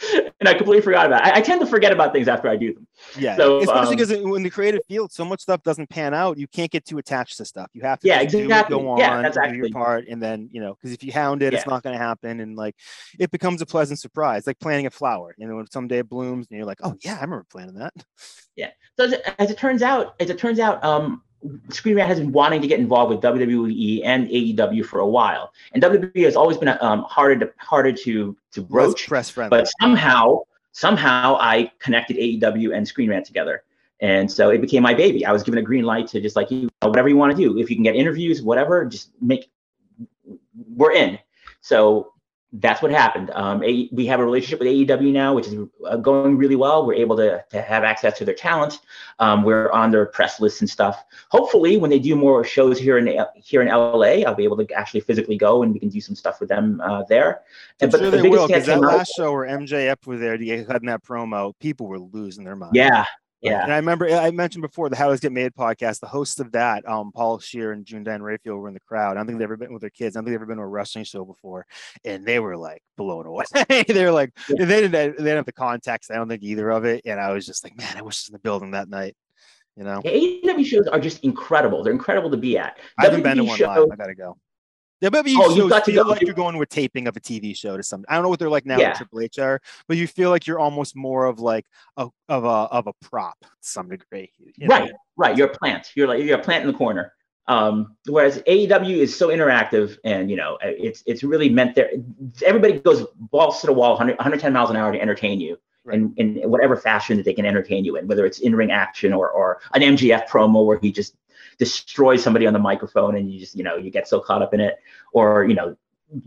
and 0.13 0.47
I 0.47 0.53
completely 0.53 0.81
forgot 0.81 1.05
about 1.05 1.25
it. 1.25 1.33
I, 1.33 1.37
I, 1.37 1.41
tend 1.41 1.59
to 1.61 1.67
forget 1.67 1.91
about 1.91 2.13
things 2.13 2.27
after 2.27 2.47
I 2.47 2.55
do 2.55 2.73
them. 2.73 2.87
Yeah, 3.17 3.35
so, 3.35 3.59
especially 3.59 3.95
because 3.95 4.11
um, 4.11 4.35
in 4.35 4.43
the 4.43 4.49
creative 4.49 4.81
field, 4.87 5.11
so 5.11 5.25
much 5.25 5.41
stuff 5.41 5.61
doesn't 5.63 5.89
pan 5.89 6.13
out. 6.13 6.37
You 6.37 6.47
can't 6.47 6.71
get 6.71 6.85
too 6.85 6.97
attached 6.97 7.37
to 7.37 7.45
stuff. 7.45 7.69
You 7.73 7.81
have 7.81 7.99
to 7.99 8.07
yeah, 8.07 8.21
exactly. 8.21 8.75
go 8.75 8.89
on, 8.89 8.99
yeah, 8.99 9.21
that's 9.21 9.37
do 9.37 9.55
your 9.55 9.69
part, 9.69 10.07
and 10.07 10.21
then 10.21 10.49
you 10.51 10.61
know, 10.61 10.75
because 10.75 10.93
if 10.93 11.03
you 11.03 11.11
hound 11.11 11.41
it, 11.41 11.51
yeah. 11.51 11.59
it's 11.59 11.67
not 11.67 11.83
going 11.83 11.97
to 11.97 12.03
happen, 12.03 12.39
and 12.39 12.55
like 12.55 12.75
it 13.19 13.31
becomes 13.31 13.61
a 13.61 13.65
pleasant 13.65 13.99
surprise, 13.99 14.47
like 14.47 14.59
planting 14.59 14.85
a 14.85 14.91
flower. 14.91 15.35
You 15.37 15.47
know, 15.47 15.57
when 15.57 15.69
someday 15.69 15.99
it 15.99 16.09
blooms, 16.09 16.47
and 16.49 16.57
you're 16.57 16.67
like, 16.67 16.79
oh 16.83 16.95
yeah, 17.03 17.17
I 17.17 17.21
remember 17.21 17.45
planting 17.49 17.79
that. 17.79 17.93
Yeah. 18.55 18.71
So 18.97 19.05
as 19.05 19.13
it, 19.13 19.21
as 19.39 19.51
it 19.51 19.57
turns 19.57 19.81
out, 19.81 20.15
as 20.19 20.29
it 20.29 20.37
turns 20.37 20.59
out, 20.59 20.83
um, 20.83 21.23
Screen 21.69 21.95
Rant 21.95 22.09
has 22.09 22.19
been 22.19 22.31
wanting 22.31 22.61
to 22.61 22.67
get 22.67 22.79
involved 22.79 23.11
with 23.11 23.21
WWE 23.21 24.01
and 24.03 24.27
AEW 24.27 24.85
for 24.85 24.99
a 24.99 25.07
while, 25.07 25.53
and 25.73 25.81
WWE 25.81 26.25
has 26.25 26.35
always 26.35 26.57
been 26.57 26.77
um, 26.81 27.03
harder 27.03 27.45
to 27.45 27.53
harder 27.57 27.93
to 27.93 28.35
to 28.51 28.61
broach. 28.61 29.07
Press 29.07 29.29
friendly. 29.29 29.57
But 29.57 29.69
somehow, 29.79 30.39
somehow, 30.73 31.37
I 31.39 31.71
connected 31.79 32.17
AEW 32.17 32.75
and 32.75 32.87
Screen 32.87 33.09
Rant 33.09 33.25
together, 33.25 33.63
and 34.01 34.29
so 34.29 34.49
it 34.49 34.59
became 34.59 34.83
my 34.83 34.93
baby. 34.93 35.25
I 35.25 35.31
was 35.31 35.43
given 35.43 35.59
a 35.59 35.63
green 35.63 35.85
light 35.85 36.07
to 36.07 36.19
just 36.19 36.35
like 36.35 36.51
you, 36.51 36.69
whatever 36.81 37.07
you 37.07 37.15
want 37.15 37.35
to 37.35 37.37
do. 37.37 37.57
If 37.57 37.69
you 37.69 37.75
can 37.75 37.83
get 37.83 37.95
interviews, 37.95 38.41
whatever, 38.41 38.83
just 38.85 39.11
make. 39.21 39.49
We're 40.75 40.91
in. 40.91 41.19
So 41.61 42.13
that's 42.53 42.81
what 42.81 42.91
happened. 42.91 43.29
Um, 43.35 43.63
a, 43.63 43.87
we 43.91 44.07
have 44.07 44.19
a 44.19 44.25
relationship 44.25 44.59
with 44.59 44.67
AEW 44.67 45.11
now, 45.11 45.35
which 45.35 45.47
is 45.47 45.67
uh, 45.85 45.97
going 45.97 46.35
really 46.35 46.55
well. 46.55 46.85
We're 46.85 46.95
able 46.95 47.15
to, 47.17 47.43
to 47.49 47.61
have 47.61 47.83
access 47.83 48.17
to 48.17 48.25
their 48.25 48.33
talent. 48.33 48.79
Um, 49.19 49.43
we're 49.43 49.71
on 49.71 49.91
their 49.91 50.07
press 50.07 50.39
lists 50.39 50.61
and 50.61 50.69
stuff. 50.69 51.03
Hopefully, 51.29 51.77
when 51.77 51.91
they 51.91 51.99
do 51.99 52.15
more 52.15 52.43
shows 52.43 52.79
here 52.79 52.97
in 52.97 53.23
here 53.35 53.61
in 53.61 53.67
LA, 53.67 54.23
I'll 54.25 54.33
be 54.33 54.45
able 54.45 54.57
to 54.57 54.73
actually 54.73 55.01
physically 55.01 55.37
go 55.37 55.61
and 55.61 55.73
we 55.73 55.79
can 55.79 55.89
do 55.89 56.01
some 56.01 56.15
stuff 56.15 56.39
with 56.39 56.49
them 56.49 56.81
uh, 56.81 57.03
there. 57.07 57.41
I'm 57.81 57.91
but 57.91 57.99
sure 57.99 58.09
the 58.09 58.17
they 58.17 58.29
will 58.29 58.47
because 58.47 58.65
that 58.65 58.79
last 58.79 59.13
show 59.15 59.31
where 59.31 59.47
MJF 59.47 60.07
was 60.07 60.19
there, 60.19 60.35
you 60.41 60.65
had 60.65 60.81
that 60.83 61.03
promo, 61.03 61.53
people 61.59 61.87
were 61.87 61.99
losing 61.99 62.43
their 62.43 62.55
mind. 62.55 62.75
Yeah, 62.75 63.05
yeah. 63.41 63.63
And 63.63 63.71
I 63.71 63.77
remember 63.77 64.09
I 64.09 64.31
mentioned 64.31 64.61
before 64.61 64.89
the 64.89 64.95
How 64.95 65.09
Does 65.09 65.19
Get 65.19 65.31
Made 65.31 65.53
podcast, 65.53 65.99
the 65.99 66.07
hosts 66.07 66.39
of 66.39 66.51
that, 66.51 66.87
um, 66.87 67.11
Paul 67.11 67.39
Scheer 67.39 67.71
and 67.71 67.85
June 67.85 68.03
Diane 68.03 68.21
Raphael 68.21 68.57
were 68.57 68.67
in 68.67 68.73
the 68.73 68.79
crowd. 68.81 69.11
I 69.11 69.13
don't 69.15 69.27
think 69.27 69.39
they've 69.39 69.45
ever 69.45 69.57
been 69.57 69.71
with 69.71 69.81
their 69.81 69.89
kids. 69.89 70.15
I 70.15 70.19
don't 70.19 70.25
think 70.25 70.33
they've 70.33 70.41
ever 70.41 70.47
been 70.47 70.57
to 70.57 70.63
a 70.63 70.67
wrestling 70.67 71.05
show 71.05 71.23
before. 71.23 71.65
And 72.03 72.25
they 72.25 72.39
were 72.39 72.57
like 72.57 72.83
blown 72.97 73.25
away. 73.25 73.45
they 73.87 74.03
were 74.03 74.11
like, 74.11 74.31
yeah. 74.49 74.65
they 74.65 74.81
didn't 74.81 74.91
they 74.91 75.07
didn't 75.11 75.37
have 75.37 75.45
the 75.45 75.53
context, 75.53 76.11
I 76.11 76.15
don't 76.15 76.27
think 76.27 76.43
either 76.43 76.69
of 76.69 76.85
it. 76.85 77.03
And 77.05 77.19
I 77.19 77.31
was 77.31 77.45
just 77.45 77.63
like, 77.63 77.77
man, 77.77 77.95
I 77.97 78.01
wish 78.01 78.17
I 78.17 78.21
was 78.21 78.29
in 78.29 78.33
the 78.33 78.39
building 78.39 78.71
that 78.71 78.89
night. 78.89 79.15
You 79.77 79.85
know, 79.85 80.01
AEW 80.01 80.65
shows 80.65 80.87
are 80.87 80.99
just 80.99 81.23
incredible. 81.23 81.83
They're 81.83 81.93
incredible 81.93 82.29
to 82.31 82.37
be 82.37 82.57
at. 82.57 82.77
I 82.97 83.05
haven't 83.05 83.23
been 83.23 83.37
to 83.37 83.45
one 83.45 83.59
live. 83.59 83.87
I 83.91 83.95
gotta 83.95 84.15
go. 84.15 84.37
You 85.01 85.09
oh, 85.09 85.69
got 85.69 85.85
feel 85.85 86.07
like 86.07 86.21
you're 86.21 86.33
going 86.33 86.57
with 86.57 86.69
taping 86.69 87.07
of 87.07 87.15
a 87.15 87.19
TV 87.19 87.55
show 87.55 87.77
to 87.77 87.83
some. 87.83 88.03
I 88.09 88.15
don't 88.15 88.23
know 88.23 88.29
what 88.29 88.39
they're 88.39 88.49
like 88.49 88.65
now 88.65 88.77
yeah. 88.77 88.89
at 88.89 88.97
Triple 88.97 89.21
H 89.21 89.39
are, 89.39 89.61
but 89.87 89.97
you 89.97 90.07
feel 90.07 90.29
like 90.29 90.45
you're 90.45 90.59
almost 90.59 90.95
more 90.95 91.25
of 91.25 91.39
like 91.39 91.65
a 91.97 92.09
of 92.27 92.43
a 92.43 92.47
of 92.47 92.87
a 92.87 92.93
prop 93.01 93.39
to 93.39 93.47
some 93.61 93.89
degree. 93.89 94.31
You 94.37 94.67
know? 94.67 94.75
Right, 94.75 94.91
right. 95.15 95.37
You're 95.37 95.47
a 95.47 95.57
plant. 95.57 95.91
You're 95.95 96.07
like 96.07 96.23
you're 96.23 96.37
a 96.37 96.43
plant 96.43 96.65
in 96.65 96.71
the 96.71 96.77
corner. 96.77 97.13
Um, 97.47 97.95
whereas 98.07 98.43
AEW 98.43 98.97
is 98.97 99.15
so 99.15 99.29
interactive 99.29 99.97
and 100.03 100.29
you 100.29 100.35
know 100.35 100.59
it's 100.61 101.01
it's 101.07 101.23
really 101.23 101.49
meant 101.49 101.75
there. 101.75 101.89
Everybody 102.45 102.79
goes 102.79 103.05
balls 103.15 103.61
to 103.61 103.67
the 103.67 103.73
wall, 103.73 103.91
100, 103.91 104.17
110 104.17 104.53
miles 104.53 104.69
an 104.69 104.75
hour 104.75 104.91
to 104.91 105.01
entertain 105.01 105.39
you. 105.39 105.57
Right. 105.85 105.97
In, 105.97 106.13
in 106.17 106.51
whatever 106.51 106.75
fashion 106.75 107.17
that 107.17 107.23
they 107.23 107.33
can 107.33 107.45
entertain 107.45 107.85
you 107.85 107.95
in, 107.95 108.05
whether 108.05 108.25
it's 108.25 108.39
in-ring 108.39 108.69
action 108.69 109.13
or 109.13 109.31
or 109.31 109.61
an 109.73 109.81
MJF 109.81 110.27
promo 110.27 110.65
where 110.65 110.77
he 110.77 110.91
just 110.91 111.15
destroy 111.60 112.18
somebody 112.18 112.47
on 112.47 112.53
the 112.53 112.60
microphone 112.60 113.16
and 113.16 113.32
you 113.32 113.39
just 113.39 113.55
you 113.55 113.64
know 113.64 113.76
you 113.76 113.91
get 113.91 114.07
so 114.07 114.20
caught 114.20 114.41
up 114.41 114.53
in 114.53 114.60
it. 114.60 114.80
Or 115.14 115.45
you 115.45 115.53
know 115.53 115.78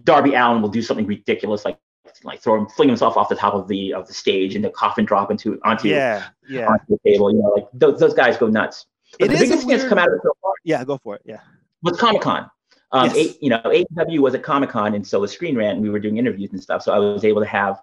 darby 0.05 0.35
allin 0.35 0.62
will 0.62 0.68
do 0.68 0.80
something 0.80 1.07
ridiculous 1.07 1.64
like 1.64 1.76
like 2.22 2.41
throw 2.41 2.57
him 2.57 2.68
fling 2.68 2.89
himself 2.89 3.16
off 3.16 3.28
the 3.28 3.35
top 3.35 3.55
of 3.55 3.66
the 3.66 3.93
of 3.93 4.07
the 4.07 4.14
stage 4.14 4.55
and 4.55 4.64
the 4.64 4.70
coffin 4.70 5.05
drop 5.05 5.30
into 5.30 5.59
onto 5.64 5.89
yeah 5.89 6.28
yeah. 6.49 6.66
onto 6.66 6.85
the 6.89 6.99
table 7.05 7.33
you 7.33 7.39
know 7.39 7.49
like 7.49 7.66
those, 7.72 7.99
those 7.99 8.14
guys 8.14 8.37
go 8.37 8.47
nuts. 8.47 8.87
But 9.18 9.26
it 9.26 9.33
the 9.33 9.39
biggest 9.39 9.61
thing 9.61 9.76
that's 9.76 9.89
come 9.89 9.99
out 9.99 10.09
of 10.09 10.14
it 10.14 10.20
so 10.22 10.37
far 10.41 10.53
yeah 10.62 10.85
go 10.85 10.99
for 10.99 11.16
it 11.16 11.22
yeah. 11.24 11.41
was 11.83 11.99
comic-con. 11.99 12.51
Um, 12.93 13.07
yes. 13.07 13.16
a, 13.16 13.39
you 13.41 13.49
know, 13.49 13.59
AEW 13.64 14.18
was 14.18 14.35
at 14.35 14.43
Comic 14.43 14.68
Con, 14.68 14.95
and 14.95 15.07
so 15.07 15.20
was 15.20 15.33
Screen 15.33 15.57
Rant, 15.57 15.76
and 15.76 15.83
we 15.83 15.89
were 15.89 15.99
doing 15.99 16.18
interviews 16.18 16.51
and 16.53 16.62
stuff. 16.62 16.83
So 16.83 16.93
I 16.93 16.99
was 16.99 17.24
able 17.24 17.41
to 17.41 17.47
have 17.47 17.80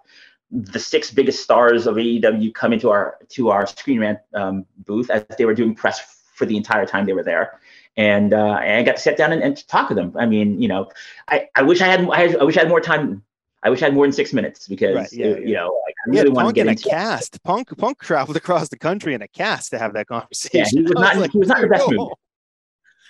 the 0.52 0.78
six 0.78 1.10
biggest 1.10 1.42
stars 1.42 1.86
of 1.86 1.96
AEW 1.96 2.54
come 2.54 2.72
into 2.72 2.90
our 2.90 3.18
to 3.30 3.50
our 3.50 3.66
Screen 3.66 4.00
Rant 4.00 4.20
um, 4.34 4.66
booth 4.78 5.10
as 5.10 5.24
they 5.36 5.44
were 5.44 5.54
doing 5.54 5.74
press 5.74 6.19
for 6.40 6.46
the 6.46 6.56
entire 6.56 6.86
time 6.86 7.04
they 7.04 7.12
were 7.12 7.22
there. 7.22 7.60
And, 7.96 8.32
uh, 8.32 8.56
and 8.62 8.78
I 8.78 8.82
got 8.82 8.96
to 8.96 9.02
sit 9.02 9.18
down 9.18 9.30
and, 9.32 9.42
and 9.42 9.68
talk 9.68 9.88
to 9.90 9.94
them. 9.94 10.16
I 10.18 10.24
mean, 10.24 10.60
you 10.60 10.68
know, 10.68 10.90
I, 11.28 11.48
I 11.54 11.62
wish 11.62 11.82
I 11.82 11.86
had, 11.86 12.08
I, 12.08 12.20
had, 12.20 12.36
I 12.36 12.44
wish 12.44 12.56
I 12.56 12.60
had 12.60 12.68
more 12.70 12.80
time 12.80 13.22
I 13.62 13.68
wish 13.68 13.82
I 13.82 13.86
had 13.86 13.94
more 13.94 14.06
than 14.06 14.12
six 14.12 14.32
minutes 14.32 14.66
because 14.68 14.94
right, 14.94 15.12
yeah, 15.12 15.26
it, 15.26 15.42
yeah. 15.42 15.48
you 15.48 15.54
know 15.54 15.66
like, 15.86 15.94
I 16.06 16.10
really 16.10 16.28
yeah, 16.28 16.34
want 16.34 16.48
to 16.48 16.54
get 16.54 16.66
in 16.66 16.72
a 16.72 16.76
cast. 16.76 17.42
Punk 17.42 17.76
Punk 17.76 18.00
traveled 18.00 18.36
across 18.36 18.70
the 18.70 18.78
country 18.78 19.12
in 19.12 19.20
a 19.22 19.28
cast 19.28 19.70
to 19.72 19.78
have 19.78 19.92
that 19.92 20.06
conversation. 20.06 20.60
Yeah, 20.60 20.64
he 20.70 20.82
was 20.82 20.92
not. 20.92 21.16
Like, 21.18 21.32
he 21.32 21.38
was 21.38 21.48
not 21.48 21.60
the 21.60 21.68
best 21.68 21.90
movie. 21.90 22.10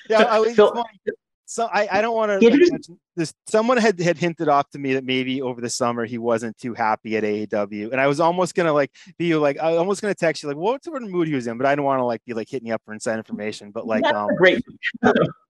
Yeah, 0.09 0.23
I 0.23 0.41
was, 0.41 0.57
so, 0.57 0.83
so 1.51 1.67
I, 1.67 1.89
I 1.91 2.01
don't 2.01 2.15
want 2.15 2.41
to 2.41 2.97
this. 3.17 3.35
Someone 3.49 3.77
had, 3.77 3.99
had 3.99 4.17
hinted 4.17 4.49
off 4.49 4.71
to 4.71 4.79
me 4.79 4.95
that 4.95 5.05
maybe 5.05 5.43
over 5.43 5.61
the 5.61 5.69
summer 5.69 6.05
he 6.05 6.17
wasn't 6.17 6.57
too 6.57 6.75
happy 6.75 7.17
at 7.17 7.25
AEW, 7.25 7.91
and 7.91 8.01
I 8.01 8.07
was 8.07 8.21
almost 8.21 8.55
gonna 8.55 8.73
like 8.73 8.93
be 9.19 9.35
like 9.35 9.59
I 9.59 9.71
was 9.71 9.79
almost 9.79 10.01
gonna 10.01 10.15
text 10.15 10.45
you 10.45 10.49
like 10.49 10.57
what 10.57 10.85
sort 10.85 11.03
of 11.03 11.11
mood 11.11 11.27
he 11.27 11.35
was 11.35 11.49
in, 11.49 11.59
but 11.59 11.67
I 11.67 11.75
don't 11.75 11.85
want 11.85 11.99
to 11.99 12.05
like 12.05 12.25
be 12.25 12.35
like 12.35 12.49
hitting 12.49 12.69
you 12.69 12.75
up 12.75 12.83
for 12.85 12.95
inside 12.95 13.17
information. 13.17 13.73
But 13.73 13.85
like, 13.85 14.05
um, 14.05 14.29
great, 14.37 14.65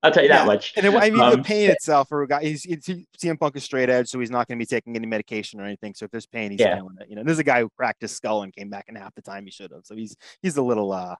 I'll 0.03 0.11
tell 0.11 0.22
you 0.22 0.30
yeah. 0.30 0.38
that 0.38 0.46
much. 0.46 0.72
And 0.74 0.86
it, 0.86 0.94
I 0.94 1.11
mean, 1.11 1.20
um, 1.20 1.32
the 1.32 1.42
pain 1.42 1.68
itself 1.68 2.09
for 2.09 2.22
a 2.22 2.26
guy, 2.26 2.44
he's, 2.44 2.62
he's 2.62 2.82
CM 3.18 3.38
Punk 3.38 3.55
is 3.57 3.64
straight 3.64 3.90
edge, 3.90 4.09
so 4.09 4.18
he's 4.18 4.30
not 4.30 4.48
gonna 4.48 4.59
be 4.59 4.64
taking 4.64 4.96
any 4.96 5.07
medication 5.07 5.61
or 5.61 5.64
anything. 5.64 5.92
So 5.94 6.07
if 6.07 6.11
there's 6.12 6.24
pain, 6.24 6.51
he's 6.51 6.61
yeah. 6.61 6.76
feeling 6.76 6.96
it. 6.98 7.11
You 7.11 7.16
know, 7.16 7.24
there's 7.24 7.40
a 7.40 7.44
guy 7.44 7.61
who 7.61 7.68
cracked 7.76 8.01
his 8.01 8.12
skull 8.12 8.42
and 8.42 8.57
came 8.57 8.70
back 8.70 8.86
in 8.88 8.94
half 8.94 9.14
the 9.16 9.22
time 9.22 9.44
he 9.44 9.51
should 9.51 9.70
have. 9.70 9.82
So 9.84 9.94
he's 9.94 10.16
he's 10.40 10.57
a 10.57 10.62
little 10.62 10.92
uh, 10.92 11.16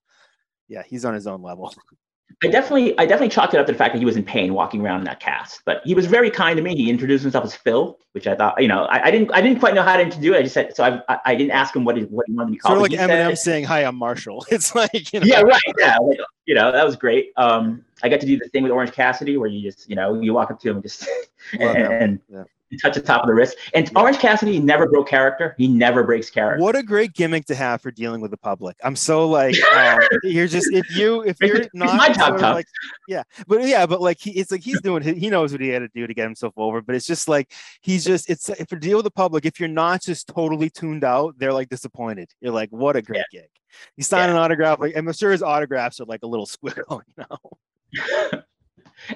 yeah, 0.69 0.85
he's 0.89 1.05
on 1.05 1.13
his 1.13 1.27
own 1.27 1.43
level. 1.43 1.75
I 2.43 2.49
definitely, 2.49 2.99
I 2.99 3.07
definitely 3.07 3.29
chalked 3.29 3.55
it 3.55 3.61
up 3.61 3.67
to 3.67 3.73
the 3.73 3.79
fact 3.79 3.95
that 3.95 3.99
he 3.99 4.05
was 4.05 4.17
in 4.17 4.25
pain 4.25 4.55
walking 4.55 4.81
around 4.81 5.01
in 5.01 5.05
that 5.05 5.21
cast. 5.21 5.63
But 5.65 5.83
he 5.85 5.95
was 5.95 6.07
very 6.07 6.31
kind 6.31 6.57
to 6.57 6.63
me. 6.63 6.75
He 6.75 6.89
introduced 6.89 7.23
himself 7.23 7.45
as 7.45 7.55
Phil, 7.55 7.99
which 8.13 8.27
I 8.27 8.35
thought, 8.35 8.61
you 8.61 8.69
know, 8.69 8.85
I, 8.85 9.07
I 9.07 9.11
didn't, 9.11 9.31
I 9.35 9.43
didn't 9.43 9.61
quite 9.61 9.75
know 9.75 9.83
how 9.83 9.97
to 9.97 10.05
do 10.09 10.35
it. 10.35 10.39
I 10.39 10.43
just 10.43 10.55
said, 10.55 10.75
so 10.75 10.85
I, 10.85 11.03
I, 11.13 11.19
I 11.27 11.35
didn't 11.35 11.53
ask 11.53 11.75
him 11.75 11.85
what 11.85 11.97
he, 11.97 12.05
what 12.05 12.27
he 12.27 12.33
wanted 12.33 12.47
to 12.47 12.53
be 12.53 12.59
called. 12.59 12.79
Sort 12.79 12.93
of 12.93 12.99
like 12.99 13.11
Eminem 13.11 13.29
said, 13.31 13.39
saying, 13.39 13.65
"Hi, 13.65 13.81
I'm 13.81 13.97
Marshall." 13.97 14.45
It's 14.51 14.75
like, 14.75 15.13
you 15.13 15.21
know. 15.21 15.27
yeah, 15.27 15.41
right, 15.43 15.61
yeah, 15.79 15.97
like, 15.99 16.19
you 16.47 16.55
know, 16.55 16.73
that 16.73 16.85
was 16.85 16.97
great. 16.97 17.33
Um, 17.37 17.85
I 18.03 18.09
got 18.09 18.21
to 18.21 18.27
do 18.27 18.39
the 18.39 18.49
thing 18.49 18.63
with 18.63 18.73
Orange 18.73 18.93
Cassidy 18.93 19.37
where 19.37 19.49
you 19.49 19.63
just, 19.63 19.89
you 19.89 19.97
know, 19.97 20.21
you 20.21 20.33
walk 20.33 20.51
up 20.51 20.61
to 20.61 20.71
him 20.71 20.77
and 20.77 20.83
just, 20.83 21.07
and, 21.53 21.79
and 21.79 22.21
yeah 22.29 22.45
touch 22.79 22.95
the 22.95 23.01
top 23.01 23.23
of 23.23 23.27
the 23.27 23.35
wrist. 23.35 23.57
And 23.75 23.91
yeah. 23.91 24.01
Orange 24.01 24.19
Cassidy 24.19 24.59
never 24.59 24.89
broke 24.89 25.09
character. 25.09 25.55
He 25.59 25.69
never 25.69 26.05
breaks 26.05 26.31
character. 26.31 26.63
What 26.63 26.77
a 26.77 26.83
great 26.83 27.15
gimmick 27.15 27.47
to 27.47 27.55
have 27.55 27.81
for 27.81 27.91
dealing 27.91 28.21
with 28.21 28.31
the 28.31 28.37
public. 28.37 28.77
I'm 28.83 28.97
so 28.97 29.29
like, 29.29 29.57
um, 29.75 30.01
you're 30.23 30.47
just 30.47 30.73
if 30.73 30.95
you 30.95 31.23
if 31.23 31.41
you're 31.41 31.67
not 31.75 31.97
my 31.97 32.09
top. 32.09 32.41
like, 32.41 32.67
yeah, 33.09 33.23
but 33.47 33.65
yeah, 33.65 33.87
but 33.87 34.01
like 34.01 34.19
he, 34.21 34.31
it's 34.33 34.51
like 34.51 34.63
he's 34.63 34.81
doing 34.81 35.03
he 35.03 35.31
knows 35.31 35.53
what 35.53 35.61
he 35.61 35.69
had 35.69 35.81
to 35.81 35.89
do 35.89 36.07
to 36.07 36.15
get 36.15 36.25
himself 36.25 36.55
over. 36.57 36.81
But 36.81 36.95
it's 36.95 37.07
just 37.07 37.29
like 37.29 37.53
he's 37.81 38.05
just 38.05 38.31
it's 38.31 38.49
if 38.49 38.71
you 38.71 38.79
deal 38.79 38.99
with 38.99 39.05
the 39.05 39.11
public, 39.11 39.47
if 39.47 39.59
you're 39.59 39.69
not 39.69 40.03
just 40.03 40.29
totally 40.29 40.71
tuned 40.71 41.05
out, 41.05 41.35
they're 41.39 41.53
like 41.53 41.69
disappointed. 41.69 42.31
You're 42.41 42.53
like, 42.53 42.71
what 42.71 42.97
a 42.97 43.03
great 43.03 43.25
yeah. 43.33 43.41
gig. 43.41 43.51
He 43.97 44.03
signed 44.03 44.31
yeah. 44.31 44.37
an 44.37 44.43
autograph. 44.43 44.81
Like 44.81 44.97
I'm 44.97 45.13
sure 45.13 45.33
his 45.33 45.43
autographs 45.43 46.01
are 46.01 46.05
like 46.07 46.21
a 46.23 46.27
little 46.27 46.47
squiggle, 46.63 47.03
you 47.07 47.25
know. 47.31 48.43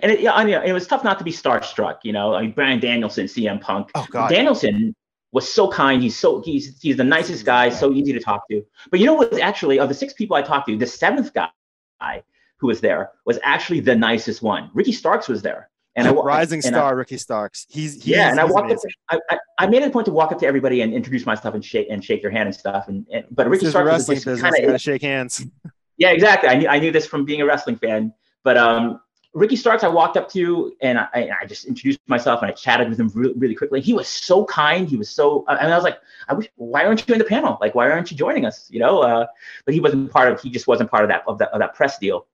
and 0.03 0.13
it, 0.13 0.21
yeah, 0.21 0.63
it 0.63 0.73
was 0.73 0.87
tough 0.87 1.05
not 1.05 1.19
to 1.19 1.25
be 1.25 1.33
starstruck. 1.33 1.99
You 2.03 2.13
know, 2.13 2.35
I 2.35 2.43
mean, 2.43 2.53
Bryan 2.53 2.81
Danielson, 2.81 3.27
CM 3.27 3.61
Punk. 3.61 3.91
Oh 3.95 4.07
God, 4.11 4.29
Danielson 4.29 4.95
was 5.33 5.51
so 5.51 5.69
kind. 5.69 6.03
He's 6.03 6.17
so 6.17 6.41
he's 6.43 6.81
he's 6.81 6.97
the 6.97 7.05
nicest 7.05 7.45
guy, 7.45 7.69
so 7.69 7.93
easy 7.93 8.13
to 8.13 8.21
talk 8.21 8.49
to. 8.51 8.65
But 8.91 9.01
you 9.01 9.07
know 9.07 9.15
what? 9.15 9.39
Actually, 9.41 9.79
of 9.79 9.89
the 9.89 9.95
six 9.95 10.13
people 10.13 10.37
I 10.37 10.43
talked 10.43 10.69
to, 10.69 10.77
the 10.77 10.87
seventh 10.87 11.33
guy 11.35 11.51
who 12.59 12.69
was 12.69 12.81
there 12.81 13.11
was 13.27 13.39
actually 13.45 13.81
the 13.81 13.95
nicest 13.95 14.43
one. 14.43 14.71
Ricky 14.75 14.93
Starks 14.93 15.29
was 15.29 15.43
there. 15.43 15.71
And 15.97 16.09
I, 16.09 16.13
rising 16.13 16.59
and 16.59 16.75
star 16.75 16.89
I, 16.89 16.91
Ricky 16.91 17.19
Starks. 17.19 17.67
He's, 17.69 17.95
he's 17.95 18.09
yeah, 18.09 18.31
and 18.31 18.41
I 18.41 18.45
walked. 18.45 18.73
Up 18.73 18.79
I, 19.11 19.19
I, 19.31 19.39
I, 19.59 19.67
made 19.69 19.83
it 19.83 19.89
a 19.89 19.91
point 19.91 20.07
to 20.07 20.13
walk 20.13 20.33
up 20.33 20.41
to 20.41 20.47
everybody 20.47 20.81
and 20.81 20.93
introduce 20.93 21.25
myself 21.25 21.55
and 21.55 21.65
shake 21.65 21.87
and 21.89 22.05
shake 22.05 22.21
their 22.21 22.33
hand 22.33 22.49
and 22.49 22.55
stuff. 22.55 22.89
And, 22.89 23.07
and 23.13 23.25
but 23.31 23.49
Ricky 23.49 23.67
Starks 23.67 23.87
wrestling 23.87 24.17
was 24.17 24.25
business. 24.25 24.51
Kind 24.51 24.71
of 24.71 24.81
shake 24.81 25.03
hands. 25.03 25.47
Yeah, 25.97 26.11
exactly. 26.11 26.49
I 26.49 26.55
knew 26.57 26.69
I 26.69 26.79
knew 26.81 26.91
this 26.91 27.07
from 27.07 27.25
being 27.25 27.43
a 27.43 27.47
wrestling 27.47 27.77
fan. 27.77 28.13
But 28.43 28.57
um, 28.57 29.01
Ricky 29.35 29.57
Starks, 29.57 29.83
I 29.83 29.89
walked 29.89 30.17
up 30.17 30.31
to 30.31 30.73
and 30.81 30.97
I, 30.99 31.31
I, 31.43 31.47
just 31.47 31.65
introduced 31.65 31.99
myself 32.07 32.41
and 32.41 32.51
I 32.51 32.55
chatted 32.55 32.89
with 32.89 33.01
him 33.01 33.11
really, 33.15 33.35
really 33.35 33.55
quickly. 33.57 33.81
He 33.81 33.93
was 33.93 34.07
so 34.07 34.45
kind. 34.45 34.89
He 34.89 34.97
was 34.97 35.11
so, 35.11 35.45
and 35.49 35.73
I 35.73 35.77
was 35.77 35.83
like, 35.83 35.99
I 36.29 36.35
wish, 36.35 36.49
why 36.55 36.85
aren't 36.85 37.07
you 37.07 37.13
in 37.13 37.19
the 37.19 37.25
panel? 37.25 37.59
Like, 37.61 37.75
why 37.75 37.91
aren't 37.91 38.13
you 38.13 38.17
joining 38.17 38.45
us? 38.45 38.69
You 38.71 38.79
know, 38.79 39.01
uh, 39.01 39.27
but 39.65 39.75
he 39.75 39.81
wasn't 39.81 40.13
part 40.13 40.33
of, 40.33 40.41
he 40.41 40.51
just 40.51 40.69
wasn't 40.69 40.89
part 40.89 41.03
of 41.03 41.09
that, 41.09 41.25
of 41.27 41.39
that, 41.39 41.51
of 41.51 41.59
that 41.59 41.75
press 41.75 41.99
deal. 41.99 42.27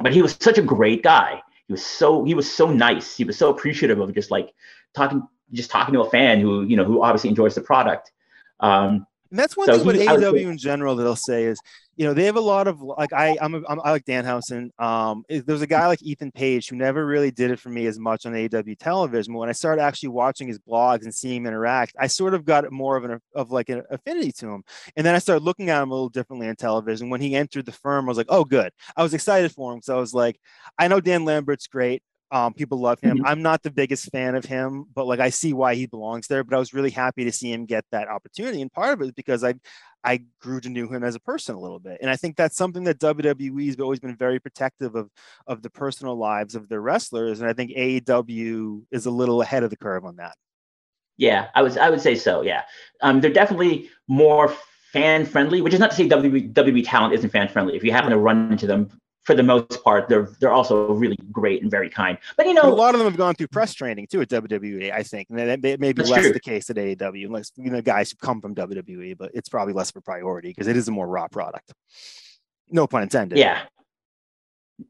But 0.00 0.12
he 0.12 0.20
was 0.20 0.36
such 0.38 0.58
a 0.58 0.62
great 0.62 1.02
guy. 1.02 1.42
He 1.66 1.72
was 1.72 1.84
so, 1.84 2.24
he 2.24 2.34
was 2.34 2.52
so 2.52 2.70
nice. 2.70 3.16
He 3.16 3.24
was 3.24 3.38
so 3.38 3.48
appreciative 3.48 3.98
of 3.98 4.14
just 4.14 4.30
like 4.30 4.52
talking, 4.92 5.26
just 5.52 5.70
talking 5.70 5.94
to 5.94 6.02
a 6.02 6.10
fan 6.10 6.40
who, 6.40 6.64
you 6.64 6.76
know, 6.76 6.84
who 6.84 7.02
obviously 7.02 7.30
enjoys 7.30 7.54
the 7.54 7.62
product. 7.62 8.12
Um, 8.60 9.06
and 9.34 9.40
that's 9.40 9.56
one 9.56 9.66
so 9.66 9.78
thing 9.78 9.84
with 9.84 9.96
AEW 9.96 10.48
in 10.48 10.56
general 10.56 10.94
that 10.94 11.02
they'll 11.02 11.16
say 11.16 11.42
is, 11.42 11.58
you 11.96 12.06
know, 12.06 12.14
they 12.14 12.24
have 12.26 12.36
a 12.36 12.40
lot 12.40 12.68
of 12.68 12.80
like 12.80 13.12
I 13.12 13.36
I'm, 13.40 13.56
a, 13.56 13.62
I'm 13.68 13.80
I 13.80 13.90
like 13.90 14.04
Danhausen. 14.04 14.70
Um, 14.80 15.24
there's 15.28 15.60
a 15.60 15.66
guy 15.66 15.88
like 15.88 16.00
Ethan 16.04 16.30
Page 16.30 16.68
who 16.68 16.76
never 16.76 17.04
really 17.04 17.32
did 17.32 17.50
it 17.50 17.58
for 17.58 17.68
me 17.68 17.86
as 17.86 17.98
much 17.98 18.26
on 18.26 18.32
AEW 18.32 18.78
television. 18.78 19.32
But 19.32 19.40
when 19.40 19.48
I 19.48 19.52
started 19.52 19.82
actually 19.82 20.10
watching 20.10 20.46
his 20.46 20.60
blogs 20.60 21.02
and 21.02 21.12
seeing 21.12 21.38
him 21.38 21.48
interact, 21.48 21.96
I 21.98 22.06
sort 22.06 22.32
of 22.34 22.44
got 22.44 22.70
more 22.70 22.96
of 22.96 23.02
an 23.02 23.20
of 23.34 23.50
like 23.50 23.70
an 23.70 23.82
affinity 23.90 24.30
to 24.38 24.50
him. 24.50 24.62
And 24.94 25.04
then 25.04 25.16
I 25.16 25.18
started 25.18 25.42
looking 25.42 25.68
at 25.68 25.82
him 25.82 25.90
a 25.90 25.94
little 25.94 26.10
differently 26.10 26.48
on 26.48 26.54
television. 26.54 27.10
When 27.10 27.20
he 27.20 27.34
entered 27.34 27.66
the 27.66 27.72
firm, 27.72 28.04
I 28.04 28.10
was 28.10 28.16
like, 28.16 28.28
oh, 28.28 28.44
good. 28.44 28.70
I 28.96 29.02
was 29.02 29.14
excited 29.14 29.50
for 29.50 29.72
him. 29.74 29.82
So 29.82 29.96
I 29.96 29.98
was 29.98 30.14
like, 30.14 30.38
I 30.78 30.86
know 30.86 31.00
Dan 31.00 31.24
Lambert's 31.24 31.66
great. 31.66 32.04
Um, 32.34 32.52
people 32.52 32.80
love 32.80 32.98
him. 33.00 33.18
Mm-hmm. 33.18 33.26
I'm 33.26 33.42
not 33.42 33.62
the 33.62 33.70
biggest 33.70 34.10
fan 34.10 34.34
of 34.34 34.44
him, 34.44 34.86
but 34.92 35.06
like 35.06 35.20
I 35.20 35.30
see 35.30 35.52
why 35.52 35.76
he 35.76 35.86
belongs 35.86 36.26
there. 36.26 36.42
But 36.42 36.56
I 36.56 36.58
was 36.58 36.74
really 36.74 36.90
happy 36.90 37.22
to 37.22 37.30
see 37.30 37.52
him 37.52 37.64
get 37.64 37.84
that 37.92 38.08
opportunity, 38.08 38.60
and 38.60 38.72
part 38.72 38.92
of 38.92 39.00
it 39.02 39.04
is 39.04 39.12
because 39.12 39.44
I 39.44 39.54
I 40.02 40.24
grew 40.40 40.60
to 40.60 40.68
know 40.68 40.88
him 40.88 41.04
as 41.04 41.14
a 41.14 41.20
person 41.20 41.54
a 41.54 41.60
little 41.60 41.78
bit. 41.78 41.98
And 42.00 42.10
I 42.10 42.16
think 42.16 42.34
that's 42.36 42.56
something 42.56 42.82
that 42.84 42.98
WWE 42.98 43.66
has 43.66 43.78
always 43.78 44.00
been 44.00 44.16
very 44.16 44.40
protective 44.40 44.96
of, 44.96 45.10
of 45.46 45.62
the 45.62 45.70
personal 45.70 46.16
lives 46.16 46.56
of 46.56 46.68
their 46.68 46.80
wrestlers. 46.80 47.40
And 47.40 47.48
I 47.48 47.52
think 47.52 47.70
AEW 47.70 48.82
is 48.90 49.06
a 49.06 49.12
little 49.12 49.40
ahead 49.40 49.62
of 49.62 49.70
the 49.70 49.76
curve 49.76 50.04
on 50.04 50.16
that. 50.16 50.34
Yeah, 51.16 51.50
I 51.54 51.62
was 51.62 51.76
I 51.76 51.88
would 51.88 52.00
say 52.00 52.16
so. 52.16 52.42
Yeah, 52.42 52.62
um, 53.00 53.20
they're 53.20 53.32
definitely 53.32 53.88
more 54.08 54.52
fan 54.92 55.24
friendly, 55.24 55.60
which 55.60 55.72
is 55.72 55.80
not 55.80 55.90
to 55.90 55.96
say 55.96 56.08
WWE, 56.08 56.52
WWE 56.52 56.84
talent 56.84 57.14
isn't 57.14 57.30
fan 57.30 57.48
friendly. 57.48 57.76
If 57.76 57.84
you 57.84 57.92
happen 57.92 58.10
to 58.10 58.18
run 58.18 58.50
into 58.50 58.66
them 58.66 58.90
for 59.24 59.34
the 59.34 59.42
most 59.42 59.82
part, 59.82 60.08
they're 60.08 60.28
they're 60.40 60.52
also 60.52 60.92
really 60.92 61.18
great 61.32 61.62
and 61.62 61.70
very 61.70 61.90
kind. 61.90 62.18
But 62.36 62.46
you 62.46 62.54
know, 62.54 62.62
a 62.62 62.74
lot 62.74 62.94
of 62.94 62.98
them 62.98 63.08
have 63.08 63.16
gone 63.16 63.34
through 63.34 63.48
press 63.48 63.74
training 63.74 64.06
too 64.06 64.20
at 64.20 64.28
WWE. 64.28 64.92
I 64.92 65.02
think, 65.02 65.28
and 65.30 65.38
that 65.38 65.80
may, 65.80 65.92
be 65.92 66.02
less 66.02 66.22
true. 66.22 66.32
the 66.32 66.40
case 66.40 66.70
at 66.70 66.76
AEW, 66.76 67.26
unless 67.26 67.52
you 67.56 67.70
know 67.70 67.80
guys 67.80 68.10
who 68.10 68.16
come 68.16 68.40
from 68.40 68.54
WWE. 68.54 69.16
But 69.16 69.30
it's 69.34 69.48
probably 69.48 69.74
less 69.74 69.90
of 69.90 69.96
a 69.96 70.00
priority 70.02 70.50
because 70.50 70.66
it 70.66 70.76
is 70.76 70.88
a 70.88 70.92
more 70.92 71.08
raw 71.08 71.28
product. 71.28 71.72
No 72.70 72.86
pun 72.86 73.02
intended. 73.02 73.38
Yeah. 73.38 73.62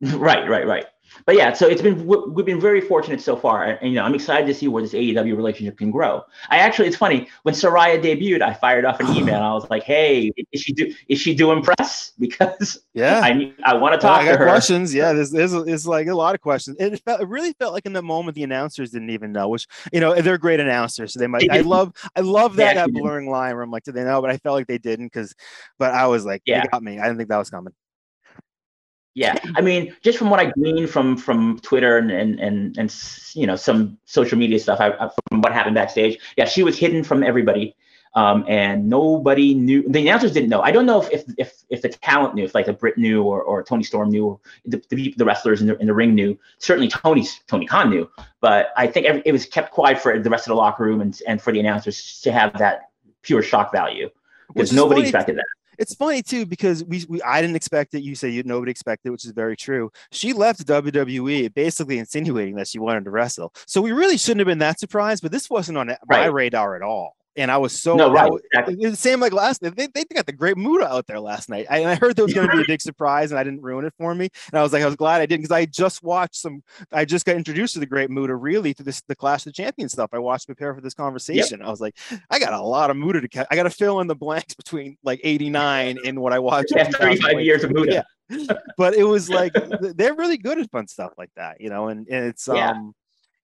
Right, 0.00 0.48
right, 0.48 0.66
right 0.66 0.86
but 1.26 1.36
yeah, 1.36 1.52
so 1.52 1.66
it's 1.66 1.82
been 1.82 2.06
we've 2.06 2.46
been 2.46 2.60
very 2.60 2.80
fortunate 2.80 3.20
so 3.20 3.36
far, 3.36 3.64
and 3.64 3.90
you 3.90 3.96
know 3.96 4.04
I'm 4.04 4.14
excited 4.14 4.46
to 4.46 4.54
see 4.54 4.68
where 4.68 4.82
this 4.82 4.92
AEW 4.92 5.36
relationship 5.36 5.78
can 5.78 5.90
grow. 5.90 6.22
I 6.50 6.58
actually, 6.58 6.88
it's 6.88 6.96
funny 6.96 7.28
when 7.42 7.54
Saraya 7.54 8.02
debuted, 8.02 8.42
I 8.42 8.52
fired 8.52 8.84
off 8.84 9.00
an 9.00 9.08
email. 9.16 9.40
I 9.40 9.52
was 9.52 9.68
like, 9.70 9.82
"Hey, 9.82 10.32
is 10.52 10.60
she 10.60 10.72
do 10.72 10.92
is 11.08 11.20
she 11.20 11.34
doing 11.34 11.62
press? 11.62 12.12
Because 12.24 12.80
yeah, 12.94 13.20
I 13.22 13.52
I 13.64 13.74
want 13.74 13.94
to 13.94 14.00
talk 14.00 14.20
I 14.20 14.24
got 14.24 14.32
to 14.32 14.38
her." 14.38 14.46
Questions, 14.46 14.94
yeah, 14.94 15.12
there's, 15.12 15.30
there's 15.30 15.52
there's 15.52 15.86
like 15.86 16.06
a 16.06 16.14
lot 16.14 16.34
of 16.34 16.40
questions. 16.40 16.76
It 16.78 17.02
felt 17.04 17.20
it 17.20 17.28
really 17.28 17.52
felt 17.54 17.72
like 17.72 17.86
in 17.86 17.92
the 17.92 18.02
moment 18.02 18.34
the 18.34 18.44
announcers 18.44 18.90
didn't 18.90 19.10
even 19.10 19.32
know, 19.32 19.48
which 19.48 19.66
you 19.92 20.00
know 20.00 20.14
they're 20.20 20.38
great 20.38 20.60
announcers, 20.60 21.12
so 21.12 21.20
they 21.20 21.26
might. 21.26 21.50
I 21.50 21.60
love 21.60 21.92
I 22.16 22.20
love 22.20 22.56
that 22.56 22.74
that 22.74 22.92
blurring 22.92 23.28
line 23.28 23.54
where 23.54 23.62
I'm 23.62 23.70
like, 23.70 23.84
"Do 23.84 23.92
they 23.92 24.04
know?" 24.04 24.20
But 24.20 24.30
I 24.30 24.38
felt 24.38 24.54
like 24.54 24.68
they 24.68 24.78
didn't 24.78 25.06
because, 25.06 25.34
but 25.78 25.92
I 25.92 26.06
was 26.06 26.24
like, 26.24 26.42
"Yeah, 26.46 26.64
got 26.66 26.82
me." 26.82 26.98
I 26.98 27.02
didn't 27.02 27.18
think 27.18 27.28
that 27.30 27.38
was 27.38 27.50
coming. 27.50 27.74
Yeah, 29.14 29.38
I 29.56 29.60
mean, 29.60 29.94
just 30.02 30.18
from 30.18 30.30
what 30.30 30.40
I 30.40 30.46
gleaned 30.46 30.90
from 30.90 31.16
from 31.16 31.58
Twitter 31.60 31.98
and 31.98 32.10
and 32.10 32.40
and, 32.40 32.76
and 32.78 32.94
you 33.34 33.46
know 33.46 33.56
some 33.56 33.98
social 34.04 34.38
media 34.38 34.58
stuff, 34.58 34.80
I, 34.80 35.10
from 35.28 35.40
what 35.40 35.52
happened 35.52 35.74
backstage, 35.74 36.18
yeah, 36.36 36.44
she 36.44 36.62
was 36.62 36.78
hidden 36.78 37.04
from 37.04 37.22
everybody, 37.22 37.76
um, 38.14 38.44
and 38.48 38.88
nobody 38.88 39.54
knew. 39.54 39.88
The 39.88 40.00
announcers 40.00 40.32
didn't 40.32 40.48
know. 40.48 40.60
I 40.60 40.72
don't 40.72 40.86
know 40.86 41.02
if 41.02 41.10
if 41.10 41.24
if, 41.38 41.52
if 41.70 41.82
the 41.82 41.88
talent 41.88 42.34
knew, 42.34 42.44
if 42.44 42.54
like 42.54 42.66
the 42.66 42.72
Brit 42.72 42.98
knew 42.98 43.22
or, 43.22 43.42
or 43.42 43.62
Toni 43.62 43.84
Storm 43.84 44.10
knew, 44.10 44.38
the, 44.64 44.82
the, 44.90 45.14
the 45.16 45.24
wrestlers 45.24 45.60
in 45.60 45.68
the 45.68 45.78
in 45.78 45.86
the 45.86 45.94
ring 45.94 46.14
knew. 46.14 46.38
Certainly, 46.58 46.88
Tony 46.88 47.26
Tony 47.46 47.66
Khan 47.66 47.90
knew, 47.90 48.10
but 48.40 48.68
I 48.76 48.88
think 48.88 49.06
every, 49.06 49.22
it 49.24 49.32
was 49.32 49.46
kept 49.46 49.72
quiet 49.72 49.98
for 50.00 50.18
the 50.18 50.30
rest 50.30 50.46
of 50.46 50.50
the 50.50 50.56
locker 50.56 50.84
room 50.84 51.00
and 51.00 51.20
and 51.26 51.40
for 51.40 51.52
the 51.52 51.60
announcers 51.60 52.20
to 52.22 52.32
have 52.32 52.56
that 52.58 52.90
pure 53.22 53.42
shock 53.42 53.72
value 53.72 54.10
because 54.48 54.72
nobody 54.72 55.02
expected 55.02 55.36
that 55.36 55.44
it's 55.78 55.94
funny 55.94 56.22
too 56.22 56.46
because 56.46 56.84
we, 56.84 57.04
we 57.08 57.22
I 57.22 57.40
didn't 57.40 57.56
expect 57.56 57.94
it. 57.94 58.02
You 58.02 58.14
say 58.14 58.28
you 58.28 58.42
nobody 58.44 58.70
expected, 58.70 59.10
which 59.10 59.24
is 59.24 59.32
very 59.32 59.56
true. 59.56 59.90
She 60.12 60.32
left 60.32 60.66
WWE 60.66 61.52
basically 61.54 61.98
insinuating 61.98 62.56
that 62.56 62.68
she 62.68 62.78
wanted 62.78 63.04
to 63.04 63.10
wrestle. 63.10 63.52
So 63.66 63.80
we 63.80 63.92
really 63.92 64.16
shouldn't 64.16 64.40
have 64.40 64.46
been 64.46 64.58
that 64.58 64.80
surprised, 64.80 65.22
but 65.22 65.32
this 65.32 65.50
wasn't 65.50 65.78
on 65.78 65.88
right. 65.88 65.98
my 66.08 66.26
radar 66.26 66.76
at 66.76 66.82
all 66.82 67.16
and 67.36 67.50
I 67.50 67.56
was 67.56 67.78
so 67.78 67.96
no 67.96 68.12
right. 68.12 68.30
same 68.94 69.20
like 69.20 69.32
last 69.32 69.62
night. 69.62 69.76
They, 69.76 69.88
they 69.88 70.04
got 70.04 70.26
the 70.26 70.32
great 70.32 70.56
Muta 70.56 70.86
out 70.86 71.06
there 71.06 71.20
last 71.20 71.48
night. 71.48 71.66
I, 71.68 71.78
and 71.78 71.88
I 71.88 71.94
heard 71.96 72.16
there 72.16 72.24
was 72.24 72.34
going 72.34 72.48
to 72.48 72.56
be 72.56 72.62
a 72.62 72.66
big 72.66 72.80
surprise, 72.80 73.30
and 73.30 73.38
I 73.38 73.44
didn't 73.44 73.62
ruin 73.62 73.84
it 73.84 73.92
for 73.98 74.14
me. 74.14 74.28
And 74.52 74.58
I 74.58 74.62
was 74.62 74.72
like, 74.72 74.82
I 74.82 74.86
was 74.86 74.96
glad 74.96 75.20
I 75.20 75.26
didn't 75.26 75.42
because 75.42 75.56
I 75.56 75.66
just 75.66 76.02
watched 76.02 76.36
some. 76.36 76.62
I 76.92 77.04
just 77.04 77.26
got 77.26 77.36
introduced 77.36 77.74
to 77.74 77.80
the 77.80 77.86
great 77.86 78.10
Muta 78.10 78.34
really 78.34 78.72
through 78.72 78.84
this 78.84 79.02
the 79.02 79.16
Clash 79.16 79.46
of 79.46 79.54
Champions 79.54 79.92
stuff. 79.92 80.10
I 80.12 80.18
watched 80.18 80.46
prepare 80.46 80.74
for 80.74 80.80
this 80.80 80.94
conversation. 80.94 81.58
Yep. 81.58 81.66
I 81.66 81.70
was 81.70 81.80
like, 81.80 81.96
I 82.30 82.38
got 82.38 82.52
a 82.52 82.60
lot 82.60 82.90
of 82.90 82.96
Muta 82.96 83.20
to 83.20 83.28
catch. 83.28 83.46
I 83.50 83.56
got 83.56 83.64
to 83.64 83.70
fill 83.70 84.00
in 84.00 84.06
the 84.06 84.16
blanks 84.16 84.54
between 84.54 84.96
like 85.02 85.20
'89 85.24 85.98
and 86.04 86.20
what 86.20 86.32
I 86.32 86.38
watched. 86.38 86.72
Yeah, 86.74 86.84
35 86.84 87.40
years 87.40 87.64
of 87.64 87.72
Muta. 87.72 87.92
Yeah. 87.92 88.02
but 88.78 88.94
it 88.94 89.04
was 89.04 89.28
like 89.28 89.52
they're 89.80 90.14
really 90.14 90.38
good 90.38 90.58
at 90.58 90.70
fun 90.70 90.86
stuff 90.86 91.12
like 91.18 91.30
that, 91.36 91.60
you 91.60 91.68
know. 91.68 91.88
And, 91.88 92.06
and 92.08 92.26
it's 92.26 92.48
yeah. 92.48 92.70
um 92.70 92.94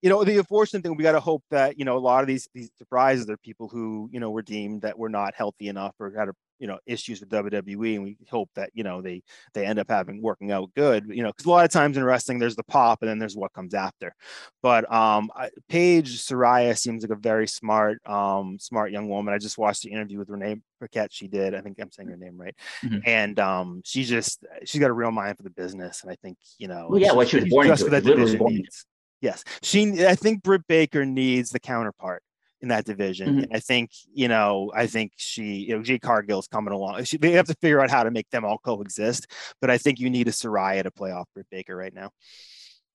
you 0.03 0.09
know, 0.09 0.24
the 0.24 0.38
unfortunate 0.38 0.82
thing, 0.82 0.96
we 0.96 1.03
got 1.03 1.12
to 1.12 1.20
hope 1.20 1.44
that, 1.51 1.78
you 1.78 1.84
know, 1.84 1.96
a 1.96 1.98
lot 1.98 2.22
of 2.22 2.26
these, 2.26 2.48
these 2.55 2.70
surprises 2.78 3.28
are 3.28 3.36
people 3.36 3.68
who, 3.68 4.09
you 4.12 4.20
know, 4.20 4.30
were 4.30 4.42
deemed 4.42 4.82
that 4.82 4.98
were 4.98 5.11
not 5.11 5.34
healthy 5.34 5.68
enough 5.68 5.94
or 5.98 6.12
had, 6.16 6.28
a, 6.28 6.32
you 6.59 6.66
know, 6.66 6.78
issues 6.86 7.20
with 7.20 7.30
WWE. 7.30 7.96
And 7.96 8.05
we 8.05 8.16
hope 8.30 8.51
that, 8.55 8.70
you 8.74 8.84
know, 8.84 9.01
they, 9.03 9.22
they 9.55 9.64
end 9.64 9.78
up 9.78 9.90
having 9.90 10.22
working 10.22 10.53
out 10.53 10.70
good, 10.74 11.07
you 11.09 11.22
know, 11.22 11.30
because 11.30 11.46
a 11.46 11.51
lot 11.51 11.64
of 11.64 11.70
times 11.70 11.96
in 11.96 12.05
wrestling, 12.05 12.38
there's 12.38 12.57
the 12.57 12.62
pop 12.62 13.03
and 13.03 13.11
then 13.11 13.18
there's 13.18 13.36
what 13.36 13.53
comes 13.53 13.74
after. 13.74 14.14
But 14.62 14.90
um, 14.92 15.30
Paige 15.68 16.18
Saraya 16.18 16.78
seems 16.78 17.03
like 17.03 17.11
a 17.11 17.20
very 17.20 17.46
smart, 17.46 18.07
um, 18.07 18.59
smart 18.59 18.92
young 18.92 19.09
woman. 19.09 19.34
I 19.34 19.38
just 19.38 19.59
watched 19.59 19.82
the 19.82 19.90
interview 19.90 20.18
with 20.18 20.28
Renee 20.28 20.61
Paquette. 20.80 21.12
She 21.12 21.28
did. 21.28 21.55
I 21.55 21.62
think 21.62 21.78
I'm 21.80 21.90
saying 21.90 22.11
her 22.11 22.16
name 22.16 22.38
right. 22.38 22.55
Mm-hmm. 22.84 22.98
And 23.07 23.38
um, 23.38 23.82
she 23.84 24.05
just, 24.05 24.44
she's 24.64 24.80
got 24.80 24.90
a 24.90 24.94
real 24.94 25.11
mind 25.11 25.38
for 25.38 25.42
the 25.42 25.51
business. 25.51 26.03
And 26.03 26.12
I 26.12 26.16
think, 26.22 26.36
you 26.59 26.68
know, 26.68 26.88
well, 26.90 27.01
yeah, 27.01 27.12
what 27.12 27.28
she 27.28 27.40
was 27.40 27.48
born 27.48 27.70
into. 27.70 27.84
That 27.88 28.05
division 28.05 28.44
needs. 28.44 28.86
Yes, 29.20 29.44
she. 29.62 30.06
I 30.06 30.14
think 30.14 30.42
Britt 30.42 30.66
Baker 30.66 31.04
needs 31.04 31.50
the 31.50 31.60
counterpart. 31.60 32.22
in 32.62 32.68
that 32.68 32.84
division. 32.84 33.36
Mhm. 33.36 33.42
And 33.44 33.56
I 33.56 33.58
think, 33.58 33.90
you 34.12 34.28
know, 34.28 34.70
I 34.74 34.86
think 34.86 35.12
she, 35.16 35.54
you 35.54 35.74
know, 35.74 35.82
Jade 35.82 36.02
Cargill's 36.02 36.46
coming 36.46 36.74
along. 36.74 37.04
She, 37.04 37.16
they 37.16 37.30
have 37.32 37.46
to 37.46 37.54
figure 37.54 37.80
out 37.80 37.90
how 37.90 38.02
to 38.02 38.10
make 38.10 38.28
them 38.28 38.44
all 38.44 38.58
coexist. 38.58 39.28
But 39.62 39.70
I 39.70 39.78
think 39.78 39.98
you 39.98 40.10
need 40.10 40.28
a 40.28 40.30
Saraya 40.30 40.82
to 40.82 40.90
play 40.90 41.10
off 41.10 41.26
Britt 41.32 41.46
Baker 41.50 41.74
right 41.74 41.94
now. 41.94 42.10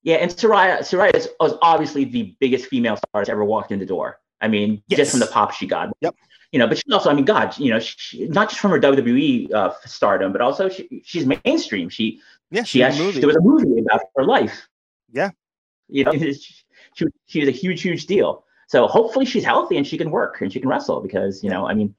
Yeah, 0.03 0.17
and 0.17 0.29
Saraya, 0.29 0.81
Saraya 0.81 1.15
is, 1.15 1.29
was 1.39 1.55
obviously 1.63 2.05
the 2.05 2.35
biggest 2.39 2.67
female 2.67 2.95
star 2.95 3.21
that's 3.21 3.29
ever 3.29 3.43
walked 3.43 3.71
in 3.71 3.79
the 3.79 3.87
door. 3.87 4.19
I 4.39 4.47
mean, 4.47 4.83
just 4.87 5.09
from 5.09 5.19
the 5.19 5.25
pop 5.25 5.51
she 5.51 5.65
got. 5.65 5.97
Yep. 6.01 6.15
You 6.51 6.59
know, 6.59 6.67
but 6.67 6.77
she 6.77 6.83
also, 6.91 7.09
I 7.09 7.15
mean, 7.15 7.25
God, 7.25 7.57
you 7.57 7.71
know, 7.71 7.79
she, 7.79 8.27
not 8.27 8.49
just 8.49 8.61
from 8.61 8.69
her 8.69 8.79
WWE 8.79 9.51
uh, 9.51 9.73
stardom, 9.85 10.31
but 10.31 10.41
also 10.41 10.69
she, 10.69 11.01
she's 11.03 11.25
mainstream. 11.25 11.89
She 11.89 12.21
Yeah, 12.51 12.61
she 12.61 12.81
a 12.81 12.87
actually 12.87 13.13
there 13.13 13.27
was 13.27 13.35
a 13.35 13.41
movie 13.41 13.79
about 13.79 14.01
her 14.15 14.23
life. 14.23 14.67
Yeah. 15.11 15.31
You 15.87 16.03
know, 16.05 16.11
she, 16.13 16.33
she, 16.95 17.05
she 17.25 17.39
was 17.39 17.49
a 17.49 17.51
huge, 17.51 17.81
huge 17.81 18.05
deal. 18.05 18.43
So 18.67 18.87
hopefully 18.87 19.25
she's 19.25 19.43
healthy 19.43 19.77
and 19.77 19.85
she 19.85 19.97
can 19.97 20.09
work 20.09 20.41
and 20.41 20.51
she 20.51 20.59
can 20.59 20.69
wrestle 20.69 20.99
because 21.01 21.43
you 21.43 21.49
know, 21.49 21.67
I 21.67 21.73
mean, 21.73 21.93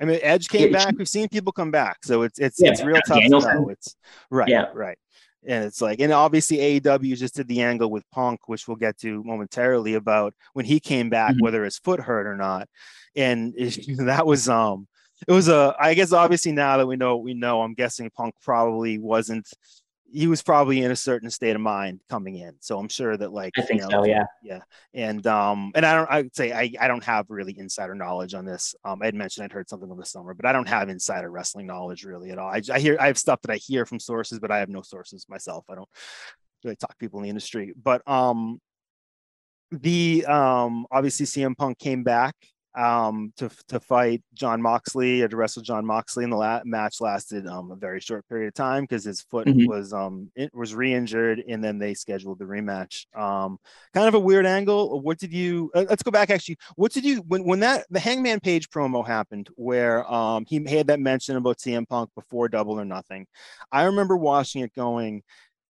I 0.00 0.04
mean, 0.04 0.18
Edge 0.22 0.48
came 0.48 0.72
Yeah, 0.72 0.84
back. 0.84 0.98
We've 0.98 1.08
seen 1.08 1.28
people 1.28 1.52
come 1.52 1.70
back, 1.70 2.04
so 2.04 2.22
it's 2.22 2.38
it's 2.38 2.60
Yeah, 2.60 2.72
it's 2.72 2.82
real 2.84 2.96
tough. 3.06 3.16
to 3.18 3.20
Danielson. 3.22 3.54
know. 3.62 3.68
It's 3.70 3.96
right, 4.30 4.48
Yeah. 4.48 4.66
right, 4.74 4.98
and 5.46 5.64
it's 5.64 5.80
like, 5.80 6.00
and 6.00 6.12
obviously 6.12 6.58
AEW 6.58 7.16
just 7.16 7.34
did 7.36 7.48
the 7.48 7.62
angle 7.62 7.90
with 7.90 8.02
Punk, 8.10 8.40
which 8.48 8.66
we'll 8.68 8.76
get 8.76 8.98
to 8.98 9.22
momentarily 9.24 9.94
about 9.94 10.34
when 10.52 10.66
he 10.66 10.80
came 10.80 11.08
back, 11.08 11.34
Mhm. 11.36 11.40
whether 11.40 11.64
his 11.64 11.78
foot 11.78 12.00
hurt 12.00 12.26
or 12.26 12.36
not, 12.36 12.68
and 13.14 13.54
it- 13.56 13.78
that 14.06 14.26
was 14.26 14.48
um, 14.50 14.86
it 15.26 15.32
was 15.32 15.48
a. 15.48 15.74
I 15.80 15.94
guess 15.94 16.12
obviously 16.12 16.52
now 16.52 16.76
that 16.78 16.86
we 16.86 16.96
know 16.96 17.16
we 17.16 17.32
know, 17.32 17.62
I'm 17.62 17.72
guessing 17.74 18.10
Punk 18.10 18.34
probably 18.42 18.98
wasn't. 18.98 19.48
He 20.10 20.26
was 20.26 20.42
probably 20.42 20.82
in 20.82 20.90
a 20.90 20.96
certain 20.96 21.30
state 21.30 21.54
of 21.56 21.60
mind 21.60 22.00
coming 22.08 22.36
in, 22.36 22.54
so 22.60 22.78
I'm 22.78 22.88
sure 22.88 23.16
that 23.16 23.32
like 23.32 23.52
I 23.56 23.62
you 23.62 23.66
think 23.66 23.82
know, 23.82 23.88
so. 23.90 24.04
Yeah. 24.04 24.24
yeah 24.42 24.60
and 24.94 25.26
um 25.26 25.72
and 25.74 25.84
i 25.84 25.94
don't 25.94 26.10
i'd 26.10 26.34
say 26.34 26.52
i 26.52 26.72
i 26.80 26.88
don't 26.88 27.04
have 27.04 27.26
really 27.28 27.56
insider 27.58 27.94
knowledge 27.94 28.34
on 28.34 28.44
this 28.44 28.74
um 28.84 29.02
i 29.02 29.06
had 29.06 29.14
mentioned 29.14 29.44
i'd 29.44 29.52
heard 29.52 29.68
something 29.68 29.90
over 29.90 30.00
the 30.00 30.06
summer 30.06 30.34
but 30.34 30.46
i 30.46 30.52
don't 30.52 30.68
have 30.68 30.88
insider 30.88 31.30
wrestling 31.30 31.66
knowledge 31.66 32.04
really 32.04 32.30
at 32.30 32.38
all 32.38 32.48
I, 32.48 32.60
I 32.72 32.78
hear 32.78 32.96
i 33.00 33.06
have 33.06 33.18
stuff 33.18 33.42
that 33.42 33.50
i 33.52 33.56
hear 33.56 33.84
from 33.84 34.00
sources 34.00 34.38
but 34.38 34.50
i 34.50 34.58
have 34.58 34.68
no 34.68 34.82
sources 34.82 35.26
myself 35.28 35.64
i 35.68 35.74
don't 35.74 35.88
really 36.64 36.76
talk 36.76 36.90
to 36.90 36.96
people 36.96 37.18
in 37.20 37.24
the 37.24 37.28
industry 37.30 37.72
but 37.80 38.06
um 38.08 38.60
the 39.70 40.24
um 40.26 40.86
obviously 40.90 41.26
cm 41.26 41.56
punk 41.56 41.78
came 41.78 42.02
back 42.02 42.34
um 42.76 43.32
to 43.36 43.48
to 43.68 43.80
fight 43.80 44.22
Jon 44.34 44.60
Moxley 44.60 45.22
or 45.22 45.28
to 45.28 45.36
wrestle 45.36 45.62
Jon 45.62 45.86
Moxley 45.86 46.24
and 46.24 46.32
the 46.32 46.36
la- 46.36 46.60
match 46.64 47.00
lasted 47.00 47.46
um 47.46 47.70
a 47.70 47.76
very 47.76 48.00
short 48.00 48.28
period 48.28 48.48
of 48.48 48.54
time 48.54 48.84
because 48.84 49.04
his 49.04 49.22
foot 49.22 49.46
Mhm. 49.46 49.66
was 49.66 49.92
um 49.92 50.30
it 50.36 50.50
was 50.54 50.74
re-injured 50.74 51.42
and 51.48 51.64
then 51.64 51.78
they 51.78 51.94
scheduled 51.94 52.38
the 52.38 52.44
rematch 52.44 53.06
um 53.18 53.58
kind 53.94 54.08
of 54.08 54.14
a 54.14 54.20
weird 54.20 54.44
angle. 54.46 55.00
What 55.00 55.18
did 55.18 55.32
you? 55.32 55.70
Uh, 55.74 55.86
let's 55.88 56.02
go 56.02 56.10
back. 56.10 56.28
Actually, 56.30 56.58
what 56.76 56.92
did 56.92 57.04
you 57.04 57.22
when 57.28 57.44
when 57.44 57.60
that 57.60 57.86
the 57.90 58.00
Hangman 58.00 58.40
Page 58.40 58.68
promo 58.68 59.06
happened, 59.06 59.48
where 59.56 60.10
um 60.12 60.44
he 60.46 60.62
had 60.68 60.88
that 60.88 61.00
mention 61.00 61.36
about 61.36 61.58
CM 61.60 61.86
Punk 61.88 62.10
before 62.14 62.48
Double 62.48 62.78
or 62.78 62.84
Nothing? 62.84 63.26
I 63.72 63.84
remember 63.84 64.16
watching 64.16 64.62
it, 64.62 64.74
going, 64.74 65.22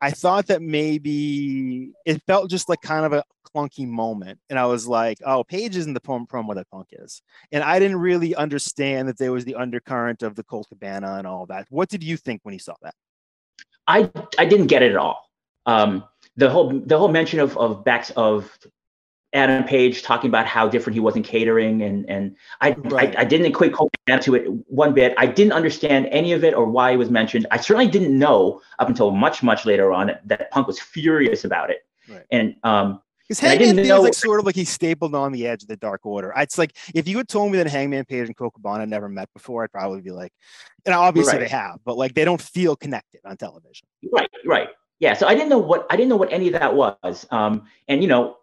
I 0.02 0.12
thought 0.12 0.48
that 0.48 0.62
maybe 0.62 1.92
it 2.06 2.22
felt 2.26 2.50
just 2.50 2.70
like 2.70 2.82
kind 2.82 3.06
of 3.06 3.14
a 3.14 3.24
clunky 3.54 3.88
moment, 3.88 4.40
and 4.50 4.58
I 4.58 4.66
was 4.66 4.88
like, 4.88 5.18
oh, 5.26 5.44
Page 5.44 5.76
isn't 5.76 5.94
the 5.94 6.00
prom- 6.00 6.28
promo 6.28 6.56
that 6.56 6.70
Punk 6.70 6.88
is, 6.92 7.22
and 7.52 7.64
I 7.64 7.80
didn't 7.80 7.98
really 7.98 8.36
understand 8.36 9.08
that 9.10 9.18
there 9.18 9.32
was 9.32 9.46
the 9.46 9.56
undercurrent 9.56 10.24
of 10.24 10.36
the 10.36 10.44
Colt 10.44 10.68
Cabana 10.70 11.16
and 11.16 11.28
all 11.28 11.46
that. 11.48 11.68
What 11.70 11.90
did 11.90 12.04
you 12.04 12.18
think 12.18 12.42
when 12.44 12.54
you 12.54 12.60
saw 12.60 12.76
that? 12.82 12.96
I 13.88 14.10
I 14.38 14.46
didn't 14.46 14.68
get 14.68 14.84
it 14.84 14.92
at 14.92 14.98
all. 14.98 15.26
Um, 15.66 16.06
the 16.38 16.50
whole 16.50 16.80
the 16.80 16.98
whole 16.98 17.10
mention 17.10 17.40
of 17.40 17.58
of 17.58 17.84
backs 17.84 18.12
of 18.12 18.58
Adam 19.34 19.64
Page 19.64 20.02
talking 20.02 20.28
about 20.30 20.46
how 20.48 20.68
different 20.68 20.96
he 20.96 21.00
was 21.00 21.16
in 21.16 21.24
catering 21.24 21.82
and 21.84 22.10
and 22.10 22.36
I 22.62 22.72
Right. 22.72 23.16
I, 23.16 23.22
I 23.22 23.26
didn't 23.26 23.46
equate 23.46 23.74
Colt 23.74 23.92
Cabana 24.08 24.22
to 24.24 24.36
it 24.36 24.46
one 24.68 24.94
bit. 24.94 25.14
I 25.18 25.28
didn't 25.28 25.54
understand 25.54 26.08
any 26.12 26.32
of 26.34 26.44
it 26.44 26.54
or 26.56 26.66
why 26.66 26.92
it 26.92 26.98
was 26.98 27.10
mentioned. 27.12 27.46
I 27.52 27.58
certainly 27.58 27.88
didn't 27.88 28.18
know 28.18 28.62
up 28.80 28.90
until 28.90 29.12
much 29.12 29.44
much 29.44 29.66
later 29.66 29.92
on 29.94 30.12
that 30.26 30.50
Punk 30.52 30.66
was 30.68 30.80
furious 30.80 31.46
about 31.46 31.70
it. 31.70 31.80
Right. 32.10 32.26
And 32.32 32.56
um, 32.64 33.02
Because 33.28 33.40
Hangman 33.40 33.76
feels 33.76 33.88
know- 33.88 34.02
like 34.02 34.16
sort 34.16 34.40
of 34.40 34.48
like 34.48 34.56
he's 34.56 34.70
stapled 34.70 35.14
on 35.14 35.32
the 35.32 35.46
edge 35.46 35.62
of 35.62 35.68
the 35.68 35.78
Dark 35.78 36.06
Order. 36.08 36.34
It's 36.36 36.58
like 36.58 36.76
if 36.96 37.08
you 37.08 37.16
had 37.18 37.28
told 37.28 37.52
me 37.52 37.60
that 37.60 37.68
Hangman 37.68 38.06
Page 38.06 38.26
and 38.26 38.36
Colt 38.36 38.56
Cabana 38.56 38.88
never 38.88 39.08
met 39.08 39.30
before, 39.36 39.64
I'd 39.64 39.72
probably 39.72 40.02
be 40.02 40.10
like, 40.12 40.34
and 40.88 40.96
obviously 40.96 41.34
Right. 41.34 41.42
they 41.42 41.50
have, 41.50 41.78
but 41.86 41.98
like 41.98 42.16
they 42.16 42.26
don't 42.26 42.42
feel 42.42 42.76
connected 42.76 43.22
on 43.26 43.38
television. 43.38 43.88
Right, 44.12 44.30
right. 44.48 44.70
Yeah. 45.00 45.14
So 45.14 45.28
I 45.28 45.36
didn't 45.36 45.50
know 45.50 45.60
what 45.60 45.86
I 45.92 45.96
didn't 45.96 46.10
know 46.10 46.18
what 46.18 46.34
any 46.34 46.48
of 46.48 46.54
that 46.54 46.74
was. 46.74 47.28
Um, 47.30 47.66
and 47.88 48.02
you 48.02 48.08
know, 48.08 48.38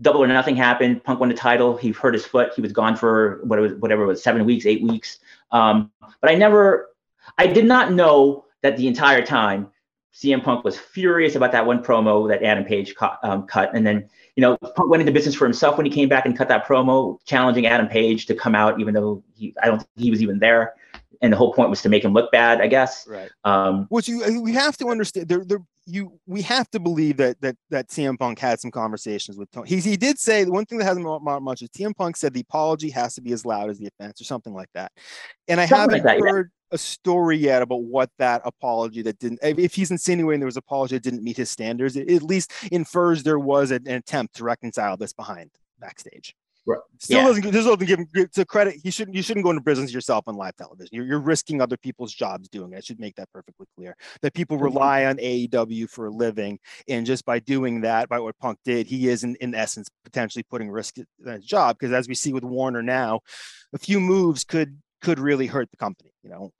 double 0.00 0.22
or 0.22 0.26
nothing 0.26 0.56
happened. 0.56 1.02
Punk 1.04 1.20
won 1.20 1.28
the 1.28 1.34
title. 1.34 1.76
He 1.76 1.90
hurt 1.90 2.14
his 2.14 2.24
foot. 2.24 2.52
He 2.54 2.62
was 2.62 2.72
gone 2.72 2.96
for 2.96 3.40
whatever 3.44 3.74
whatever 3.76 4.02
it 4.04 4.06
was 4.06 4.22
seven 4.22 4.44
weeks, 4.44 4.66
eight 4.66 4.82
weeks. 4.82 5.18
Um, 5.50 5.90
but 6.20 6.30
I 6.30 6.34
never, 6.34 6.90
I 7.36 7.46
did 7.46 7.64
not 7.64 7.92
know 7.92 8.44
that 8.62 8.76
the 8.76 8.86
entire 8.86 9.24
time 9.24 9.70
CM 10.14 10.42
Punk 10.42 10.64
was 10.64 10.78
furious 10.78 11.36
about 11.36 11.52
that 11.52 11.64
one 11.64 11.82
promo 11.82 12.28
that 12.28 12.42
Adam 12.42 12.64
Page 12.64 12.94
cut, 12.94 13.18
um, 13.22 13.46
cut. 13.46 13.74
And 13.74 13.86
then 13.86 14.08
you 14.36 14.42
know, 14.42 14.56
Punk 14.56 14.88
went 14.88 15.00
into 15.00 15.12
business 15.12 15.34
for 15.34 15.44
himself 15.44 15.76
when 15.76 15.84
he 15.84 15.90
came 15.90 16.08
back 16.08 16.24
and 16.24 16.36
cut 16.36 16.48
that 16.48 16.64
promo, 16.64 17.18
challenging 17.24 17.66
Adam 17.66 17.88
Page 17.88 18.26
to 18.26 18.34
come 18.34 18.54
out, 18.54 18.80
even 18.80 18.94
though 18.94 19.22
he 19.34 19.54
I 19.62 19.66
don't 19.66 19.78
think 19.78 19.90
he 19.96 20.10
was 20.10 20.22
even 20.22 20.38
there. 20.38 20.74
And 21.20 21.32
the 21.32 21.36
whole 21.36 21.52
point 21.52 21.70
was 21.70 21.82
to 21.82 21.88
make 21.88 22.04
him 22.04 22.12
look 22.12 22.30
bad, 22.30 22.60
I 22.60 22.68
guess. 22.68 23.06
Right. 23.08 23.30
Um, 23.44 23.86
Which 23.88 24.08
you 24.08 24.40
we 24.40 24.52
have 24.52 24.76
to 24.78 24.88
understand. 24.88 25.28
There, 25.28 25.44
there, 25.44 25.58
you 25.84 26.20
we 26.26 26.42
have 26.42 26.70
to 26.70 26.78
believe 26.78 27.16
that 27.16 27.40
that 27.40 27.56
that 27.70 27.88
CM 27.88 28.18
Punk 28.18 28.38
had 28.38 28.60
some 28.60 28.70
conversations 28.70 29.36
with 29.36 29.50
Tony. 29.50 29.68
He 29.68 29.80
he 29.80 29.96
did 29.96 30.18
say 30.18 30.44
the 30.44 30.52
one 30.52 30.64
thing 30.66 30.78
that 30.78 30.84
hasn't 30.84 31.04
come 31.04 31.26
out 31.26 31.42
much 31.42 31.62
is 31.62 31.70
CM 31.70 31.96
Punk 31.96 32.16
said 32.16 32.34
the 32.34 32.40
apology 32.40 32.90
has 32.90 33.14
to 33.14 33.20
be 33.20 33.32
as 33.32 33.44
loud 33.44 33.70
as 33.70 33.78
the 33.78 33.88
offense 33.88 34.20
or 34.20 34.24
something 34.24 34.54
like 34.54 34.68
that. 34.74 34.92
And 35.48 35.60
I 35.60 35.66
Something 35.66 35.80
haven't 35.80 36.06
like 36.06 36.20
that, 36.20 36.24
yeah. 36.24 36.32
heard 36.32 36.50
a 36.70 36.78
story 36.78 37.38
yet 37.38 37.62
about 37.62 37.82
what 37.82 38.10
that 38.18 38.42
apology 38.44 39.02
that 39.02 39.18
didn't. 39.18 39.40
If 39.42 39.58
if 39.58 39.74
he's 39.74 39.90
insinuating 39.90 40.40
there 40.40 40.46
was 40.46 40.56
an 40.56 40.62
apology 40.66 40.96
that 40.96 41.02
didn't 41.02 41.24
meet 41.24 41.36
his 41.36 41.50
standards, 41.50 41.96
it 41.96 42.10
at 42.10 42.22
least 42.22 42.52
infers 42.70 43.22
there 43.22 43.38
was 43.38 43.70
an, 43.70 43.88
an 43.88 43.94
attempt 43.94 44.36
to 44.36 44.44
reconcile 44.44 44.96
this 44.96 45.12
behind 45.12 45.50
backstage. 45.80 46.34
Right. 46.68 46.78
Still 46.98 47.20
Yeah. 47.20 47.26
doesn't 47.28 47.50
this 47.50 47.64
doesn't 47.64 47.86
give 47.86 47.98
him 47.98 48.28
to 48.34 48.44
credit. 48.44 48.76
You 48.84 48.90
shouldn't 48.90 49.16
you 49.16 49.22
shouldn't 49.22 49.44
go 49.44 49.50
into 49.50 49.62
business 49.62 49.90
yourself 49.92 50.24
on 50.28 50.34
live 50.36 50.54
television. 50.56 50.90
You're, 50.92 51.06
you're 51.06 51.18
risking 51.20 51.62
other 51.62 51.78
people's 51.78 52.12
jobs 52.12 52.48
doing 52.50 52.74
it. 52.74 52.76
I 52.76 52.80
should 52.80 53.00
make 53.00 53.14
that 53.16 53.30
perfectly 53.32 53.64
clear. 53.74 53.96
That 54.20 54.34
people 54.34 54.58
Mhm. 54.58 54.62
rely 54.64 55.06
on 55.06 55.16
AEW 55.18 55.86
for 55.88 56.06
a 56.06 56.10
living, 56.10 56.58
and 56.86 57.06
just 57.06 57.24
by 57.24 57.38
doing 57.38 57.80
that, 57.80 58.10
by 58.10 58.20
what 58.20 58.36
Punk 58.38 58.58
did, 58.66 58.86
he 58.86 59.08
is 59.08 59.24
in, 59.24 59.34
in 59.36 59.54
essence 59.54 59.88
potentially 60.04 60.42
putting 60.50 60.70
risk 60.70 60.98
at 60.98 61.06
his 61.26 61.44
job. 61.46 61.78
Because 61.78 61.92
as 61.94 62.06
we 62.06 62.14
see 62.14 62.34
with 62.34 62.44
Warner 62.44 62.82
now, 62.82 63.20
a 63.72 63.78
few 63.78 63.98
moves 63.98 64.44
could 64.44 64.76
could 65.00 65.18
really 65.18 65.46
hurt 65.46 65.70
the 65.70 65.76
company. 65.78 66.10
You 66.22 66.28
know, 66.30 66.52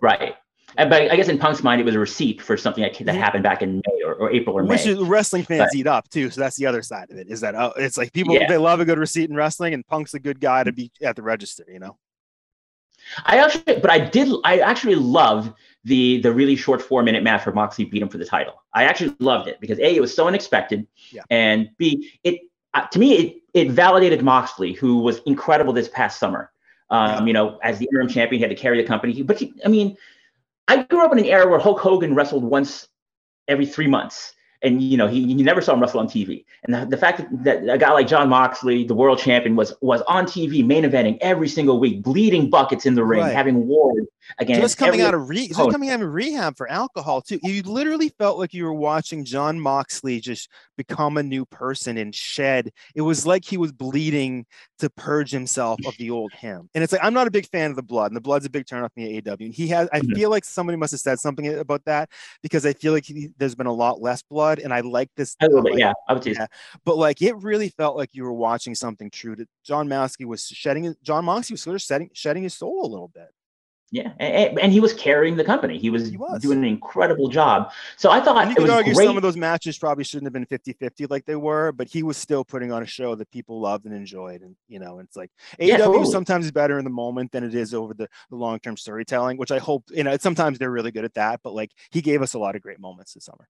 Right. 0.00 0.34
And, 0.78 0.90
but 0.90 1.10
I 1.10 1.16
guess 1.16 1.28
in 1.28 1.38
Punk's 1.38 1.62
mind, 1.62 1.80
it 1.80 1.84
was 1.84 1.94
a 1.94 1.98
receipt 1.98 2.40
for 2.42 2.56
something 2.56 2.82
that, 2.82 2.92
that 3.04 3.14
Mhm. 3.14 3.18
happened 3.18 3.42
back 3.42 3.62
in 3.62 3.76
May 3.86 4.02
or, 4.04 4.14
or 4.14 4.30
April 4.30 4.56
or 4.58 4.64
Which 4.64 4.84
May. 4.84 4.92
is 4.92 4.98
wrestling 4.98 5.44
fans 5.44 5.74
eat 5.74 5.86
up 5.86 6.08
too. 6.08 6.30
So 6.30 6.40
that's 6.40 6.56
the 6.56 6.66
other 6.66 6.82
side 6.82 7.10
of 7.10 7.16
it. 7.16 7.28
Is 7.28 7.40
that 7.40 7.54
oh, 7.54 7.72
it's 7.76 7.96
like 7.96 8.12
people 8.12 8.34
Yeah. 8.34 8.46
they 8.48 8.58
love 8.58 8.80
a 8.80 8.84
good 8.84 8.98
receipt 8.98 9.30
in 9.30 9.36
wrestling, 9.36 9.74
and 9.74 9.86
Punk's 9.86 10.14
a 10.14 10.18
good 10.18 10.40
guy 10.40 10.64
to 10.64 10.72
be 10.72 10.90
at 11.02 11.16
the 11.16 11.22
register. 11.22 11.64
You 11.68 11.78
know. 11.78 11.96
I 13.24 13.38
actually, 13.38 13.78
but 13.80 13.90
I 13.90 14.00
did, 14.00 14.28
I 14.44 14.58
actually 14.58 14.96
loved 14.96 15.52
the 15.84 16.20
the 16.22 16.32
really 16.32 16.56
short 16.56 16.82
four 16.82 17.02
minute 17.02 17.22
match 17.22 17.46
where 17.46 17.54
Moxley 17.54 17.84
beat 17.84 18.02
him 18.02 18.08
for 18.08 18.18
the 18.18 18.24
title. 18.24 18.62
I 18.74 18.84
actually 18.84 19.14
loved 19.20 19.48
it 19.48 19.60
because 19.60 19.78
a 19.78 19.94
it 19.94 20.00
was 20.00 20.12
so 20.14 20.26
unexpected, 20.26 20.86
Yeah. 21.10 21.22
and 21.30 21.70
b 21.78 22.10
it 22.24 22.40
uh, 22.74 22.86
to 22.88 22.98
me 22.98 23.12
it 23.14 23.36
it 23.54 23.70
validated 23.70 24.22
Moxley, 24.22 24.72
who 24.72 24.98
was 24.98 25.20
incredible 25.26 25.72
this 25.72 25.88
past 25.88 26.18
summer. 26.18 26.50
Um, 26.90 27.26
you 27.26 27.32
know, 27.32 27.58
as 27.64 27.78
the 27.78 27.86
interim 27.86 28.06
champion, 28.08 28.38
he 28.38 28.42
had 28.42 28.50
to 28.56 28.60
carry 28.60 28.80
the 28.80 28.86
company. 28.86 29.20
But 29.22 29.38
he, 29.40 29.52
I 29.64 29.68
mean, 29.68 29.96
I 30.68 30.82
grew 30.82 31.04
up 31.04 31.12
in 31.12 31.18
an 31.18 31.26
era 31.26 31.48
where 31.48 31.60
Hulk 31.60 31.80
Hogan 31.80 32.14
wrestled 32.14 32.44
once 32.44 32.88
every 33.48 33.66
three 33.66 33.86
months. 33.86 34.34
And 34.62 34.82
you 34.82 34.96
know 34.96 35.06
he 35.06 35.18
you 35.20 35.44
never 35.44 35.60
saw 35.60 35.74
him 35.74 35.80
wrestle 35.80 36.00
on 36.00 36.08
TV, 36.08 36.44
and 36.64 36.74
the, 36.74 36.86
the 36.86 36.96
fact 36.96 37.18
that, 37.18 37.44
that 37.44 37.74
a 37.74 37.78
guy 37.78 37.92
like 37.92 38.06
Jon 38.06 38.28
Moxley, 38.28 38.84
the 38.84 38.94
world 38.94 39.18
champion, 39.18 39.54
was 39.54 39.74
was 39.82 40.00
on 40.02 40.24
TV 40.24 40.64
main 40.64 40.84
eventing 40.84 41.18
every 41.20 41.48
single 41.48 41.78
week, 41.78 42.02
bleeding 42.02 42.48
buckets 42.48 42.86
in 42.86 42.94
the 42.94 43.04
ring, 43.04 43.20
Right. 43.20 43.34
having 43.34 43.66
wars 43.66 44.06
against 44.38 44.60
just 44.62 44.78
coming 44.78 44.94
every- 45.00 45.04
out 45.06 45.14
of 45.14 45.28
re- 45.28 45.48
just 45.48 45.70
coming 45.70 45.90
out 45.90 46.00
of 46.02 46.12
rehab 46.12 46.56
for 46.56 46.68
alcohol 46.70 47.20
too. 47.20 47.38
You 47.42 47.62
literally 47.62 48.08
felt 48.18 48.38
like 48.38 48.54
you 48.54 48.64
were 48.64 48.72
watching 48.74 49.24
Jon 49.24 49.60
Moxley 49.60 50.20
just 50.20 50.48
become 50.76 51.16
a 51.18 51.22
new 51.22 51.44
person 51.46 51.96
and 51.98 52.14
shed. 52.14 52.70
It 52.94 53.02
was 53.02 53.26
like 53.26 53.44
he 53.44 53.56
was 53.58 53.72
bleeding 53.72 54.46
to 54.78 54.88
purge 54.90 55.30
himself 55.30 55.78
of 55.86 55.96
the 55.98 56.10
old 56.10 56.32
him. 56.32 56.68
And 56.74 56.82
it's 56.82 56.92
like 56.92 57.04
I'm 57.04 57.14
not 57.14 57.26
a 57.26 57.30
big 57.30 57.46
fan 57.48 57.70
of 57.70 57.76
the 57.76 57.82
blood, 57.82 58.10
and 58.10 58.16
the 58.16 58.20
blood's 58.22 58.46
a 58.46 58.50
big 58.50 58.66
turn 58.66 58.82
off 58.82 58.92
me 58.96 59.18
at 59.18 59.24
AEW. 59.24 59.46
And 59.46 59.54
he 59.54 59.68
has, 59.68 59.88
I 59.92 60.00
Mhm. 60.00 60.14
feel 60.16 60.30
like 60.30 60.44
somebody 60.46 60.76
must 60.76 60.92
have 60.92 61.00
said 61.00 61.18
something 61.20 61.46
about 61.58 61.84
that 61.84 62.08
because 62.42 62.64
I 62.64 62.72
feel 62.72 62.92
like 62.94 63.04
he, 63.04 63.28
there's 63.38 63.54
been 63.54 63.66
a 63.66 63.72
lot 63.72 64.00
less 64.00 64.22
blood, 64.22 64.45
and 64.54 64.72
I 64.72 64.80
like 64.80 65.10
this. 65.16 65.36
a 65.40 65.46
little 65.46 65.62
bit, 65.62 65.74
like, 65.74 65.80
yeah. 65.80 65.92
I 66.08 66.14
would 66.14 66.26
Yeah. 66.26 66.46
but 66.84 66.96
like 66.96 67.22
it 67.22 67.36
really 67.36 67.68
felt 67.68 67.96
like 67.96 68.10
you 68.12 68.24
were 68.24 68.32
watching 68.32 68.74
something 68.74 69.10
true 69.10 69.36
to 69.36 69.46
Jon 69.64 69.88
Moxley 69.88 70.26
was 70.26 70.46
shedding 70.46 70.84
his- 70.84 70.96
Jon 71.02 71.24
Moxley 71.24 71.54
was 71.54 71.62
sort 71.62 71.76
of 71.76 71.82
shedding 71.82 72.10
shedding 72.12 72.42
his 72.42 72.54
soul 72.54 72.84
a 72.84 72.88
little 72.88 73.08
bit. 73.08 73.30
Yeah, 73.92 74.12
and, 74.18 74.58
and, 74.58 74.72
he 74.72 74.80
was 74.80 74.92
carrying 74.92 75.36
the 75.36 75.44
company. 75.44 75.78
He 75.78 75.90
was, 75.90 76.10
he 76.10 76.16
was, 76.16 76.42
doing 76.42 76.58
an 76.58 76.64
incredible 76.64 77.28
job. 77.28 77.70
So 77.96 78.10
I 78.10 78.20
thought 78.20 78.36
and 78.36 78.50
you 78.50 78.56
could 78.56 78.68
argue 78.68 78.92
great. 78.92 79.06
some 79.06 79.16
of 79.16 79.22
those 79.22 79.36
matches 79.36 79.78
probably 79.78 80.02
shouldn't 80.02 80.26
have 80.26 80.32
been 80.32 80.44
50-50 80.46 81.08
like 81.08 81.24
they 81.24 81.36
were, 81.36 81.70
but 81.70 81.86
he 81.86 82.02
was 82.02 82.16
still 82.16 82.44
putting 82.44 82.72
on 82.72 82.82
a 82.82 82.86
show 82.86 83.14
that 83.14 83.30
people 83.30 83.60
loved 83.60 83.84
and 83.84 83.94
enjoyed. 83.94 84.42
And 84.42 84.56
you 84.68 84.80
know, 84.80 84.98
it's 84.98 85.16
like 85.16 85.30
yeah, 85.60 85.76
totally. 85.76 86.10
sometimes 86.10 86.46
is 86.46 86.52
better 86.52 86.78
in 86.78 86.84
the 86.84 86.90
moment 86.90 87.30
than 87.30 87.44
it 87.44 87.54
is 87.54 87.74
over 87.74 87.94
the, 87.94 88.08
the 88.28 88.36
long-term 88.36 88.76
storytelling, 88.76 89.36
which 89.36 89.52
I 89.52 89.58
hope, 89.58 89.84
you 89.90 90.02
know, 90.02 90.16
sometimes 90.16 90.58
they're 90.58 90.70
really 90.70 90.90
good 90.90 91.04
at 91.04 91.14
that, 91.14 91.40
but 91.44 91.54
like 91.54 91.70
he 91.90 92.02
gave 92.02 92.22
us 92.22 92.34
a 92.34 92.40
lot 92.40 92.56
of 92.56 92.62
great 92.62 92.80
moments 92.80 93.14
this 93.14 93.24
summer. 93.24 93.48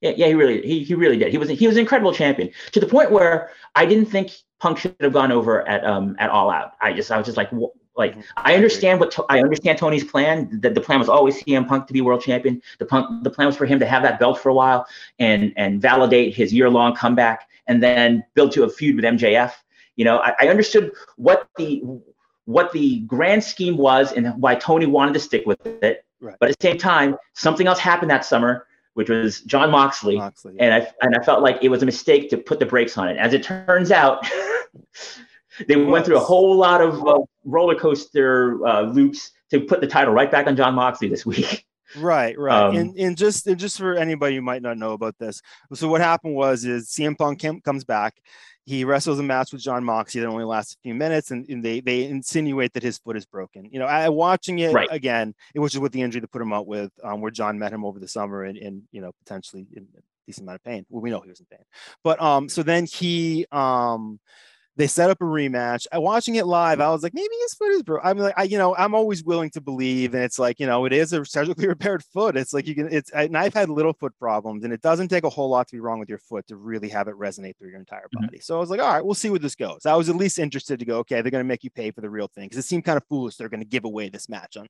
Yeah, 0.00 0.12
yeah, 0.16 0.26
he 0.28 0.34
really 0.34 0.62
he, 0.62 0.82
he 0.82 0.94
really 0.94 1.18
did. 1.18 1.30
He 1.30 1.38
was 1.38 1.48
he 1.48 1.66
was 1.66 1.76
an 1.76 1.80
incredible 1.80 2.12
champion 2.12 2.50
to 2.72 2.80
the 2.80 2.86
point 2.86 3.10
where 3.10 3.50
I 3.74 3.84
didn't 3.84 4.06
think 4.06 4.32
Punk 4.58 4.78
should 4.78 4.96
have 5.00 5.12
gone 5.12 5.30
over 5.30 5.66
at 5.68 5.84
um 5.84 6.16
at 6.18 6.30
All 6.30 6.50
Out. 6.50 6.72
I 6.80 6.92
just 6.92 7.10
I 7.10 7.18
was 7.18 7.26
just 7.26 7.36
like 7.36 7.50
like 7.96 8.12
mm-hmm. 8.12 8.20
I 8.36 8.54
understand 8.54 8.98
what 8.98 9.14
I 9.28 9.40
understand 9.40 9.78
Tony's 9.78 10.04
plan. 10.04 10.60
That 10.62 10.74
the 10.74 10.80
plan 10.80 10.98
was 10.98 11.08
always 11.08 11.42
CM 11.42 11.68
Punk 11.68 11.86
to 11.86 11.92
be 11.92 12.00
world 12.00 12.22
champion. 12.22 12.62
The 12.78 12.86
punk 12.86 13.24
the 13.24 13.30
plan 13.30 13.46
was 13.46 13.56
for 13.56 13.66
him 13.66 13.78
to 13.78 13.86
have 13.86 14.02
that 14.02 14.18
belt 14.18 14.38
for 14.38 14.48
a 14.48 14.54
while 14.54 14.86
and 15.18 15.52
and 15.56 15.82
validate 15.82 16.34
his 16.34 16.52
year 16.52 16.70
long 16.70 16.96
comeback 16.96 17.48
and 17.66 17.82
then 17.82 18.24
build 18.34 18.52
to 18.52 18.64
a 18.64 18.70
feud 18.70 18.96
with 18.96 19.04
MJF. 19.04 19.52
You 19.96 20.06
know, 20.06 20.18
I, 20.18 20.34
I 20.40 20.48
understood 20.48 20.92
what 21.16 21.46
the 21.58 21.82
what 22.46 22.72
the 22.72 23.00
grand 23.00 23.44
scheme 23.44 23.76
was 23.76 24.12
and 24.12 24.40
why 24.40 24.54
Tony 24.54 24.86
wanted 24.86 25.12
to 25.14 25.20
stick 25.20 25.44
with 25.44 25.64
it. 25.66 26.04
Right. 26.20 26.36
But 26.40 26.50
at 26.50 26.58
the 26.58 26.68
same 26.68 26.78
time, 26.78 27.16
something 27.34 27.66
else 27.66 27.78
happened 27.78 28.10
that 28.10 28.24
summer 28.24 28.66
which 29.00 29.08
was 29.08 29.40
Jon 29.40 29.70
Moxley, 29.70 30.18
Moxley 30.18 30.56
and 30.58 30.74
I 30.74 30.86
and 31.00 31.16
I 31.16 31.24
felt 31.24 31.40
like 31.40 31.56
it 31.62 31.70
was 31.70 31.82
a 31.82 31.86
mistake 31.86 32.28
to 32.28 32.36
put 32.36 32.58
the 32.58 32.66
brakes 32.66 32.98
on 32.98 33.08
it. 33.08 33.16
As 33.16 33.32
it 33.32 33.42
turns 33.42 33.90
out, 33.90 34.30
they 35.68 35.76
went 35.76 36.04
through 36.04 36.18
a 36.18 36.20
whole 36.20 36.54
lot 36.54 36.82
of 36.82 37.02
uh, 37.06 37.20
roller 37.46 37.74
coaster 37.74 38.62
uh, 38.66 38.82
loops 38.82 39.30
to 39.52 39.60
put 39.62 39.80
the 39.80 39.86
title 39.86 40.12
right 40.12 40.30
back 40.30 40.46
on 40.46 40.54
Jon 40.54 40.74
Moxley 40.74 41.08
this 41.08 41.24
week. 41.24 41.64
Right, 41.96 42.38
right, 42.38 42.68
um, 42.68 42.76
and, 42.76 42.96
and 42.96 43.16
just 43.16 43.48
and 43.48 43.58
just 43.58 43.76
for 43.76 43.94
anybody 43.96 44.36
who 44.36 44.42
might 44.42 44.62
not 44.62 44.78
know 44.78 44.92
about 44.92 45.18
this, 45.18 45.42
so 45.74 45.88
what 45.88 46.00
happened 46.00 46.36
was 46.36 46.64
is 46.64 46.86
CM 46.88 47.18
Punk 47.18 47.42
comes 47.64 47.82
back, 47.82 48.14
he 48.66 48.84
wrestles 48.84 49.18
a 49.18 49.22
match 49.22 49.52
with 49.52 49.62
Jon 49.62 49.84
Moxley 49.84 50.20
that 50.20 50.28
only 50.28 50.44
lasts 50.44 50.74
a 50.74 50.78
few 50.82 50.94
minutes, 50.94 51.30
and, 51.30 51.48
and, 51.48 51.64
they 51.64 51.80
they 51.80 52.04
insinuate 52.04 52.72
that 52.74 52.82
his 52.82 52.98
foot 52.98 53.16
is 53.16 53.26
broken. 53.26 53.68
You 53.72 53.78
know, 53.78 53.86
I 53.86 54.08
watching 54.08 54.58
it 54.58 54.72
right. 54.72 54.88
again, 54.90 55.34
it 55.54 55.60
was 55.60 55.72
just 55.72 55.82
with 55.82 55.92
the 55.92 56.02
injury 56.02 56.20
to 56.20 56.28
put 56.28 56.42
him 56.42 56.52
out 56.52 56.66
with, 56.66 56.92
um, 57.02 57.20
where 57.20 57.30
John 57.30 57.58
met 57.58 57.72
him 57.72 57.84
over 57.84 57.98
the 57.98 58.08
summer, 58.08 58.44
and, 58.44 58.56
and 58.58 58.82
you 58.92 59.00
know 59.00 59.12
potentially 59.24 59.66
in 59.74 59.86
a 59.96 60.00
decent 60.26 60.44
amount 60.44 60.56
of 60.56 60.64
pain. 60.64 60.86
Well, 60.88 61.02
we 61.02 61.10
know 61.10 61.20
he 61.20 61.30
was 61.30 61.40
in 61.40 61.46
pain, 61.50 61.64
but 62.04 62.20
um, 62.20 62.48
so 62.48 62.62
then 62.62 62.86
he 62.86 63.46
um 63.50 64.20
they 64.80 64.86
set 64.86 65.10
up 65.10 65.20
a 65.20 65.24
rematch. 65.24 65.86
I 65.92 65.98
watching 65.98 66.36
it 66.36 66.46
live, 66.46 66.80
I 66.80 66.90
was 66.90 67.02
like, 67.02 67.12
maybe 67.14 67.34
his 67.42 67.54
foot 67.54 67.70
is 67.72 67.82
broken. 67.82 68.08
I'm 68.08 68.18
like, 68.18 68.34
I, 68.36 68.44
you 68.44 68.56
know, 68.56 68.74
I'm 68.76 68.94
always 68.94 69.22
willing 69.22 69.50
to 69.50 69.60
believe, 69.60 70.14
and 70.14 70.24
it's 70.24 70.38
like, 70.38 70.58
you 70.58 70.66
know, 70.66 70.86
it 70.86 70.92
is 70.92 71.12
a 71.12 71.24
surgically 71.24 71.68
repaired 71.68 72.02
foot. 72.02 72.36
It's 72.36 72.54
like 72.54 72.66
you 72.66 72.74
can, 72.74 72.92
it's, 72.92 73.10
and 73.10 73.36
I've 73.36 73.52
had 73.52 73.68
little 73.68 73.92
foot 73.92 74.18
problems, 74.18 74.64
and 74.64 74.72
it 74.72 74.80
doesn't 74.80 75.08
take 75.08 75.24
a 75.24 75.28
whole 75.28 75.50
lot 75.50 75.68
to 75.68 75.76
be 75.76 75.80
wrong 75.80 76.00
with 76.00 76.08
your 76.08 76.18
foot 76.18 76.46
to 76.46 76.56
really 76.56 76.88
have 76.88 77.08
it 77.08 77.14
resonate 77.14 77.58
through 77.58 77.68
your 77.68 77.78
entire 77.78 78.06
mm-hmm. 78.06 78.24
body. 78.24 78.38
Mm-hmm. 78.38 78.42
So 78.42 78.56
I 78.56 78.60
was 78.60 78.70
like, 78.70 78.80
all 78.80 78.90
right, 78.90 79.04
we'll 79.04 79.14
see 79.14 79.28
where 79.28 79.38
this 79.38 79.54
goes. 79.54 79.84
I 79.84 79.94
was 79.94 80.08
at 80.08 80.16
least 80.16 80.38
interested 80.38 80.78
to 80.78 80.86
go, 80.86 80.98
okay, 80.98 81.20
they're 81.20 81.30
going 81.30 81.44
to 81.44 81.48
make 81.48 81.62
you 81.62 81.70
pay 81.70 81.90
for 81.90 82.00
the 82.00 82.10
real 82.10 82.28
thing 82.28 82.46
because 82.46 82.58
it 82.58 82.66
seemed 82.66 82.84
kind 82.84 82.96
of 82.96 83.04
foolish. 83.06 83.36
They're 83.36 83.50
going 83.50 83.60
to 83.60 83.68
give 83.68 83.84
away 83.84 84.08
this 84.08 84.30
match 84.30 84.56
on, 84.56 84.66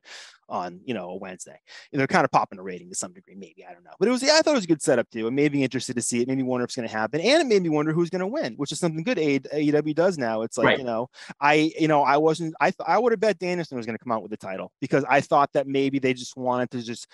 on 0.48 0.80
you 0.84 0.94
know, 0.94 1.10
a 1.10 1.16
Wednesday. 1.16 1.58
And 1.92 2.00
they're 2.00 2.08
kind 2.08 2.24
of 2.24 2.32
popping 2.32 2.58
a 2.58 2.62
rating 2.62 2.88
to 2.88 2.96
some 2.96 3.12
degree, 3.12 3.36
maybe 3.36 3.64
I 3.68 3.72
don't 3.72 3.84
know, 3.84 3.92
but 4.00 4.08
it 4.08 4.10
was, 4.10 4.24
yeah, 4.24 4.36
I 4.38 4.42
thought 4.42 4.52
it 4.52 4.54
was 4.54 4.64
a 4.64 4.68
good 4.68 4.82
setup 4.82 5.08
too. 5.10 5.28
It 5.28 5.30
made 5.30 5.52
me 5.52 5.62
interested 5.62 5.94
to 5.94 6.02
see 6.02 6.20
it. 6.22 6.28
Made 6.28 6.38
me 6.38 6.42
wonder 6.42 6.64
if 6.64 6.68
it's 6.68 6.76
going 6.76 6.88
to 6.88 6.94
happen, 6.94 7.20
and 7.20 7.40
it 7.40 7.46
made 7.46 7.62
me 7.62 7.68
wonder 7.68 7.92
who's 7.92 8.10
going 8.10 8.20
to 8.20 8.26
win, 8.26 8.54
which 8.54 8.72
is 8.72 8.80
something 8.80 9.04
good 9.04 9.18
AEW 9.18 9.94
does 10.02 10.18
now. 10.18 10.42
It's 10.42 10.58
like. 10.58 10.66
Right 10.66 10.80
you 10.80 10.84
know, 10.84 11.10
I, 11.40 11.72
you 11.78 11.88
know, 11.88 12.02
I 12.02 12.16
wasn't, 12.16 12.54
I, 12.60 12.72
I 12.84 12.98
would 12.98 13.12
have 13.12 13.20
bet 13.20 13.38
Danielson 13.38 13.76
was 13.76 13.86
going 13.86 13.96
to 13.96 14.02
come 14.02 14.12
out 14.12 14.22
with 14.22 14.30
the 14.30 14.36
title 14.36 14.72
because 14.80 15.04
I 15.08 15.20
thought 15.20 15.52
that 15.52 15.66
maybe 15.66 15.98
they 15.98 16.14
just 16.14 16.36
wanted 16.36 16.70
to 16.70 16.82
just 16.82 17.06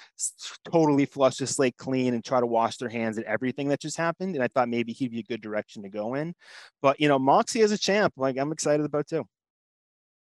totally 0.65 1.05
flush 1.05 1.39
the 1.39 1.47
slate 1.47 1.77
clean 1.77 2.15
and 2.15 2.25
try 2.25 2.39
to 2.39 2.47
wash 2.47 2.77
their 2.77 2.89
hands 2.89 3.19
at 3.19 3.25
everything 3.25 3.69
that 3.69 3.81
just 3.81 3.97
happened. 3.97 4.37
And 4.37 4.45
I 4.45 4.49
thought 4.49 4.69
maybe 4.69 4.93
he'd 4.93 5.11
be 5.11 5.19
a 5.19 5.25
good 5.25 5.41
direction 5.41 5.83
to 5.83 5.89
go 5.89 6.15
in. 6.15 6.35
But, 6.81 7.01
you 7.01 7.09
know, 7.09 7.19
Moxie 7.19 7.63
as 7.63 7.73
a 7.73 7.79
champ, 7.79 8.15
like 8.17 8.39
I'm 8.39 8.53
excited 8.53 8.87
about 8.87 9.09
too. 9.09 9.27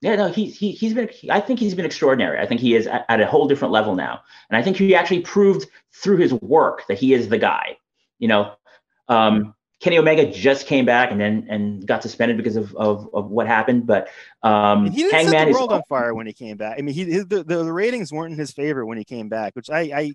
Yeah, 0.01 0.17
no, 0.17 0.29
he's 0.29 0.57
he, 0.57 0.73
he's 0.73 0.95
been. 0.95 1.09
I 1.31 1.41
think 1.41 1.61
he's 1.61 1.75
been 1.75 1.85
extraordinary. 1.85 2.41
I 2.41 2.47
think 2.47 2.61
he 2.61 2.75
is 2.75 2.89
at, 2.89 3.05
at 3.09 3.21
a 3.21 3.27
whole 3.27 3.47
different 3.47 3.73
level 3.73 3.95
now, 3.95 4.21
and 4.51 4.57
I 4.57 4.63
think 4.63 4.77
he 4.77 4.97
actually 4.97 5.21
proved 5.21 5.67
through 5.95 6.17
his 6.17 6.33
work 6.35 6.83
that 6.89 6.99
he 6.99 7.13
is 7.13 7.29
the 7.29 7.39
guy. 7.39 7.77
You 8.19 8.27
know, 8.27 8.53
um, 9.07 9.55
Kenny 9.83 9.99
Omega 9.99 10.31
just 10.31 10.69
came 10.69 10.85
back 10.85 11.11
and 11.11 11.21
then 11.21 11.47
and 11.51 11.85
got 11.85 12.03
suspended 12.03 12.37
because 12.37 12.55
of 12.55 12.75
of, 12.77 13.11
of 13.13 13.31
what 13.31 13.49
happened. 13.49 13.85
But 13.85 14.09
um, 14.45 14.91
he 14.91 15.03
didn't 15.03 15.15
Hangman 15.15 15.33
set 15.33 15.45
the 15.47 15.53
world 15.53 15.73
is, 15.73 15.77
on 15.77 15.83
fire 15.89 16.15
when 16.15 16.27
he 16.27 16.33
came 16.33 16.57
back. 16.57 16.79
I 16.79 16.83
mean, 16.83 16.95
he 16.95 17.05
his, 17.05 17.27
the, 17.27 17.43
the 17.43 17.73
ratings 17.73 18.13
weren't 18.13 18.33
in 18.33 18.39
his 18.39 18.53
favor 18.53 18.87
when 18.87 18.97
he 18.97 19.05
came 19.05 19.29
back, 19.29 19.57
which 19.57 19.69
I 19.69 19.81
I 19.81 20.15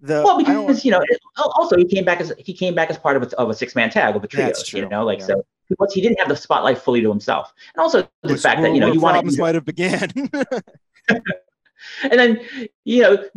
the 0.00 0.22
well 0.24 0.38
because 0.38 0.82
you 0.82 0.90
know 0.92 1.04
also 1.36 1.76
he 1.76 1.84
came 1.84 2.06
back 2.06 2.22
as 2.22 2.32
he 2.38 2.54
came 2.54 2.74
back 2.74 2.88
as 2.88 2.96
part 2.96 3.16
of 3.16 3.22
a, 3.22 3.36
of 3.38 3.50
a 3.50 3.54
six 3.54 3.74
man 3.74 3.90
tag 3.90 4.16
of 4.16 4.24
a 4.24 4.26
trio. 4.26 4.50
You 4.72 4.88
know, 4.88 5.04
like 5.04 5.20
yeah. 5.20 5.26
so 5.26 5.46
because 5.68 5.92
he 5.92 6.00
didn't 6.00 6.18
have 6.18 6.28
the 6.28 6.36
spotlight 6.36 6.78
fully 6.78 7.02
to 7.02 7.08
himself, 7.10 7.52
and 7.74 7.82
also 7.82 8.08
the 8.22 8.32
which 8.32 8.40
fact 8.40 8.62
that 8.62 8.72
you 8.72 8.80
know 8.80 8.90
he 8.90 8.98
wanted 8.98 9.38
might 9.38 9.54
have 9.54 9.66
began. 9.66 10.10
and 11.08 12.12
then 12.12 12.40
you 12.84 13.02
know 13.02 13.28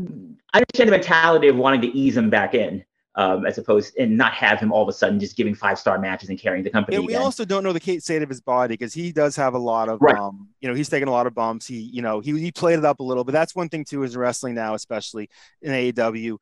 I 0.53 0.60
understand 0.60 0.88
the 0.88 0.91
mentality 0.91 1.49
of 1.49 1.57
wanting 1.57 1.82
to 1.82 1.88
ease 1.89 2.16
him 2.16 2.30
back 2.30 2.55
in 2.55 2.86
um, 3.16 3.45
as 3.45 3.57
opposed 3.57 3.97
and 3.97 4.16
not 4.16 4.34
have 4.34 4.60
him 4.60 4.72
all 4.72 4.84
of 4.84 4.89
a 4.89 4.93
sudden 4.93 5.20
just 5.20 5.36
giving 5.36 5.55
five 5.55 5.80
star 5.80 5.97
matches 5.97 6.30
and 6.30 6.39
carrying 6.39 6.64
the 6.64 6.70
company. 6.70 6.97
And 6.97 7.05
we 7.05 7.14
again. 7.14 7.24
also 7.24 7.43
don't 7.43 7.64
know 7.64 7.74
the 7.74 7.99
state 7.99 8.22
of 8.22 8.30
his 8.30 8.41
body 8.41 8.74
because 8.74 8.93
he 8.93 9.12
does 9.12 9.36
have 9.36 9.55
a 9.55 9.57
lot 9.57 9.89
of, 9.89 9.99
right. 10.01 10.16
um, 10.16 10.49
you 10.62 10.70
know, 10.70 10.76
he's 10.76 10.89
taking 10.89 11.07
a 11.07 11.12
lot 11.12 11.28
of 11.28 11.34
bumps. 11.34 11.66
He, 11.66 11.80
you 11.80 12.01
know, 12.01 12.20
he, 12.20 12.39
he 12.39 12.51
played 12.51 12.80
it 12.80 12.86
up 12.86 12.99
a 12.99 13.03
little, 13.03 13.24
but 13.24 13.32
that's 13.32 13.55
one 13.55 13.70
thing 13.70 13.84
too 13.84 14.03
is 14.03 14.16
wrestling 14.16 14.55
now, 14.55 14.74
especially 14.74 15.30
in 15.62 15.72
AEW. 15.72 16.38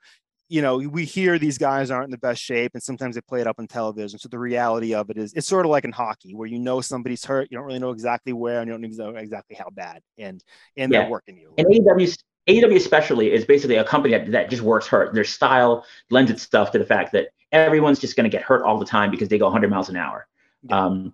You 0.50 0.62
know, 0.62 0.78
we 0.78 1.04
hear 1.04 1.38
these 1.38 1.58
guys 1.58 1.92
aren't 1.92 2.06
in 2.06 2.12
the 2.12 2.18
best 2.18 2.42
shape, 2.42 2.72
and 2.74 2.82
sometimes 2.82 3.16
they 3.16 3.22
play 3.22 3.42
it 3.42 3.48
up 3.48 3.58
on 3.60 3.68
television. 3.68 4.18
So 4.18 4.30
the 4.30 4.40
reality 4.40 4.96
of 4.96 5.10
it 5.10 5.18
is, 5.18 5.34
it's 5.34 5.46
sort 5.46 5.66
of 5.66 5.72
like 5.72 5.84
in 5.84 5.92
hockey, 5.92 6.36
where 6.36 6.48
you 6.48 6.58
know 6.58 6.80
somebody's 6.80 7.26
hurt, 7.26 7.50
you 7.52 7.58
don't 7.58 7.66
really 7.66 7.80
know 7.80 7.92
exactly 7.92 8.32
where, 8.32 8.62
and 8.62 8.68
you 8.68 8.74
don't 8.74 8.82
know 8.82 9.20
exactly 9.20 9.58
how 9.58 9.70
bad, 9.72 10.02
and 10.18 10.42
and 10.78 10.90
yeah. 10.90 11.02
they're 11.02 11.10
working 11.10 11.36
you. 11.36 11.54
And 11.58 11.68
AEW 11.68 12.18
AEW 12.48 12.76
especially 12.76 13.32
is 13.32 13.46
basically 13.46 13.76
a 13.76 13.84
company 13.84 14.18
that, 14.18 14.32
that 14.32 14.50
just 14.50 14.62
works 14.62 14.88
hurt. 14.88 15.14
Their 15.14 15.24
style 15.24 15.86
lends 16.10 16.32
itself 16.32 16.72
to 16.72 16.80
the 16.80 16.86
fact 16.86 17.12
that 17.12 17.30
everyone's 17.52 18.00
just 18.00 18.16
going 18.16 18.24
to 18.24 18.30
get 18.30 18.42
hurt 18.42 18.64
all 18.64 18.80
the 18.80 18.86
time 18.86 19.12
because 19.12 19.28
they 19.28 19.38
go 19.38 19.46
100 19.46 19.70
miles 19.70 19.90
an 19.90 19.98
hour. 19.98 20.28
Um, 20.70 21.14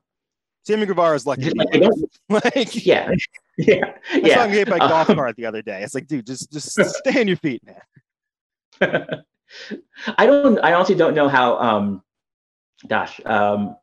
Sammy 0.64 0.86
Guevara 0.86 1.16
is 1.16 1.26
lucky. 1.26 1.50
like, 2.30 2.86
yeah, 2.86 3.12
yeah, 3.58 3.94
I 4.12 4.18
yeah. 4.18 4.36
saw 4.36 4.46
him 4.46 4.52
hit 4.52 4.70
by 4.70 4.78
uh, 4.78 4.88
golf 4.88 5.08
cart 5.08 5.36
the 5.36 5.46
other 5.46 5.62
day. 5.62 5.84
It's 5.84 5.94
like, 5.94 6.08
dude, 6.08 6.26
just 6.26 6.52
just 6.52 6.72
stay 6.80 7.20
on 7.20 7.28
your 7.28 7.38
feet, 7.38 7.62
man. 7.66 9.24
I 10.18 10.26
don't. 10.26 10.58
I 10.60 10.74
honestly 10.74 10.96
don't 10.96 11.16
know 11.16 11.28
how. 11.28 11.58
Um, 11.58 12.02
gosh, 12.88 13.20
um, 13.26 13.76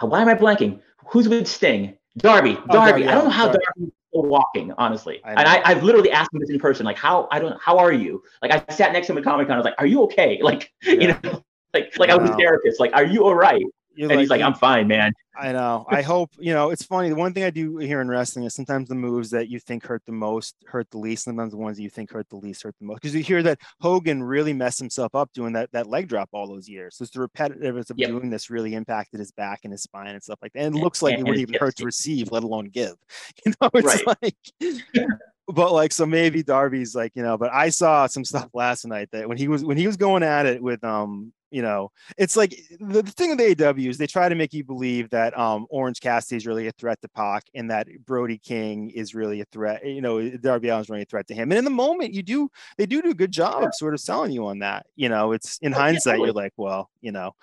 why 0.00 0.22
am 0.22 0.28
I 0.28 0.34
blanking? 0.34 0.80
Who's 1.08 1.28
with 1.28 1.46
Sting? 1.46 1.98
Darby. 2.16 2.56
Oh, 2.56 2.72
Darby. 2.72 3.02
Darby 3.02 3.08
I 3.08 3.14
don't 3.14 3.24
know 3.24 3.30
how 3.30 3.46
Darby, 3.46 3.64
Darby 3.76 3.92
walking, 4.22 4.72
honestly. 4.78 5.20
I 5.24 5.30
and 5.30 5.48
I, 5.48 5.62
I've 5.64 5.82
literally 5.82 6.10
asked 6.10 6.32
him 6.32 6.40
this 6.40 6.50
in 6.50 6.58
person, 6.58 6.86
like, 6.86 6.98
how 6.98 7.28
I 7.30 7.38
don't 7.38 7.60
how 7.60 7.78
are 7.78 7.92
you? 7.92 8.22
Like 8.42 8.52
I 8.52 8.72
sat 8.72 8.92
next 8.92 9.08
to 9.08 9.12
him 9.12 9.18
at 9.18 9.24
Comic 9.24 9.48
Con, 9.48 9.54
I 9.54 9.58
was 9.58 9.64
like, 9.64 9.74
Are 9.78 9.86
you 9.86 10.02
okay? 10.04 10.40
Like, 10.44 10.72
yeah. 10.82 10.92
you 10.92 11.08
know, 11.08 11.42
like 11.72 11.98
like 11.98 12.10
wow. 12.10 12.16
I 12.16 12.18
was 12.18 12.30
a 12.30 12.36
therapist, 12.36 12.78
like, 12.80 12.92
are 12.94 13.04
you 13.04 13.24
all 13.24 13.34
right? 13.34 13.64
And 13.98 14.08
like, 14.08 14.18
he's 14.18 14.30
like, 14.30 14.42
I'm 14.42 14.54
fine, 14.54 14.88
man. 14.88 15.12
I 15.36 15.52
know. 15.52 15.84
I 15.88 16.02
hope, 16.02 16.30
you 16.38 16.54
know, 16.54 16.70
it's 16.70 16.84
funny. 16.84 17.08
The 17.08 17.16
one 17.16 17.34
thing 17.34 17.42
I 17.42 17.50
do 17.50 17.78
here 17.78 18.00
in 18.00 18.08
wrestling 18.08 18.44
is 18.44 18.54
sometimes 18.54 18.88
the 18.88 18.94
moves 18.94 19.30
that 19.30 19.48
you 19.48 19.58
think 19.58 19.84
hurt 19.84 20.02
the 20.06 20.12
most 20.12 20.54
hurt 20.66 20.88
the 20.90 20.98
least. 20.98 21.24
Sometimes 21.24 21.52
the 21.52 21.58
ones 21.58 21.76
that 21.76 21.82
you 21.82 21.90
think 21.90 22.12
hurt 22.12 22.28
the 22.28 22.36
least 22.36 22.62
hurt 22.62 22.74
the 22.78 22.86
most. 22.86 22.96
Because 23.00 23.14
you 23.14 23.22
hear 23.22 23.42
that 23.42 23.58
Hogan 23.80 24.22
really 24.22 24.52
messed 24.52 24.78
himself 24.78 25.14
up 25.14 25.32
doing 25.32 25.52
that, 25.54 25.72
that 25.72 25.88
leg 25.88 26.08
drop 26.08 26.28
all 26.32 26.46
those 26.46 26.68
years. 26.68 26.96
So 26.96 27.02
it's 27.02 27.12
the 27.12 27.26
repetitiveness 27.26 27.90
of 27.90 27.98
yep. 27.98 28.10
doing 28.10 28.30
this 28.30 28.48
really 28.48 28.74
impacted 28.74 29.18
his 29.18 29.32
back 29.32 29.60
and 29.64 29.72
his 29.72 29.82
spine 29.82 30.08
and 30.08 30.22
stuff 30.22 30.38
like 30.40 30.52
that. 30.52 30.64
And 30.64 30.76
it 30.76 30.78
looks 30.78 31.02
like 31.02 31.18
and, 31.18 31.26
it 31.26 31.30
would 31.30 31.40
even 31.40 31.56
hurt 31.58 31.76
to 31.76 31.84
receive, 31.84 32.30
let 32.30 32.44
alone 32.44 32.66
give. 32.66 32.94
You 33.44 33.52
know, 33.60 33.70
it's 33.74 34.06
right. 34.06 34.18
like 34.22 34.36
but 35.48 35.72
like 35.72 35.92
so 35.92 36.06
maybe 36.06 36.42
Darby's 36.42 36.94
like, 36.94 37.12
you 37.14 37.22
know, 37.22 37.36
but 37.36 37.52
I 37.52 37.68
saw 37.68 38.06
some 38.06 38.24
stuff 38.24 38.48
last 38.54 38.86
night 38.86 39.08
that 39.12 39.28
when 39.28 39.36
he 39.36 39.48
was 39.48 39.64
when 39.64 39.76
he 39.76 39.86
was 39.86 39.96
going 39.96 40.22
at 40.22 40.46
it 40.46 40.62
with 40.62 40.82
um 40.84 41.32
you 41.54 41.62
know, 41.62 41.92
it's 42.18 42.36
like 42.36 42.50
the, 42.80 43.00
the 43.00 43.12
thing 43.12 43.30
with 43.30 43.38
the 43.38 43.54
AEW 43.54 43.88
is 43.88 43.96
they 43.96 44.08
try 44.08 44.28
to 44.28 44.34
make 44.34 44.52
you 44.52 44.64
believe 44.64 45.08
that 45.10 45.38
um, 45.38 45.68
Orange 45.70 46.00
Cassidy 46.00 46.36
is 46.36 46.48
really 46.48 46.66
a 46.66 46.72
threat 46.72 47.00
to 47.02 47.08
Pac 47.10 47.44
and 47.54 47.70
that 47.70 47.86
Brody 48.04 48.38
King 48.38 48.90
is 48.90 49.14
really 49.14 49.40
a 49.40 49.44
threat. 49.52 49.86
You 49.86 50.00
know, 50.00 50.30
Darby 50.30 50.70
Allin's 50.70 50.90
really 50.90 51.02
a 51.02 51.06
threat 51.06 51.28
to 51.28 51.34
him. 51.34 51.52
And 51.52 51.58
in 51.60 51.64
the 51.64 51.70
moment, 51.70 52.12
you 52.12 52.24
do 52.24 52.50
they 52.76 52.86
do 52.86 53.00
do 53.00 53.10
a 53.10 53.14
good 53.14 53.30
job 53.30 53.62
of 53.62 53.72
sort 53.72 53.94
of 53.94 54.00
selling 54.00 54.32
you 54.32 54.44
on 54.46 54.58
that. 54.58 54.86
You 54.96 55.08
know, 55.08 55.30
it's 55.30 55.58
in 55.58 55.72
oh, 55.72 55.78
hindsight, 55.78 56.18
you're 56.18 56.32
like, 56.32 56.54
well, 56.56 56.90
you 57.00 57.12
know, 57.12 57.36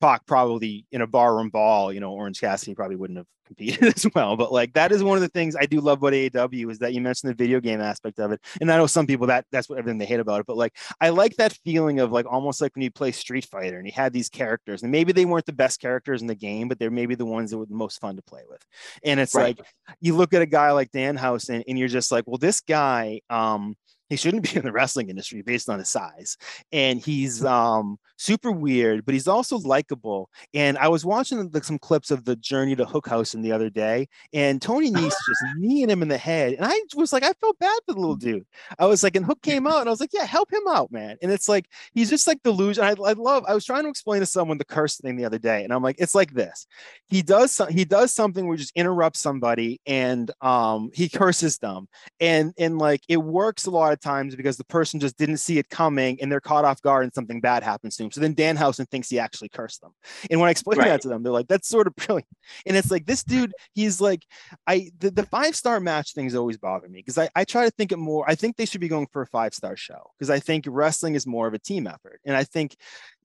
Pac 0.00 0.26
probably 0.26 0.86
in 0.92 1.00
a 1.00 1.06
barroom 1.06 1.50
ball, 1.50 1.92
you 1.92 2.00
know, 2.00 2.12
Orange 2.12 2.40
Cassidy 2.40 2.74
probably 2.74 2.96
wouldn't 2.96 3.18
have 3.18 3.26
competed 3.46 3.84
as 3.96 4.06
well. 4.14 4.36
But 4.36 4.52
like 4.52 4.74
that 4.74 4.92
is 4.92 5.02
one 5.02 5.16
of 5.16 5.22
the 5.22 5.28
things 5.28 5.56
I 5.56 5.66
do 5.66 5.80
love 5.80 5.98
about 5.98 6.12
AEW 6.12 6.70
is 6.70 6.78
that 6.80 6.92
you 6.92 7.00
mentioned 7.00 7.30
the 7.30 7.34
video 7.34 7.60
game 7.60 7.80
aspect 7.80 8.18
of 8.18 8.32
it. 8.32 8.40
And 8.60 8.70
I 8.70 8.76
know 8.76 8.86
some 8.86 9.06
people 9.06 9.26
that 9.28 9.46
that's 9.50 9.68
what 9.68 9.78
everything 9.78 9.98
they 9.98 10.06
hate 10.06 10.20
about 10.20 10.40
it. 10.40 10.46
But 10.46 10.56
like 10.56 10.76
I 11.00 11.10
like 11.10 11.36
that 11.36 11.56
feeling 11.64 12.00
of 12.00 12.12
like 12.12 12.26
almost 12.26 12.60
like 12.60 12.74
when 12.74 12.82
you 12.82 12.90
play 12.90 13.12
Street 13.12 13.46
Fighter 13.46 13.78
and 13.78 13.86
you 13.86 13.92
had 13.92 14.12
these 14.12 14.28
characters, 14.28 14.82
and 14.82 14.92
maybe 14.92 15.12
they 15.12 15.24
weren't 15.24 15.46
the 15.46 15.52
best 15.52 15.80
characters 15.80 16.20
in 16.20 16.26
the 16.26 16.34
game, 16.34 16.68
but 16.68 16.78
they're 16.78 16.90
maybe 16.90 17.14
the 17.14 17.26
ones 17.26 17.50
that 17.50 17.58
were 17.58 17.66
the 17.66 17.74
most 17.74 18.00
fun 18.00 18.16
to 18.16 18.22
play 18.22 18.42
with. 18.48 18.64
And 19.04 19.20
it's 19.20 19.34
right. 19.34 19.58
like 19.58 19.66
you 20.00 20.16
look 20.16 20.34
at 20.34 20.42
a 20.42 20.46
guy 20.46 20.72
like 20.72 20.90
Danhausen 20.92 21.62
and 21.66 21.78
you're 21.78 21.88
just 21.88 22.12
like, 22.12 22.24
well, 22.26 22.38
this 22.38 22.60
guy, 22.60 23.20
um, 23.30 23.74
he 24.08 24.16
shouldn't 24.16 24.42
be 24.42 24.56
in 24.56 24.64
the 24.64 24.72
wrestling 24.72 25.08
industry 25.10 25.42
based 25.42 25.68
on 25.68 25.78
his 25.78 25.88
size. 25.88 26.36
And 26.72 27.00
he's 27.00 27.44
um, 27.44 27.98
super 28.16 28.50
weird, 28.50 29.04
but 29.04 29.14
he's 29.14 29.28
also 29.28 29.58
likable. 29.58 30.30
And 30.54 30.78
I 30.78 30.88
was 30.88 31.04
watching 31.04 31.50
like, 31.50 31.64
some 31.64 31.78
clips 31.78 32.10
of 32.10 32.24
the 32.24 32.36
Journey 32.36 32.76
to 32.76 32.84
hook 32.84 33.08
house 33.08 33.34
in 33.34 33.42
the 33.42 33.52
other 33.52 33.70
day, 33.70 34.08
and 34.32 34.60
Tony 34.60 34.90
Nese 34.92 35.02
just 35.02 35.42
kneeing 35.56 35.90
him 35.90 36.02
in 36.02 36.08
the 36.08 36.18
head. 36.18 36.54
And 36.54 36.64
I 36.64 36.80
was 36.94 37.12
like, 37.12 37.22
I 37.22 37.32
felt 37.34 37.58
bad 37.58 37.78
for 37.86 37.94
the 37.94 38.00
little 38.00 38.16
dude. 38.16 38.46
I 38.78 38.86
was 38.86 39.02
like, 39.02 39.16
and 39.16 39.24
Hook 39.24 39.42
came 39.42 39.66
out, 39.66 39.80
and 39.80 39.88
I 39.88 39.92
was 39.92 40.00
like, 40.00 40.12
yeah, 40.12 40.24
help 40.24 40.52
him 40.52 40.62
out, 40.68 40.90
man. 40.90 41.16
And 41.22 41.30
it's 41.30 41.48
like 41.48 41.66
he's 41.94 42.10
just 42.10 42.26
like 42.26 42.42
delusion. 42.42 42.84
I, 42.84 42.90
I 42.90 43.12
love. 43.12 43.44
I 43.46 43.54
was 43.54 43.64
trying 43.64 43.84
to 43.84 43.88
explain 43.88 44.20
to 44.20 44.26
someone 44.26 44.58
the 44.58 44.64
curse 44.64 44.96
thing 44.96 45.16
the 45.16 45.24
other 45.24 45.38
day, 45.38 45.64
and 45.64 45.72
I'm 45.72 45.82
like, 45.82 45.96
it's 45.98 46.14
like 46.14 46.32
this. 46.32 46.66
He 47.06 47.22
does 47.22 47.60
he 47.70 47.84
does 47.84 48.12
something 48.12 48.46
where 48.46 48.56
he 48.56 48.62
just 48.62 48.76
interrupts 48.76 49.20
somebody, 49.20 49.80
and 49.86 50.30
um, 50.40 50.90
he 50.94 51.08
curses 51.08 51.58
them, 51.58 51.88
and 52.20 52.52
and 52.58 52.78
like 52.78 53.02
it 53.08 53.18
works 53.18 53.66
a 53.66 53.70
lot 53.70 53.95
of 53.96 54.00
times 54.00 54.36
because 54.36 54.56
the 54.56 54.64
person 54.64 55.00
just 55.00 55.16
didn't 55.16 55.38
see 55.38 55.58
it 55.58 55.68
coming 55.70 56.20
and 56.20 56.30
they're 56.30 56.40
caught 56.40 56.64
off 56.64 56.82
guard 56.82 57.04
and 57.04 57.14
something 57.14 57.40
bad 57.40 57.62
happens 57.62 57.96
to 57.96 58.04
him. 58.04 58.10
So 58.10 58.20
then 58.20 58.34
Danhausen 58.34 58.88
thinks 58.88 59.08
he 59.08 59.18
actually 59.18 59.48
cursed 59.48 59.80
them. 59.80 59.92
And 60.30 60.40
when 60.40 60.48
I 60.48 60.50
explain 60.50 60.78
right. 60.78 60.88
that 60.88 61.02
to 61.02 61.08
them, 61.08 61.22
they're 61.22 61.32
like, 61.32 61.48
that's 61.48 61.68
sort 61.68 61.86
of 61.86 61.96
brilliant. 62.06 62.28
And 62.66 62.76
it's 62.76 62.90
like, 62.90 63.06
this 63.06 63.24
dude, 63.24 63.52
he's 63.74 64.00
like, 64.00 64.24
I, 64.66 64.90
the, 64.98 65.10
the 65.10 65.26
five 65.26 65.56
star 65.56 65.80
match 65.80 66.14
things 66.14 66.34
always 66.34 66.58
bother 66.58 66.88
me 66.88 66.98
because 66.98 67.18
I, 67.18 67.28
I 67.34 67.44
try 67.44 67.64
to 67.64 67.70
think 67.70 67.92
it 67.92 67.98
more. 67.98 68.24
I 68.28 68.34
think 68.34 68.56
they 68.56 68.66
should 68.66 68.80
be 68.80 68.88
going 68.88 69.08
for 69.12 69.22
a 69.22 69.26
five 69.26 69.54
star 69.54 69.76
show 69.76 70.10
because 70.18 70.30
I 70.30 70.40
think 70.40 70.64
wrestling 70.68 71.14
is 71.14 71.26
more 71.26 71.46
of 71.46 71.54
a 71.54 71.58
team 71.58 71.86
effort. 71.86 72.20
And 72.24 72.36
I 72.36 72.44
think 72.44 72.76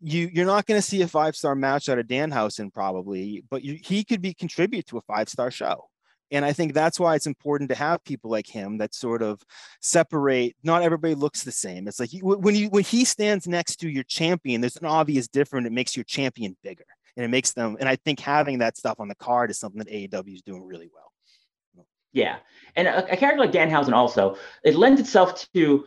you 0.01 0.29
you're 0.33 0.45
not 0.45 0.65
going 0.65 0.79
to 0.79 0.85
see 0.85 1.01
a 1.01 1.07
five 1.07 1.35
star 1.35 1.55
match 1.55 1.89
out 1.89 1.99
of 1.99 2.07
Danhausen 2.07 2.73
probably, 2.73 3.43
but 3.49 3.63
you, 3.63 3.79
he 3.81 4.03
could 4.03 4.21
be 4.21 4.33
contribute 4.33 4.87
to 4.87 4.97
a 4.97 5.01
five 5.01 5.29
star 5.29 5.51
show. 5.51 5.90
And 6.31 6.45
I 6.45 6.53
think 6.53 6.73
that's 6.73 6.99
why 6.99 7.15
it's 7.15 7.27
important 7.27 7.69
to 7.69 7.75
have 7.75 8.03
people 8.05 8.31
like 8.31 8.47
him 8.47 8.77
that 8.77 8.95
sort 8.95 9.21
of 9.21 9.41
separate. 9.81 10.55
Not 10.63 10.81
everybody 10.81 11.13
looks 11.13 11.43
the 11.43 11.51
same. 11.51 11.87
It's 11.87 11.99
like 11.99 12.11
when 12.21 12.55
you 12.55 12.69
when 12.69 12.83
he 12.83 13.05
stands 13.05 13.47
next 13.47 13.77
to 13.77 13.89
your 13.89 14.03
champion, 14.03 14.61
there's 14.61 14.77
an 14.77 14.85
obvious 14.85 15.27
difference. 15.27 15.67
It 15.67 15.73
makes 15.73 15.95
your 15.95 16.05
champion 16.05 16.55
bigger, 16.63 16.85
and 17.17 17.25
it 17.25 17.29
makes 17.29 17.51
them. 17.53 17.77
And 17.79 17.89
I 17.89 17.97
think 17.97 18.19
having 18.19 18.59
that 18.59 18.77
stuff 18.77 18.99
on 18.99 19.07
the 19.07 19.15
card 19.15 19.51
is 19.51 19.59
something 19.59 19.79
that 19.79 19.89
AEW 19.89 20.35
is 20.35 20.41
doing 20.41 20.65
really 20.65 20.89
well. 20.93 21.11
Yeah, 22.13 22.37
and 22.75 22.87
a, 22.87 23.11
a 23.11 23.17
character 23.17 23.39
like 23.39 23.51
Danhausen 23.51 23.93
also 23.93 24.37
it 24.63 24.75
lends 24.75 24.99
itself 24.99 25.47
to 25.53 25.85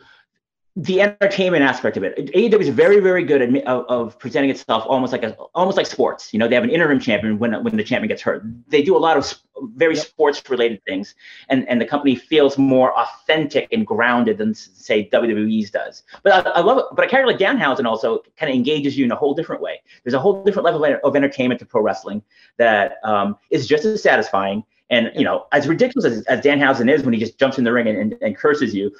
the 0.77 0.99
entertainment 0.99 1.63
aspect 1.63 1.95
of 1.95 2.03
it. 2.03 2.17
AEW 2.33 2.59
is 2.59 2.69
very, 2.69 2.99
very 2.99 3.23
good 3.23 3.41
at 3.41 3.65
of, 3.65 3.85
of, 3.87 4.19
presenting 4.19 4.49
itself 4.49 4.83
almost 4.85 5.13
like 5.13 5.23
a 5.23 5.33
almost 5.53 5.77
like 5.77 5.85
sports. 5.85 6.33
You 6.33 6.39
know, 6.39 6.49
they 6.49 6.55
have 6.55 6.65
an 6.65 6.69
interim 6.69 6.99
champion 6.99 7.39
when 7.39 7.63
when 7.63 7.77
the 7.77 7.83
champion 7.83 8.09
gets 8.09 8.21
hurt. 8.21 8.43
They 8.67 8.81
do 8.81 8.97
a 8.97 8.99
lot 8.99 9.15
of 9.15 9.33
very 9.75 9.95
yep. 9.95 10.05
sports 10.05 10.49
related 10.49 10.83
things, 10.83 11.15
and 11.47 11.67
and 11.69 11.79
the 11.79 11.85
company 11.85 12.15
feels 12.15 12.57
more 12.57 12.97
authentic 12.99 13.69
and 13.71 13.87
grounded 13.87 14.37
than 14.37 14.53
say 14.53 15.09
WWE's 15.13 15.71
does. 15.71 16.03
But 16.23 16.45
I, 16.45 16.49
I 16.51 16.59
love 16.59 16.79
it. 16.79 16.85
But 16.91 17.05
a 17.05 17.07
character 17.07 17.31
like 17.31 17.39
Danhausen 17.39 17.85
also 17.85 18.19
kind 18.37 18.49
of 18.49 18.55
engages 18.55 18.97
you 18.97 19.05
in 19.05 19.11
a 19.13 19.15
whole 19.15 19.33
different 19.33 19.61
way. 19.61 19.81
There's 20.03 20.13
a 20.13 20.19
whole 20.19 20.43
different 20.43 20.65
level 20.65 20.83
of 20.83 21.15
entertainment 21.15 21.59
to 21.61 21.65
pro 21.65 21.81
wrestling 21.81 22.21
that 22.57 22.97
um, 23.05 23.37
is 23.49 23.65
just 23.65 23.85
as 23.85 24.03
satisfying. 24.03 24.65
And 24.89 25.11
you 25.15 25.23
know, 25.23 25.47
as 25.51 25.67
ridiculous 25.67 26.05
as, 26.05 26.25
as 26.25 26.41
Danhausen 26.41 26.91
is 26.91 27.03
when 27.03 27.13
he 27.13 27.19
just 27.19 27.39
jumps 27.39 27.57
in 27.57 27.63
the 27.63 27.73
ring 27.73 27.87
and, 27.87 27.97
and, 27.97 28.15
and 28.21 28.37
curses 28.37 28.75
you, 28.75 28.91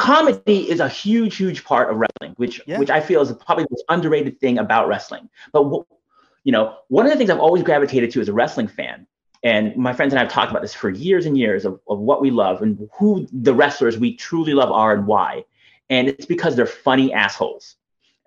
comedy 0.00 0.70
is 0.70 0.80
a 0.80 0.88
huge, 0.88 1.36
huge 1.36 1.64
part 1.64 1.90
of 1.90 1.96
wrestling, 1.96 2.32
which 2.36 2.60
yeah. 2.66 2.78
which 2.78 2.90
I 2.90 3.00
feel 3.00 3.20
is 3.20 3.32
probably 3.32 3.64
the 3.64 3.70
most 3.72 3.84
underrated 3.88 4.40
thing 4.40 4.58
about 4.58 4.88
wrestling. 4.88 5.28
But 5.52 5.64
you 6.44 6.52
know, 6.52 6.76
one 6.88 7.04
of 7.06 7.12
the 7.12 7.18
things 7.18 7.30
I've 7.30 7.38
always 7.38 7.62
gravitated 7.62 8.10
to 8.12 8.20
as 8.20 8.28
a 8.28 8.32
wrestling 8.32 8.68
fan, 8.68 9.06
and 9.42 9.76
my 9.76 9.92
friends 9.92 10.12
and 10.12 10.18
I 10.18 10.22
have 10.22 10.32
talked 10.32 10.50
about 10.50 10.62
this 10.62 10.74
for 10.74 10.88
years 10.90 11.26
and 11.26 11.36
years 11.36 11.64
of, 11.64 11.80
of 11.86 11.98
what 11.98 12.22
we 12.22 12.30
love 12.30 12.62
and 12.62 12.88
who 12.98 13.28
the 13.32 13.54
wrestlers 13.54 13.98
we 13.98 14.16
truly 14.16 14.54
love 14.54 14.70
are 14.70 14.94
and 14.94 15.06
why. 15.06 15.44
And 15.90 16.08
it's 16.08 16.26
because 16.26 16.56
they're 16.56 16.66
funny 16.66 17.12
assholes. 17.12 17.76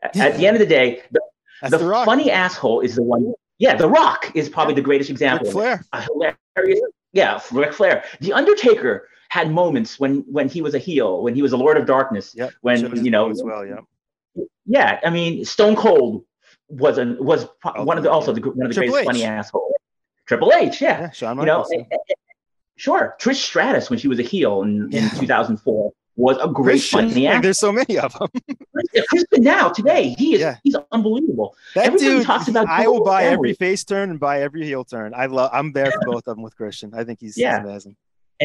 At 0.01 0.37
the 0.37 0.45
end 0.45 0.55
of 0.57 0.59
the 0.59 0.65
day, 0.67 1.01
the, 1.11 1.21
the, 1.69 1.77
the 1.77 1.89
funny 2.05 2.29
asshole 2.29 2.81
is 2.81 2.95
the 2.95 3.03
one. 3.03 3.33
Yeah, 3.57 3.75
The 3.75 3.87
Rock 3.87 4.31
is 4.35 4.49
probably 4.49 4.73
the 4.73 4.81
greatest 4.81 5.09
example. 5.09 5.45
Ric 5.45 5.53
Flair. 5.53 5.85
A 5.93 6.01
hilarious. 6.01 6.81
Yeah, 7.13 7.39
Ric 7.51 7.71
Flair. 7.73 8.03
The 8.19 8.33
Undertaker 8.33 9.07
had 9.34 9.49
moments 9.49 9.99
when 9.99 10.18
when 10.27 10.47
he 10.47 10.61
was 10.61 10.76
a 10.76 10.77
heel, 10.77 11.23
when 11.23 11.34
he 11.34 11.41
was 11.41 11.53
a 11.53 11.57
Lord 11.57 11.76
of 11.76 11.88
Darkness, 11.88 12.35
yep. 12.35 12.53
when 12.61 13.03
you 13.03 13.10
know 13.10 13.31
as 13.31 13.41
well, 13.43 13.65
yeah. 13.65 13.80
Yeah, 14.68 14.99
I 15.03 15.10
mean, 15.10 15.43
Stone 15.43 15.76
Cold 15.76 16.23
was 16.69 16.99
an 16.99 17.18
was 17.19 17.47
oh, 17.65 17.84
one 17.84 17.97
of 17.97 18.03
the 18.03 18.11
also 18.11 18.31
the, 18.31 18.41
one 18.41 18.68
of 18.68 18.69
the 18.69 18.76
Triple 18.76 18.91
greatest 18.91 18.99
H. 18.99 19.05
funny 19.07 19.23
assholes. 19.23 19.73
Triple 20.27 20.53
H, 20.53 20.80
yeah, 20.80 21.01
yeah 21.01 21.10
Shawn 21.10 21.39
you 21.39 21.45
know, 21.47 21.65
and, 21.72 21.81
eh, 21.81 21.85
and, 21.89 21.99
eh, 22.11 22.14
sure. 22.76 23.15
Trish 23.19 23.38
Stratus 23.38 23.89
when 23.89 23.97
she 23.97 24.07
was 24.07 24.19
a 24.19 24.22
heel 24.22 24.61
in, 24.61 24.91
yeah. 24.91 25.11
in 25.11 25.19
2004 25.19 25.91
was 26.15 26.38
a 26.39 26.47
great 26.47 26.73
Christian. 26.73 27.10
funny 27.10 27.26
actor. 27.26 27.41
There's 27.41 27.57
so 27.57 27.72
many 27.72 27.97
of 27.97 28.14
them. 28.14 28.30
Christian 29.10 29.41
now 29.41 29.69
today 29.69 30.10
he 30.10 30.35
is 30.35 30.41
yeah. 30.41 30.57
he's 30.64 30.76
unbelievable. 30.91 31.55
That 31.73 31.88
Everybody 31.88 32.18
dude 32.18 32.26
talks 32.27 32.47
about. 32.49 32.69
I 32.69 32.85
will 32.88 33.03
buy 33.03 33.23
family. 33.23 33.34
every 33.34 33.53
face 33.53 33.84
turn 33.84 34.11
and 34.11 34.19
buy 34.19 34.43
every 34.43 34.64
heel 34.64 34.85
turn. 34.85 35.15
I 35.15 35.26
love. 35.26 35.49
I'm 35.51 35.72
there 35.72 35.91
for 35.91 36.01
both 36.05 36.27
of 36.27 36.35
them 36.35 36.43
with 36.43 36.55
Christian. 36.55 36.93
I 36.93 37.03
think 37.03 37.19
he's, 37.19 37.35
yeah. 37.35 37.57
he's 37.57 37.68
amazing 37.68 37.95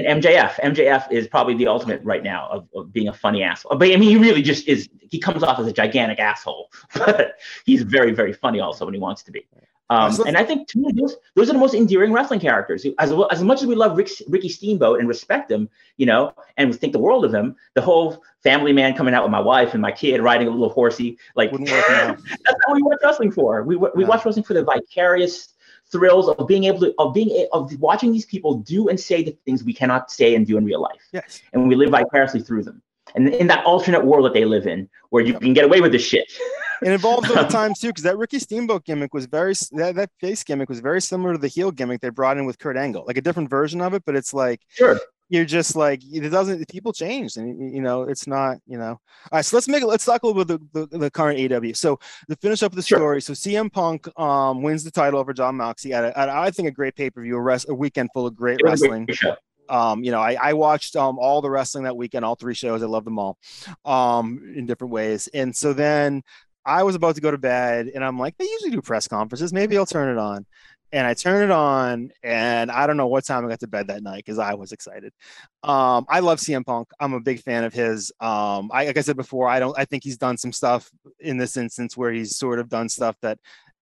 and 0.06 0.22
MJF. 0.22 0.54
MJF 0.60 1.10
is 1.10 1.26
probably 1.26 1.54
the 1.54 1.66
ultimate 1.66 2.02
right 2.04 2.22
now 2.22 2.48
of, 2.50 2.68
of, 2.74 2.92
being 2.92 3.08
a 3.08 3.12
funny 3.12 3.42
asshole. 3.42 3.76
But 3.76 3.90
I 3.90 3.96
mean, 3.96 4.10
he 4.10 4.16
really 4.16 4.42
just 4.42 4.68
is. 4.68 4.88
He 5.10 5.18
comes 5.18 5.42
off 5.42 5.58
as 5.58 5.66
a 5.66 5.72
gigantic 5.72 6.18
asshole, 6.18 6.70
but 6.94 7.38
he's 7.64 7.82
very, 7.82 8.12
very 8.12 8.32
funny 8.32 8.60
also 8.60 8.84
when 8.84 8.94
he 8.94 9.00
wants 9.00 9.22
to 9.24 9.32
be. 9.32 9.46
Um, 9.90 10.14
and 10.26 10.36
I 10.36 10.44
think 10.44 10.68
to 10.68 10.78
me, 10.78 10.92
those 10.94 11.16
those 11.34 11.48
are 11.48 11.54
the 11.54 11.58
most 11.58 11.74
endearing 11.74 12.12
wrestling 12.12 12.40
characters. 12.40 12.84
As 12.98 13.12
as 13.30 13.42
much 13.42 13.62
as 13.62 13.66
we 13.66 13.74
love 13.74 13.96
Rick, 13.96 14.10
Ricky 14.28 14.50
Steamboat 14.50 15.00
and 15.00 15.08
respect 15.08 15.50
him, 15.50 15.70
you 15.96 16.04
know, 16.04 16.34
and 16.58 16.78
think 16.78 16.92
the 16.92 16.98
world 16.98 17.24
of 17.24 17.32
him, 17.32 17.56
the 17.72 17.80
whole 17.80 18.22
family 18.42 18.74
man 18.74 18.94
coming 18.94 19.14
out 19.14 19.22
with 19.22 19.32
my 19.32 19.40
wife 19.40 19.72
and 19.72 19.80
my 19.80 19.90
kid 19.90 20.20
riding 20.20 20.46
a 20.46 20.50
little 20.50 20.68
horsey, 20.68 21.16
like 21.36 21.50
that's 21.56 21.70
not 21.70 22.18
what 22.66 22.76
we 22.76 22.82
watch 22.82 22.98
wrestling 23.02 23.32
for. 23.32 23.62
We 23.62 23.76
we 23.76 24.04
watch 24.04 24.26
wrestling 24.26 24.44
for 24.44 24.52
the 24.52 24.62
vicarious 24.62 25.54
thrills 25.90 26.28
of 26.28 26.46
being 26.46 26.64
able 26.64 26.80
to 26.80 26.94
of 26.98 27.14
being 27.14 27.46
of 27.52 27.78
watching 27.80 28.12
these 28.12 28.26
people 28.26 28.54
do 28.54 28.88
and 28.88 28.98
say 28.98 29.22
the 29.22 29.36
things 29.44 29.64
we 29.64 29.72
cannot 29.72 30.10
say 30.10 30.34
and 30.34 30.46
do 30.46 30.56
in 30.56 30.64
real 30.64 30.80
life. 30.80 31.00
Yes. 31.12 31.42
And 31.52 31.68
we 31.68 31.74
live 31.74 31.90
vicariously 31.90 32.40
through 32.40 32.64
them. 32.64 32.82
And 33.14 33.28
in 33.30 33.46
that 33.46 33.64
alternate 33.64 34.04
world 34.04 34.26
that 34.26 34.34
they 34.34 34.44
live 34.44 34.66
in, 34.66 34.88
where 35.10 35.24
you 35.24 35.38
can 35.38 35.54
get 35.54 35.64
away 35.64 35.80
with 35.80 35.92
this 35.92 36.04
shit. 36.04 36.30
it 36.82 36.92
evolved 36.92 37.30
over 37.30 37.44
time 37.50 37.72
too, 37.74 37.88
because 37.88 38.04
that 38.04 38.18
Ricky 38.18 38.38
Steamboat 38.38 38.84
gimmick 38.84 39.14
was 39.14 39.26
very 39.26 39.54
that, 39.72 39.94
that 39.94 40.10
face 40.20 40.44
gimmick 40.44 40.68
was 40.68 40.80
very 40.80 41.00
similar 41.00 41.32
to 41.32 41.38
the 41.38 41.48
heel 41.48 41.70
gimmick 41.70 42.00
they 42.00 42.10
brought 42.10 42.36
in 42.36 42.44
with 42.44 42.58
Kurt 42.58 42.76
Angle, 42.76 43.04
like 43.06 43.16
a 43.16 43.22
different 43.22 43.48
version 43.48 43.80
of 43.80 43.94
it, 43.94 44.02
but 44.04 44.14
it's 44.14 44.34
like 44.34 44.60
sure 44.68 45.00
you're 45.28 45.44
just 45.44 45.76
like 45.76 46.02
it 46.10 46.30
doesn't 46.30 46.68
people 46.68 46.92
change 46.92 47.36
and 47.36 47.74
you 47.74 47.80
know 47.80 48.02
it's 48.02 48.26
not 48.26 48.58
you 48.66 48.78
know 48.78 48.92
all 48.92 49.00
right 49.32 49.44
so 49.44 49.56
let's 49.56 49.68
make 49.68 49.82
it 49.82 49.86
let's 49.86 50.04
talk 50.04 50.22
a 50.22 50.26
little 50.26 50.44
bit 50.44 50.72
the, 50.72 50.86
the, 50.86 50.98
the 50.98 51.10
current 51.10 51.38
AEW 51.38 51.76
so 51.76 51.98
to 52.28 52.36
finish 52.36 52.62
up 52.62 52.72
the 52.72 52.82
sure. 52.82 52.98
story 52.98 53.22
so 53.22 53.32
CM 53.32 53.72
Punk 53.72 54.08
um 54.18 54.62
wins 54.62 54.84
the 54.84 54.90
title 54.90 55.20
over 55.20 55.32
Jon 55.32 55.56
Moxley 55.56 55.92
at, 55.92 56.04
a, 56.04 56.18
at 56.18 56.28
I 56.28 56.50
think 56.50 56.68
a 56.68 56.72
great 56.72 56.96
pay-per-view 56.96 57.36
a, 57.36 57.40
rest, 57.40 57.68
a 57.68 57.74
weekend 57.74 58.10
full 58.12 58.26
of 58.26 58.34
great 58.34 58.60
wrestling 58.62 59.06
great 59.06 59.34
um, 59.70 60.02
you 60.02 60.10
know, 60.10 60.20
I, 60.20 60.36
I 60.40 60.52
watched 60.54 60.96
um, 60.96 61.18
all 61.18 61.42
the 61.42 61.50
wrestling 61.50 61.84
that 61.84 61.94
weekend, 61.94 62.24
all 62.24 62.36
three 62.36 62.54
shows. 62.54 62.82
I 62.82 62.86
love 62.86 63.04
them 63.04 63.18
all 63.18 63.36
um, 63.84 64.54
in 64.56 64.64
different 64.64 64.92
ways. 64.92 65.28
And 65.34 65.54
so 65.54 65.74
then 65.74 66.22
I 66.64 66.82
was 66.82 66.94
about 66.94 67.14
to 67.14 67.20
go 67.20 67.30
to 67.30 67.38
bed, 67.38 67.90
and 67.94 68.04
I'm 68.04 68.18
like, 68.18 68.36
they 68.36 68.44
usually 68.44 68.70
do 68.70 68.82
press 68.82 69.08
conferences. 69.08 69.52
Maybe 69.52 69.76
I'll 69.76 69.86
turn 69.86 70.10
it 70.10 70.18
on 70.18 70.46
and 70.92 71.06
I 71.06 71.14
turned 71.14 71.44
it 71.44 71.50
on, 71.50 72.10
and 72.22 72.70
I 72.70 72.86
don't 72.86 72.96
know 72.96 73.06
what 73.06 73.24
time 73.24 73.44
I 73.44 73.48
got 73.48 73.60
to 73.60 73.66
bed 73.66 73.88
that 73.88 74.02
night 74.02 74.24
because 74.24 74.38
I 74.38 74.54
was 74.54 74.72
excited. 74.72 75.12
Um, 75.62 76.06
I 76.08 76.20
love 76.20 76.38
CM 76.38 76.64
Punk. 76.64 76.88
I'm 77.00 77.14
a 77.14 77.20
big 77.20 77.40
fan 77.40 77.64
of 77.64 77.72
his. 77.72 78.12
Um, 78.20 78.70
I, 78.72 78.86
like 78.86 78.96
I 78.96 79.02
said 79.02 79.16
before, 79.16 79.48
I 79.48 79.58
don't. 79.58 79.78
I 79.78 79.84
think 79.84 80.04
he's 80.04 80.18
done 80.18 80.36
some 80.36 80.52
stuff 80.52 80.90
in 81.20 81.36
this 81.36 81.56
instance 81.56 81.96
where 81.96 82.12
he's 82.12 82.36
sort 82.36 82.58
of 82.58 82.68
done 82.68 82.88
stuff 82.88 83.16
that 83.22 83.38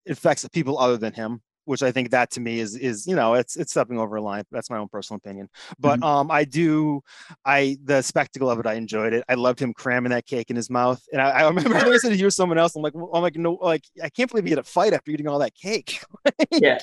affects 0.08 0.46
people 0.48 0.78
other 0.78 0.96
than 0.96 1.12
him 1.12 1.42
which 1.66 1.82
I 1.82 1.92
think 1.92 2.10
that 2.10 2.30
to 2.32 2.40
me 2.40 2.60
is 2.60 2.76
is 2.76 3.06
you 3.06 3.14
know 3.14 3.34
it's 3.34 3.56
it's 3.56 3.72
stepping 3.72 3.98
over 3.98 4.16
a 4.16 4.22
line. 4.22 4.44
That's 4.50 4.70
my 4.70 4.78
own 4.78 4.88
personal 4.88 5.18
opinion. 5.18 5.48
But 5.78 6.00
mm-hmm. 6.00 6.04
um, 6.04 6.30
I 6.30 6.44
do, 6.44 7.02
I 7.44 7.76
the 7.84 8.02
spectacle 8.02 8.50
of 8.50 8.58
it, 8.58 8.66
I 8.66 8.74
enjoyed 8.74 9.12
it. 9.12 9.24
I 9.28 9.34
loved 9.34 9.60
him 9.60 9.74
cramming 9.74 10.10
that 10.10 10.26
cake 10.26 10.50
in 10.50 10.56
his 10.56 10.70
mouth. 10.70 11.02
And 11.12 11.20
I, 11.20 11.30
I 11.30 11.48
remember 11.48 11.76
I 11.76 11.98
said 11.98 12.10
to 12.10 12.16
hear 12.16 12.30
someone 12.30 12.58
else. 12.58 12.76
I'm 12.76 12.82
like, 12.82 12.94
I'm 12.94 13.22
like, 13.22 13.36
no, 13.36 13.58
like 13.60 13.84
I 14.02 14.08
can't 14.08 14.30
believe 14.30 14.44
he 14.44 14.50
had 14.50 14.58
a 14.58 14.64
fight 14.64 14.92
after 14.92 15.10
eating 15.10 15.28
all 15.28 15.38
that 15.40 15.54
cake. 15.54 16.00
yeah. 16.50 16.78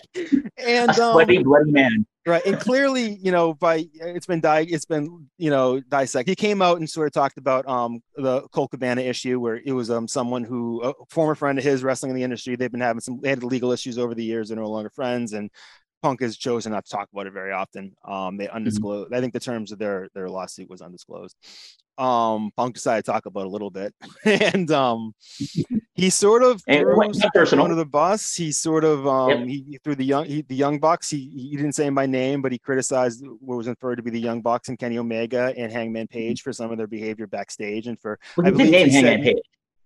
And 0.57 0.91
a 0.91 0.93
sweaty, 0.93 1.37
um, 1.37 1.43
bloody 1.43 1.71
man. 1.71 2.05
Right 2.25 2.45
and 2.45 2.59
clearly 2.59 3.17
you 3.21 3.31
know 3.31 3.53
by 3.53 3.85
it's 3.93 4.25
been 4.25 4.39
di- 4.39 4.67
it's 4.69 4.85
been 4.85 5.27
you 5.37 5.49
know 5.49 5.79
dissect 5.81 6.29
he 6.29 6.35
came 6.35 6.61
out 6.61 6.77
and 6.77 6.89
sort 6.89 7.07
of 7.07 7.13
talked 7.13 7.37
about 7.37 7.67
um 7.67 8.01
the 8.15 8.41
Colt 8.49 8.71
Cabana 8.71 9.01
issue 9.01 9.39
where 9.39 9.59
it 9.65 9.73
was 9.73 9.89
um 9.91 10.07
someone 10.07 10.43
who 10.43 10.81
a 10.83 10.93
former 11.09 11.35
friend 11.35 11.57
of 11.57 11.65
his 11.65 11.83
wrestling 11.83 12.11
in 12.11 12.15
the 12.15 12.23
industry 12.23 12.55
they've 12.55 12.71
been 12.71 12.81
having 12.81 13.01
some 13.01 13.19
they 13.21 13.29
had 13.29 13.43
legal 13.43 13.71
issues 13.71 13.97
over 13.97 14.15
the 14.15 14.23
years 14.23 14.49
they're 14.49 14.57
no 14.57 14.69
longer 14.69 14.89
friends 14.89 15.33
and 15.33 15.49
Punk 16.03 16.21
has 16.21 16.37
chosen 16.37 16.73
not 16.73 16.85
to 16.85 16.91
talk 16.91 17.09
about 17.11 17.27
it 17.27 17.33
very 17.33 17.53
often. 17.53 17.95
Um, 18.05 18.37
they 18.37 18.45
mm-hmm. 18.45 18.57
undisclosed. 18.57 19.07
Mm-hmm. 19.07 19.15
I 19.15 19.21
think 19.21 19.33
the 19.33 19.39
terms 19.39 19.71
of 19.71 19.79
their 19.79 20.09
their 20.13 20.29
lawsuit 20.29 20.69
was 20.69 20.81
undisclosed. 20.81 21.35
Um, 21.97 22.51
Punk 22.57 22.75
decided 22.75 23.05
to 23.05 23.11
talk 23.11 23.25
about 23.25 23.45
a 23.45 23.49
little 23.49 23.69
bit, 23.69 23.95
and 24.25 24.69
um, 24.71 25.13
he 25.93 26.09
sort 26.09 26.43
of 26.43 26.61
threw 26.69 26.97
one 26.97 27.71
of 27.71 27.77
the 27.77 27.87
bus. 27.89 28.35
He 28.35 28.51
sort 28.51 28.83
of 28.83 29.07
um, 29.07 29.29
yep. 29.29 29.47
he, 29.47 29.79
threw 29.83 29.95
the 29.95 30.03
young 30.03 30.25
he, 30.25 30.41
the 30.41 30.55
young 30.55 30.79
bucks. 30.79 31.09
He 31.09 31.29
he 31.29 31.55
didn't 31.55 31.73
say 31.73 31.87
by 31.89 32.05
name, 32.05 32.41
but 32.41 32.51
he 32.51 32.57
criticized 32.59 33.25
what 33.39 33.55
was 33.55 33.67
inferred 33.67 33.95
to 33.95 34.03
be 34.03 34.11
the 34.11 34.19
young 34.19 34.41
bucks 34.41 34.67
and 34.67 34.77
Kenny 34.77 34.97
Omega 34.97 35.53
and 35.57 35.71
Hangman 35.71 36.07
Page 36.07 36.41
for 36.41 36.51
some 36.51 36.71
of 36.71 36.77
their 36.77 36.87
behavior 36.87 37.27
backstage 37.27 37.87
and 37.87 37.99
for 37.99 38.19
well, 38.35 38.47
I 38.47 38.51
believe 38.51 38.71
name 38.71 38.89
Hangman 38.89 39.23
Page. 39.23 39.43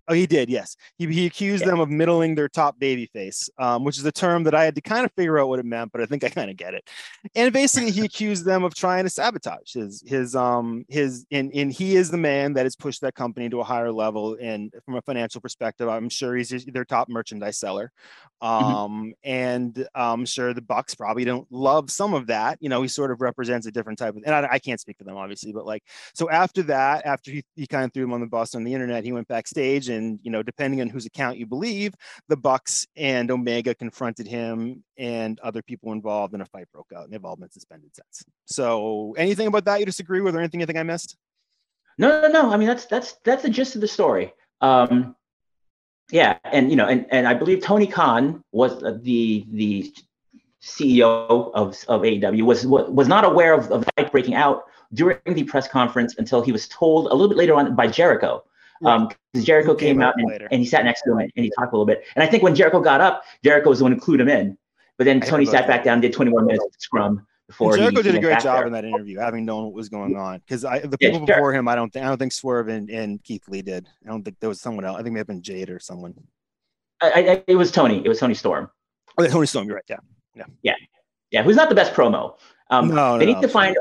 Oh, 0.10 0.14
he 0.14 0.26
did. 0.26 0.50
Yes, 0.50 0.78
he, 0.98 1.06
he 1.08 1.26
accused 1.26 1.64
yeah. 1.64 1.72
them 1.72 1.80
of 1.82 1.90
middling 1.90 2.36
their 2.36 2.48
top 2.48 2.80
baby 2.80 3.08
face, 3.08 3.50
um, 3.58 3.84
which 3.84 3.98
is 3.98 4.06
a 4.06 4.12
term 4.12 4.44
that 4.44 4.56
I 4.56 4.64
had 4.64 4.76
to 4.76 4.82
kind 4.82 5.04
of 5.04 5.12
figure 5.14 5.38
out 5.38 5.50
what 5.50 5.60
it 5.60 5.66
meant, 5.66 5.92
but 5.92 6.02
I 6.02 6.06
think 6.06 6.24
I 6.24 6.30
kind 6.30 6.50
of 6.50 6.56
get 6.56 6.74
it. 6.74 6.90
And 7.36 7.52
basically, 7.52 7.92
he 7.92 8.02
accused 8.06 8.46
them 8.46 8.64
of 8.64 8.74
trying 8.74 9.04
to 9.04 9.10
sabotage 9.10 9.74
his 9.74 10.04
his 10.06 10.36
um 10.36 10.86
his 10.88 11.26
and 11.32 11.52
and 11.54 11.74
he 11.74 11.98
is 11.98 12.10
the 12.10 12.18
man 12.18 12.54
that 12.54 12.66
has 12.66 12.76
pushed 12.76 13.02
that 13.02 13.16
company 13.16 13.50
to 13.50 13.60
a 13.60 13.66
higher 13.66 13.92
level. 13.92 14.38
And 14.40 14.74
from 14.86 14.96
a 14.96 15.02
financial 15.02 15.42
perspective, 15.42 15.90
I'm 15.90 16.08
sure 16.10 16.36
he's 16.36 16.66
their 16.66 16.86
top 16.86 17.10
merchandise 17.10 17.58
seller. 17.58 17.92
Mm-hmm. 18.42 18.48
Um, 18.48 18.92
mm-hmm. 18.92 19.10
and 19.30 19.88
I'm 19.94 20.26
sure 20.26 20.54
the 20.54 20.62
Bucks 20.62 20.96
probably 20.96 21.26
don't 21.26 21.52
love 21.52 21.92
some 21.92 22.14
of 22.14 22.28
that. 22.28 22.60
You 22.62 22.70
know, 22.70 22.82
he 22.82 22.88
sort 22.88 23.12
of 23.12 23.20
represents 23.20 23.68
a 23.68 23.72
different 23.72 24.00
type 24.00 24.16
of, 24.16 24.24
and 24.26 24.34
I, 24.34 24.48
I 24.54 24.60
can't 24.60 24.80
speak 24.80 24.98
for 24.98 25.04
them 25.04 25.18
obviously, 25.18 25.52
but 25.52 25.66
like 25.66 25.84
so 26.14 26.30
after 26.30 26.64
that, 26.64 27.06
after 27.06 27.32
he 27.32 27.44
he 27.56 27.68
kind 27.68 27.84
of 27.84 27.94
threw 27.94 28.06
him 28.06 28.14
on 28.14 28.22
the 28.22 28.28
bus 28.28 28.56
on 28.56 28.64
the 28.64 28.74
internet, 28.74 29.04
he 29.04 29.12
went 29.12 29.28
backstage 29.28 29.90
and 29.90 29.97
and 29.98 30.20
you 30.24 30.32
know 30.32 30.42
depending 30.42 30.80
on 30.82 30.88
whose 30.88 31.06
account 31.06 31.38
you 31.38 31.46
believe 31.46 31.94
the 32.30 32.38
bucks 32.38 32.88
and 32.96 33.30
omega 33.30 33.76
confronted 33.76 34.28
him 34.28 34.84
and 34.98 35.40
other 35.42 35.62
people 35.62 35.92
involved 35.92 36.34
in 36.34 36.42
a 36.42 36.46
fight 36.46 36.68
broke 36.72 36.92
out 36.96 37.04
and 37.04 37.14
they've 37.14 37.26
all 37.26 37.36
been 37.36 37.52
suspended 37.52 37.90
since. 37.94 38.24
So 38.46 39.14
anything 39.18 39.48
about 39.48 39.66
that 39.66 39.80
you 39.80 39.86
disagree 39.86 40.22
with 40.22 40.36
or 40.36 40.40
anything 40.40 40.62
you 40.62 40.66
think 40.66 40.80
i 40.80 40.84
missed? 40.84 41.18
No 41.98 42.22
no 42.22 42.28
no. 42.30 42.52
I 42.52 42.58
mean 42.58 42.68
that's 42.68 42.86
that's 42.86 43.16
that's 43.26 43.44
the 43.44 43.50
gist 43.50 43.76
of 43.76 43.82
the 43.82 43.88
story. 43.88 44.34
Um 44.62 45.16
yeah 46.12 46.38
and 46.46 46.70
you 46.70 46.76
know 46.76 46.88
and 46.88 47.06
and 47.12 47.28
i 47.28 47.34
believe 47.34 47.62
tony 47.62 47.88
khan 47.88 48.42
was 48.52 48.80
the 49.04 49.46
the 49.52 49.94
ceo 50.64 51.52
of 51.54 51.78
of 51.88 52.02
aew 52.02 52.42
was 52.44 52.66
was 52.66 53.08
not 53.08 53.26
aware 53.26 53.54
of, 53.54 53.70
of 53.72 53.86
the 53.86 53.92
fight 53.96 54.12
breaking 54.12 54.34
out 54.34 54.64
during 54.94 55.20
the 55.26 55.44
press 55.44 55.68
conference 55.68 56.16
until 56.18 56.42
he 56.42 56.52
was 56.52 56.68
told 56.70 57.08
a 57.08 57.14
little 57.14 57.28
bit 57.28 57.38
later 57.38 57.54
on 57.54 57.76
by 57.76 57.88
jericho 57.88 58.44
um, 58.86 59.10
because 59.34 59.46
Jericho 59.46 59.76
came, 59.76 59.96
came 59.96 60.02
out 60.02 60.14
and, 60.18 60.48
and, 60.52 60.60
he 60.62 60.66
sat 60.66 60.86
next 60.86 61.02
to 61.04 61.12
him 61.12 61.20
and 61.20 61.32
he 61.36 61.52
talked 61.58 61.74
a 61.74 61.76
little 61.76 61.86
bit. 61.86 62.04
And 62.16 62.24
I 62.24 62.28
think 62.28 62.44
when 62.44 62.56
Jericho 62.56 62.80
got 62.80 63.02
up, 63.02 63.24
Jericho 63.44 63.70
was 63.70 63.80
the 63.80 63.86
one 63.86 63.92
who 63.92 64.00
clued 64.00 64.20
him 64.20 64.30
in. 64.30 64.58
But 64.98 65.06
then 65.06 65.22
Tony 65.22 65.46
sat 65.46 65.68
back 65.68 65.84
down, 65.84 66.02
did 66.02 66.14
21 66.14 66.46
minutes 66.46 66.66
of 66.66 66.72
scrum 66.80 67.26
before. 67.48 67.74
And 67.74 67.82
Jericho 67.82 68.02
he, 68.02 68.04
did 68.04 68.16
a 68.16 68.20
great 68.20 68.40
job 68.40 68.58
there. 68.58 68.68
in 68.68 68.74
that 68.74 68.86
interview, 68.86 69.20
having 69.20 69.46
known 69.46 69.66
what 69.66 69.74
was 69.74 69.90
going 69.90 70.16
on. 70.16 70.40
Because 70.40 70.66
I, 70.66 70.80
the 70.80 70.98
people 70.98 71.20
yeah, 71.20 71.36
before 71.36 71.54
him, 71.54 71.68
I 71.68 71.76
don't 71.76 71.92
think, 71.92 72.06
I 72.06 72.10
don't 72.10 72.18
think 72.18 72.34
Swerve 72.34 72.68
and, 72.68 72.90
and 72.90 73.24
Keith 73.24 73.48
Lee 73.48 73.62
did. 73.62 73.88
I 74.06 74.10
don't 74.10 74.24
think 74.24 74.40
there 74.40 74.50
was 74.50 74.60
someone 74.60 74.86
else. 74.86 74.96
I 74.96 75.00
think 75.00 75.10
it 75.10 75.14
may 75.14 75.20
have 75.20 75.28
been 75.28 75.44
Jade 75.44 75.70
or 75.70 75.80
someone. 75.80 76.16
I, 77.02 77.12
I, 77.12 77.44
it 77.48 77.56
was 77.56 77.72
Tony. 77.72 78.04
It 78.04 78.10
was 78.10 78.20
Toni 78.20 78.34
Storm. 78.34 78.72
Oh, 79.18 79.28
Toni 79.28 79.46
Storm. 79.46 79.68
You're 79.68 79.76
right. 79.76 79.84
Yeah. 79.88 79.98
Yeah. 80.36 80.46
Yeah. 80.64 80.76
Yeah. 81.30 81.44
Who's 81.44 81.56
not 81.56 81.70
the 81.70 81.76
best 81.76 81.94
promo. 81.94 82.38
Um, 82.70 82.90
no, 82.90 83.18
they 83.18 83.26
need 83.26 83.36
no, 83.36 83.42
to 83.42 83.48
find 83.48 83.78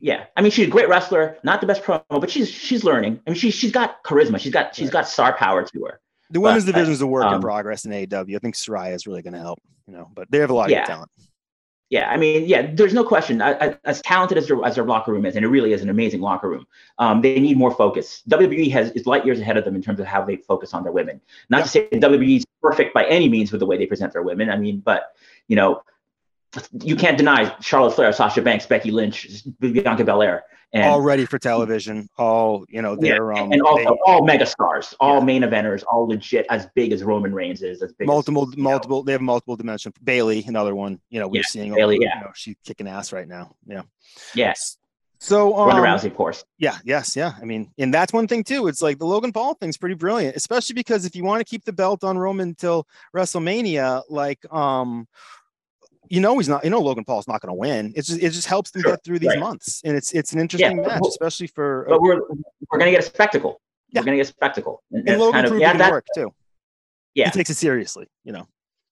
yeah, 0.00 0.26
I 0.36 0.42
mean 0.42 0.50
she's 0.50 0.66
a 0.66 0.70
great 0.70 0.88
wrestler, 0.88 1.38
not 1.42 1.60
the 1.60 1.66
best 1.66 1.82
promo, 1.82 2.02
but 2.08 2.30
she's 2.30 2.48
she's 2.50 2.84
learning. 2.84 3.20
I 3.26 3.30
mean 3.30 3.38
she's 3.38 3.54
she's 3.54 3.72
got 3.72 4.02
charisma. 4.04 4.38
She's 4.38 4.52
got 4.52 4.74
she's 4.74 4.90
got 4.90 5.08
star 5.08 5.34
power 5.36 5.64
to 5.64 5.84
her. 5.84 6.00
The 6.30 6.40
women's 6.40 6.64
division 6.64 6.92
is 6.92 7.00
a 7.00 7.06
work 7.06 7.24
um, 7.24 7.34
in 7.34 7.40
progress 7.40 7.84
in 7.84 7.92
AEW. 7.92 8.34
I 8.34 8.38
think 8.38 8.54
Saraya 8.54 8.94
is 8.94 9.06
really 9.06 9.22
going 9.22 9.34
to 9.34 9.40
help. 9.40 9.60
You 9.86 9.94
know, 9.94 10.10
but 10.14 10.30
they 10.30 10.38
have 10.38 10.50
a 10.50 10.54
lot 10.54 10.70
yeah. 10.70 10.82
of 10.82 10.88
talent. 10.88 11.10
Yeah, 11.90 12.10
I 12.10 12.16
mean, 12.16 12.46
yeah, 12.46 12.72
there's 12.74 12.94
no 12.94 13.04
question. 13.04 13.42
I, 13.42 13.52
I, 13.52 13.78
as 13.84 14.00
talented 14.02 14.38
as 14.38 14.48
their 14.48 14.64
as 14.64 14.74
their 14.74 14.84
locker 14.84 15.12
room 15.12 15.26
is, 15.26 15.36
and 15.36 15.44
it 15.44 15.48
really 15.48 15.72
is 15.72 15.82
an 15.82 15.90
amazing 15.90 16.20
locker 16.22 16.48
room. 16.48 16.66
Um, 16.98 17.20
they 17.20 17.38
need 17.38 17.58
more 17.58 17.70
focus. 17.70 18.22
WWE 18.28 18.70
has 18.72 18.90
is 18.92 19.06
light 19.06 19.24
years 19.26 19.38
ahead 19.38 19.56
of 19.58 19.64
them 19.64 19.76
in 19.76 19.82
terms 19.82 20.00
of 20.00 20.06
how 20.06 20.24
they 20.24 20.36
focus 20.36 20.72
on 20.72 20.82
their 20.82 20.92
women. 20.92 21.20
Not 21.50 21.58
yeah. 21.58 21.62
to 21.62 21.68
say 21.68 21.88
WWE 21.92 22.38
is 22.38 22.46
perfect 22.62 22.94
by 22.94 23.04
any 23.04 23.28
means 23.28 23.52
with 23.52 23.60
the 23.60 23.66
way 23.66 23.76
they 23.76 23.86
present 23.86 24.12
their 24.12 24.22
women. 24.22 24.48
I 24.48 24.56
mean, 24.56 24.80
but 24.80 25.14
you 25.46 25.56
know, 25.56 25.82
you 26.82 26.96
can't 26.96 27.16
deny 27.16 27.54
Charlotte 27.60 27.94
Flair, 27.94 28.12
Sasha 28.12 28.42
Banks, 28.42 28.66
Becky 28.66 28.90
Lynch, 28.90 29.44
Bianca 29.60 30.04
Belair. 30.04 30.44
And, 30.72 30.84
all 30.84 31.00
ready 31.00 31.24
for 31.24 31.38
television. 31.38 32.08
All 32.18 32.64
you 32.68 32.82
know, 32.82 32.96
they're 32.96 33.32
yeah, 33.32 33.42
um, 33.42 33.52
and 33.52 33.62
also 33.62 33.90
they, 33.90 33.98
all 34.06 34.24
mega 34.24 34.44
stars, 34.44 34.92
all 34.98 35.20
yeah. 35.20 35.24
main 35.24 35.42
eventers, 35.42 35.84
all 35.90 36.08
legit 36.08 36.46
as 36.50 36.66
big 36.74 36.90
as 36.90 37.04
Roman 37.04 37.32
Reigns 37.32 37.62
is, 37.62 37.80
as 37.80 37.92
big 37.92 38.08
multiple, 38.08 38.48
as, 38.48 38.56
multiple. 38.56 38.98
Know. 38.98 39.04
They 39.04 39.12
have 39.12 39.20
multiple 39.20 39.54
dimensions. 39.54 39.94
Bayley, 40.02 40.42
another 40.48 40.74
one. 40.74 40.98
You 41.10 41.20
know, 41.20 41.28
we're 41.28 41.42
yeah, 41.42 41.46
seeing 41.46 41.74
Bayley. 41.74 41.98
yeah, 42.00 42.18
you 42.18 42.24
know, 42.24 42.32
she's 42.34 42.56
kicking 42.64 42.88
ass 42.88 43.12
right 43.12 43.28
now. 43.28 43.54
Yeah. 43.66 43.82
Yes. 44.34 44.76
So 45.24 45.56
um, 45.56 45.68
Ronda 45.68 45.82
Rousey, 45.82 46.06
of 46.06 46.16
course. 46.16 46.44
Yeah, 46.58 46.76
yes, 46.84 47.14
yeah. 47.14 47.32
I 47.40 47.44
mean, 47.44 47.72
and 47.78 47.94
that's 47.94 48.12
one 48.12 48.26
thing 48.26 48.42
too. 48.42 48.66
It's 48.66 48.82
like 48.82 48.98
the 48.98 49.06
Logan 49.06 49.32
Paul 49.32 49.54
thing's 49.54 49.76
pretty 49.76 49.94
brilliant, 49.94 50.36
especially 50.36 50.74
because 50.74 51.04
if 51.04 51.14
you 51.14 51.22
want 51.22 51.40
to 51.40 51.44
keep 51.44 51.64
the 51.64 51.72
belt 51.72 52.02
on 52.02 52.18
Roman 52.18 52.48
until 52.48 52.88
WrestleMania, 53.14 54.02
like 54.10 54.40
um 54.52 55.06
you 56.08 56.20
know 56.20 56.38
he's 56.38 56.48
not. 56.48 56.64
You 56.64 56.70
know 56.70 56.80
Logan 56.80 57.04
Paul's 57.04 57.28
not 57.28 57.40
going 57.40 57.50
to 57.50 57.58
win. 57.58 57.92
It's 57.96 58.08
just 58.08 58.20
it 58.20 58.30
just 58.30 58.46
helps 58.46 58.70
them 58.70 58.82
sure. 58.82 58.92
get 58.92 59.04
through 59.04 59.18
these 59.18 59.30
right. 59.30 59.40
months, 59.40 59.82
and 59.84 59.96
it's 59.96 60.12
it's 60.12 60.32
an 60.32 60.40
interesting 60.40 60.78
yeah, 60.78 60.88
match, 60.88 61.02
especially 61.08 61.46
for. 61.46 61.86
But 61.88 62.00
we're 62.00 62.20
we're 62.70 62.78
going 62.78 62.86
to 62.86 62.90
get 62.90 63.00
a 63.00 63.06
spectacle. 63.06 63.60
Yeah. 63.90 64.00
We're 64.00 64.06
going 64.06 64.18
to 64.18 64.24
get 64.24 64.28
a 64.30 64.32
spectacle, 64.32 64.82
and, 64.90 65.08
and 65.08 65.20
Logan 65.20 65.42
kind 65.42 65.54
of, 65.54 65.60
yeah, 65.60 65.76
that 65.76 65.90
work 65.90 66.06
too. 66.14 66.34
Yeah, 67.14 67.26
he 67.26 67.30
takes 67.30 67.50
it 67.50 67.54
seriously. 67.54 68.06
You 68.24 68.32
know, 68.32 68.48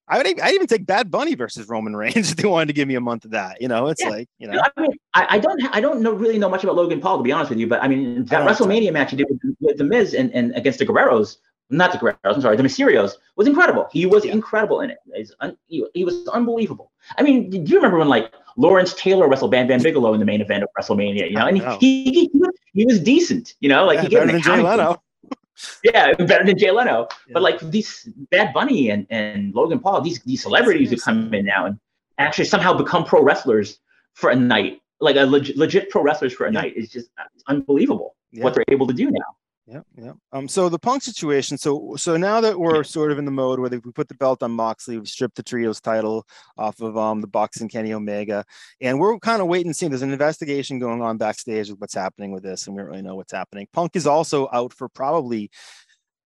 I 0.09 0.19
would 0.19 0.41
I 0.41 0.51
even 0.53 0.67
take 0.67 0.85
Bad 0.85 1.11
Bunny 1.11 1.35
versus 1.35 1.69
Roman 1.69 1.97
Reigns 1.97 2.31
if 2.31 2.37
they 2.37 2.47
wanted 2.47 2.67
to 2.67 2.73
give 2.73 2.89
me 2.89 2.97
a 2.97 3.01
month 3.01 3.25
of 3.25 3.31
that. 3.33 3.61
You 3.61 3.69
know, 3.69 3.89
it's 3.89 4.03
yeah. 4.03 4.11
like 4.11 4.29
you 4.39 4.49
know. 4.49 4.61
I 4.61 4.81
mean, 4.81 4.93
I, 5.15 5.27
I 5.31 5.39
don't 5.39 5.63
I 5.75 5.81
don't 5.81 6.01
know 6.01 6.13
really 6.13 6.39
know 6.39 6.49
much 6.49 6.65
about 6.65 6.77
Logan 6.77 7.01
Paul 7.01 7.19
to 7.19 7.23
be 7.23 7.33
honest 7.33 7.51
with 7.51 7.59
you, 7.59 7.67
but 7.67 7.83
I 7.83 7.89
mean 7.89 8.25
that 8.27 8.47
WrestleMania 8.47 8.91
uh, 8.91 8.93
match 8.93 9.11
he 9.11 9.17
did 9.17 9.29
with, 9.29 9.57
with 9.61 9.79
the 9.79 9.85
Miz 9.85 10.15
and, 10.15 10.33
and 10.33 10.55
against 10.55 10.79
the 10.79 10.87
Guerreros 10.87 11.37
not 11.73 11.93
the 11.93 11.99
Guerreros, 11.99 12.35
I'm 12.35 12.41
sorry, 12.41 12.57
the 12.57 12.63
Mysterios 12.63 13.13
was 13.37 13.47
incredible. 13.47 13.89
He 13.91 14.07
was 14.07 14.25
yeah. 14.25 14.33
incredible 14.33 14.81
in 14.83 14.91
it. 14.91 14.99
Un, 15.41 15.57
he, 15.67 15.85
he, 15.95 16.05
was 16.05 16.29
unbelievable. 16.29 16.93
I 17.17 17.23
mean, 17.23 17.51
do 17.51 17.59
you 17.59 17.77
remember 17.77 17.99
when 17.99 18.09
like 18.09 18.33
Lawrence 18.57 18.95
Taylor 18.95 19.29
wrestled 19.29 19.51
Bam 19.51 19.67
Bam 19.67 19.83
Bigelow 19.83 20.13
in 20.13 20.21
the 20.21 20.27
main 20.27 20.41
event 20.41 20.63
of 20.63 20.69
WrestleMania? 20.79 21.31
You 21.31 21.37
know, 21.37 21.47
and 21.47 21.59
know. 21.59 21.79
He, 21.81 22.05
he, 22.05 22.11
he, 22.13 22.31
he, 22.75 22.85
was 22.85 23.01
decent. 23.01 23.55
You 23.61 23.71
know, 23.71 23.85
like 23.87 23.97
yeah, 23.97 24.03
he 24.03 24.15
better 24.15 24.33
than 24.33 24.43
Jay 24.43 24.61
Leno. 24.61 25.03
yeah, 25.85 26.13
better 26.15 26.45
than 26.45 26.59
Jay 26.59 26.71
Leno. 26.71 27.09
Yeah. 27.27 27.33
But 27.33 27.43
like 27.43 27.61
these 27.61 28.09
Bad 28.31 28.53
Bunny 28.53 28.91
and, 28.91 29.07
and 29.09 29.55
Logan 29.55 29.79
Paul, 29.79 30.03
these 30.03 30.21
these 30.21 30.43
celebrities 30.43 30.91
who 30.91 30.99
come 30.99 31.33
in 31.33 31.47
now 31.47 31.67
and 31.67 31.79
actually 32.19 32.45
somehow 32.45 32.75
become 32.75 33.05
pro 33.05 33.23
wrestlers 33.23 33.79
for 34.13 34.31
a 34.31 34.37
night, 34.37 34.83
like 35.01 35.17
a 35.17 35.25
legit, 35.25 35.57
legit 35.57 35.89
pro 35.89 36.03
wrestlers 36.03 36.35
for 36.35 36.45
a 36.45 36.51
night, 36.51 36.77
is 36.77 36.91
just 36.91 37.09
uh, 37.19 37.25
unbelievable 37.49 38.15
what 38.35 38.55
they're 38.55 38.65
able 38.69 38.87
to 38.87 38.95
do 38.95 39.11
now. 39.11 39.37
Yeah, 39.67 39.81
yeah. 39.97 40.13
Um, 40.33 40.49
so 40.49 40.69
the 40.69 40.79
Punk 40.79 41.03
situation. 41.03 41.57
So, 41.57 41.95
so 41.97 42.17
now 42.17 42.41
that 42.41 42.59
we're 42.59 42.83
sort 42.83 43.13
of 43.13 43.19
in 43.19 43.25
the 43.25 43.31
mode 43.31 43.61
where 43.61 43.71
we 43.71 43.93
put 43.93 44.09
the 44.09 44.15
belt 44.15 44.43
on 44.43 44.51
Moxley, 44.51 44.99
we've 44.99 45.07
stripped 45.07 45.37
the 45.37 45.43
trios 45.43 45.81
title 45.81 46.27
off 46.59 46.81
of 46.81 46.97
um 46.97 47.21
the 47.21 47.29
Bucks 47.29 47.61
and 47.61 47.71
Kenny 47.71 47.93
Omega, 47.93 48.45
and 48.81 48.99
we're 48.99 49.19
kind 49.21 49.41
of 49.41 49.47
waiting 49.47 49.69
and 49.69 49.77
see. 49.77 49.87
There's 49.87 50.03
an 50.03 50.13
investigation 50.13 50.81
going 50.81 51.01
on 51.01 51.17
backstage 51.17 51.71
with 51.71 51.81
what's 51.81 51.95
happening 51.95 52.33
with 52.33 52.43
this, 52.43 52.67
and 52.67 52.75
we 52.75 52.83
don't 52.83 52.91
really 52.91 53.03
know 53.03 53.15
what's 53.15 53.33
happening. 53.33 53.69
Punk 53.73 53.95
is 53.95 54.07
also 54.07 54.49
out 54.53 54.73
for 54.73 54.89
probably 54.89 55.49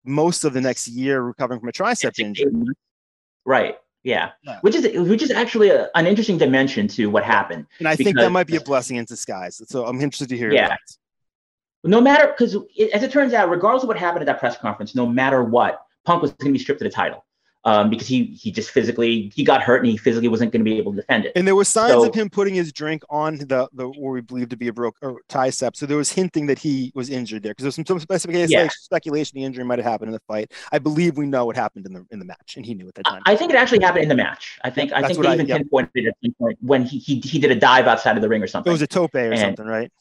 most 0.03 0.43
of 0.43 0.53
the 0.53 0.61
next 0.61 0.87
year, 0.87 1.21
recovering 1.21 1.59
from 1.59 1.69
a 1.69 1.71
tricep 1.71 2.17
injury. 2.19 2.51
Right. 3.45 3.77
Yeah. 4.03 4.31
yeah. 4.43 4.59
which 4.61 4.75
is 4.75 5.07
which 5.07 5.21
is 5.21 5.29
actually 5.29 5.69
a, 5.69 5.89
an 5.93 6.07
interesting 6.07 6.37
dimension 6.37 6.87
to 6.89 7.07
what 7.07 7.23
happened. 7.23 7.67
And 7.79 7.87
I 7.87 7.95
think 7.95 8.17
that 8.17 8.31
might 8.31 8.47
be 8.47 8.55
a 8.55 8.61
blessing 8.61 8.95
in 8.95 9.05
disguise. 9.05 9.61
So 9.67 9.85
I'm 9.85 10.01
interested 10.01 10.29
to 10.29 10.37
hear. 10.37 10.51
Yeah, 10.51 10.75
no 11.83 12.01
matter 12.01 12.27
because 12.27 12.55
as 12.93 13.03
it 13.03 13.11
turns 13.11 13.33
out, 13.33 13.49
regardless 13.49 13.83
of 13.83 13.87
what 13.87 13.97
happened 13.97 14.21
at 14.21 14.25
that 14.27 14.39
press 14.39 14.57
conference, 14.57 14.95
no 14.95 15.05
matter 15.05 15.43
what, 15.43 15.85
Punk 16.05 16.21
was 16.21 16.31
going 16.31 16.53
to 16.53 16.57
be 16.57 16.59
stripped 16.59 16.81
of 16.81 16.85
the 16.85 16.93
title 16.93 17.25
um, 17.65 17.89
because 17.89 18.07
he 18.07 18.25
he 18.25 18.51
just 18.51 18.71
physically 18.71 19.31
he 19.35 19.43
got 19.43 19.61
hurt 19.61 19.77
and 19.77 19.87
he 19.87 19.97
physically 19.97 20.29
wasn't 20.29 20.51
going 20.51 20.63
to 20.63 20.69
be 20.69 20.77
able 20.77 20.91
to 20.93 20.97
defend 20.97 21.25
it. 21.25 21.33
And 21.35 21.45
there 21.45 21.55
was 21.55 21.67
signs 21.67 21.91
so, 21.91 22.07
of 22.07 22.15
him 22.15 22.29
putting 22.29 22.53
his 22.53 22.71
drink 22.71 23.03
on 23.09 23.37
the 23.37 23.67
the 23.73 23.87
what 23.87 24.11
we 24.11 24.21
believe 24.21 24.49
to 24.49 24.57
be 24.57 24.69
a 24.69 24.73
broke 24.73 24.95
or 25.01 25.19
tricep. 25.29 25.75
So 25.75 25.85
there 25.85 25.97
was 25.97 26.11
hinting 26.11 26.47
that 26.47 26.57
he 26.57 26.91
was 26.95 27.09
injured 27.09 27.43
there 27.43 27.51
because 27.51 27.63
there's 27.63 27.75
some, 27.75 27.85
some 27.85 27.99
speculation, 27.99 28.51
yeah. 28.51 28.69
speculation 28.69 29.37
the 29.39 29.43
injury 29.43 29.65
might 29.65 29.79
have 29.79 29.85
happened 29.85 30.09
in 30.09 30.13
the 30.13 30.21
fight. 30.27 30.53
I 30.71 30.79
believe 30.79 31.17
we 31.17 31.25
know 31.25 31.45
what 31.45 31.55
happened 31.57 31.85
in 31.85 31.93
the 31.93 32.05
in 32.11 32.19
the 32.19 32.25
match, 32.25 32.55
and 32.55 32.65
he 32.65 32.73
knew 32.73 32.87
at 32.87 32.95
that 32.95 33.05
time. 33.05 33.21
I 33.25 33.35
think 33.35 33.51
it 33.51 33.57
actually 33.57 33.83
happened 33.83 34.03
in 34.03 34.09
the 34.09 34.15
match. 34.15 34.57
I 34.63 34.69
think 34.69 34.93
I 34.93 35.05
think 35.05 35.21
they 35.21 35.27
I, 35.27 35.33
even 35.33 35.47
yeah. 35.47 35.57
pinpointed 35.57 36.13
it 36.21 36.57
when 36.61 36.85
he, 36.85 36.97
he 36.97 37.19
he 37.19 37.39
did 37.39 37.51
a 37.51 37.55
dive 37.55 37.87
outside 37.87 38.15
of 38.15 38.21
the 38.21 38.29
ring 38.29 38.41
or 38.41 38.47
something. 38.47 38.71
It 38.71 38.73
was 38.73 38.81
a 38.81 38.87
tope 38.87 39.15
or 39.15 39.31
and, 39.31 39.39
something, 39.39 39.65
right? 39.65 39.91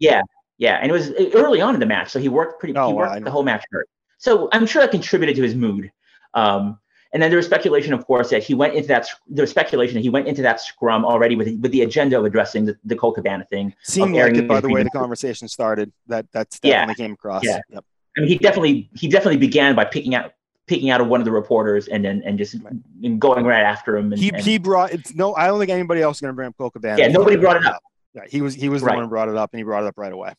Yeah, 0.00 0.22
yeah, 0.58 0.78
and 0.80 0.90
it 0.90 0.92
was 0.92 1.10
early 1.34 1.60
on 1.60 1.74
in 1.74 1.80
the 1.80 1.86
match, 1.86 2.10
so 2.10 2.18
he 2.18 2.28
worked 2.28 2.60
pretty. 2.60 2.76
Oh, 2.76 2.88
he 2.88 2.94
worked 2.94 3.24
the 3.24 3.30
whole 3.30 3.42
match 3.42 3.64
hurt. 3.70 3.88
So 4.18 4.48
I'm 4.52 4.66
sure 4.66 4.82
that 4.82 4.90
contributed 4.90 5.36
to 5.36 5.42
his 5.42 5.54
mood. 5.54 5.90
Um, 6.34 6.78
And 7.14 7.22
then 7.22 7.30
there 7.30 7.38
was 7.38 7.46
speculation, 7.46 7.92
of 7.92 8.04
course, 8.06 8.30
that 8.30 8.42
he 8.42 8.54
went 8.54 8.74
into 8.74 8.88
that. 8.88 9.06
There 9.28 9.44
was 9.44 9.50
speculation 9.50 9.94
that 9.94 10.00
he 10.00 10.10
went 10.10 10.26
into 10.26 10.42
that 10.42 10.60
scrum 10.60 11.04
already 11.04 11.36
with 11.36 11.46
with 11.60 11.70
the 11.70 11.82
agenda 11.82 12.18
of 12.18 12.24
addressing 12.24 12.64
the, 12.64 12.76
the 12.84 12.96
Colt 12.96 13.14
Cabana 13.14 13.44
thing. 13.44 13.72
Seemed 13.84 14.16
like 14.16 14.34
it 14.34 14.48
by 14.48 14.60
the 14.60 14.68
way 14.68 14.82
the 14.82 14.90
conversation 14.90 15.46
started. 15.46 15.92
That 16.08 16.26
that's 16.32 16.58
definitely 16.58 16.94
yeah. 16.98 17.06
came 17.06 17.12
across. 17.12 17.44
Yeah. 17.44 17.60
Yep. 17.70 17.84
I 18.16 18.20
mean, 18.20 18.28
he 18.28 18.38
definitely 18.38 18.90
he 18.96 19.06
definitely 19.08 19.36
began 19.36 19.76
by 19.76 19.84
picking 19.84 20.16
out 20.16 20.32
picking 20.66 20.90
out 20.90 21.00
of 21.00 21.06
one 21.06 21.20
of 21.20 21.24
the 21.24 21.30
reporters 21.30 21.86
and 21.86 22.04
then 22.04 22.20
and 22.26 22.36
just 22.36 22.56
and 23.04 23.20
going 23.20 23.44
right 23.44 23.62
after 23.62 23.96
him. 23.96 24.12
And, 24.12 24.20
he 24.20 24.32
and, 24.32 24.42
he 24.42 24.58
brought 24.58 24.92
it's 24.92 25.14
no. 25.14 25.36
I 25.36 25.46
don't 25.46 25.60
think 25.60 25.70
anybody 25.70 26.02
else 26.02 26.16
is 26.16 26.20
going 26.20 26.32
to 26.32 26.34
bring 26.34 26.48
up 26.48 26.56
Colt 26.58 26.72
Cabana. 26.72 26.98
Yeah, 26.98 27.08
nobody 27.08 27.36
brought 27.36 27.58
it 27.58 27.64
up. 27.64 27.80
Yeah, 28.14 28.22
he 28.28 28.40
was 28.40 28.54
he 28.54 28.68
was 28.68 28.82
the 28.82 28.86
right. 28.86 28.96
one 28.96 29.04
who 29.04 29.10
brought 29.10 29.28
it 29.28 29.36
up, 29.36 29.50
and 29.52 29.58
he 29.58 29.62
brought 29.62 29.84
it 29.84 29.86
up 29.86 29.98
right 29.98 30.12
away. 30.12 30.34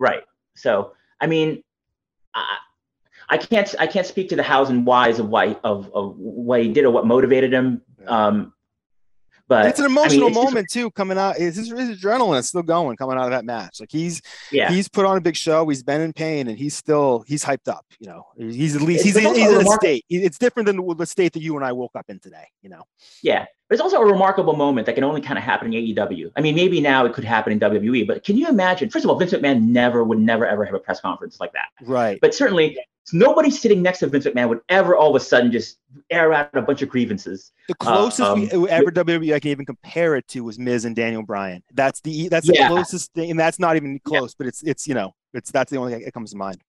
Right. 0.00 0.24
So 0.56 0.94
I 1.20 1.28
mean, 1.28 1.62
I, 2.34 2.56
I 3.28 3.36
can't 3.36 3.72
I 3.78 3.86
can't 3.86 4.06
speak 4.06 4.30
to 4.30 4.36
the 4.36 4.42
hows 4.42 4.70
and 4.70 4.84
whys 4.84 5.20
of 5.20 5.28
why 5.28 5.56
of, 5.62 5.88
of 5.94 6.16
why 6.16 6.62
he 6.62 6.72
did 6.72 6.84
or 6.84 6.90
what 6.90 7.06
motivated 7.06 7.52
him. 7.52 7.82
Um, 8.08 8.52
but 9.46 9.66
it's 9.66 9.80
an 9.80 9.86
emotional 9.86 10.26
I 10.26 10.30
mean, 10.30 10.30
it's 10.30 10.44
moment 10.44 10.66
just, 10.66 10.74
too, 10.74 10.90
coming 10.92 11.18
out. 11.18 11.36
His, 11.36 11.56
his 11.56 11.70
adrenaline 11.70 12.38
is 12.38 12.48
still 12.48 12.62
going 12.62 12.96
coming 12.96 13.18
out 13.18 13.24
of 13.24 13.30
that 13.32 13.44
match. 13.44 13.80
Like 13.80 13.90
he's 13.90 14.22
yeah. 14.52 14.70
he's 14.70 14.88
put 14.88 15.04
on 15.04 15.16
a 15.16 15.20
big 15.20 15.36
show. 15.36 15.68
He's 15.68 15.82
been 15.82 16.00
in 16.00 16.12
pain, 16.12 16.46
and 16.46 16.56
he's 16.56 16.76
still 16.76 17.24
he's 17.26 17.44
hyped 17.44 17.66
up. 17.68 17.84
You 17.98 18.08
know, 18.08 18.26
he's 18.36 18.76
at 18.76 18.82
least 18.82 19.04
it's 19.04 19.16
he's, 19.16 19.36
he's 19.36 19.48
in 19.48 19.66
a 19.66 19.70
state. 19.72 20.04
It's 20.08 20.38
different 20.38 20.66
than 20.66 20.96
the 20.96 21.06
state 21.06 21.32
that 21.32 21.42
you 21.42 21.56
and 21.56 21.64
I 21.64 21.72
woke 21.72 21.96
up 21.96 22.06
in 22.08 22.20
today. 22.20 22.46
You 22.62 22.70
know. 22.70 22.84
Yeah, 23.22 23.46
but 23.70 23.74
it's 23.74 23.82
also 23.82 24.00
a 24.00 24.04
remarkable 24.04 24.56
moment 24.56 24.84
that 24.86 24.96
can 24.96 25.04
only 25.04 25.20
kind 25.20 25.38
of 25.38 25.44
happen 25.44 25.72
in 25.72 25.94
AEW. 25.94 26.32
I 26.36 26.40
mean, 26.40 26.56
maybe 26.56 26.80
now 26.80 27.06
it 27.06 27.12
could 27.12 27.22
happen 27.22 27.52
in 27.52 27.60
WWE, 27.60 28.04
but 28.04 28.24
can 28.24 28.36
you 28.36 28.48
imagine? 28.48 28.90
First 28.90 29.04
of 29.04 29.10
all, 29.12 29.16
Vince 29.16 29.32
McMahon 29.32 29.62
never 29.62 30.02
would 30.02 30.18
never 30.18 30.44
ever 30.44 30.64
have 30.64 30.74
a 30.74 30.80
press 30.80 31.00
conference 31.00 31.38
like 31.38 31.52
that. 31.52 31.68
Right. 31.82 32.18
But 32.20 32.34
certainly 32.34 32.76
nobody 33.12 33.48
sitting 33.48 33.80
next 33.80 34.00
to 34.00 34.08
Vince 34.08 34.26
McMahon 34.26 34.48
would 34.48 34.60
ever 34.70 34.96
all 34.96 35.10
of 35.10 35.22
a 35.22 35.24
sudden 35.24 35.52
just 35.52 35.78
air 36.10 36.32
out 36.32 36.50
a 36.52 36.62
bunch 36.62 36.82
of 36.82 36.88
grievances. 36.88 37.52
The 37.68 37.74
closest 37.76 38.20
um, 38.20 38.40
we 38.40 38.68
ever 38.68 38.90
WWE 38.90 39.34
I 39.34 39.38
can 39.38 39.52
even 39.52 39.66
compare 39.66 40.16
it 40.16 40.26
to 40.28 40.42
was 40.42 40.58
Miz 40.58 40.84
and 40.84 40.96
Daniel 40.96 41.22
Bryan. 41.22 41.62
That's 41.72 42.00
the 42.00 42.26
that's 42.26 42.48
the 42.48 42.54
yeah. 42.54 42.66
closest 42.66 43.12
thing, 43.14 43.30
and 43.30 43.38
that's 43.38 43.60
not 43.60 43.76
even 43.76 44.00
close. 44.00 44.32
Yeah. 44.32 44.36
But 44.38 44.46
it's 44.48 44.64
it's 44.64 44.88
you 44.88 44.94
know 44.94 45.14
it's 45.32 45.52
that's 45.52 45.70
the 45.70 45.76
only 45.76 45.92
thing 45.92 46.02
that 46.04 46.12
comes 46.12 46.32
to 46.32 46.36
mind. 46.36 46.60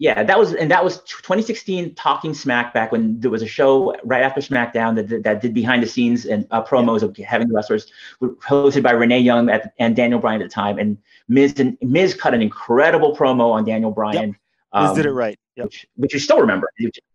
Yeah, 0.00 0.22
that 0.22 0.38
was 0.38 0.54
and 0.54 0.70
that 0.70 0.84
was 0.84 1.00
2016 1.02 1.94
Talking 1.94 2.32
Smack 2.32 2.72
back 2.72 2.92
when 2.92 3.18
there 3.18 3.32
was 3.32 3.42
a 3.42 3.48
show 3.48 3.96
right 4.04 4.22
after 4.22 4.40
SmackDown 4.40 4.94
that 4.94 5.24
that 5.24 5.40
did 5.40 5.52
behind 5.52 5.82
the 5.82 5.88
scenes 5.88 6.24
and 6.24 6.46
uh, 6.52 6.62
promos 6.62 7.02
of 7.02 7.16
having 7.16 7.48
the 7.48 7.54
wrestlers 7.54 7.90
hosted 8.22 8.84
by 8.84 8.92
Renee 8.92 9.18
Young 9.18 9.50
at, 9.50 9.72
and 9.80 9.96
Daniel 9.96 10.20
Bryan 10.20 10.40
at 10.40 10.44
the 10.44 10.54
time. 10.54 10.78
And 10.78 10.98
Miz 11.26 11.58
and 11.58 11.76
Miz 11.82 12.14
cut 12.14 12.32
an 12.32 12.42
incredible 12.42 13.16
promo 13.16 13.50
on 13.50 13.64
Daniel 13.64 13.90
Bryan. 13.90 14.28
Yep. 14.28 14.36
Um, 14.72 14.86
Miz 14.86 14.96
did 14.96 15.06
it 15.06 15.12
right 15.12 15.38
yep. 15.58 15.66
which, 15.66 15.86
which 15.96 16.14
you 16.14 16.20
still 16.20 16.40
remember. 16.40 16.70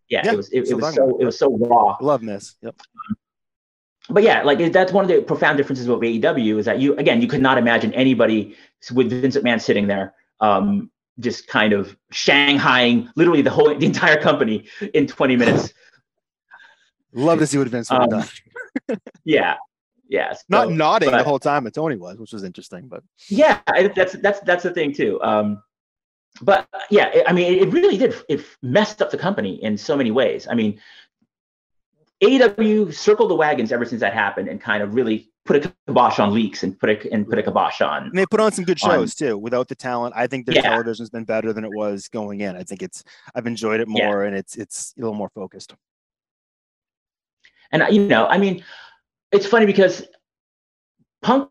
Yeah, 0.10 0.28
it 0.28 0.38
was 0.38 0.50
it, 0.50 0.70
it 0.70 0.76
was 0.76 0.94
so 0.94 1.18
it 1.18 1.26
was 1.26 1.40
so 1.40 1.58
raw. 1.58 1.98
Love 2.00 2.22
Miz. 2.22 2.56
Yep. 2.62 2.76
But 4.10 4.24
yeah, 4.24 4.44
like 4.44 4.72
that's 4.72 4.92
one 4.92 5.06
of 5.06 5.10
the 5.10 5.22
profound 5.22 5.58
differences 5.58 5.88
with 5.88 6.00
AEW 6.00 6.60
is 6.60 6.66
that 6.66 6.80
you 6.80 6.96
again 6.98 7.22
you 7.22 7.28
could 7.28 7.42
not 7.42 7.58
imagine 7.58 7.94
anybody 7.94 8.56
with 8.94 9.10
Vince 9.10 9.38
McMahon 9.38 9.62
sitting 9.62 9.88
there, 9.88 10.14
um, 10.40 10.92
just 11.20 11.48
kind 11.48 11.74
of 11.74 11.96
shanghaiing 12.12 13.10
literally 13.16 13.42
the 13.42 13.50
whole 13.50 13.74
the 13.76 13.86
entire 13.86 14.22
company 14.22 14.66
in 14.94 15.08
20 15.08 15.36
minutes. 15.36 15.74
Love 17.14 17.40
to 17.40 17.48
see 17.48 17.58
what 17.58 17.68
Vince 17.68 17.92
would 17.92 18.02
have 18.02 18.14
um, 18.14 18.24
done. 18.88 19.00
yeah, 19.24 19.56
yeah. 20.10 20.34
So, 20.34 20.42
not 20.50 20.72
nodding 20.72 21.12
but, 21.12 21.18
the 21.18 21.24
whole 21.24 21.38
time 21.38 21.64
that 21.66 21.76
Tony 21.76 21.96
was, 21.96 22.18
which 22.18 22.34
was 22.34 22.44
interesting. 22.44 22.88
But 22.88 23.04
yeah, 23.30 23.60
that's 23.96 24.14
that's 24.14 24.40
that's 24.40 24.64
the 24.64 24.72
thing 24.72 24.94
too. 24.94 25.22
Um, 25.22 25.62
but 26.42 26.68
yeah, 26.90 27.22
I 27.28 27.34
mean, 27.34 27.60
it 27.60 27.72
really 27.72 27.98
did. 27.98 28.16
It 28.30 28.44
messed 28.64 29.02
up 29.02 29.12
the 29.12 29.18
company 29.18 29.64
in 29.64 29.78
so 29.78 29.96
many 29.96 30.10
ways. 30.10 30.48
I 30.50 30.56
mean, 30.56 30.80
AEW 32.24 32.94
circled 32.94 33.30
the 33.30 33.36
wagons 33.36 33.72
ever 33.72 33.86
since 33.86 34.02
that 34.02 34.14
happened, 34.14 34.48
and 34.48 34.60
kind 34.60 34.82
of 34.82 34.96
really 34.96 35.32
put 35.46 35.66
a 35.66 35.74
kibosh 35.88 36.20
on 36.20 36.34
leaks 36.34 36.64
and 36.64 36.80
put 36.80 36.90
a 36.90 37.14
and 37.14 37.28
put 37.28 37.40
a 37.40 37.44
kibosh 37.44 37.82
on. 37.82 38.04
And 38.04 38.18
they 38.18 38.26
put 38.26 38.40
on 38.40 38.52
some 38.52 38.66
good 38.66 38.80
shows 38.80 39.22
on, 39.22 39.28
too. 39.28 39.38
Without 39.38 39.68
the 39.68 39.76
talent, 39.76 40.14
I 40.16 40.28
think 40.28 40.46
their 40.46 40.56
yeah. 40.56 40.70
television's 40.70 41.10
been 41.10 41.26
better 41.26 41.54
than 41.54 41.64
it 41.66 41.72
was 41.74 42.08
going 42.08 42.42
in. 42.42 42.56
I 42.56 42.64
think 42.64 42.82
it's 42.82 43.04
I've 43.36 43.48
enjoyed 43.48 43.80
it 43.80 43.88
more, 43.88 44.22
yeah. 44.22 44.28
and 44.28 44.36
it's 44.36 44.56
it's 44.56 44.94
a 44.98 45.02
little 45.02 45.16
more 45.16 45.30
focused. 45.30 45.74
And 47.72 47.84
you 47.94 48.06
know, 48.08 48.28
I 48.28 48.38
mean, 48.38 48.64
it's 49.32 49.46
funny 49.46 49.66
because 49.66 50.04
Punk 51.22 51.50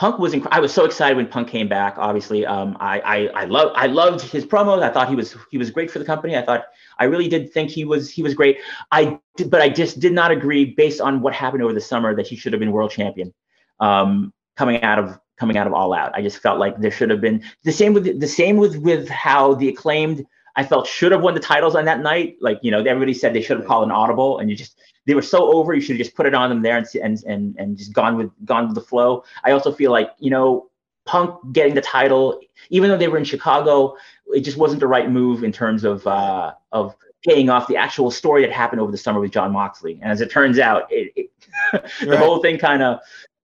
Punk 0.00 0.18
was 0.18 0.32
inc- 0.32 0.48
I 0.50 0.60
was 0.60 0.72
so 0.72 0.86
excited 0.86 1.14
when 1.14 1.26
Punk 1.26 1.48
came 1.48 1.68
back. 1.68 1.96
Obviously, 1.98 2.46
um, 2.46 2.74
I 2.80 3.00
I 3.00 3.42
I 3.42 3.44
love 3.44 3.70
I 3.74 3.86
loved 3.86 4.22
his 4.22 4.46
promos. 4.46 4.82
I 4.82 4.88
thought 4.90 5.10
he 5.10 5.14
was 5.14 5.36
he 5.50 5.58
was 5.58 5.70
great 5.70 5.90
for 5.90 5.98
the 5.98 6.06
company. 6.06 6.38
I 6.38 6.42
thought 6.42 6.64
I 6.98 7.04
really 7.04 7.28
did 7.28 7.52
think 7.52 7.70
he 7.70 7.84
was 7.84 8.10
he 8.10 8.22
was 8.22 8.32
great. 8.32 8.56
I 8.90 9.20
did, 9.36 9.50
but 9.50 9.60
I 9.60 9.68
just 9.68 10.00
did 10.00 10.14
not 10.14 10.30
agree 10.30 10.64
based 10.64 11.02
on 11.02 11.20
what 11.20 11.34
happened 11.34 11.62
over 11.62 11.74
the 11.74 11.82
summer 11.82 12.16
that 12.16 12.26
he 12.26 12.34
should 12.34 12.54
have 12.54 12.60
been 12.60 12.72
world 12.72 12.92
champion. 12.92 13.34
Um, 13.78 14.32
coming 14.56 14.82
out 14.82 14.98
of 14.98 15.20
coming 15.38 15.58
out 15.58 15.66
of 15.66 15.74
All 15.74 15.92
Out, 15.92 16.12
I 16.14 16.22
just 16.22 16.38
felt 16.38 16.58
like 16.58 16.80
there 16.80 16.90
should 16.90 17.10
have 17.10 17.20
been 17.20 17.44
the 17.64 17.72
same 17.72 17.92
with 17.92 18.18
the 18.20 18.26
same 18.26 18.56
with 18.56 18.76
with 18.76 19.06
how 19.06 19.52
the 19.52 19.68
acclaimed 19.68 20.24
I 20.56 20.64
felt 20.64 20.86
should 20.86 21.12
have 21.12 21.20
won 21.20 21.34
the 21.34 21.40
titles 21.40 21.76
on 21.76 21.84
that 21.84 22.00
night. 22.00 22.36
Like 22.40 22.58
you 22.62 22.70
know 22.70 22.78
everybody 22.78 23.12
said 23.12 23.34
they 23.34 23.42
should 23.42 23.58
have 23.58 23.66
called 23.66 23.84
an 23.84 23.90
audible, 23.90 24.38
and 24.38 24.48
you 24.48 24.56
just 24.56 24.80
they 25.06 25.14
were 25.14 25.22
so 25.22 25.52
over. 25.52 25.74
You 25.74 25.80
should 25.80 25.96
have 25.96 26.04
just 26.04 26.16
put 26.16 26.26
it 26.26 26.34
on 26.34 26.50
them 26.50 26.62
there 26.62 26.76
and 26.76 26.86
and 27.02 27.22
and 27.24 27.56
and 27.58 27.76
just 27.76 27.92
gone 27.92 28.16
with 28.16 28.30
gone 28.44 28.66
with 28.66 28.74
the 28.74 28.80
flow. 28.82 29.24
I 29.44 29.52
also 29.52 29.72
feel 29.72 29.90
like 29.90 30.10
you 30.18 30.30
know 30.30 30.70
Punk 31.06 31.34
getting 31.52 31.74
the 31.74 31.80
title, 31.80 32.40
even 32.68 32.90
though 32.90 32.96
they 32.96 33.08
were 33.08 33.18
in 33.18 33.24
Chicago, 33.24 33.96
it 34.28 34.40
just 34.40 34.56
wasn't 34.56 34.80
the 34.80 34.86
right 34.86 35.10
move 35.10 35.42
in 35.42 35.52
terms 35.52 35.84
of 35.84 36.06
uh, 36.06 36.52
of 36.72 36.94
paying 37.26 37.50
off 37.50 37.66
the 37.66 37.76
actual 37.76 38.10
story 38.10 38.42
that 38.42 38.52
happened 38.52 38.80
over 38.80 38.92
the 38.92 38.98
summer 38.98 39.20
with 39.20 39.32
Jon 39.32 39.52
Moxley. 39.52 39.98
And 40.02 40.10
as 40.10 40.20
it 40.20 40.30
turns 40.30 40.58
out, 40.58 40.90
it, 40.90 41.12
it 41.16 41.30
the 42.00 42.10
right. 42.10 42.18
whole 42.18 42.40
thing 42.40 42.58
kind 42.58 42.82
of 42.82 43.00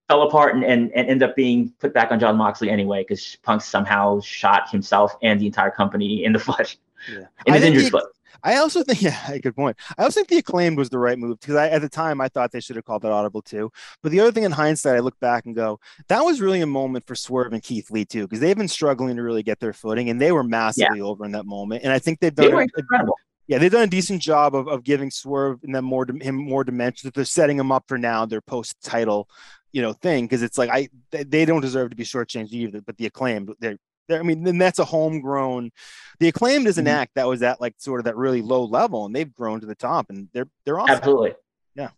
fell 0.07 0.23
apart 0.23 0.55
and, 0.55 0.63
and, 0.63 0.91
and 0.93 1.09
ended 1.09 1.29
up 1.29 1.35
being 1.35 1.71
put 1.79 1.93
back 1.93 2.11
on 2.11 2.19
Jon 2.19 2.37
Moxley 2.37 2.69
anyway, 2.69 3.01
because 3.01 3.37
Punk 3.43 3.61
somehow 3.61 4.19
shot 4.21 4.69
himself 4.69 5.15
and 5.21 5.39
the 5.39 5.45
entire 5.45 5.71
company 5.71 6.23
in 6.23 6.33
the 6.33 6.39
foot, 6.39 6.77
yeah. 7.11 7.25
in 7.45 7.53
his 7.53 7.63
injured 7.63 7.91
foot. 7.91 8.05
I 8.43 8.57
also 8.57 8.83
think, 8.83 9.01
yeah, 9.01 9.37
good 9.37 9.55
point. 9.55 9.77
I 9.97 10.03
also 10.03 10.19
think 10.19 10.29
the 10.29 10.37
acclaimed 10.37 10.77
was 10.77 10.89
the 10.89 10.99
right 10.99 11.17
move 11.17 11.39
because 11.39 11.55
I, 11.55 11.69
at 11.69 11.81
the 11.81 11.89
time, 11.89 12.21
I 12.21 12.27
thought 12.27 12.51
they 12.51 12.59
should 12.59 12.75
have 12.75 12.85
called 12.85 13.01
that 13.03 13.11
audible 13.11 13.41
too. 13.41 13.71
But 14.01 14.11
the 14.11 14.19
other 14.19 14.31
thing 14.31 14.43
in 14.43 14.51
hindsight, 14.51 14.95
I 14.95 14.99
look 14.99 15.19
back 15.19 15.45
and 15.45 15.55
go, 15.55 15.79
that 16.07 16.21
was 16.21 16.41
really 16.41 16.61
a 16.61 16.67
moment 16.67 17.05
for 17.05 17.15
Swerve 17.15 17.53
and 17.53 17.63
Keith 17.63 17.91
Lee 17.91 18.05
too, 18.05 18.23
because 18.23 18.39
they've 18.39 18.57
been 18.57 18.67
struggling 18.67 19.15
to 19.15 19.23
really 19.23 19.43
get 19.43 19.59
their 19.59 19.73
footing 19.73 20.09
and 20.09 20.21
they 20.21 20.31
were 20.31 20.43
massively 20.43 20.99
yeah. 20.99 21.03
over 21.03 21.25
in 21.25 21.31
that 21.33 21.45
moment. 21.45 21.83
And 21.83 21.91
I 21.91 21.99
think 21.99 22.19
they've 22.19 22.33
done. 22.33 22.55
They 22.55 22.67
incredible. 22.77 23.15
yeah, 23.47 23.57
they've 23.57 23.71
done 23.71 23.83
a 23.83 23.87
decent 23.87 24.21
job 24.21 24.55
of, 24.55 24.67
of 24.67 24.83
giving 24.83 25.11
Swerve 25.11 25.59
and 25.63 25.73
then 25.73 25.83
more 25.83 26.05
him 26.21 26.35
more 26.35 26.63
dimensions. 26.63 27.03
That 27.03 27.13
they're 27.13 27.25
setting 27.25 27.59
him 27.59 27.71
up 27.71 27.85
for 27.87 27.97
now 27.97 28.25
their 28.25 28.41
post 28.41 28.75
title, 28.81 29.29
you 29.71 29.81
know, 29.81 29.93
thing 29.93 30.25
because 30.25 30.43
it's 30.43 30.57
like 30.57 30.69
I 30.69 30.89
they 31.11 31.45
don't 31.45 31.61
deserve 31.61 31.89
to 31.91 31.95
be 31.95 32.03
shortchanged 32.03 32.51
either. 32.51 32.81
But 32.81 32.97
the 32.97 33.05
acclaimed, 33.05 33.53
they're 33.59 33.77
I 34.09 34.21
mean, 34.23 34.43
then 34.43 34.57
that's 34.57 34.79
a 34.79 34.85
homegrown. 34.85 35.71
The 36.19 36.27
acclaimed 36.27 36.67
is 36.67 36.77
an 36.77 36.85
mm-hmm. 36.85 36.95
act 36.95 37.15
that 37.15 37.27
was 37.27 37.43
at 37.43 37.61
like 37.61 37.75
sort 37.77 37.99
of 37.99 38.05
that 38.05 38.15
really 38.15 38.41
low 38.41 38.63
level, 38.65 39.05
and 39.05 39.15
they've 39.15 39.33
grown 39.33 39.59
to 39.61 39.65
the 39.65 39.75
top, 39.75 40.09
and 40.09 40.29
they're 40.33 40.49
they're 40.65 40.79
awesome. 40.79 40.95
Absolutely. 40.95 41.33
Yeah. 41.75 41.89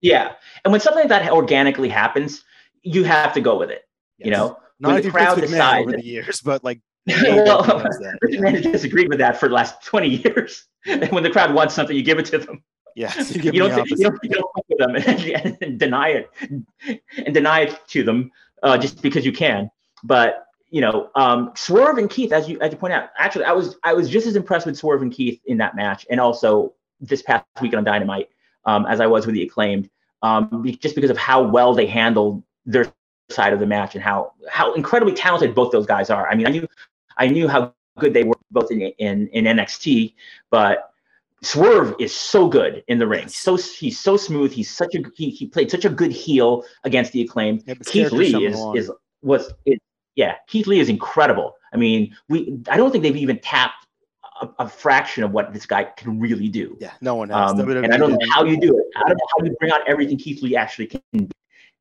Yeah, 0.00 0.32
and 0.64 0.72
when 0.72 0.80
something 0.80 1.08
like 1.08 1.08
that 1.08 1.30
organically 1.32 1.88
happens, 1.88 2.44
you 2.82 3.04
have 3.04 3.32
to 3.34 3.40
go 3.40 3.58
with 3.58 3.70
it. 3.70 3.82
Yes. 4.18 4.26
You 4.26 4.32
know, 4.32 4.58
not 4.78 4.94
when 4.94 5.02
the 5.02 5.10
crowd 5.10 5.40
decides 5.40 5.82
over 5.86 5.92
the 5.92 6.04
years, 6.04 6.40
but 6.40 6.64
like. 6.64 6.80
well, 7.22 7.84
Man 8.22 8.54
has 8.54 8.62
disagreed 8.62 9.10
with 9.10 9.18
that 9.18 9.38
for 9.38 9.46
the 9.46 9.54
last 9.54 9.82
20 9.84 10.08
years. 10.08 10.64
And 10.86 11.10
when 11.12 11.22
the 11.22 11.28
crowd 11.28 11.52
wants 11.52 11.74
something, 11.74 11.94
you 11.94 12.02
give 12.02 12.18
it 12.18 12.24
to 12.26 12.38
them. 12.38 12.62
Yes, 12.94 13.34
you, 13.34 13.42
you, 13.52 13.52
don't, 13.52 13.90
you, 13.90 13.96
don't, 13.96 14.18
you 14.22 14.30
don't 14.30 14.50
fuck 14.54 14.64
with 14.68 14.78
them 14.78 14.96
and, 14.96 15.58
and, 15.62 15.78
deny 15.78 16.08
it 16.08 16.30
and 17.26 17.34
deny 17.34 17.60
it 17.60 17.78
to 17.88 18.02
them 18.04 18.30
uh, 18.62 18.78
just 18.78 19.02
because 19.02 19.26
you 19.26 19.32
can. 19.32 19.70
But 20.02 20.46
you 20.74 20.80
know, 20.80 21.08
um, 21.14 21.52
Swerve 21.54 21.98
and 21.98 22.10
Keith, 22.10 22.32
as 22.32 22.48
you 22.48 22.58
as 22.60 22.72
you 22.72 22.76
point 22.76 22.94
out, 22.94 23.10
actually, 23.16 23.44
I 23.44 23.52
was 23.52 23.76
I 23.84 23.94
was 23.94 24.10
just 24.10 24.26
as 24.26 24.34
impressed 24.34 24.66
with 24.66 24.76
Swerve 24.76 25.02
and 25.02 25.12
Keith 25.12 25.40
in 25.46 25.56
that 25.58 25.76
match, 25.76 26.04
and 26.10 26.18
also 26.18 26.74
this 27.00 27.22
past 27.22 27.44
weekend 27.60 27.78
on 27.78 27.84
Dynamite, 27.84 28.28
um, 28.64 28.84
as 28.86 28.98
I 28.98 29.06
was 29.06 29.24
with 29.24 29.36
the 29.36 29.44
acclaimed, 29.44 29.88
um, 30.22 30.66
just 30.80 30.96
because 30.96 31.10
of 31.10 31.16
how 31.16 31.44
well 31.44 31.74
they 31.74 31.86
handled 31.86 32.42
their 32.66 32.92
side 33.30 33.52
of 33.52 33.60
the 33.60 33.66
match 33.66 33.94
and 33.94 34.02
how 34.02 34.32
how 34.50 34.74
incredibly 34.74 35.14
talented 35.14 35.54
both 35.54 35.70
those 35.70 35.86
guys 35.86 36.10
are. 36.10 36.28
I 36.28 36.34
mean, 36.34 36.48
I 36.48 36.50
knew 36.50 36.66
I 37.18 37.28
knew 37.28 37.46
how 37.46 37.72
good 38.00 38.12
they 38.12 38.24
were 38.24 38.34
both 38.50 38.72
in 38.72 38.80
in, 38.80 39.28
in 39.28 39.44
NXT, 39.44 40.12
but 40.50 40.90
Swerve 41.40 41.94
is 42.00 42.12
so 42.12 42.48
good 42.48 42.82
in 42.88 42.98
the 42.98 43.06
ring. 43.06 43.22
He's 43.22 43.36
so 43.36 43.56
he's 43.56 44.00
so 44.00 44.16
smooth. 44.16 44.50
He's 44.50 44.72
such 44.72 44.96
a 44.96 45.04
he, 45.14 45.30
he 45.30 45.46
played 45.46 45.70
such 45.70 45.84
a 45.84 45.88
good 45.88 46.10
heel 46.10 46.64
against 46.82 47.12
the 47.12 47.22
acclaimed. 47.22 47.62
Yeah, 47.64 47.74
Keith 47.86 48.10
Lee 48.10 48.44
is 48.44 48.58
is 48.74 48.90
was 49.22 49.52
is 49.66 49.78
yeah, 50.16 50.36
Keith 50.46 50.66
Lee 50.66 50.80
is 50.80 50.88
incredible. 50.88 51.54
I 51.72 51.76
mean, 51.76 52.16
we 52.28 52.58
I 52.68 52.76
don't 52.76 52.90
think 52.90 53.02
they've 53.02 53.16
even 53.16 53.38
tapped 53.40 53.86
a, 54.40 54.48
a 54.60 54.68
fraction 54.68 55.24
of 55.24 55.32
what 55.32 55.52
this 55.52 55.66
guy 55.66 55.84
can 55.84 56.20
really 56.20 56.48
do. 56.48 56.76
Yeah, 56.80 56.92
no 57.00 57.14
one 57.14 57.30
has. 57.30 57.52
Um, 57.52 57.60
and 57.60 57.92
I 57.92 57.96
don't 57.96 58.12
know 58.12 58.26
how 58.32 58.44
you 58.44 58.58
do 58.58 58.78
it. 58.78 58.86
I 58.96 59.00
don't 59.08 59.16
know 59.16 59.26
how 59.38 59.44
you 59.44 59.56
bring 59.58 59.72
out 59.72 59.80
everything 59.88 60.18
Keith 60.18 60.42
Lee 60.42 60.56
actually 60.56 60.86
can 60.86 61.02
do. 61.12 61.28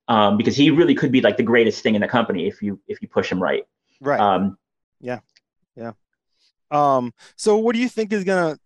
Um, 0.10 0.36
because 0.36 0.58
he 0.58 0.70
really 0.70 0.96
could 0.96 1.14
be 1.14 1.22
like 1.22 1.38
the 1.38 1.44
greatest 1.44 1.82
thing 1.82 1.96
in 1.96 2.02
the 2.02 2.08
company 2.08 2.48
if 2.48 2.62
you 2.62 2.80
if 2.88 3.02
you 3.02 3.08
push 3.08 3.32
him 3.32 3.42
right. 3.42 3.66
Right. 4.02 4.20
Um, 4.20 4.58
yeah. 5.00 5.20
Yeah. 5.76 5.94
Um, 6.72 7.14
so 7.36 7.58
what 7.58 7.74
do 7.74 7.80
you 7.80 7.88
think 7.88 8.12
is 8.12 8.24
gonna 8.24 8.58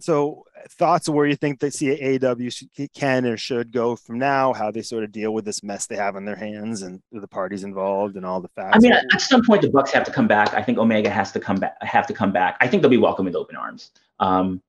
so 0.00 0.44
thoughts 0.70 1.08
of 1.08 1.14
where 1.14 1.26
you 1.26 1.36
think 1.36 1.60
that 1.60 1.72
CAW 1.72 2.88
can 2.94 3.24
or 3.24 3.36
should 3.36 3.72
go 3.72 3.96
from 3.96 4.18
now, 4.18 4.52
how 4.52 4.70
they 4.70 4.82
sort 4.82 5.04
of 5.04 5.12
deal 5.12 5.32
with 5.32 5.44
this 5.44 5.62
mess 5.62 5.86
they 5.86 5.96
have 5.96 6.16
on 6.16 6.24
their 6.24 6.36
hands 6.36 6.82
and 6.82 7.00
the 7.12 7.28
parties 7.28 7.64
involved 7.64 8.16
and 8.16 8.26
all 8.26 8.40
the 8.40 8.48
facts. 8.48 8.76
I 8.76 8.78
mean, 8.78 8.92
at 8.92 9.20
some 9.20 9.44
point 9.44 9.62
the 9.62 9.70
Bucks 9.70 9.92
have 9.92 10.04
to 10.04 10.10
come 10.10 10.26
back. 10.26 10.54
I 10.54 10.62
think 10.62 10.78
Omega 10.78 11.10
has 11.10 11.32
to 11.32 11.40
come 11.40 11.56
back. 11.56 11.76
Have 11.82 12.06
to 12.08 12.14
come 12.14 12.32
back. 12.32 12.56
I 12.60 12.68
think 12.68 12.82
they'll 12.82 12.90
be 12.90 12.96
welcome 12.96 13.24
with 13.24 13.36
open 13.36 13.56
arms. 13.56 13.90
Um, 14.18 14.62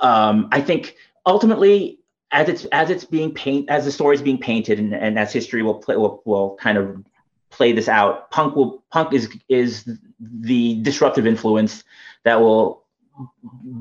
um, 0.00 0.48
I 0.52 0.60
think 0.60 0.96
ultimately, 1.26 2.00
as 2.30 2.48
it's 2.48 2.64
as 2.66 2.90
it's 2.90 3.04
being 3.04 3.32
paint 3.32 3.68
as 3.68 3.84
the 3.84 3.92
story 3.92 4.16
is 4.16 4.22
being 4.22 4.38
painted, 4.38 4.78
and, 4.78 4.94
and 4.94 5.18
as 5.18 5.32
history 5.32 5.62
will 5.62 5.74
play 5.74 5.96
will, 5.96 6.22
will 6.24 6.56
kind 6.56 6.78
of 6.78 7.04
play 7.50 7.72
this 7.72 7.88
out. 7.88 8.30
Punk 8.30 8.56
will 8.56 8.82
Punk 8.90 9.12
is 9.12 9.28
is 9.48 9.88
the 10.20 10.80
disruptive 10.82 11.26
influence 11.26 11.84
that 12.24 12.40
will 12.40 12.81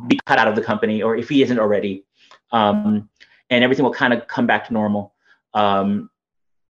be 0.07 0.19
cut 0.25 0.39
out 0.39 0.47
of 0.47 0.55
the 0.55 0.61
company, 0.61 1.01
or 1.01 1.15
if 1.15 1.29
he 1.29 1.41
isn't 1.43 1.59
already, 1.59 2.05
um, 2.51 3.09
and 3.49 3.63
everything 3.63 3.83
will 3.83 3.93
kind 3.93 4.13
of 4.13 4.27
come 4.27 4.47
back 4.47 4.67
to 4.67 4.73
normal. 4.73 5.13
Um, 5.53 6.09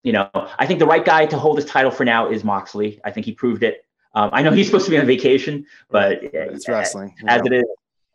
you 0.02 0.12
know, 0.12 0.30
I 0.58 0.66
think 0.66 0.78
the 0.78 0.86
right 0.86 1.04
guy 1.04 1.26
to 1.26 1.38
hold 1.38 1.58
this 1.58 1.66
title 1.66 1.90
for 1.90 2.04
now 2.04 2.30
is 2.30 2.42
Moxley. 2.42 3.00
I 3.04 3.10
think 3.10 3.26
he 3.26 3.32
proved 3.32 3.62
it. 3.62 3.84
Um, 4.14 4.30
I 4.32 4.42
know 4.42 4.50
he's 4.50 4.66
supposed 4.66 4.86
to 4.86 4.90
be 4.90 4.98
on 4.98 5.06
vacation, 5.06 5.66
but 5.90 6.20
it's 6.22 6.68
wrestling. 6.68 7.14
As, 7.26 7.42
it 7.44 7.52
is, 7.52 7.64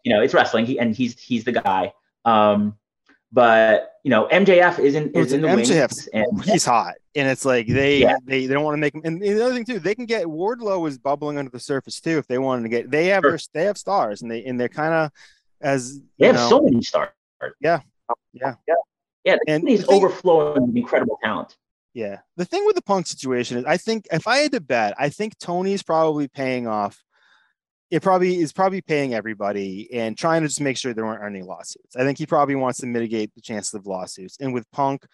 you 0.04 0.14
know, 0.14 0.22
it's 0.22 0.34
wrestling. 0.34 0.66
He, 0.66 0.80
and 0.80 0.96
he's 0.96 1.20
he's 1.20 1.44
the 1.44 1.52
guy. 1.52 1.94
Um, 2.26 2.76
but 3.36 3.92
you 4.04 4.10
know, 4.10 4.30
MJF 4.32 4.80
isn't 4.80 5.14
is 5.14 5.34
in 5.34 5.42
the 5.42 5.50
MJF, 5.50 6.08
and 6.14 6.42
he's 6.46 6.64
hot, 6.64 6.96
and 7.16 7.28
it's 7.28 7.44
like 7.44 7.68
they 7.68 8.00
yeah. 8.00 8.16
they, 8.24 8.46
they 8.46 8.54
don't 8.54 8.64
want 8.64 8.76
to 8.76 8.80
make 8.80 8.96
him. 8.96 9.02
And 9.04 9.22
the 9.22 9.44
other 9.44 9.54
thing 9.54 9.66
too, 9.66 9.78
they 9.78 9.94
can 9.94 10.06
get 10.06 10.26
Wardlow 10.26 10.88
is 10.88 10.98
bubbling 10.98 11.38
under 11.38 11.52
the 11.52 11.60
surface 11.60 12.00
too 12.00 12.18
if 12.18 12.28
they 12.28 12.38
wanted 12.38 12.64
to 12.64 12.70
get. 12.70 12.90
They 12.90 13.08
have 13.08 13.24
sure. 13.24 13.32
their 13.32 13.40
they 13.54 13.66
have 13.66 13.78
stars, 13.78 14.22
and 14.22 14.32
they 14.32 14.46
and 14.46 14.58
they're 14.58 14.70
kind 14.70 14.94
of 14.94 15.12
as 15.60 16.00
they 16.18 16.28
have 16.28 16.36
know, 16.36 16.50
so 16.50 16.62
many 16.62 16.82
stars. 16.82 17.10
Yeah, 17.60 17.82
yeah, 18.32 18.56
yeah, 18.66 18.76
yeah. 19.26 19.38
And 19.50 19.68
he's 19.68 19.86
overflowing 19.90 20.68
with 20.68 20.78
incredible 20.78 21.20
talent. 21.22 21.58
Yeah, 21.94 22.20
the 22.38 22.46
thing 22.46 22.66
with 22.66 22.76
the 22.76 22.84
Punk 22.84 23.06
situation 23.06 23.58
is, 23.58 23.66
I 23.66 23.76
think 23.76 24.08
if 24.14 24.28
I 24.28 24.38
had 24.38 24.54
to 24.54 24.62
bet, 24.62 24.96
I 24.98 25.10
think 25.10 25.38
Tony's 25.40 25.84
probably 25.84 26.30
paying 26.30 26.68
off 26.68 27.04
it 27.92 28.02
probably 28.02 28.40
is 28.40 28.52
probably 28.52 28.82
paying 28.82 29.14
everybody 29.14 29.90
and 29.94 30.18
trying 30.18 30.42
to 30.42 30.48
just 30.48 30.62
make 30.62 30.78
sure 30.78 30.94
there 30.94 31.06
aren't 31.06 31.24
any 31.24 31.44
lawsuits. 31.44 31.96
I 31.96 32.04
think 32.04 32.18
he 32.18 32.26
probably 32.26 32.56
wants 32.56 32.80
to 32.80 32.88
mitigate 32.88 33.34
the 33.36 33.42
chances 33.42 33.74
of 33.74 33.86
lawsuits. 33.86 34.38
And 34.40 34.54
with 34.54 34.70
Punk, 34.72 35.06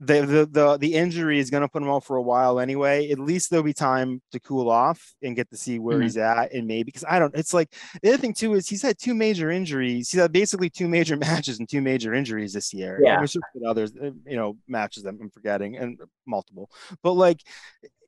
the 0.00 0.22
the 0.22 0.46
the, 0.46 0.76
the 0.78 0.94
injury 0.94 1.38
is 1.38 1.50
going 1.50 1.60
to 1.60 1.68
put 1.68 1.82
him 1.82 1.90
out 1.90 2.04
for 2.04 2.16
a 2.16 2.22
while 2.22 2.58
anyway. 2.58 3.10
At 3.10 3.18
least 3.18 3.50
there'll 3.50 3.62
be 3.62 3.74
time 3.74 4.22
to 4.32 4.40
cool 4.40 4.70
off 4.70 5.14
and 5.22 5.36
get 5.36 5.50
to 5.50 5.56
see 5.56 5.78
where 5.78 5.96
mm-hmm. 5.96 6.04
he's 6.04 6.16
at 6.16 6.52
and 6.52 6.66
maybe 6.66 6.84
because 6.84 7.04
I 7.08 7.18
don't. 7.18 7.34
It's 7.36 7.52
like 7.52 7.74
the 8.02 8.08
other 8.08 8.18
thing 8.18 8.32
too 8.32 8.54
is 8.54 8.66
he's 8.66 8.82
had 8.82 8.98
two 8.98 9.14
major 9.14 9.50
injuries. 9.50 10.10
He's 10.10 10.20
had 10.20 10.32
basically 10.32 10.70
two 10.70 10.88
major 10.88 11.16
matches 11.18 11.58
and 11.58 11.68
two 11.68 11.82
major 11.82 12.14
injuries 12.14 12.54
this 12.54 12.72
year. 12.72 12.98
Yeah, 13.04 13.24
others, 13.66 13.92
uh, 14.02 14.10
you 14.26 14.36
know, 14.36 14.56
matches 14.66 15.02
that 15.02 15.14
I'm 15.20 15.30
forgetting 15.30 15.76
and 15.76 16.00
multiple. 16.26 16.70
But 17.02 17.12
like 17.12 17.42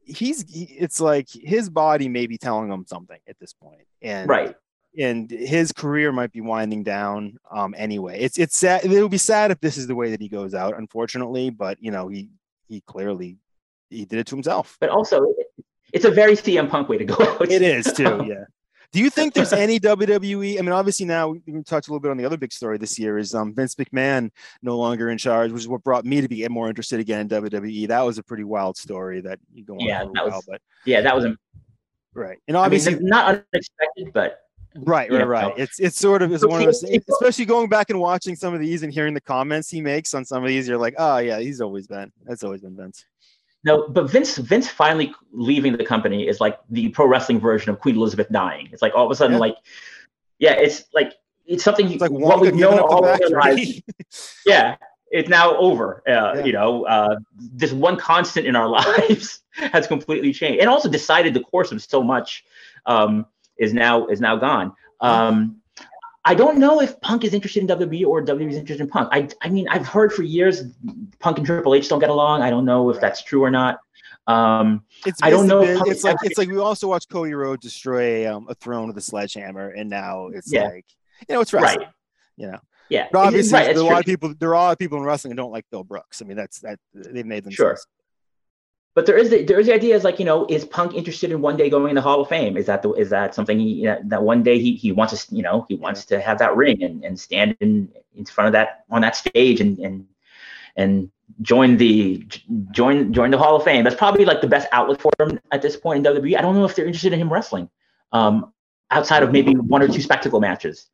he's 0.05 0.51
he, 0.51 0.65
it's 0.65 1.01
like 1.01 1.29
his 1.31 1.70
body 1.70 2.09
may 2.09 2.27
be 2.27 2.39
telling 2.39 2.70
him 2.70 2.85
something 2.87 3.19
at 3.29 3.39
this 3.39 3.53
point 3.53 3.83
and 4.01 4.29
right 4.29 4.55
and 4.99 5.31
his 5.31 5.73
career 5.73 6.12
might 6.12 6.33
be 6.33 6.41
winding 6.41 6.83
down 6.83 7.37
um 7.51 7.74
anyway 7.79 8.19
it's 8.20 8.39
it's 8.39 8.57
sad 8.57 8.85
it 8.85 9.03
would 9.03 9.11
be 9.11 9.19
sad 9.19 9.51
if 9.51 9.61
this 9.61 9.77
is 9.77 9.87
the 9.87 9.95
way 9.95 10.11
that 10.11 10.20
he 10.20 10.29
goes 10.29 10.55
out 10.55 10.77
unfortunately 10.77 11.51
but 11.51 11.79
you 11.81 11.91
know 11.91 12.09
he 12.09 12.29
he 12.69 12.81
clearly 12.83 13.39
he 13.91 14.05
did 14.05 14.19
it 14.19 14.27
to 14.27 14.35
himself 14.35 14.77
but 14.81 14.91
also 14.91 15.35
it's 15.93 16.05
a 16.05 16.11
very 16.11 16.35
CM 16.35 16.69
Punk 16.70 16.89
way 16.89 16.99
to 16.99 17.05
go 17.05 17.16
out. 17.20 17.51
It 17.51 17.62
is 17.62 17.93
too, 17.97 18.24
yeah. 18.27 18.45
Do 18.93 19.01
you 19.01 19.09
think 19.09 19.32
there's 19.32 19.55
any 19.55 19.81
WWE? 19.81 20.59
I 20.59 20.62
mean, 20.62 20.73
obviously 20.73 21.06
now 21.06 21.28
we 21.28 21.40
can 21.40 21.64
touch 21.64 21.89
a 21.89 21.90
little 21.90 22.01
bit 22.01 22.10
on 22.10 22.19
the 22.19 22.27
other 22.27 22.36
big 22.36 22.52
story 22.52 22.77
this 22.77 22.98
year 22.98 23.16
is 23.16 23.35
um, 23.35 23.55
Vince 23.55 23.74
McMahon 23.77 24.31
no 24.62 24.77
longer 24.77 25.09
in 25.09 25.16
charge, 25.16 25.51
which 25.51 25.62
is 25.62 25.69
what 25.69 25.82
brought 25.82 26.05
me 26.05 26.20
to 26.20 26.28
be 26.28 26.47
more 26.48 26.69
interested 26.69 27.01
again 27.01 27.20
in 27.20 27.28
WWE. 27.28 27.89
That 27.89 28.02
was 28.02 28.19
a 28.19 28.23
pretty 28.23 28.44
wild 28.44 28.77
story 28.77 29.23
that 29.23 29.39
you 29.52 29.64
go 29.64 29.74
on 29.74 29.81
yeah, 29.81 30.01
that 30.01 30.24
was, 30.24 30.32
while, 30.32 30.43
but 30.47 30.60
yeah, 30.85 31.01
that 31.01 31.16
was 31.16 31.24
a, 31.24 31.36
right. 32.14 32.39
And 32.48 32.56
obviously 32.56 32.94
I 32.94 32.98
mean, 32.98 33.06
not 33.06 33.43
unexpected, 33.52 34.12
but 34.12 34.39
Right, 34.74 35.10
right, 35.10 35.27
right. 35.27 35.52
It's 35.56 35.78
it's 35.78 35.98
sort 35.98 36.23
of 36.23 36.32
is 36.32 36.47
one 36.47 36.60
of 36.60 36.66
those, 36.66 36.82
especially 37.10 37.44
going 37.44 37.69
back 37.69 37.90
and 37.90 38.01
watching 38.01 38.35
some 38.36 38.55
of 38.55 38.60
these 38.60 38.82
and 38.82 38.93
hearing 38.93 39.14
the 39.14 39.20
comments 39.20 39.69
he 39.69 39.81
makes 39.81 40.14
on 40.14 40.24
some 40.24 40.43
of 40.43 40.48
these. 40.48 40.66
You're 40.66 40.78
like, 40.78 40.94
oh 40.98 41.19
yeah, 41.19 41.40
he's 41.40 41.60
always 41.60 41.86
been. 41.86 42.10
That's 42.24 42.43
always 42.43 42.62
been 42.62 42.77
Vince. 42.77 43.05
No, 43.65 43.89
but 43.89 44.11
Vince 44.11 44.39
Vince 44.39 44.69
finally 44.69 45.15
leaving 45.33 45.77
the 45.77 45.85
company 45.85 46.27
is 46.27 46.41
like 46.41 46.59
the 46.71 46.89
pro 46.89 47.07
wrestling 47.07 47.39
version 47.39 47.71
of 47.71 47.79
Queen 47.79 47.97
Elizabeth 47.97 48.29
dying. 48.31 48.69
It's 48.73 48.83
like 48.83 48.95
all 48.95 49.05
of 49.05 49.11
a 49.11 49.15
sudden, 49.15 49.35
yeah. 49.35 49.41
like, 49.41 49.57
yeah, 50.39 50.53
it's 50.53 50.85
like 50.93 51.15
it's 51.47 51.63
something 51.63 51.91
it's 51.91 52.01
like 52.01 52.11
what 52.11 52.41
we've 52.41 52.55
known 52.55 52.81
all 52.81 53.05
our 53.05 53.19
lives. 53.31 53.83
yeah, 54.47 54.77
it's 55.11 55.29
now 55.29 55.57
over. 55.57 56.03
Uh, 56.09 56.11
yeah. 56.11 56.45
You 56.45 56.53
know, 56.53 56.87
uh, 56.87 57.17
this 57.37 57.73
one 57.73 57.97
constant 57.97 58.47
in 58.47 58.57
our 58.57 58.69
lives 59.09 59.41
has 59.55 59.87
completely 59.87 60.33
changed, 60.33 60.61
and 60.61 60.69
also 60.69 60.89
decided 60.89 61.33
the 61.33 61.41
course 61.41 61.71
of 61.71 61.81
so 61.83 62.03
much 62.03 62.45
um, 62.87 63.27
is 63.59 63.73
now 63.73 64.07
is 64.07 64.21
now 64.21 64.35
gone. 64.37 64.73
Um, 65.01 65.62
I 66.24 66.35
don't 66.35 66.59
know 66.59 66.81
if 66.81 67.01
Punk 67.01 67.24
is 67.24 67.35
interested 67.35 67.62
in 67.62 67.69
WWE 67.69 68.07
or 68.07 68.24
WWE 68.24 68.51
is 68.51 68.57
interested 68.57 68.85
in 68.85 68.89
Punk. 68.89 69.09
I, 69.11 69.28
I 69.40 69.49
mean, 69.49 69.66
I've 69.69 69.86
heard 69.86 70.12
for 70.12 70.23
years 70.23 70.62
Punk 71.19 71.39
and 71.39 71.47
Triple 71.47 71.74
H 71.74 71.89
don't 71.89 71.99
get 71.99 72.11
along. 72.11 72.43
I 72.43 72.51
don't 72.51 72.65
know 72.65 72.90
if 72.90 72.97
right. 72.97 73.01
that's 73.01 73.23
true 73.23 73.43
or 73.43 73.51
not. 73.51 73.81
Um, 74.28 74.85
it's 75.05 75.20
I 75.20 75.31
don't 75.31 75.49
know. 75.49 75.62
it's 75.62 76.05
like 76.05 76.16
it's 76.23 76.39
like 76.39 76.49
we 76.49 76.59
also 76.59 76.86
watched 76.86 77.09
Cody 77.09 77.35
Rhodes 77.35 77.62
destroy 77.62 78.32
um, 78.32 78.47
a 78.49 78.55
throne 78.55 78.86
with 78.86 78.97
a 78.99 79.01
sledgehammer, 79.01 79.70
and 79.70 79.90
now 79.90 80.28
it's 80.28 80.53
yeah. 80.53 80.69
like 80.69 80.86
you 81.28 81.35
know 81.35 81.40
it's 81.40 81.53
wrestling. 81.53 81.78
Right. 81.78 81.89
You 82.36 82.47
know. 82.53 82.59
Yeah. 82.89 83.09
But 83.11 83.27
obviously, 83.27 83.59
right, 83.59 83.74
there 83.74 83.82
are 83.82 83.86
a 83.86 83.90
lot 83.90 84.01
of 84.01 84.07
people. 84.07 84.32
There 84.39 84.51
are 84.51 84.55
a 84.55 84.59
lot 84.59 84.73
of 84.73 84.78
people 84.78 84.99
in 84.99 85.05
wrestling 85.05 85.32
who 85.32 85.36
don't 85.36 85.51
like 85.51 85.66
Phil 85.70 85.82
Brooks. 85.82 86.23
I 86.23 86.24
mean, 86.27 86.36
that's 86.36 86.61
that 86.61 86.78
they've 86.94 87.27
made 87.27 87.43
them 87.43 87.53
sure 87.53 87.77
but 88.94 89.06
there 89.06 89.16
is 89.16 89.31
the, 89.31 89.43
there 89.44 89.59
is 89.59 89.66
the 89.66 89.74
idea 89.74 89.97
is 89.97 90.05
like 90.05 90.19
you 90.19 90.24
know 90.24 90.47
is 90.48 90.64
Punk 90.64 90.94
interested 90.94 91.31
in 91.31 91.40
one 91.40 91.56
day 91.56 91.70
going 91.70 91.89
in 91.89 91.94
the 91.94 92.02
Hall 92.02 92.20
of 92.20 92.28
Fame? 92.28 92.56
Is 92.56 92.66
that 92.66 92.82
the 92.82 92.93
is 92.93 93.10
that 93.10 93.35
something 93.35 93.59
he 93.59 93.86
that 93.86 94.23
one 94.23 94.43
day 94.43 94.59
he 94.59 94.74
he 94.74 94.93
wants 94.93 95.27
to 95.27 95.35
you 95.35 95.43
know 95.43 95.64
he 95.69 95.77
wants 95.77 96.05
to 96.06 96.20
have 96.20 96.39
that 96.39 96.55
ring 96.56 96.82
and, 96.82 97.05
and 97.05 97.19
stand 97.19 97.56
in 97.60 97.89
in 98.14 98.24
front 98.24 98.48
of 98.48 98.52
that 98.52 98.85
on 98.90 99.01
that 99.01 99.16
stage 99.16 99.60
and 99.60 99.78
and 99.78 100.06
and 100.77 101.10
join 101.40 101.78
the 101.78 102.27
join 102.70 103.12
join 103.12 103.31
the 103.31 103.39
Hall 103.39 103.56
of 103.56 103.64
Fame. 103.64 103.85
That's 103.85 103.97
probably 103.97 104.27
like 104.27 104.43
the 104.43 104.47
best 104.47 104.69
outlet 104.73 105.01
for 105.01 105.10
him 105.19 105.40
at 105.52 105.62
this 105.62 105.77
point 105.77 106.06
in 106.06 106.14
WWE. 106.14 106.36
I 106.36 106.43
don't 106.43 106.55
know 106.55 106.64
if 106.64 106.74
they're 106.74 106.86
interested 106.86 107.14
in 107.14 107.20
him 107.20 107.32
wrestling 107.32 107.70
um, 108.12 108.52
outside 108.90 109.23
of 109.23 109.32
maybe 109.32 109.55
one 109.55 109.82
or 109.82 109.89
two 109.89 110.02
spectacle 110.02 110.40
matches. 110.40 110.86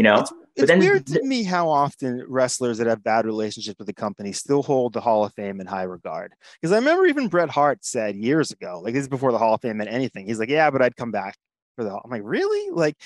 You 0.00 0.04
know, 0.04 0.20
it's, 0.20 0.32
it's 0.56 0.68
then, 0.68 0.78
weird 0.78 1.06
to 1.08 1.22
me 1.22 1.42
how 1.42 1.68
often 1.68 2.24
wrestlers 2.26 2.78
that 2.78 2.86
have 2.86 3.04
bad 3.04 3.26
relationships 3.26 3.78
with 3.78 3.86
the 3.86 3.92
company 3.92 4.32
still 4.32 4.62
hold 4.62 4.94
the 4.94 5.00
Hall 5.02 5.26
of 5.26 5.34
Fame 5.34 5.60
in 5.60 5.66
high 5.66 5.82
regard. 5.82 6.32
Because 6.54 6.72
I 6.72 6.76
remember 6.76 7.04
even 7.04 7.28
Bret 7.28 7.50
Hart 7.50 7.84
said 7.84 8.16
years 8.16 8.50
ago, 8.50 8.80
like 8.82 8.94
this 8.94 9.02
is 9.02 9.08
before 9.08 9.30
the 9.30 9.36
Hall 9.36 9.52
of 9.52 9.60
Fame 9.60 9.76
meant 9.76 9.90
anything. 9.90 10.26
He's 10.26 10.38
like, 10.38 10.48
"Yeah, 10.48 10.70
but 10.70 10.80
I'd 10.80 10.96
come 10.96 11.10
back 11.10 11.36
for 11.76 11.84
the." 11.84 11.90
Hall. 11.90 12.00
I'm 12.02 12.10
like, 12.10 12.22
really? 12.24 12.70
Like, 12.70 12.96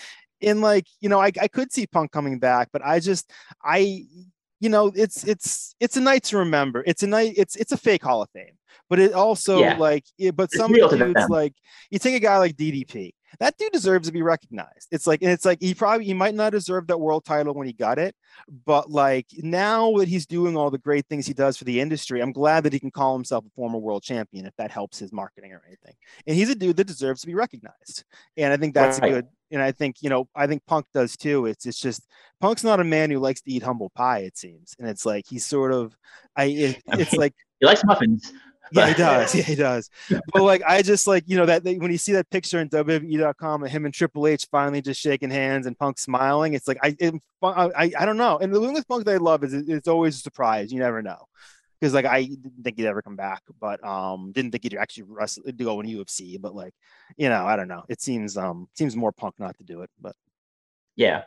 in 0.40 0.60
like 0.60 0.86
you 1.00 1.08
know, 1.08 1.20
I 1.20 1.32
I 1.40 1.48
could 1.48 1.72
see 1.72 1.88
Punk 1.88 2.12
coming 2.12 2.38
back, 2.38 2.68
but 2.72 2.86
I 2.86 3.00
just 3.00 3.28
I 3.60 4.04
you 4.60 4.68
know, 4.68 4.92
it's 4.94 5.24
it's 5.24 5.74
it's 5.80 5.96
a 5.96 6.00
night 6.00 6.22
to 6.26 6.36
remember. 6.38 6.84
It's 6.86 7.02
a 7.02 7.08
night. 7.08 7.34
It's 7.36 7.56
it's 7.56 7.72
a 7.72 7.76
fake 7.76 8.04
Hall 8.04 8.22
of 8.22 8.30
Fame, 8.30 8.56
but 8.88 9.00
it 9.00 9.14
also 9.14 9.58
yeah. 9.58 9.76
like. 9.78 10.04
It, 10.16 10.36
but 10.36 10.52
some 10.52 10.72
dudes 10.72 11.28
like 11.28 11.54
you 11.90 11.98
take 11.98 12.14
a 12.14 12.20
guy 12.20 12.38
like 12.38 12.54
DDP 12.54 13.14
that 13.40 13.56
dude 13.59 13.73
deserves 13.73 14.09
to 14.09 14.12
be 14.12 14.23
recognized. 14.23 14.89
It's 14.90 15.06
like, 15.06 15.23
and 15.23 15.31
it's 15.31 15.44
like 15.44 15.61
he 15.61 15.74
probably 15.74 16.05
he 16.05 16.15
might 16.15 16.35
not 16.35 16.52
deserve 16.52 16.86
that 16.86 17.01
world 17.01 17.24
title 17.24 17.55
when 17.55 17.66
he 17.66 17.73
got 17.73 17.98
it, 17.98 18.15
but 18.65 18.90
like 18.90 19.27
now 19.39 19.93
that 19.98 20.09
he's 20.09 20.27
doing 20.27 20.56
all 20.56 20.70
the 20.70 20.78
great 20.78 21.06
things 21.06 21.27
he 21.27 21.35
does 21.35 21.56
for 21.56 21.65
the 21.65 21.81
industry, 21.81 22.20
I'm 22.20 22.32
glad 22.32 22.65
that 22.65 22.73
he 22.73 22.81
can 22.81 22.90
call 22.90 23.15
himself 23.15 23.44
a 23.47 23.51
former 23.51 23.78
world 23.78 24.02
champion 24.02 24.47
if 24.47 24.55
that 24.56 24.70
helps 24.70 24.98
his 24.98 25.12
marketing 25.12 25.52
or 25.52 25.62
anything. 25.66 25.94
And 26.27 26.36
he's 26.36 26.51
a 26.51 26.55
dude 26.55 26.77
that 26.77 26.86
deserves 26.86 27.20
to 27.23 27.27
be 27.27 27.35
recognized. 27.35 28.05
And 28.36 28.52
I 28.52 28.56
think 28.56 28.74
that's 28.74 29.01
right. 29.01 29.11
good. 29.11 29.27
And 29.51 29.62
I 29.62 29.73
think 29.73 29.97
you 30.01 30.11
know, 30.11 30.28
I 30.35 30.47
think 30.47 30.65
Punk 30.66 30.86
does 30.93 31.16
too. 31.16 31.47
It's 31.47 31.66
it's 31.66 31.81
just 31.81 32.06
Punk's 32.40 32.65
not 32.65 32.81
a 32.81 32.85
man 32.85 33.11
who 33.11 33.19
likes 33.19 33.40
to 33.43 33.51
eat 33.51 33.62
humble 33.62 33.90
pie. 33.90 34.20
It 34.20 34.36
seems, 34.36 34.74
and 34.78 34.89
it's 34.89 35.06
like 35.06 35.27
he's 35.28 35.47
sort 35.47 35.73
of, 35.73 35.97
I 36.36 36.44
it, 36.44 36.82
it's 36.89 37.12
like 37.16 37.35
he 37.61 37.66
likes 37.66 37.85
muffins 37.85 38.32
yeah, 38.73 38.86
he 38.89 38.95
does. 38.95 39.35
Yeah, 39.35 39.43
he 39.43 39.55
does. 39.55 39.91
But 40.32 40.43
like, 40.43 40.62
I 40.66 40.82
just 40.82 41.07
like 41.07 41.24
you 41.27 41.36
know 41.36 41.47
that 41.47 41.65
when 41.65 41.91
you 41.91 41.99
see 41.99 42.12
that 42.12 42.31
picture 42.31 42.61
in 42.61 42.69
WWE.com 42.69 43.65
of 43.65 43.70
him 43.70 43.85
and 43.85 43.95
Triple 43.95 44.27
H 44.27 44.47
finally 44.51 44.82
just 44.82 45.01
shaking 45.01 45.31
hands 45.31 45.66
and 45.66 45.78
Punk 45.78 45.99
smiling, 45.99 46.55
it's 46.55 46.69
like 46.69 46.78
I, 46.82 46.97
it, 46.99 47.15
I, 47.43 47.93
I 47.99 48.05
don't 48.05 48.16
know. 48.16 48.39
And 48.39 48.55
the 48.55 48.61
thing 48.61 48.74
with 48.74 48.89
Punk 48.89 49.05
that 49.05 49.15
I 49.15 49.19
love 49.19 49.45
is 49.45 49.53
it's 49.53 49.89
always 49.89 50.16
a 50.16 50.20
surprise. 50.20 50.73
You 50.73 50.78
never 50.81 51.03
know 51.03 51.27
because 51.81 51.93
like 51.93 52.07
I 52.07 52.23
didn't 52.23 52.62
think 52.62 52.78
he'd 52.78 52.86
ever 52.86 53.03
come 53.03 53.16
back, 53.16 53.43
but 53.61 53.85
um, 53.85 54.32
didn't 54.32 54.53
think 54.53 54.62
he'd 54.62 54.77
actually 54.77 55.05
wrestle 55.05 55.43
to 55.45 55.53
go 55.53 55.81
in 55.81 55.86
UFC. 55.86 56.41
But 56.41 56.55
like, 56.55 56.73
you 57.16 57.28
know, 57.28 57.45
I 57.45 57.57
don't 57.57 57.69
know. 57.69 57.85
It 57.89 58.01
seems 58.01 58.36
um 58.36 58.69
seems 58.74 58.97
more 58.97 59.12
Punk 59.12 59.35
not 59.39 59.57
to 59.59 59.65
do 59.65 59.82
it, 59.82 59.91
but 60.01 60.16
yeah. 60.97 61.24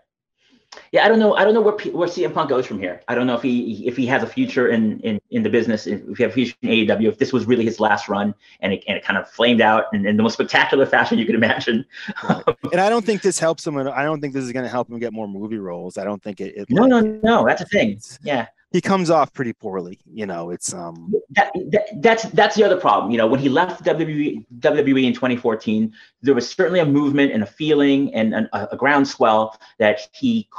Yeah, 0.92 1.06
I 1.06 1.08
don't 1.08 1.20
know. 1.20 1.36
I 1.36 1.44
don't 1.44 1.54
know 1.54 1.62
where 1.62 1.76
where 1.94 2.08
CM 2.08 2.34
Punk 2.34 2.50
goes 2.50 2.66
from 2.66 2.80
here. 2.80 3.02
I 3.08 3.16
don't 3.16 3.28
know 3.28 3.36
if 3.36 3.42
he 3.42 3.86
if 3.88 3.98
he 3.98 4.06
has 4.08 4.24
a 4.24 4.28
future 4.28 4.70
in 4.70 5.00
in, 5.02 5.20
in 5.32 5.44
the 5.44 5.50
business. 5.50 5.88
If 5.88 6.18
he 6.18 6.24
has 6.24 6.32
a 6.32 6.34
future 6.34 6.56
in 6.62 6.70
AEW. 6.70 7.08
If 7.08 7.18
this 7.18 7.34
was 7.34 7.46
really 7.46 7.66
his 7.66 7.80
last 7.80 8.10
run, 8.10 8.34
and 8.62 8.74
it, 8.74 8.84
and 8.88 8.98
it 8.98 9.04
kind 9.04 9.18
of 9.18 9.30
flamed 9.30 9.62
out 9.62 9.86
in, 9.94 10.06
in 10.06 10.18
the 10.18 10.24
most 10.24 10.34
spectacular 10.34 10.86
fashion 10.96 11.18
you 11.18 11.26
could 11.26 11.36
imagine. 11.36 11.86
Right. 12.24 12.44
and 12.72 12.82
I 12.82 12.90
don't 12.90 13.06
think 13.06 13.22
this 13.22 13.40
helps 13.40 13.66
him. 13.66 13.78
I 13.78 14.04
don't 14.04 14.22
think 14.22 14.34
this 14.34 14.44
is 14.44 14.52
going 14.52 14.66
to 14.66 14.72
help 14.72 14.90
him 14.90 15.00
get 15.00 15.14
more 15.14 15.28
movie 15.28 15.58
roles. 15.58 15.98
I 15.98 16.04
don't 16.04 16.22
think 16.22 16.42
it. 16.42 16.56
it 16.56 16.70
no, 16.70 16.84
like, 16.84 16.90
no, 16.90 17.20
no. 17.24 17.46
That's 17.46 17.62
a 17.62 17.66
thing. 17.66 18.00
Yeah. 18.24 18.48
He 18.72 18.82
comes 18.82 19.10
off 19.10 19.32
pretty 19.34 19.54
poorly, 19.54 20.00
you 20.06 20.26
know. 20.26 20.50
It's 20.50 20.74
um. 20.74 21.14
That, 21.32 21.52
that, 21.72 21.88
that's 22.02 22.24
that's 22.24 22.56
the 22.56 22.64
other 22.64 22.78
problem. 22.78 23.12
You 23.12 23.18
know, 23.18 23.28
when 23.28 23.40
he 23.40 23.48
left 23.48 23.84
WWE 23.86 24.46
WWE 24.60 25.06
in 25.06 25.14
2014, 25.14 25.94
there 26.22 26.36
was 26.36 26.50
certainly 26.50 26.82
a 26.82 26.86
movement 26.86 27.32
and 27.32 27.44
a 27.44 27.46
feeling 27.46 28.14
and 28.14 28.34
an, 28.34 28.50
a, 28.52 28.68
a 28.74 28.78
groundswell 28.78 29.58
that 29.80 30.10
he 30.12 30.50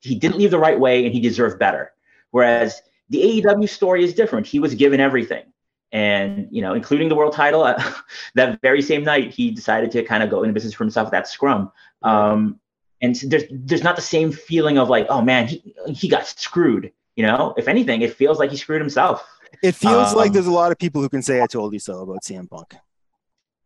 he 0.00 0.14
didn't 0.14 0.38
leave 0.38 0.50
the 0.50 0.58
right 0.58 0.78
way 0.78 1.04
and 1.04 1.12
he 1.12 1.20
deserved 1.20 1.58
better. 1.58 1.92
Whereas 2.30 2.80
the 3.10 3.42
AEW 3.42 3.68
story 3.68 4.04
is 4.04 4.14
different. 4.14 4.46
He 4.46 4.60
was 4.60 4.74
given 4.74 5.00
everything. 5.00 5.44
And, 5.90 6.48
you 6.50 6.60
know, 6.60 6.74
including 6.74 7.08
the 7.08 7.14
world 7.14 7.32
title, 7.32 7.62
uh, 7.62 7.82
that 8.34 8.60
very 8.60 8.82
same 8.82 9.04
night, 9.04 9.32
he 9.32 9.50
decided 9.50 9.90
to 9.92 10.02
kind 10.04 10.22
of 10.22 10.30
go 10.30 10.42
into 10.42 10.52
business 10.52 10.74
for 10.74 10.84
himself 10.84 11.10
that 11.10 11.26
scrum. 11.26 11.72
Um, 12.02 12.60
and 13.00 13.14
there's 13.14 13.44
there's 13.50 13.84
not 13.84 13.96
the 13.96 14.02
same 14.02 14.32
feeling 14.32 14.76
of 14.76 14.88
like, 14.88 15.06
oh 15.08 15.22
man, 15.22 15.46
he, 15.46 15.74
he 15.88 16.08
got 16.08 16.26
screwed. 16.26 16.92
You 17.18 17.24
know, 17.24 17.52
if 17.56 17.66
anything, 17.66 18.02
it 18.02 18.14
feels 18.14 18.38
like 18.38 18.52
he 18.52 18.56
screwed 18.56 18.80
himself. 18.80 19.26
It 19.60 19.74
feels 19.74 20.12
um, 20.12 20.16
like 20.16 20.32
there's 20.32 20.46
a 20.46 20.52
lot 20.52 20.70
of 20.70 20.78
people 20.78 21.02
who 21.02 21.08
can 21.08 21.20
say 21.20 21.42
I 21.42 21.48
told 21.48 21.72
you 21.72 21.80
so 21.80 22.02
about 22.02 22.22
CM 22.22 22.48
Punk. 22.48 22.76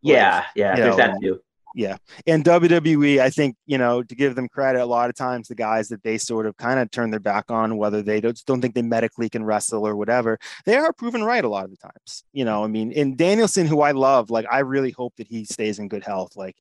Yeah, 0.01 0.45
yeah, 0.55 0.75
there's 0.75 0.97
know, 0.97 0.97
that 0.97 1.21
too 1.21 1.39
yeah 1.75 1.97
and 2.27 2.45
wwe 2.45 3.19
i 3.19 3.29
think 3.29 3.55
you 3.65 3.79
know 3.79 4.03
to 4.03 4.15
give 4.15 4.35
them 4.35 4.47
credit 4.47 4.79
a 4.79 4.85
lot 4.85 5.09
of 5.09 5.15
times 5.15 5.47
the 5.47 5.55
guys 5.55 5.87
that 5.87 6.03
they 6.03 6.17
sort 6.19 6.45
of 6.45 6.55
kind 6.57 6.79
of 6.79 6.89
turn 6.91 7.09
their 7.09 7.19
back 7.19 7.49
on 7.49 7.77
whether 7.77 8.03
they 8.03 8.21
don't, 8.21 8.39
don't 8.45 8.61
think 8.61 8.75
they 8.75 8.81
medically 8.83 9.27
can 9.27 9.43
wrestle 9.43 9.87
or 9.87 9.95
whatever 9.95 10.37
they 10.65 10.75
are 10.75 10.93
proven 10.93 11.23
right 11.23 11.43
a 11.43 11.49
lot 11.49 11.65
of 11.65 11.71
the 11.71 11.77
times 11.77 12.23
you 12.31 12.45
know 12.45 12.63
i 12.63 12.67
mean 12.67 12.91
in 12.91 13.15
danielson 13.15 13.65
who 13.65 13.81
i 13.81 13.91
love 13.91 14.29
like 14.29 14.45
i 14.51 14.59
really 14.59 14.91
hope 14.91 15.15
that 15.15 15.27
he 15.27 15.45
stays 15.45 15.79
in 15.79 15.87
good 15.87 16.03
health 16.03 16.35
like 16.35 16.55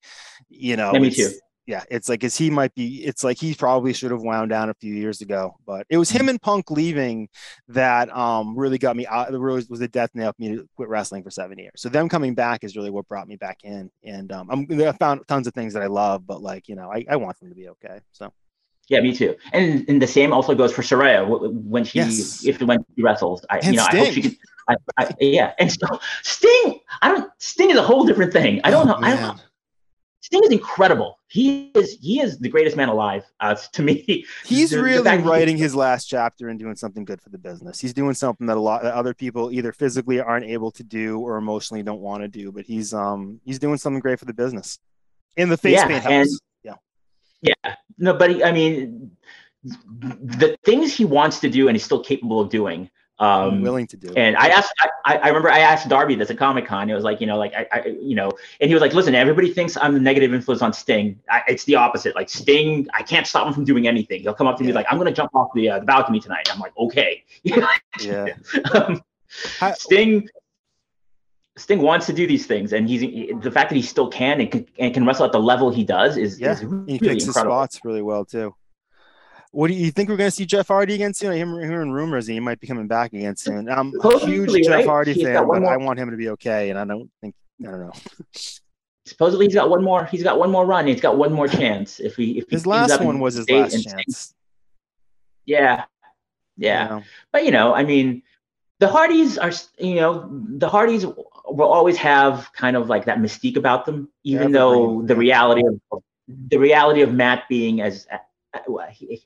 you 0.48 0.76
know 0.76 0.92
yeah, 0.94 0.98
me 0.98 1.10
too 1.10 1.30
yeah, 1.66 1.84
it's 1.90 2.08
like 2.08 2.24
as 2.24 2.36
he 2.36 2.50
might 2.50 2.74
be. 2.74 3.04
It's 3.04 3.22
like 3.22 3.38
he 3.38 3.54
probably 3.54 3.92
should 3.92 4.10
have 4.10 4.22
wound 4.22 4.50
down 4.50 4.68
a 4.68 4.74
few 4.74 4.94
years 4.94 5.20
ago, 5.20 5.54
but 5.64 5.86
it 5.90 5.96
was 5.96 6.10
him 6.10 6.28
and 6.28 6.42
Punk 6.42 6.70
leaving 6.70 7.28
that 7.68 8.14
um 8.16 8.58
really 8.58 8.78
got 8.78 8.96
me 8.96 9.06
out. 9.06 9.30
The 9.30 9.38
rose 9.38 9.68
was 9.68 9.78
the 9.78 9.86
death 9.86 10.10
nail 10.14 10.32
for 10.32 10.42
me 10.42 10.56
to 10.56 10.68
quit 10.74 10.88
wrestling 10.88 11.22
for 11.22 11.30
seven 11.30 11.58
years. 11.58 11.74
So 11.76 11.88
them 11.88 12.08
coming 12.08 12.34
back 12.34 12.64
is 12.64 12.76
really 12.76 12.90
what 12.90 13.06
brought 13.06 13.28
me 13.28 13.36
back 13.36 13.58
in, 13.62 13.90
and 14.02 14.32
um 14.32 14.48
I'm 14.50 14.66
I 14.80 14.92
found 14.92 15.20
tons 15.28 15.46
of 15.46 15.54
things 15.54 15.74
that 15.74 15.82
I 15.82 15.86
love, 15.86 16.26
but 16.26 16.42
like 16.42 16.68
you 16.68 16.74
know 16.74 16.90
I, 16.92 17.04
I 17.08 17.16
want 17.16 17.38
them 17.38 17.48
to 17.50 17.54
be 17.54 17.68
okay. 17.68 18.00
So. 18.12 18.32
Yeah, 18.88 19.00
me 19.00 19.14
too. 19.14 19.36
And 19.52 19.88
and 19.88 20.02
the 20.02 20.08
same 20.08 20.32
also 20.32 20.56
goes 20.56 20.72
for 20.72 20.82
Saraya 20.82 21.24
when 21.52 21.84
she 21.84 21.98
yes. 21.98 22.44
if 22.44 22.60
when 22.60 22.84
she 22.96 23.02
wrestles. 23.02 23.46
I 23.48 23.58
and 23.58 23.66
you 23.66 23.72
know 23.74 23.84
Sting. 23.84 24.00
I 24.00 24.04
hope 24.04 24.14
she 24.14 24.22
can. 24.22 24.36
I, 24.68 24.76
I, 24.98 25.10
yeah, 25.20 25.52
and 25.60 25.70
so 25.70 26.00
Sting. 26.24 26.80
I 27.00 27.08
don't. 27.12 27.30
Sting 27.38 27.70
is 27.70 27.76
a 27.76 27.82
whole 27.82 28.04
different 28.04 28.32
thing. 28.32 28.60
I 28.64 28.72
don't 28.72 28.88
oh, 28.88 28.94
know. 28.94 28.98
Man. 28.98 29.18
I 29.18 29.20
don't. 29.20 29.40
Sting 30.22 30.40
is 30.44 30.50
incredible. 30.50 31.18
He 31.26 31.72
is 31.74 31.98
he 32.00 32.20
is 32.20 32.38
the 32.38 32.48
greatest 32.48 32.76
man 32.76 32.88
alive 32.88 33.24
uh, 33.40 33.56
to 33.72 33.82
me. 33.82 34.24
He's 34.44 34.70
the, 34.70 34.80
really 34.80 35.02
the 35.02 35.18
writing 35.24 35.56
his 35.56 35.74
last 35.74 36.06
chapter 36.06 36.48
and 36.48 36.60
doing 36.60 36.76
something 36.76 37.04
good 37.04 37.20
for 37.20 37.30
the 37.30 37.38
business. 37.38 37.80
He's 37.80 37.92
doing 37.92 38.14
something 38.14 38.46
that 38.46 38.56
a 38.56 38.60
lot 38.60 38.84
that 38.84 38.94
other 38.94 39.14
people 39.14 39.50
either 39.50 39.72
physically 39.72 40.20
aren't 40.20 40.46
able 40.46 40.70
to 40.72 40.84
do 40.84 41.18
or 41.18 41.38
emotionally 41.38 41.82
don't 41.82 42.00
want 42.00 42.22
to 42.22 42.28
do. 42.28 42.52
But 42.52 42.66
he's 42.66 42.94
um 42.94 43.40
he's 43.44 43.58
doing 43.58 43.78
something 43.78 43.98
great 43.98 44.20
for 44.20 44.24
the 44.24 44.32
business. 44.32 44.78
In 45.36 45.48
the 45.48 45.56
face 45.56 45.74
yeah, 45.74 45.86
paint 45.88 46.04
house. 46.04 46.12
And, 46.12 46.28
yeah. 46.62 47.54
Yeah. 47.64 47.74
No, 47.98 48.14
but 48.14 48.30
he, 48.30 48.44
I 48.44 48.52
mean 48.52 49.10
the 49.64 50.56
things 50.64 50.94
he 50.94 51.04
wants 51.04 51.40
to 51.40 51.50
do 51.50 51.66
and 51.66 51.74
he's 51.74 51.84
still 51.84 52.02
capable 52.02 52.40
of 52.40 52.48
doing 52.48 52.88
um, 53.22 53.54
I'm 53.54 53.62
willing 53.62 53.86
to 53.86 53.96
do. 53.96 54.08
It. 54.08 54.18
And 54.18 54.36
I 54.36 54.48
asked, 54.48 54.72
I, 55.04 55.16
I 55.16 55.28
remember 55.28 55.48
I 55.48 55.60
asked 55.60 55.88
Darby 55.88 56.16
this 56.16 56.28
at 56.30 56.38
Comic 56.38 56.66
Con. 56.66 56.90
It 56.90 56.94
was 56.94 57.04
like, 57.04 57.20
you 57.20 57.28
know, 57.28 57.38
like 57.38 57.54
I, 57.54 57.68
I, 57.70 57.86
you 57.86 58.16
know, 58.16 58.32
and 58.60 58.68
he 58.68 58.74
was 58.74 58.80
like, 58.80 58.94
listen, 58.94 59.14
everybody 59.14 59.52
thinks 59.52 59.76
I'm 59.76 59.94
the 59.94 60.00
negative 60.00 60.34
influence 60.34 60.60
on 60.60 60.72
Sting. 60.72 61.20
I, 61.30 61.42
it's 61.46 61.62
the 61.62 61.76
opposite. 61.76 62.16
Like 62.16 62.28
Sting, 62.28 62.88
I 62.94 63.04
can't 63.04 63.24
stop 63.24 63.46
him 63.46 63.54
from 63.54 63.64
doing 63.64 63.86
anything. 63.86 64.22
He'll 64.22 64.34
come 64.34 64.48
up 64.48 64.56
to 64.58 64.64
yeah. 64.64 64.70
me 64.70 64.74
like, 64.74 64.86
I'm 64.90 64.98
gonna 64.98 65.12
jump 65.12 65.30
off 65.36 65.50
the 65.54 65.70
uh, 65.70 65.78
the 65.78 65.86
balcony 65.86 66.18
tonight. 66.18 66.48
I'm 66.52 66.58
like, 66.58 66.76
okay. 66.76 67.22
yeah. 67.44 68.26
um, 68.74 69.00
Sting. 69.74 70.28
Sting 71.56 71.80
wants 71.80 72.06
to 72.06 72.14
do 72.14 72.26
these 72.26 72.46
things, 72.46 72.72
and 72.72 72.88
he's 72.88 73.02
the 73.42 73.50
fact 73.50 73.68
that 73.68 73.76
he 73.76 73.82
still 73.82 74.08
can 74.08 74.40
and 74.40 74.50
can, 74.50 74.66
and 74.78 74.94
can 74.94 75.06
wrestle 75.06 75.26
at 75.26 75.32
the 75.32 75.38
level 75.38 75.70
he 75.70 75.84
does 75.84 76.16
is, 76.16 76.40
yeah. 76.40 76.52
is 76.52 76.64
really 76.64 76.92
he 76.94 76.98
picks 76.98 77.26
incredible. 77.26 77.60
his 77.60 77.74
spots 77.74 77.80
really 77.84 78.00
well 78.00 78.24
too. 78.24 78.54
What 79.52 79.68
do 79.68 79.74
you 79.74 79.90
think 79.90 80.08
we're 80.08 80.16
going 80.16 80.28
to 80.28 80.34
see 80.34 80.46
Jeff 80.46 80.68
Hardy 80.68 80.94
again 80.94 81.12
soon? 81.12 81.30
I'm 81.30 81.60
hearing 81.60 81.92
rumors 81.92 82.26
that 82.26 82.32
he 82.32 82.40
might 82.40 82.58
be 82.58 82.66
coming 82.66 82.86
back 82.86 83.12
again 83.12 83.36
soon. 83.36 83.68
I'm 83.68 83.92
a 84.02 84.18
huge 84.18 84.50
right? 84.50 84.64
Jeff 84.64 84.86
Hardy 84.86 85.12
he's 85.12 85.22
fan, 85.22 85.46
but 85.46 85.60
more... 85.60 85.74
I 85.74 85.76
want 85.76 85.98
him 85.98 86.10
to 86.10 86.16
be 86.16 86.30
okay, 86.30 86.70
and 86.70 86.78
I 86.78 86.86
don't 86.86 87.10
think 87.20 87.34
I 87.60 87.70
don't 87.70 87.80
know. 87.80 87.92
Supposedly 89.04 89.46
he's 89.46 89.54
got 89.54 89.68
one 89.68 89.84
more. 89.84 90.06
He's 90.06 90.22
got 90.22 90.38
one 90.38 90.50
more 90.50 90.64
run. 90.64 90.86
He's 90.86 91.02
got 91.02 91.18
one 91.18 91.32
more 91.34 91.48
chance. 91.48 92.00
If 92.00 92.16
he 92.16 92.38
if 92.38 92.48
his 92.48 92.66
last 92.66 93.02
one 93.02 93.20
was 93.20 93.34
his 93.34 93.50
last 93.50 93.82
chance. 93.82 94.34
Yeah, 95.44 95.84
yeah, 96.56 97.02
but 97.30 97.44
you 97.44 97.50
know, 97.50 97.74
I 97.74 97.84
mean, 97.84 98.22
the 98.78 98.88
Hardys 98.88 99.36
are 99.36 99.52
you 99.78 99.96
know 99.96 100.30
the 100.30 100.68
Hardys 100.68 101.04
will 101.04 101.68
always 101.68 101.98
have 101.98 102.50
kind 102.54 102.76
of 102.76 102.88
like 102.88 103.04
that 103.04 103.18
mystique 103.18 103.56
about 103.56 103.84
them, 103.84 104.08
even 104.24 104.52
though 104.52 105.02
the 105.02 105.16
reality 105.16 105.62
of 105.66 106.02
the 106.48 106.58
reality 106.58 107.02
of 107.02 107.12
Matt 107.12 107.48
being 107.48 107.82
as 107.82 108.06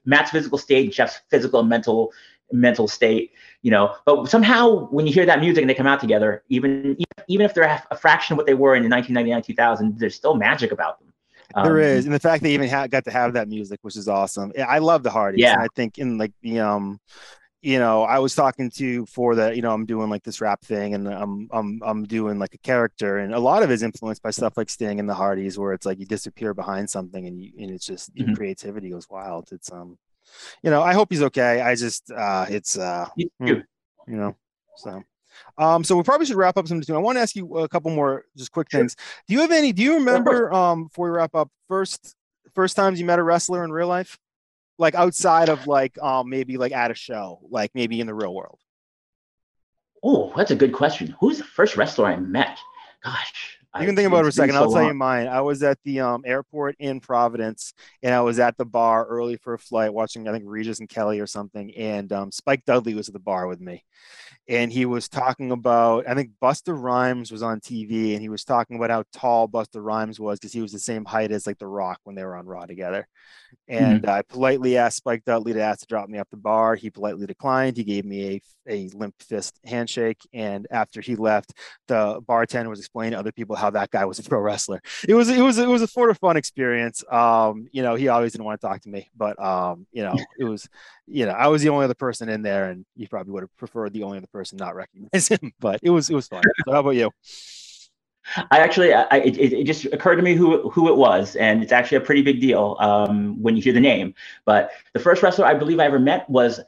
Matt's 0.05 0.31
physical 0.31 0.59
state, 0.59 0.93
Jeff's 0.93 1.21
physical 1.31 1.61
and 1.61 1.69
mental 1.69 2.13
mental 2.53 2.87
state, 2.89 3.33
you 3.63 3.71
know. 3.71 3.97
But 4.05 4.29
somehow, 4.29 4.87
when 4.89 5.07
you 5.07 5.13
hear 5.13 5.27
that 5.27 5.41
music 5.41 5.63
and 5.63 5.71
they 5.71 5.75
come 5.75 5.87
out 5.87 6.01
together, 6.01 6.45
even 6.49 6.97
even 7.29 7.45
if 7.45 7.55
they're 7.55 7.83
a 7.91 7.97
fraction 7.97 8.35
of 8.35 8.37
what 8.39 8.47
they 8.47 8.55
were 8.55 8.75
in 8.75 8.83
the 8.83 8.89
1999, 8.89 9.43
2000, 9.43 9.99
there's 9.99 10.15
still 10.15 10.35
magic 10.35 10.73
about 10.73 11.01
them. 11.01 11.13
There 11.55 11.77
um, 11.77 11.83
is, 11.83 12.05
and 12.07 12.15
the 12.15 12.21
fact 12.21 12.43
they 12.43 12.55
even 12.55 12.69
ha- 12.69 12.87
got 12.87 13.05
to 13.05 13.11
have 13.11 13.35
that 13.35 13.49
music, 13.49 13.79
which 13.83 13.97
is 13.97 14.09
awesome. 14.09 14.53
I 14.67 14.79
love 14.79 15.03
the 15.03 15.11
Hardys. 15.11 15.41
Yeah, 15.41 15.57
I 15.59 15.69
think 15.75 15.99
in 15.99 16.19
like 16.19 16.33
the 16.43 16.61
um 16.61 17.01
you 17.67 17.81
know, 17.81 18.05
I 18.05 18.21
was 18.21 18.33
talking 18.33 18.71
to 18.77 19.05
for 19.07 19.35
that, 19.35 19.57
you 19.57 19.63
know, 19.63 19.73
I'm 19.73 19.87
doing 19.87 20.09
like 20.09 20.23
this 20.23 20.41
rap 20.41 20.63
thing 20.63 20.95
and 20.95 21.09
I'm 21.09 21.49
I'm 21.51 21.81
I'm 21.85 22.05
doing 22.05 22.39
like 22.39 22.55
a 22.55 22.59
character 22.59 23.19
and 23.19 23.35
a 23.35 23.41
lot 23.41 23.65
of 23.65 23.71
it 23.71 23.75
is 23.75 23.83
influenced 23.83 24.23
by 24.23 24.31
stuff 24.31 24.57
like 24.57 24.71
Sting 24.71 25.01
and 25.01 25.09
the 25.09 25.15
Hardys 25.15 25.59
where 25.59 25.73
it's 25.73 25.85
like 25.85 25.99
you 25.99 26.07
disappear 26.07 26.55
behind 26.55 26.89
something 26.89 27.27
and 27.27 27.43
you 27.43 27.51
and 27.59 27.73
it's 27.73 27.85
just 27.85 28.15
mm-hmm. 28.15 28.29
your 28.29 28.37
creativity 28.37 28.91
goes 28.91 29.11
wild. 29.11 29.49
It's 29.51 29.73
um 29.73 29.99
you 30.63 30.71
know, 30.71 30.81
I 30.81 30.95
hope 30.95 31.09
he's 31.11 31.23
okay. 31.23 31.61
I 31.61 31.75
just 31.75 32.09
uh 32.13 32.47
it's 32.49 32.79
uh 32.79 33.09
you, 33.17 33.31
you 33.41 33.65
know, 34.07 34.37
so 34.77 35.03
um, 35.59 35.83
so 35.83 35.97
we 35.97 36.05
probably 36.05 36.27
should 36.27 36.37
wrap 36.37 36.57
up 36.57 36.69
some. 36.69 36.81
I 36.89 36.99
want 36.99 37.17
to 37.17 37.23
ask 37.23 37.35
you 37.35 37.59
a 37.59 37.69
couple 37.69 37.91
more 37.91 38.27
just 38.37 38.53
quick 38.53 38.71
things. 38.71 38.95
Do 39.27 39.35
you 39.35 39.41
have 39.41 39.51
any? 39.51 39.73
Do 39.73 39.83
you 39.83 39.95
remember 39.95 40.53
um, 40.55 40.85
before 40.85 41.11
we 41.11 41.17
wrap 41.17 41.35
up 41.35 41.51
first 41.67 42.15
first 42.55 42.77
times 42.77 43.01
you 43.01 43.07
met 43.07 43.19
a 43.19 43.25
wrestler 43.25 43.65
in 43.65 43.73
real 43.73 43.89
life? 43.89 44.17
Like 44.79 44.95
outside 44.95 45.49
of 45.49 45.67
like 45.67 46.01
um 46.03 46.29
maybe 46.29 46.57
like 46.57 46.73
at 46.73 46.91
a 46.91 46.95
show, 46.95 47.41
like 47.51 47.71
maybe 47.75 48.01
in 48.01 48.07
the 48.07 48.15
real 48.15 48.35
world? 48.35 48.59
Oh, 50.03 50.33
that's 50.37 50.51
a 50.51 50.57
good 50.57 50.73
question. 50.73 51.17
Who's 51.21 51.39
the 51.39 51.45
first 51.45 51.77
wrestler 51.77 52.07
I 52.07 52.17
met? 52.17 52.59
Gosh. 53.03 53.59
You 53.81 53.87
can 53.87 53.97
think 53.97 54.07
about 54.07 54.21
it 54.21 54.25
for 54.25 54.29
a 54.29 54.33
second. 54.33 54.57
I'll 54.57 54.65
tell 54.65 54.83
long. 54.83 54.89
you 54.89 54.95
mine. 54.95 55.29
I 55.29 55.41
was 55.41 55.63
at 55.63 55.79
the 55.85 56.01
um, 56.01 56.23
airport 56.27 56.77
in 56.79 57.01
Providence, 57.01 57.73
and 58.03 58.15
I 58.15 58.21
was 58.21 58.39
at 58.39 58.57
the 58.57 58.65
bar 58.65 59.07
early 59.07 59.37
for 59.37 59.55
a 59.55 59.59
flight, 59.59 59.93
watching 59.93 60.29
I 60.29 60.33
think 60.33 60.45
Regis 60.47 60.81
and 60.81 60.89
Kelly 60.89 61.21
or 61.21 61.27
something. 61.27 61.75
And 61.77 62.13
um, 62.13 62.33
Spike 62.33 62.65
Dudley 62.65 62.95
was 62.95 63.09
at 63.09 63.15
the 63.15 63.21
bar 63.21 63.47
with 63.47 63.61
me, 63.61 63.85
and 64.49 64.73
he 64.73 64.87
was 64.87 65.09
talking 65.09 65.51
about 65.51 66.09
I 66.09 66.15
think 66.15 66.31
Busta 66.43 66.81
Rhymes 66.81 67.31
was 67.31 67.43
on 67.43 67.61
TV, 67.61 68.13
and 68.13 68.21
he 68.21 68.29
was 68.29 68.45
talking 68.45 68.77
about 68.77 68.91
how 68.91 69.05
tall 69.13 69.49
Busta 69.49 69.83
Rhymes 69.83 70.21
was 70.21 70.39
because 70.39 70.53
he 70.53 70.63
was 70.63 70.73
the 70.73 70.79
same 70.79 71.05
height 71.05 71.33
as 71.33 71.47
like 71.47 71.59
The 71.59 71.67
Rock 71.67 72.01
when 72.05 72.17
they 72.17 72.25
were 72.25 72.37
on 72.37 72.47
Raw 72.47 72.67
together. 72.67 73.09
And 73.69 74.03
mm-hmm. 74.03 74.11
I 74.11 74.23
politely 74.23 74.77
asked 74.77 74.99
Spike 74.99 75.25
Dudley 75.25 75.53
to 75.53 75.61
ask 75.61 75.81
to 75.81 75.87
drop 75.87 76.09
me 76.09 76.19
off 76.19 76.31
the 76.31 76.37
bar. 76.37 76.77
He 76.77 76.91
politely 76.91 77.27
declined. 77.27 77.77
He 77.77 77.85
gave 77.85 78.05
me 78.05 78.41
a, 78.69 78.73
a 78.73 78.89
limp 78.95 79.15
fist 79.21 79.59
handshake. 79.65 80.21
And 80.33 80.67
after 80.71 81.01
he 81.01 81.17
left, 81.17 81.53
the 81.89 82.21
bartender 82.27 82.71
was 82.71 82.79
explaining 82.79 83.13
to 83.13 83.19
other 83.19 83.33
people 83.33 83.57
how 83.57 83.66
that 83.71 83.91
guy 83.91 84.05
was 84.05 84.19
a 84.19 84.23
pro 84.23 84.41
wrestler. 84.41 84.83
It 85.09 85.15
was 85.15 85.29
it 85.29 85.41
was 85.41 85.59
it 85.59 85.69
was 85.69 85.83
a 85.83 85.87
sort 85.87 86.11
of 86.11 86.19
fun 86.19 86.37
experience. 86.37 87.05
Um, 87.11 87.69
you 87.73 87.83
know, 87.83 87.95
he 87.95 88.09
always 88.09 88.33
didn't 88.33 88.45
want 88.45 88.61
to 88.61 88.67
talk 88.67 88.81
to 88.83 88.89
me, 88.89 89.11
but 89.17 89.41
um, 89.43 89.87
you 89.93 90.03
know, 90.03 90.17
it 90.39 90.45
was 90.45 90.69
you 91.07 91.27
know, 91.27 91.33
I 91.33 91.47
was 91.49 91.63
the 91.63 91.69
only 91.69 91.85
other 91.85 91.95
person 91.95 92.29
in 92.29 92.43
there, 92.43 92.71
and 92.71 92.85
he 92.97 93.07
probably 93.07 93.33
would 93.33 93.43
have 93.45 93.57
preferred 93.57 93.93
the 93.93 94.03
only 94.03 94.19
other 94.19 94.27
person 94.29 94.59
not 94.59 94.75
recognize 94.75 95.29
him. 95.29 95.53
But 95.61 95.81
it 95.83 95.91
was 95.91 96.11
it 96.11 96.15
was 96.15 96.29
fun. 96.29 96.43
So 96.65 96.73
how 96.73 96.81
about 96.81 96.91
you? 96.91 97.11
I 98.51 98.59
actually, 98.59 98.93
I, 98.93 99.19
it, 99.19 99.37
it 99.39 99.65
just 99.65 99.85
occurred 99.87 100.17
to 100.17 100.23
me 100.23 100.35
who 100.35 100.69
who 100.71 100.89
it 100.89 100.97
was, 100.97 101.37
and 101.37 101.63
it's 101.63 101.73
actually 101.73 101.99
a 101.99 102.01
pretty 102.01 102.23
big 102.23 102.41
deal 102.41 102.77
um, 102.81 103.41
when 103.41 103.57
you 103.57 103.63
hear 103.63 103.73
the 103.73 103.81
name. 103.81 104.15
But 104.45 104.71
the 104.95 104.99
first 104.99 105.23
wrestler 105.23 105.47
I 105.47 105.55
believe 105.55 105.79
I 105.79 105.85
ever 105.85 106.01
met 106.01 106.29
was, 106.29 106.61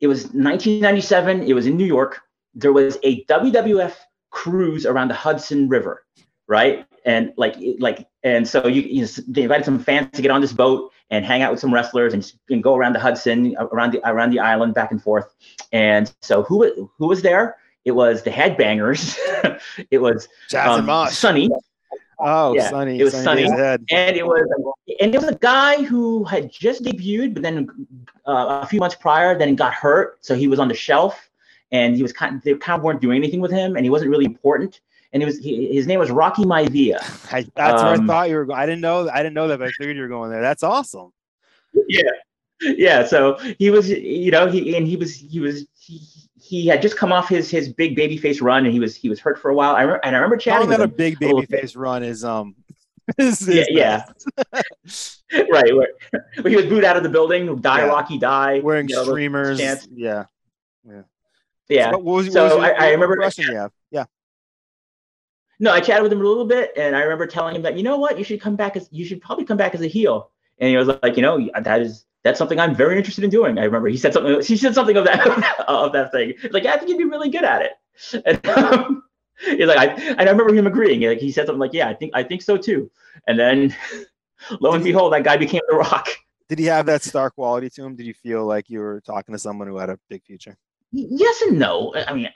it 0.00 0.08
was 0.08 0.24
1997. 0.24 1.44
It 1.44 1.52
was 1.52 1.66
in 1.66 1.76
New 1.76 1.84
York. 1.84 2.20
There 2.54 2.72
was 2.72 2.98
a 3.04 3.24
WWF 3.26 3.94
cruise 4.30 4.84
around 4.84 5.08
the 5.08 5.14
Hudson 5.14 5.68
River, 5.68 6.04
right? 6.46 6.86
And 7.04 7.32
like, 7.36 7.56
like, 7.78 8.08
and 8.22 8.46
so 8.46 8.66
you, 8.66 8.82
you 8.82 9.06
they 9.28 9.42
invited 9.42 9.64
some 9.64 9.78
fans 9.78 10.10
to 10.12 10.22
get 10.22 10.30
on 10.30 10.40
this 10.40 10.52
boat, 10.52 10.92
and 11.10 11.24
hang 11.24 11.42
out 11.42 11.50
with 11.50 11.60
some 11.60 11.72
wrestlers 11.72 12.14
and, 12.14 12.32
and 12.50 12.62
go 12.62 12.74
around 12.74 12.94
the 12.94 13.00
Hudson, 13.00 13.54
around 13.58 13.92
the 13.92 14.08
around 14.08 14.30
the 14.30 14.40
island, 14.40 14.74
back 14.74 14.90
and 14.90 15.02
forth. 15.02 15.34
And 15.72 16.12
so 16.22 16.42
who 16.42 16.90
who 16.98 17.06
was 17.06 17.22
there? 17.22 17.56
It 17.84 17.92
was 17.92 18.22
the 18.22 18.30
Headbangers. 18.30 19.16
it 19.90 19.98
was 19.98 20.28
um, 20.58 21.08
Sunny. 21.08 21.48
Oh, 22.18 22.54
yeah, 22.54 22.70
Sunny. 22.70 22.98
It 22.98 23.04
was 23.04 23.12
Sunny, 23.12 23.46
Sunny. 23.46 23.84
and 23.92 24.16
it 24.16 24.26
was 24.26 24.42
and 25.00 25.14
it 25.14 25.20
was 25.20 25.28
a 25.28 25.36
guy 25.36 25.82
who 25.82 26.24
had 26.24 26.50
just 26.50 26.82
debuted, 26.82 27.34
but 27.34 27.42
then 27.42 27.68
uh, 28.26 28.60
a 28.62 28.66
few 28.66 28.80
months 28.80 28.96
prior, 28.96 29.38
then 29.38 29.54
got 29.54 29.74
hurt, 29.74 30.24
so 30.24 30.34
he 30.34 30.48
was 30.48 30.58
on 30.58 30.68
the 30.68 30.74
shelf, 30.74 31.30
and 31.70 31.94
he 31.94 32.02
was 32.02 32.12
kind 32.12 32.36
of, 32.36 32.42
they 32.42 32.54
kind 32.54 32.78
of 32.78 32.84
weren't 32.84 33.02
doing 33.02 33.18
anything 33.18 33.40
with 33.40 33.50
him, 33.50 33.76
and 33.76 33.84
he 33.84 33.90
wasn't 33.90 34.10
really 34.10 34.24
important. 34.24 34.80
And 35.12 35.22
it 35.22 35.26
was 35.26 35.38
he, 35.38 35.74
his 35.74 35.86
name 35.86 35.98
was 35.98 36.10
Rocky 36.10 36.44
Maivia. 36.44 36.98
I, 37.32 37.46
that's 37.54 37.80
um, 37.80 37.86
where 37.86 37.94
I 37.94 37.98
um, 37.98 38.06
thought 38.06 38.28
you 38.28 38.36
were. 38.36 38.52
I 38.52 38.66
didn't 38.66 38.80
know. 38.80 39.08
I 39.08 39.18
didn't 39.18 39.34
know 39.34 39.48
that, 39.48 39.58
but 39.58 39.68
I 39.68 39.70
figured 39.72 39.96
you 39.96 40.02
were 40.02 40.08
going 40.08 40.30
there. 40.30 40.42
That's 40.42 40.62
awesome. 40.62 41.12
Yeah, 41.88 42.02
yeah. 42.60 43.04
So 43.04 43.38
he 43.58 43.70
was, 43.70 43.88
you 43.88 44.30
know, 44.30 44.46
he 44.46 44.76
and 44.76 44.86
he 44.86 44.96
was 44.96 45.14
he 45.14 45.40
was 45.40 45.66
he, 45.78 46.00
he 46.40 46.66
had 46.66 46.82
just 46.82 46.96
come 46.96 47.12
off 47.12 47.28
his 47.28 47.50
his 47.50 47.72
big 47.72 47.96
baby 47.96 48.16
face 48.16 48.40
run 48.40 48.64
and 48.64 48.72
he 48.72 48.80
was 48.80 48.96
he 48.96 49.08
was 49.08 49.20
hurt 49.20 49.38
for 49.38 49.50
a 49.50 49.54
while. 49.54 49.74
I 49.74 49.82
re- 49.82 50.00
and 50.02 50.14
I 50.14 50.18
remember 50.18 50.36
chatting. 50.36 50.68
Calling 50.68 50.80
that 50.80 50.84
a 50.84 50.88
big 50.88 51.18
baby 51.18 51.46
face 51.46 51.76
run 51.76 52.02
is 52.02 52.24
um. 52.24 52.54
Is, 53.18 53.48
is 53.48 53.68
yeah, 53.70 54.04
yeah. 54.50 54.52
right. 55.50 55.76
Where, 55.76 55.88
where, 56.10 56.50
he 56.50 56.56
was 56.56 56.66
booed 56.66 56.84
out 56.84 56.96
of 56.96 57.02
the 57.02 57.08
building. 57.08 57.56
Die, 57.60 57.78
yeah. 57.78 57.84
Rocky, 57.84 58.18
die. 58.18 58.60
Wearing 58.60 58.88
you 58.88 58.96
know, 58.96 59.04
streamers. 59.04 59.60
Yeah. 59.60 59.76
Yeah. 59.94 60.24
Yeah. 61.68 61.92
So, 61.92 61.98
was, 61.98 62.32
so 62.32 62.44
was 62.44 62.52
I, 62.64 62.70
I, 62.70 62.90
remember. 62.90 63.18
Yeah. 63.38 63.68
No, 65.58 65.72
I 65.72 65.80
chatted 65.80 66.02
with 66.02 66.12
him 66.12 66.20
a 66.20 66.24
little 66.24 66.44
bit, 66.44 66.72
and 66.76 66.94
I 66.94 67.00
remember 67.00 67.26
telling 67.26 67.56
him 67.56 67.62
that 67.62 67.76
you 67.76 67.82
know 67.82 67.96
what, 67.96 68.18
you 68.18 68.24
should 68.24 68.40
come 68.40 68.56
back 68.56 68.76
as 68.76 68.88
you 68.90 69.04
should 69.04 69.20
probably 69.22 69.44
come 69.44 69.56
back 69.56 69.74
as 69.74 69.80
a 69.80 69.86
heel. 69.86 70.30
And 70.58 70.70
he 70.70 70.76
was 70.76 70.88
like, 71.02 71.16
you 71.16 71.22
know, 71.22 71.48
that 71.62 71.80
is 71.80 72.04
that's 72.26 72.38
something 72.38 72.58
I'm 72.58 72.74
very 72.74 72.98
interested 72.98 73.24
in 73.24 73.30
doing. 73.30 73.58
I 73.58 73.64
remember 73.64 73.88
he 73.88 73.96
said 73.96 74.12
something. 74.12 74.42
He 74.42 74.56
said 74.56 74.74
something 74.74 74.96
of 74.96 75.04
that 75.04 75.60
of 75.68 75.92
that 75.92 76.12
thing. 76.12 76.34
like, 76.50 76.64
yeah, 76.64 76.74
I 76.74 76.76
think 76.76 76.90
you'd 76.90 76.98
be 76.98 77.04
really 77.04 77.30
good 77.30 77.44
at 77.44 77.62
it. 77.62 77.72
And 78.26 78.46
um, 78.48 79.02
he's 79.44 79.66
like, 79.66 79.78
I 79.78 79.86
and 79.86 80.20
I 80.20 80.30
remember 80.30 80.54
him 80.54 80.66
agreeing. 80.66 81.00
Like 81.02 81.18
he 81.18 81.32
said 81.32 81.46
something 81.46 81.60
like, 81.60 81.72
yeah, 81.72 81.88
I 81.88 81.94
think 81.94 82.12
I 82.14 82.22
think 82.22 82.42
so 82.42 82.56
too. 82.58 82.90
And 83.26 83.38
then, 83.38 83.74
lo 84.60 84.72
and 84.72 84.84
behold, 84.84 85.12
that 85.14 85.24
guy 85.24 85.36
became 85.36 85.62
the 85.68 85.76
Rock. 85.76 86.08
Did 86.48 86.58
he 86.58 86.66
have 86.66 86.86
that 86.86 87.02
star 87.02 87.30
quality 87.30 87.70
to 87.70 87.84
him? 87.84 87.96
Did 87.96 88.06
you 88.06 88.14
feel 88.14 88.44
like 88.44 88.68
you 88.68 88.80
were 88.80 89.00
talking 89.00 89.34
to 89.34 89.38
someone 89.38 89.66
who 89.66 89.78
had 89.78 89.88
a 89.88 89.98
big 90.10 90.22
future? 90.24 90.56
Yes 90.92 91.42
and 91.42 91.58
no. 91.58 91.94
I 91.94 92.12
mean, 92.12 92.28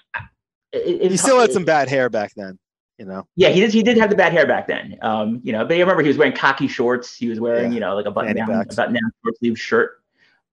it, 0.72 1.10
he 1.10 1.16
still 1.16 1.40
had 1.40 1.52
some 1.52 1.64
bad 1.64 1.88
hair 1.88 2.08
back 2.08 2.32
then 2.34 2.58
you 3.00 3.06
know. 3.06 3.26
Yeah, 3.34 3.48
he 3.48 3.60
did. 3.60 3.72
He 3.72 3.82
did 3.82 3.96
have 3.96 4.10
the 4.10 4.16
bad 4.16 4.32
hair 4.32 4.46
back 4.46 4.68
then. 4.68 4.98
Um, 5.00 5.40
you 5.42 5.52
know, 5.52 5.64
but 5.64 5.74
I 5.74 5.80
remember 5.80 6.02
he 6.02 6.08
was 6.08 6.18
wearing 6.18 6.34
khaki 6.34 6.68
shorts. 6.68 7.16
He 7.16 7.28
was 7.28 7.40
wearing, 7.40 7.72
yeah. 7.72 7.74
you 7.74 7.80
know, 7.80 7.94
like 7.96 8.04
a 8.04 8.10
button 8.10 8.36
down, 8.36 8.50
a 8.50 8.64
button 8.66 8.92
down 8.92 9.10
short 9.24 9.38
sleeve 9.38 9.58
shirt. 9.58 10.02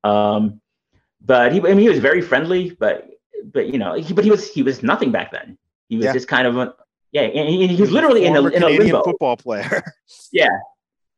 Um, 0.06 0.62
but 1.24 1.52
he, 1.52 1.60
I 1.60 1.64
mean, 1.64 1.80
he 1.80 1.90
was 1.90 2.00
very 2.00 2.22
friendly, 2.22 2.72
but 2.80 3.10
but 3.52 3.68
you 3.68 3.78
know, 3.78 3.96
he, 3.96 4.14
but 4.14 4.24
he 4.24 4.32
was 4.32 4.50
he 4.50 4.64
was 4.64 4.82
nothing 4.82 5.12
back 5.12 5.32
then. 5.32 5.58
He 5.90 5.98
was 5.98 6.06
yeah. 6.06 6.14
just 6.14 6.30
kind 6.30 6.48
of 6.48 6.58
a 6.58 6.74
yeah, 7.12 7.24
and 7.24 7.50
he, 7.50 7.68
he 7.68 7.82
was 7.82 7.92
literally 7.92 8.26
in 8.26 8.36
a, 8.36 8.48
in 8.48 8.64
a 8.64 8.70
limbo. 8.70 9.04
football 9.04 9.36
player. 9.36 9.84
yeah, 10.32 10.48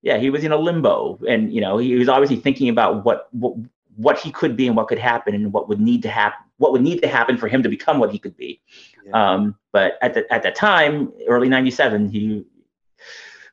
yeah, 0.01 0.17
he 0.17 0.31
was 0.31 0.43
in 0.43 0.51
a 0.51 0.57
limbo, 0.57 1.19
and 1.27 1.53
you 1.53 1.61
know, 1.61 1.77
he 1.77 1.93
was 1.93 2.09
obviously 2.09 2.37
thinking 2.37 2.69
about 2.69 3.05
what 3.05 3.27
what 3.33 3.53
what 3.97 4.17
he 4.17 4.31
could 4.31 4.55
be 4.55 4.65
and 4.65 4.75
what 4.75 4.87
could 4.87 4.97
happen 4.97 5.35
and 5.35 5.53
what 5.53 5.67
would 5.69 5.79
need 5.79 6.01
to 6.01 6.09
happen 6.09 6.39
what 6.59 6.71
would 6.71 6.81
need 6.81 7.01
to 7.01 7.07
happen 7.07 7.37
for 7.37 7.47
him 7.47 7.63
to 7.63 7.69
become 7.69 7.99
what 7.99 8.11
he 8.11 8.19
could 8.19 8.37
be 8.37 8.61
yeah. 9.09 9.31
um, 9.33 9.55
but 9.71 9.93
at 10.01 10.13
the 10.13 10.31
at 10.33 10.43
that 10.43 10.55
time 10.55 11.11
early 11.27 11.49
97 11.49 12.09
he 12.09 12.45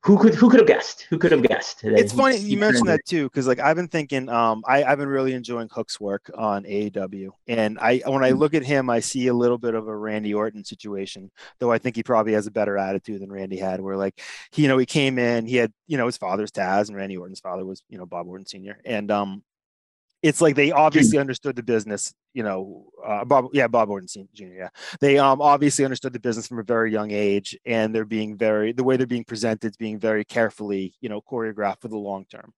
who 0.06 0.16
could 0.16 0.36
who 0.36 0.48
could 0.48 0.60
have 0.60 0.68
guessed? 0.68 1.02
Who 1.10 1.18
could 1.18 1.32
have 1.32 1.42
guessed 1.42 1.82
it's 1.82 2.12
he, 2.12 2.18
funny 2.18 2.36
you 2.36 2.58
mentioned 2.58 2.88
that 2.88 3.04
too 3.06 3.24
because 3.24 3.48
like 3.48 3.58
i've 3.58 3.74
been 3.74 3.88
thinking 3.88 4.28
um 4.28 4.62
I, 4.66 4.84
i've 4.84 4.98
been 4.98 5.08
really 5.08 5.34
enjoying 5.34 5.68
hook's 5.70 6.00
work 6.00 6.30
on 6.36 6.62
aew 6.64 7.30
and 7.48 7.78
i 7.80 8.00
when 8.06 8.22
i 8.22 8.30
look 8.30 8.54
at 8.54 8.64
him 8.64 8.88
i 8.88 9.00
see 9.00 9.26
a 9.26 9.34
little 9.34 9.58
bit 9.58 9.74
of 9.74 9.88
a 9.88 9.96
randy 9.96 10.32
orton 10.32 10.64
situation 10.64 11.30
though 11.58 11.72
i 11.72 11.78
think 11.78 11.96
he 11.96 12.04
probably 12.04 12.34
has 12.34 12.46
a 12.46 12.52
better 12.52 12.78
attitude 12.78 13.20
than 13.20 13.32
randy 13.32 13.56
had 13.56 13.80
where 13.80 13.96
like 13.96 14.20
he 14.52 14.62
you 14.62 14.68
know 14.68 14.78
he 14.78 14.86
came 14.86 15.18
in 15.18 15.44
he 15.44 15.56
had 15.56 15.72
you 15.88 15.96
know 15.98 16.06
his 16.06 16.16
father's 16.16 16.52
taz 16.52 16.88
and 16.88 16.96
randy 16.96 17.16
orton's 17.16 17.40
father 17.40 17.64
was 17.64 17.82
you 17.88 17.98
know 17.98 18.06
bob 18.06 18.28
orton 18.28 18.46
senior. 18.46 18.78
And 18.84 19.10
um 19.10 19.42
it's 20.22 20.40
like 20.40 20.56
they 20.56 20.72
obviously 20.72 21.18
understood 21.18 21.56
the 21.56 21.62
business, 21.62 22.14
you 22.32 22.42
know, 22.42 22.86
uh, 23.04 23.24
Bob, 23.24 23.46
yeah, 23.52 23.68
Bob 23.68 23.90
Orton 23.90 24.08
Jr. 24.34 24.44
Yeah, 24.44 24.68
they 25.00 25.18
um, 25.18 25.40
obviously 25.40 25.84
understood 25.84 26.12
the 26.12 26.20
business 26.20 26.48
from 26.48 26.58
a 26.58 26.62
very 26.62 26.92
young 26.92 27.10
age, 27.10 27.56
and 27.64 27.94
they're 27.94 28.04
being 28.04 28.36
very 28.36 28.72
the 28.72 28.84
way 28.84 28.96
they're 28.96 29.06
being 29.06 29.24
presented 29.24 29.70
is 29.70 29.76
being 29.76 29.98
very 29.98 30.24
carefully, 30.24 30.94
you 31.00 31.08
know, 31.08 31.20
choreographed 31.20 31.80
for 31.80 31.88
the 31.88 31.96
long 31.96 32.24
term. 32.26 32.52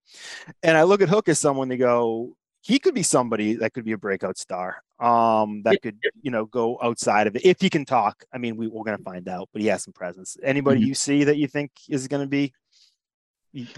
And 0.62 0.76
I 0.76 0.84
look 0.84 1.02
at 1.02 1.08
Hook 1.08 1.28
as 1.28 1.38
someone 1.38 1.68
to 1.70 1.76
go, 1.76 2.36
he 2.62 2.78
could 2.78 2.94
be 2.94 3.02
somebody 3.02 3.54
that 3.56 3.72
could 3.72 3.84
be 3.84 3.92
a 3.92 3.98
breakout 3.98 4.38
star, 4.38 4.82
um, 5.00 5.62
that 5.64 5.82
could 5.82 5.98
you 6.22 6.30
know 6.30 6.46
go 6.46 6.78
outside 6.82 7.26
of 7.26 7.36
it 7.36 7.44
if 7.44 7.60
he 7.60 7.68
can 7.68 7.84
talk. 7.84 8.24
I 8.32 8.38
mean, 8.38 8.56
we, 8.56 8.68
we're 8.68 8.84
gonna 8.84 8.98
find 8.98 9.28
out, 9.28 9.48
but 9.52 9.62
he 9.62 9.68
has 9.68 9.82
some 9.82 9.92
presence. 9.92 10.36
Anybody 10.42 10.80
mm-hmm. 10.80 10.88
you 10.88 10.94
see 10.94 11.24
that 11.24 11.36
you 11.36 11.48
think 11.48 11.72
is 11.88 12.08
going 12.08 12.22
to 12.22 12.28
be? 12.28 12.52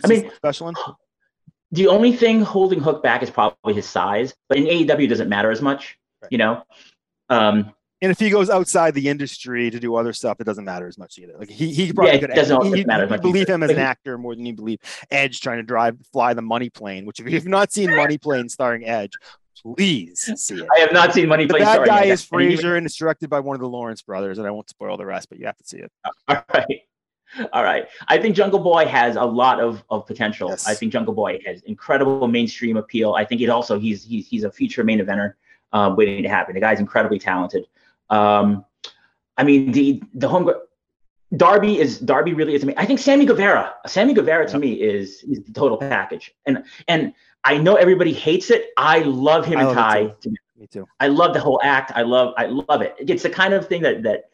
I 0.05 0.09
mean, 0.09 0.31
special 0.37 0.67
one 0.67 0.75
the 1.73 1.87
only 1.87 2.13
thing 2.13 2.41
holding 2.41 2.81
Hook 2.81 3.03
back 3.03 3.23
is 3.23 3.31
probably 3.31 3.75
his 3.75 3.89
size, 3.89 4.35
but 4.49 4.59
in 4.59 4.65
AEW 4.65 5.09
doesn't 5.09 5.29
matter 5.29 5.51
as 5.51 5.63
much, 5.63 5.99
right. 6.23 6.33
you 6.33 6.39
know. 6.39 6.63
Um, 7.29 7.73
and 8.03 8.11
if 8.11 8.19
he 8.19 8.31
goes 8.31 8.49
outside 8.49 8.95
the 8.95 9.09
industry 9.09 9.71
to 9.71 9.79
do 9.79 9.95
other 9.95 10.13
stuff, 10.15 10.41
it 10.41 10.45
doesn't 10.45 10.65
matter 10.65 10.87
as 10.87 10.97
much 10.97 11.19
either. 11.19 11.35
Like 11.39 11.51
he, 11.51 11.73
he 11.73 11.93
probably 11.93 12.15
yeah, 12.15 12.19
could. 12.21 12.31
Doesn't 12.31 12.75
he, 12.75 12.85
matter 12.85 13.07
you 13.07 13.21
believe 13.21 13.43
either. 13.43 13.55
him 13.55 13.63
as 13.63 13.71
an 13.71 13.79
actor 13.79 14.17
more 14.17 14.35
than 14.35 14.47
you 14.47 14.55
believe 14.55 14.79
Edge 15.11 15.41
trying 15.41 15.59
to 15.59 15.63
drive, 15.63 15.99
fly 16.13 16.33
the 16.33 16.43
money 16.43 16.71
plane. 16.71 17.05
Which 17.05 17.21
if 17.21 17.29
you've 17.29 17.47
not 17.47 17.73
seen 17.73 17.95
Money 17.95 18.17
Plane 18.17 18.49
starring 18.49 18.87
Edge, 18.87 19.13
please 19.63 20.33
see 20.37 20.55
it. 20.55 20.69
I 20.75 20.81
have 20.81 20.93
not 20.93 21.13
seen 21.13 21.29
Money 21.29 21.47
Plane. 21.47 21.63
That 21.63 21.87
guy 21.87 22.05
is 22.05 22.25
Frasier, 22.25 22.79
and 22.79 22.87
it's 22.87 22.97
directed 22.97 23.29
by 23.29 23.41
one 23.41 23.55
of 23.55 23.61
the 23.61 23.69
Lawrence 23.69 24.01
brothers. 24.01 24.39
And 24.39 24.47
I 24.47 24.51
won't 24.51 24.71
spoil 24.71 24.97
the 24.97 25.05
rest, 25.05 25.29
but 25.29 25.39
you 25.39 25.45
have 25.45 25.59
to 25.59 25.67
see 25.67 25.79
it. 25.79 25.93
All 26.29 26.43
right. 26.55 26.83
All 27.53 27.63
right. 27.63 27.89
I 28.09 28.19
think 28.19 28.37
Jungle 28.37 28.59
Boy 28.59 28.87
has 28.87 29.17
a 29.17 29.25
lot 29.25 29.61
of, 29.61 29.83
of 29.91 30.07
potential. 30.07 30.51
Yes. 30.51 30.67
I 30.67 30.75
think 30.75 30.93
Jungle 30.93 31.15
Boy 31.15 31.41
has 31.47 31.63
incredible 31.63 32.27
mainstream 32.27 32.77
appeal. 32.77 33.15
I 33.15 33.25
think 33.25 33.41
it 33.41 33.49
also 33.49 33.79
he's 33.79 34.05
he's 34.05 34.27
he's 34.27 34.45
a 34.45 34.51
future 34.51 34.85
main 34.85 35.01
eventer 35.01 35.35
uh, 35.73 35.95
waiting 35.97 36.23
to 36.23 36.29
happen. 36.29 36.55
The 36.55 36.61
guy's 36.61 36.81
incredibly 36.81 37.19
talented. 37.19 37.67
Um, 38.09 38.65
I 39.37 39.45
mean 39.45 39.73
the 39.73 40.03
the 40.15 40.29
home 40.29 40.51
Darby 41.37 41.79
is 41.79 41.99
Darby 42.01 42.35
really 42.35 42.55
is. 42.55 42.65
I 42.65 42.67
mean, 42.67 42.77
I 42.77 42.85
think 42.85 42.99
Sammy 42.99 43.25
Guevara. 43.25 43.75
Sammy 43.87 44.15
Guevara 44.15 44.49
to 44.49 44.59
me 44.59 44.73
is 44.73 45.23
is 45.25 45.43
the 45.45 45.53
total 45.53 45.77
package. 45.77 46.35
And 46.47 46.65
and 46.89 47.15
I 47.45 47.57
know 47.57 47.77
everybody 47.77 48.13
hates 48.13 48.51
it. 48.51 48.71
I 48.77 49.01
love 49.01 49.47
him 49.47 49.59
I 49.59 49.63
and 49.63 49.77
Tay. 49.77 50.15
Too. 50.21 50.35
Me 50.59 50.67
too. 50.67 50.87
I 50.99 51.07
love 51.07 51.33
the 51.33 51.41
whole 51.41 51.61
act. 51.63 51.93
I 51.95 52.03
love 52.03 52.35
I 52.37 52.47
love 52.47 52.83
it. 52.83 52.97
It's 52.99 53.23
the 53.23 53.31
kind 53.31 53.55
of 53.55 53.69
thing 53.69 53.83
that 53.83 54.03
that 54.03 54.31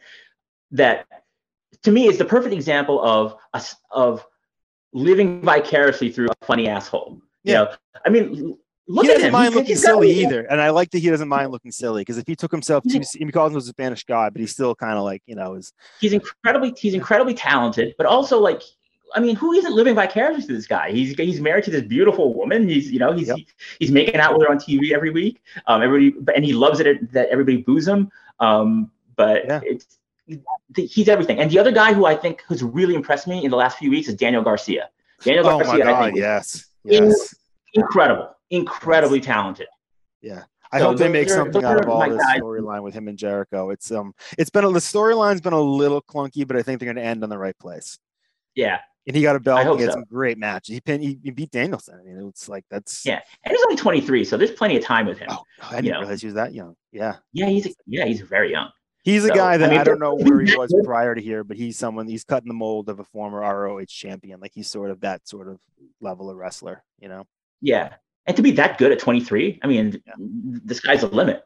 that 0.73 1.07
to 1.83 1.91
me 1.91 2.07
is 2.07 2.19
the 2.19 2.25
perfect 2.25 2.55
example 2.55 3.03
of 3.03 3.37
a, 3.55 3.63
of 3.91 4.25
living 4.93 5.43
vicariously 5.43 6.11
through 6.11 6.29
a 6.29 6.45
funny 6.45 6.69
asshole. 6.69 7.21
Yeah. 7.43 7.53
You 7.53 7.65
know, 7.65 7.75
I 8.05 8.09
mean, 8.09 8.59
look 8.89 9.05
he 9.05 9.13
doesn't 9.13 9.27
him. 9.27 9.33
mind 9.33 9.49
he's, 9.49 9.55
looking 9.55 9.69
he's 9.69 9.83
silly 9.83 10.11
either, 10.11 10.43
and 10.43 10.61
I 10.61 10.71
like 10.71 10.91
that 10.91 10.99
he 10.99 11.11
doesn't 11.11 11.29
mind 11.29 11.51
looking 11.51 11.73
silly 11.73 12.03
because 12.03 12.19
if 12.19 12.27
he 12.27 12.37
took 12.37 12.53
himself 12.53 12.85
too, 12.85 13.03
he 13.13 13.25
calls 13.33 13.53
him 13.53 13.59
a 13.59 13.61
Spanish 13.61 14.05
guy, 14.05 14.31
but 14.31 14.41
he's 14.41 14.53
still 14.53 14.75
kind 14.75 14.99
of 14.99 15.05
like 15.05 15.23
you 15.27 15.35
know 15.35 15.55
is 15.55 15.73
he's 16.01 16.13
incredibly 16.13 16.75
he's 16.77 16.95
incredibly 16.95 17.35
talented, 17.35 17.95
but 17.99 18.07
also 18.07 18.39
like 18.39 18.63
I 19.15 19.21
mean, 19.21 19.37
who 19.37 19.53
isn't 19.53 19.73
living 19.73 19.95
vicariously 19.95 20.43
through 20.45 20.57
this 20.57 20.67
guy? 20.67 20.91
He's 20.91 21.15
he's 21.15 21.41
married 21.41 21.65
to 21.65 21.71
this 21.71 21.83
beautiful 21.83 22.35
woman. 22.35 22.69
He's 22.69 22.91
you 22.91 22.99
know 22.99 23.13
he's 23.13 23.29
yep. 23.29 23.37
he, 23.37 23.47
he's 23.79 23.91
making 23.91 24.17
out 24.17 24.33
with 24.33 24.43
her 24.43 24.51
on 24.51 24.59
TV 24.59 24.93
every 24.93 25.11
week. 25.11 25.41
Um, 25.67 25.83
everybody 25.83 26.15
and 26.35 26.45
he 26.45 26.53
loves 26.53 26.81
it 26.81 27.13
that 27.13 27.29
everybody 27.29 27.59
boos 27.59 27.87
him. 27.87 28.11
Um, 28.41 28.91
but 29.17 29.47
yeah. 29.47 29.61
it's 29.63 29.99
he's 30.77 31.09
everything. 31.09 31.39
And 31.39 31.51
the 31.51 31.59
other 31.59 31.73
guy 31.73 31.93
who 31.93 32.07
I 32.07 32.15
think 32.15 32.43
has 32.49 32.63
really 32.63 32.95
impressed 32.95 33.27
me 33.27 33.45
in 33.45 33.51
the 33.51 33.57
last 33.57 33.79
few 33.79 33.91
weeks 33.91 34.09
is 34.09 34.15
Daniel 34.15 34.43
Garcia. 34.43 34.91
Daniel 35.23 35.47
oh 35.47 35.59
Garcia, 35.59 35.85
my 35.85 35.91
God, 35.91 36.03
I 36.03 36.05
think, 36.07 36.19
yes, 36.19 36.67
yes. 36.85 37.35
incredible, 37.75 38.35
incredibly 38.51 39.19
yes. 39.19 39.27
talented. 39.27 39.69
Yeah. 40.21 40.43
I 40.73 40.81
so 40.81 40.87
hope 40.87 40.99
they 40.99 41.09
make 41.09 41.31
something 41.31 41.65
out 41.65 41.83
of 41.83 41.89
all 41.89 42.09
this 42.09 42.21
storyline 42.21 42.83
with 42.83 42.93
him 42.93 43.09
and 43.09 43.17
Jericho. 43.17 43.71
It's 43.71 43.91
um, 43.93 44.15
it's 44.37 44.51
been 44.51 44.65
a, 44.65 44.71
the 44.71 44.81
storyline's 44.81 45.41
been 45.41 45.53
a 45.53 45.61
little 45.61 46.03
clunky, 46.03 46.47
but 46.47 46.57
I 46.57 46.63
think 46.63 46.81
they're 46.81 46.93
going 46.93 47.03
to 47.03 47.09
end 47.09 47.23
on 47.23 47.31
the 47.31 47.39
right 47.39 47.57
place. 47.59 47.99
Yeah, 48.57 48.81
and 49.07 49.15
he 49.15 49.23
got 49.23 49.37
a 49.37 49.41
belt. 49.41 49.79
He 49.79 49.85
had 49.85 49.93
so. 49.93 49.99
some 49.99 50.05
great 50.05 50.39
match. 50.39 50.67
He, 50.67 50.81
pinned, 50.81 51.03
he, 51.03 51.19
he 51.23 51.31
beat 51.31 51.51
Danielson. 51.51 52.01
I 52.01 52.05
mean, 52.05 52.29
it's 52.29 52.49
like 52.49 52.65
that's 52.71 53.07
yeah, 53.07 53.21
and 53.45 53.53
he's 53.53 53.63
only 53.63 53.77
23, 53.77 54.25
so 54.25 54.37
there's 54.37 54.51
plenty 54.51 54.77
of 54.77 54.83
time 54.83 55.07
with 55.07 55.19
him. 55.19 55.29
Oh, 55.31 55.43
I 55.63 55.77
didn't 55.77 55.85
you 55.85 55.93
know? 55.93 56.01
realize 56.01 56.21
he 56.21 56.27
was 56.27 56.35
that 56.35 56.53
young. 56.53 56.75
Yeah, 56.93 57.17
yeah, 57.33 57.47
he's 57.47 57.75
yeah, 57.87 58.05
he's 58.05 58.21
very 58.21 58.51
young. 58.51 58.71
He's 59.07 59.23
a 59.23 59.29
so, 59.29 59.35
guy 59.35 59.57
that 59.57 59.69
I, 59.69 59.71
mean, 59.71 59.79
I 59.79 59.85
don't 59.85 60.01
know 60.01 60.17
where 60.17 60.41
he 60.41 60.57
was 60.57 60.75
prior 60.83 61.15
to 61.15 61.23
here, 61.23 61.45
but 61.45 61.57
he's 61.57 61.79
someone 61.79 62.09
he's 62.09 62.25
cutting 62.25 62.49
the 62.49 62.55
mold 62.55 62.89
of 62.89 62.99
a 62.99 63.05
former 63.05 63.39
ROH 63.39 63.85
champion. 63.87 64.41
Like 64.41 64.51
he's 64.53 64.67
sort 64.67 64.91
of 64.91 64.99
that 65.03 65.29
sort 65.29 65.47
of 65.47 65.61
level 66.01 66.29
of 66.29 66.37
wrestler, 66.37 66.83
you 66.99 67.09
know? 67.09 67.25
Yeah. 67.61 67.95
And 68.27 68.37
to 68.37 68.43
be 68.43 68.51
that 68.51 68.79
good 68.79 68.91
at 68.91 68.99
23, 68.99 69.61
I 69.63 69.67
mean, 69.69 70.03
yeah. 70.05 70.15
the 70.19 70.75
sky's 70.75 71.03
the 71.03 71.07
limit. 71.07 71.45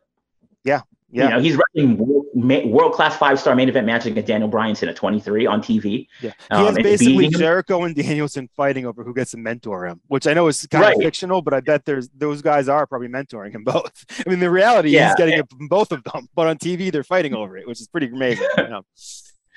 Yeah. 0.64 0.80
Yeah. 1.12 1.24
You 1.24 1.30
know, 1.30 1.40
he's 1.40 1.56
wrestling 1.56 2.70
world 2.70 2.92
class 2.92 3.16
five 3.16 3.40
star 3.40 3.54
main 3.54 3.68
event 3.68 3.86
matches 3.86 4.06
against 4.06 4.28
Daniel 4.28 4.48
Bryanson 4.48 4.88
at 4.88 4.96
23 4.96 5.46
on 5.46 5.60
TV. 5.60 6.06
Yeah. 6.20 6.32
He 6.50 6.54
um, 6.54 6.74
basically 6.74 7.28
Jericho 7.28 7.82
and 7.84 7.94
Danielson 7.94 8.48
fighting 8.56 8.86
over 8.86 9.02
who 9.02 9.12
gets 9.12 9.32
to 9.32 9.36
mentor 9.36 9.86
him, 9.86 10.00
which 10.06 10.26
I 10.26 10.34
know 10.34 10.46
is 10.46 10.66
kind 10.66 10.82
right. 10.82 10.96
of 10.96 11.02
fictional, 11.02 11.42
but 11.42 11.52
I 11.52 11.60
bet 11.60 11.84
there's 11.84 12.08
those 12.10 12.42
guys 12.42 12.68
are 12.68 12.86
probably 12.86 13.08
mentoring 13.08 13.52
him 13.52 13.64
both. 13.64 14.04
I 14.24 14.30
mean, 14.30 14.38
the 14.38 14.50
reality 14.50 14.90
yeah. 14.90 15.08
he's 15.08 15.16
getting 15.16 15.38
it 15.38 15.50
from 15.50 15.66
both 15.68 15.90
of 15.90 16.04
them, 16.04 16.28
but 16.34 16.46
on 16.46 16.58
TV 16.58 16.92
they're 16.92 17.04
fighting 17.04 17.34
over 17.34 17.56
it, 17.56 17.66
which 17.66 17.80
is 17.80 17.88
pretty 17.88 18.06
amazing. 18.06 18.46
You 18.56 18.68
know? 18.68 18.82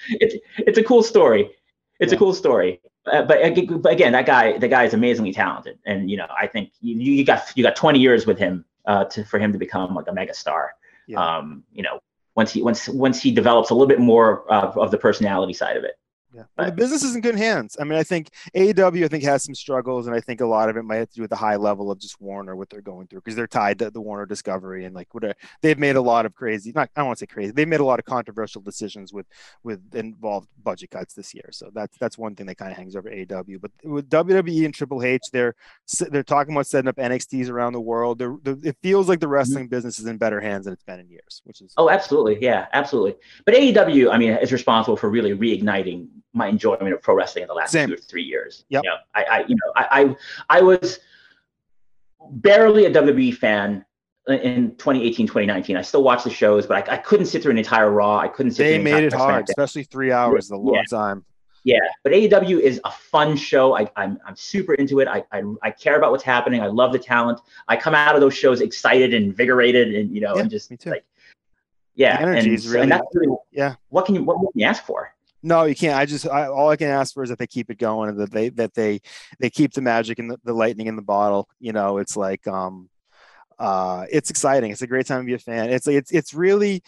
it's, 0.10 0.36
it's 0.58 0.78
a 0.78 0.84
cool 0.84 1.04
story. 1.04 1.52
It's 2.00 2.12
yeah. 2.12 2.16
a 2.16 2.20
cool 2.20 2.34
story. 2.34 2.82
Uh, 3.06 3.22
but, 3.24 3.38
but 3.82 3.92
again, 3.92 4.14
that 4.14 4.26
guy, 4.26 4.58
the 4.58 4.68
guy 4.68 4.86
is 4.86 4.94
amazingly 4.94 5.34
talented. 5.34 5.78
And, 5.86 6.10
you 6.10 6.18
know, 6.18 6.28
I 6.36 6.48
think 6.48 6.72
you, 6.82 6.96
you 6.96 7.26
got, 7.26 7.52
you 7.56 7.64
got 7.64 7.76
20 7.76 8.00
years 8.00 8.26
with 8.26 8.40
him 8.40 8.66
uh, 8.86 9.06
to, 9.06 9.26
for 9.26 9.40
him 9.40 9.52
to 9.52 9.60
become 9.60 9.94
like 9.94 10.08
a 10.08 10.14
mega 10.14 10.34
star 10.34 10.74
yeah. 11.08 11.38
um, 11.38 11.64
you 11.72 11.84
know, 11.84 12.00
once 12.36 12.52
he 12.52 12.62
once 12.62 12.88
once 12.90 13.22
he 13.22 13.32
develops 13.32 13.70
a 13.70 13.74
little 13.74 13.88
bit 13.88 14.00
more 14.00 14.50
of, 14.52 14.78
of 14.78 14.92
the 14.92 14.98
personality 14.98 15.54
side 15.54 15.78
of 15.78 15.84
it. 15.84 15.94
Yeah, 16.34 16.44
well, 16.58 16.68
the 16.68 16.74
business 16.74 17.04
is 17.04 17.16
in 17.16 17.22
good 17.22 17.36
hands. 17.36 17.78
I 17.80 17.84
mean, 17.84 17.98
I 17.98 18.04
think 18.04 18.30
AEW, 18.56 19.06
I 19.06 19.08
think 19.08 19.24
has 19.24 19.44
some 19.44 19.54
struggles, 19.54 20.08
and 20.08 20.16
I 20.16 20.20
think 20.20 20.42
a 20.42 20.46
lot 20.46 20.70
of 20.70 20.78
it 20.78 20.84
might 20.84 20.96
have 20.98 21.10
to 21.10 21.16
do 21.16 21.22
with 21.22 21.30
the 21.30 21.36
high 21.36 21.58
level 21.58 21.92
of 21.92 22.00
just 22.00 22.20
Warner, 22.20 22.56
what 22.56 22.70
they're 22.70 22.82
going 22.82 23.08
through, 23.08 23.20
because 23.20 23.36
they're 23.36 23.48
tied 23.48 23.80
to 23.80 23.92
the 23.92 24.02
Warner 24.02 24.26
Discovery, 24.26 24.86
and 24.86 24.96
like 24.96 25.14
what 25.14 25.38
they've 25.62 25.78
made 25.78 25.96
a 25.96 26.02
lot 26.02 26.26
of 26.26 26.34
crazy. 26.34 26.72
Not 26.74 26.90
I 26.96 27.02
don't 27.02 27.08
want 27.08 27.20
to 27.20 27.24
say 27.24 27.28
crazy. 27.28 27.52
They've 27.52 27.68
made 27.68 27.82
a 27.82 27.86
lot 27.86 28.00
of 28.00 28.06
controversial 28.06 28.62
decisions 28.62 29.14
with 29.14 29.28
with 29.64 29.80
involved 29.94 30.48
budget 30.64 30.92
cuts 30.92 31.14
this 31.14 31.34
year. 31.34 31.50
So 31.52 31.70
that's 31.74 31.98
that's 32.00 32.18
one 32.18 32.36
thing 32.36 32.48
that 32.48 32.58
kind 32.58 32.72
of 32.72 32.78
hangs 32.78 32.96
over 32.96 33.10
AEW. 33.10 33.62
But 33.62 33.72
with 33.84 34.10
WWE 34.10 34.66
and 34.66 34.74
Triple 34.74 35.04
H, 35.04 35.22
they're 35.32 35.56
they're 36.10 36.24
talking 36.24 36.56
about 36.56 36.68
setting 36.68 36.88
up 36.88 36.96
NXTs 36.96 37.50
around 37.50 37.74
the 37.74 37.82
world. 37.82 38.18
They're, 38.18 38.38
they're, 38.42 38.58
it 38.64 38.78
feels 38.82 39.08
like 39.08 39.20
the 39.20 39.28
mm-hmm. 39.28 39.34
wrestling 39.34 39.68
business 39.68 40.00
is 40.00 40.08
in 40.08 40.18
better 40.18 40.42
hands 40.42 40.66
than 40.66 40.74
it's 40.74 40.84
been 40.84 41.00
in 41.00 41.10
years, 41.10 41.42
which 41.44 41.62
is 41.62 41.74
oh, 41.78 41.90
absolutely, 41.90 42.40
yeah, 42.42 42.68
absolutely. 42.74 43.16
But 43.46 43.56
AEW, 43.56 44.12
I 44.12 44.18
mean, 44.18 44.32
is 44.32 44.52
responsible 44.52 44.98
for 44.98 45.10
really 45.10 45.36
reigniting 45.36 46.08
my 46.34 46.48
enjoyment 46.48 46.94
of 46.94 47.02
pro 47.02 47.16
wrestling 47.16 47.44
in 47.44 47.48
the 47.48 47.54
last 47.54 47.72
Same. 47.72 47.90
two 47.90 47.96
or 47.96 47.98
three 47.98 48.24
years. 48.24 48.66
Yeah, 48.70 48.82
you 48.84 48.90
know, 48.90 48.96
I, 49.14 49.24
I, 49.24 49.40
you 49.48 49.56
know, 49.56 49.74
I, 49.76 50.02
I, 50.02 50.16
I 50.58 50.62
was 50.62 51.00
barely 52.30 52.86
a 52.86 52.92
WWE 52.92 53.36
fan 53.36 53.86
in 54.28 54.72
2018, 54.78 55.28
2019. 55.28 55.78
I 55.78 55.82
still 55.82 56.04
watch 56.04 56.24
the 56.24 56.30
shows, 56.30 56.66
but 56.66 56.90
I, 56.90 56.94
I 56.96 56.98
couldn't 56.98 57.28
sit 57.28 57.44
through 57.44 57.52
an 57.52 57.58
entire 57.58 57.92
Raw. 57.92 58.18
I 58.18 58.28
couldn't 58.28 58.54
sit. 58.54 58.64
They 58.64 58.80
made 58.80 59.04
it 59.04 59.14
hard, 59.14 59.48
especially 59.50 59.84
three 59.84 60.12
hours, 60.12 60.50
a 60.52 60.58
long 60.58 60.76
yeah. 60.76 60.84
time. 60.90 61.26
Yeah, 61.66 61.80
but 62.04 62.12
AEW 62.12 62.60
is 62.60 62.82
a 62.84 62.92
fun 62.92 63.38
show. 63.38 63.78
I, 63.78 63.90
I'm 63.96 64.20
I'm 64.26 64.36
super 64.36 64.74
into 64.74 65.00
it. 65.00 65.08
I, 65.08 65.24
I 65.32 65.44
I 65.62 65.72
care 65.72 65.98
about 65.98 66.12
what's 66.12 66.24
happening. 66.24 66.62
I 66.62 66.68
love 66.68 66.92
the 66.92 67.00
talent. 67.00 67.40
I 67.70 67.78
come 67.78 67.96
out 67.96 68.16
of 68.16 68.22
those 68.22 68.34
shows 68.34 68.60
excited 68.60 69.14
and 69.14 69.26
invigorated, 69.26 69.96
and 69.96 70.14
you 70.14 70.20
know, 70.20 70.36
yeah, 70.36 70.42
and 70.42 70.50
just 70.50 70.72
like, 70.86 71.06
yeah, 71.96 72.18
the 72.18 72.24
energy 72.24 72.50
and, 72.50 72.58
is 72.58 72.68
really, 72.68 72.82
and 72.82 72.92
that's 72.92 73.08
really, 73.14 73.38
yeah. 73.52 73.76
What 73.90 74.06
can 74.06 74.16
you 74.16 74.24
what 74.24 74.40
can 74.40 74.48
you 74.56 74.66
ask 74.66 74.84
for? 74.84 75.16
No, 75.44 75.66
you 75.66 75.76
can't. 75.76 75.98
I 75.98 76.06
just 76.06 76.28
I, 76.28 76.48
all 76.48 76.70
I 76.70 76.78
can 76.78 76.88
ask 76.88 77.14
for 77.14 77.22
is 77.22 77.30
that 77.30 77.38
they 77.38 77.48
keep 77.48 77.70
it 77.70 77.78
going 77.78 78.10
and 78.10 78.20
that 78.20 78.32
they 78.32 78.50
that 78.50 78.74
they 78.74 79.02
they 79.40 79.50
keep 79.50 79.74
the 79.74 79.82
magic 79.82 80.18
and 80.18 80.32
the, 80.32 80.40
the 80.46 80.54
lightning 80.54 80.88
in 80.88 80.96
the 80.96 81.02
bottle. 81.02 81.50
You 81.60 81.74
know, 81.74 81.98
it's 81.98 82.16
like 82.16 82.48
um 82.48 82.90
uh 83.60 84.06
it's 84.10 84.30
exciting. 84.30 84.72
It's 84.72 84.82
a 84.82 84.88
great 84.88 85.06
time 85.06 85.20
to 85.20 85.26
be 85.26 85.34
a 85.34 85.40
fan. 85.40 85.70
It's 85.70 85.86
like 85.86 85.98
it's 85.98 86.12
it's 86.12 86.34
really 86.34 86.82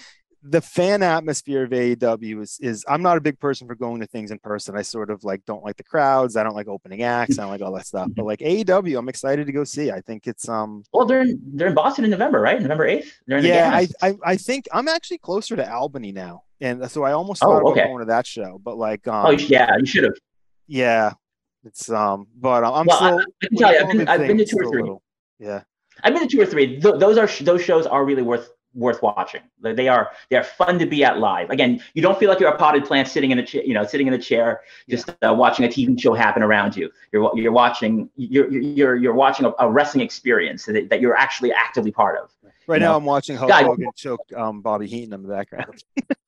the 0.48 0.61
fan 0.61 1.02
atmosphere 1.02 1.64
of 1.64 1.72
AEW 1.72 2.41
is 2.41 2.60
is 2.61 2.86
I'm 2.88 3.02
not 3.02 3.18
a 3.18 3.22
big 3.22 3.40
person 3.40 3.68
for 3.68 3.76
going 3.76 3.99
to 4.02 4.07
things 4.07 4.30
in 4.32 4.38
person. 4.40 4.77
I 4.77 4.84
sort 4.84 5.10
of 5.10 5.23
like 5.23 5.44
don't 5.45 5.64
like 5.64 5.76
the 5.77 5.84
crowds. 5.84 6.38
I 6.38 6.44
don't 6.44 6.56
like 6.56 6.68
opening 6.68 7.02
acts. 7.02 7.40
I 7.40 7.44
don't 7.44 7.52
like 7.52 7.61
all 7.61 7.73
that 7.73 7.88
stuff. 7.88 8.10
But 8.15 8.26
like 8.26 8.40
AEW, 8.40 8.98
I'm 8.98 9.10
excited 9.10 9.48
to 9.48 9.52
go 9.52 9.64
see. 9.64 9.91
I 9.91 10.02
think 10.02 10.27
it's 10.27 10.48
um. 10.48 10.84
Well, 10.94 11.06
they're 11.06 11.22
in 11.22 11.41
they're 11.53 11.68
in 11.68 11.73
Boston 11.73 12.06
in 12.06 12.11
November, 12.11 12.40
right? 12.40 12.61
November 12.61 12.86
eighth. 12.86 13.19
Yeah, 13.27 13.72
I, 13.73 13.88
I 14.02 14.15
I 14.23 14.38
think 14.38 14.68
I'm 14.72 14.88
actually 14.88 15.18
closer 15.18 15.56
to 15.56 15.73
Albany 15.73 16.11
now, 16.11 16.44
and 16.61 16.90
so 16.90 17.03
I 17.03 17.11
almost 17.11 17.41
thought 17.41 17.64
oh, 17.64 17.72
okay. 17.72 17.82
about 17.82 17.90
going 17.90 17.99
to 17.99 18.06
that 18.06 18.26
show. 18.26 18.60
But 18.64 18.77
like, 18.77 19.07
um, 19.07 19.26
oh 19.26 19.32
yeah, 19.32 19.76
you 19.77 19.86
should 19.86 20.03
have. 20.03 20.14
Yeah, 20.68 21.11
it's 21.64 21.90
um, 21.90 22.27
but 22.36 22.64
I'm 22.64 22.86
well, 22.86 22.98
still. 22.98 23.19
I, 23.19 23.22
I 23.22 23.48
can 23.48 23.57
tell 23.57 23.73
you, 23.73 23.80
I've 23.80 23.91
been, 23.91 24.07
I've 24.07 24.27
been 24.27 24.38
to 24.38 24.45
two 24.45 24.57
or 24.57 24.72
three. 24.72 24.82
Little, 24.82 25.03
yeah, 25.40 25.61
I've 26.03 26.14
been 26.14 26.27
to 26.27 26.30
two 26.30 26.41
or 26.41 26.45
three. 26.45 26.80
Th- 26.80 26.95
those 26.98 27.18
are 27.18 27.27
those 27.44 27.64
shows 27.64 27.86
are 27.86 28.06
really 28.06 28.23
worth 28.23 28.49
worth 28.76 29.02
watching. 29.02 29.41
They 29.61 29.88
are 29.88 30.11
they 30.30 30.38
are 30.38 30.44
fun 30.44 30.77
to 30.80 30.86
be 30.86 31.03
at 31.03 31.19
live. 31.19 31.49
Again, 31.49 31.82
you 31.94 32.02
don't 32.02 32.19
feel 32.19 32.30
like 32.30 32.40
you're 32.40 32.49
a 32.49 32.57
potted 32.57 32.86
plant 32.86 33.07
sitting 33.07 33.32
in 33.32 33.40
a 33.40 33.45
chair, 33.45 33.64
you 33.64 33.73
know, 33.73 33.86
sitting 33.86 34.07
in 34.07 34.14
a 34.14 34.19
chair 34.19 34.61
just 34.90 35.10
uh, 35.10 35.34
watching 35.34 35.65
a 35.65 35.69
TV 35.69 35.99
show 35.99 36.14
happen 36.14 36.44
around 36.44 36.76
you. 36.76 36.91
You're 37.11 37.32
you're 37.36 37.52
watching 37.52 38.10
you're 38.15 38.52
you're 38.52 38.95
you're 38.95 39.14
watching 39.14 39.45
a, 39.45 39.53
a 39.60 39.72
wrestling 39.72 40.03
experience 40.03 40.65
that, 40.65 40.90
that 40.90 41.02
you're 41.02 41.15
actually 41.15 41.52
actively 41.52 41.91
part 41.91 42.19
of. 42.22 42.30
Right 42.68 42.82
now, 42.82 42.91
know? 42.91 42.98
I'm 42.98 43.06
watching 43.06 43.38
Hulk 43.38 43.52
Hogan 43.52 43.90
choke 43.95 44.22
um, 44.36 44.61
Bobby 44.61 44.88
Heenan 44.88 45.14
in 45.14 45.23
the 45.23 45.30
background. 45.30 45.84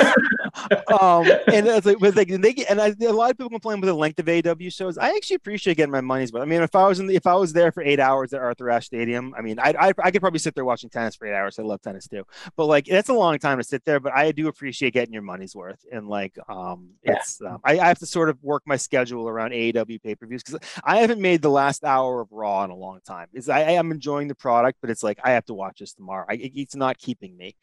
um, 1.00 1.26
and 1.52 1.66
it's 1.66 1.86
like, 1.86 1.98
but 1.98 2.16
like 2.16 2.28
they 2.28 2.52
get, 2.52 2.70
and 2.70 2.80
I, 2.80 2.94
a 3.00 3.12
lot 3.12 3.30
of 3.30 3.36
people 3.36 3.50
complain 3.50 3.80
with 3.80 3.88
the 3.88 3.94
length 3.94 4.18
of 4.18 4.26
AEW 4.26 4.72
shows. 4.72 4.98
I 4.98 5.10
actually 5.10 5.36
appreciate 5.36 5.76
getting 5.76 5.92
my 5.92 6.00
money's 6.00 6.32
worth. 6.32 6.42
I 6.42 6.46
mean, 6.46 6.62
if 6.62 6.74
I 6.74 6.86
was 6.86 7.00
in, 7.00 7.06
the, 7.06 7.14
if 7.14 7.26
I 7.26 7.34
was 7.34 7.52
there 7.52 7.72
for 7.72 7.82
eight 7.82 8.00
hours 8.00 8.32
at 8.32 8.40
Arthur 8.40 8.70
Ashe 8.70 8.86
Stadium, 8.86 9.34
I 9.36 9.42
mean, 9.42 9.58
I, 9.58 9.74
I, 9.78 9.92
I 10.02 10.10
could 10.10 10.20
probably 10.20 10.38
sit 10.38 10.54
there 10.54 10.64
watching 10.64 10.90
tennis 10.90 11.16
for 11.16 11.26
eight 11.26 11.34
hours. 11.34 11.58
I 11.58 11.62
love 11.62 11.82
tennis 11.82 12.08
too, 12.08 12.24
but 12.56 12.66
like 12.66 12.86
that's 12.86 13.08
a 13.08 13.14
long 13.14 13.38
time 13.38 13.58
to 13.58 13.64
sit 13.64 13.84
there. 13.84 14.00
But 14.00 14.14
I 14.14 14.32
do 14.32 14.48
appreciate 14.48 14.92
getting 14.92 15.12
your 15.12 15.22
money's 15.22 15.54
worth, 15.54 15.84
and 15.92 16.08
like, 16.08 16.36
um, 16.48 16.90
it's 17.02 17.40
um, 17.42 17.60
I, 17.64 17.78
I 17.78 17.88
have 17.88 17.98
to 17.98 18.06
sort 18.06 18.28
of 18.28 18.42
work 18.42 18.62
my 18.66 18.76
schedule 18.76 19.28
around 19.28 19.52
AEW 19.52 20.02
pay 20.02 20.14
per 20.14 20.26
views 20.26 20.42
because 20.42 20.60
I 20.84 20.98
haven't 20.98 21.20
made 21.20 21.42
the 21.42 21.50
last 21.50 21.84
hour 21.84 22.20
of 22.20 22.28
Raw 22.30 22.64
in 22.64 22.70
a 22.70 22.76
long 22.76 23.00
time. 23.06 23.28
Is 23.32 23.48
I, 23.48 23.60
I 23.60 23.70
am 23.72 23.90
enjoying 23.90 24.28
the 24.28 24.34
product, 24.34 24.78
but 24.80 24.90
it's 24.90 25.02
like 25.02 25.18
I 25.22 25.32
have 25.32 25.44
to 25.46 25.54
watch 25.54 25.78
this 25.80 25.92
tomorrow. 25.92 26.26
I, 26.28 26.34
it's 26.54 26.76
not 26.76 26.98
keeping 26.98 27.36
me. 27.36 27.56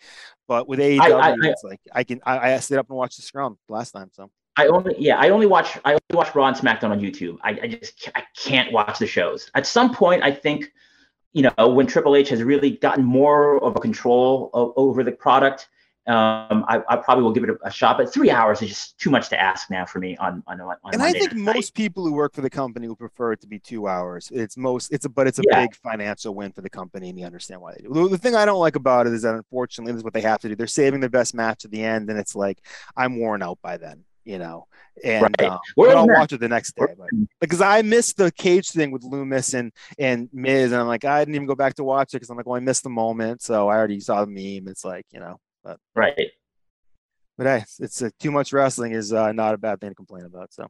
But 0.48 0.68
with 0.68 0.80
AEW, 0.80 1.00
I, 1.00 1.32
I, 1.32 1.36
it's 1.42 1.64
like 1.64 1.80
I 1.94 2.04
can 2.04 2.22
I, 2.26 2.54
I 2.54 2.60
sit 2.60 2.78
up 2.78 2.90
and 2.90 2.98
watch 2.98 3.16
the 3.16 3.22
scrum 3.22 3.58
last 3.70 3.92
time. 3.92 4.10
So 4.14 4.30
I 4.56 4.68
only 4.68 4.96
yeah 4.98 5.18
I 5.18 5.30
only 5.30 5.48
watch 5.48 5.78
I 5.86 5.92
only 5.92 6.02
watch 6.12 6.34
Raw 6.36 6.48
and 6.48 6.56
SmackDown 6.56 6.92
on 6.92 7.00
YouTube. 7.00 7.38
I, 7.44 7.60
I 7.64 7.68
just 7.68 8.10
I 8.16 8.24
can't 8.36 8.72
watch 8.72 9.00
the 9.00 9.08
shows. 9.08 9.50
At 9.56 9.66
some 9.66 9.94
point, 9.94 10.24
I 10.24 10.32
think 10.32 10.72
you 11.34 11.50
know 11.58 11.68
when 11.70 11.88
Triple 11.88 12.16
H 12.16 12.30
has 12.30 12.44
really 12.44 12.72
gotten 12.72 13.04
more 13.04 13.64
of 13.64 13.76
a 13.76 13.80
control 13.80 14.50
of, 14.54 14.74
over 14.76 15.04
the 15.04 15.12
product 15.12 15.70
um, 16.06 16.66
I, 16.68 16.82
I, 16.90 16.98
probably 16.98 17.24
will 17.24 17.32
give 17.32 17.46
it 17.46 17.50
a, 17.50 17.68
a, 17.68 17.72
shot, 17.72 17.98
but 17.98 18.14
three 18.14 18.30
hours 18.30 18.62
is 18.62 18.68
just 18.70 18.98
too 18.98 19.10
much 19.10 19.30
to 19.30 19.40
ask 19.40 19.70
now 19.70 19.86
for 19.86 20.00
me 20.00 20.18
on 20.18 20.44
on, 20.48 20.60
on 20.60 20.76
And 20.92 21.00
Monday 21.00 21.06
I 21.06 21.12
think 21.14 21.34
night. 21.34 21.56
most 21.56 21.74
people 21.74 22.06
who 22.06 22.12
work 22.12 22.34
for 22.34 22.42
the 22.42 22.50
company 22.50 22.90
will 22.90 22.98
prefer 22.98 23.32
it 23.32 23.40
to 23.40 23.48
be 23.48 23.58
two 23.58 23.88
hours. 23.88 24.30
It's 24.34 24.58
most 24.58 24.92
it's 24.92 25.06
a 25.06 25.10
but 25.10 25.28
it's 25.28 25.40
a 25.40 25.44
yeah. 25.50 25.62
big 25.62 25.76
financial 25.76 26.36
win 26.36 26.52
for 26.52 26.60
the 26.60 26.70
company, 26.70 27.10
and 27.10 27.18
you 27.18 27.26
understand 27.26 27.62
why 27.62 27.74
they 27.74 27.84
do. 27.84 27.94
The, 27.94 28.10
the 28.10 28.18
thing 28.18 28.36
I 28.36 28.44
don't 28.44 28.60
like 28.60 28.76
about 28.76 29.08
it 29.08 29.14
is 29.14 29.22
that 29.22 29.34
unfortunately 29.34 29.94
this 29.94 30.00
is 30.00 30.04
what 30.04 30.14
they 30.14 30.22
have 30.22 30.42
to 30.42 30.50
do. 30.50 30.58
They're 30.58 30.68
saving 30.68 31.00
their 31.00 31.10
best 31.10 31.34
match 31.34 31.64
at 31.64 31.72
the 31.72 31.82
end, 31.82 32.10
and 32.10 32.20
it's 32.20 32.36
like 32.36 32.60
I'm 32.98 33.18
worn 33.18 33.42
out 33.42 33.60
by 33.62 33.78
then, 33.78 34.04
you 34.26 34.40
know. 34.40 34.68
And 35.06 35.34
right. 35.40 35.52
um, 35.52 35.60
I'll 35.80 36.08
watch 36.08 36.34
it 36.34 36.42
the 36.42 36.50
next 36.50 36.76
day, 36.76 36.86
but 36.98 37.08
because 37.40 37.62
I 37.62 37.82
missed 37.82 38.18
the 38.18 38.30
cage 38.30 38.72
thing 38.72 38.92
with 38.92 39.04
Lumis 39.04 39.54
and 39.54 39.72
and 39.98 40.28
Miz, 40.34 40.74
and 40.74 40.82
I'm 40.82 40.88
like 40.88 41.06
I 41.06 41.22
didn't 41.22 41.36
even 41.36 41.48
go 41.48 41.56
back 41.56 41.76
to 41.76 41.86
watch 41.86 42.14
it 42.14 42.18
because 42.18 42.30
I'm 42.30 42.36
like, 42.36 42.46
well, 42.46 42.58
I 42.58 42.60
missed 42.60 42.84
the 42.84 42.90
moment, 42.90 43.42
so 43.42 43.70
I 43.70 43.78
already 43.78 44.02
saw 44.02 44.26
the 44.26 44.32
meme. 44.32 44.68
It's 44.68 44.84
like 44.84 45.06
you 45.14 45.22
know. 45.22 45.40
But, 45.64 45.80
right 45.96 46.32
but 47.38 47.48
hey, 47.48 47.66
it's 47.80 48.02
uh, 48.02 48.10
too 48.20 48.32
much 48.32 48.54
wrestling 48.54 48.94
is 48.94 49.14
uh, 49.14 49.32
not 49.32 49.54
a 49.54 49.58
bad 49.58 49.82
thing 49.82 49.90
to 49.90 49.96
complain 49.96 50.26
about. 50.26 50.54
So. 50.54 50.68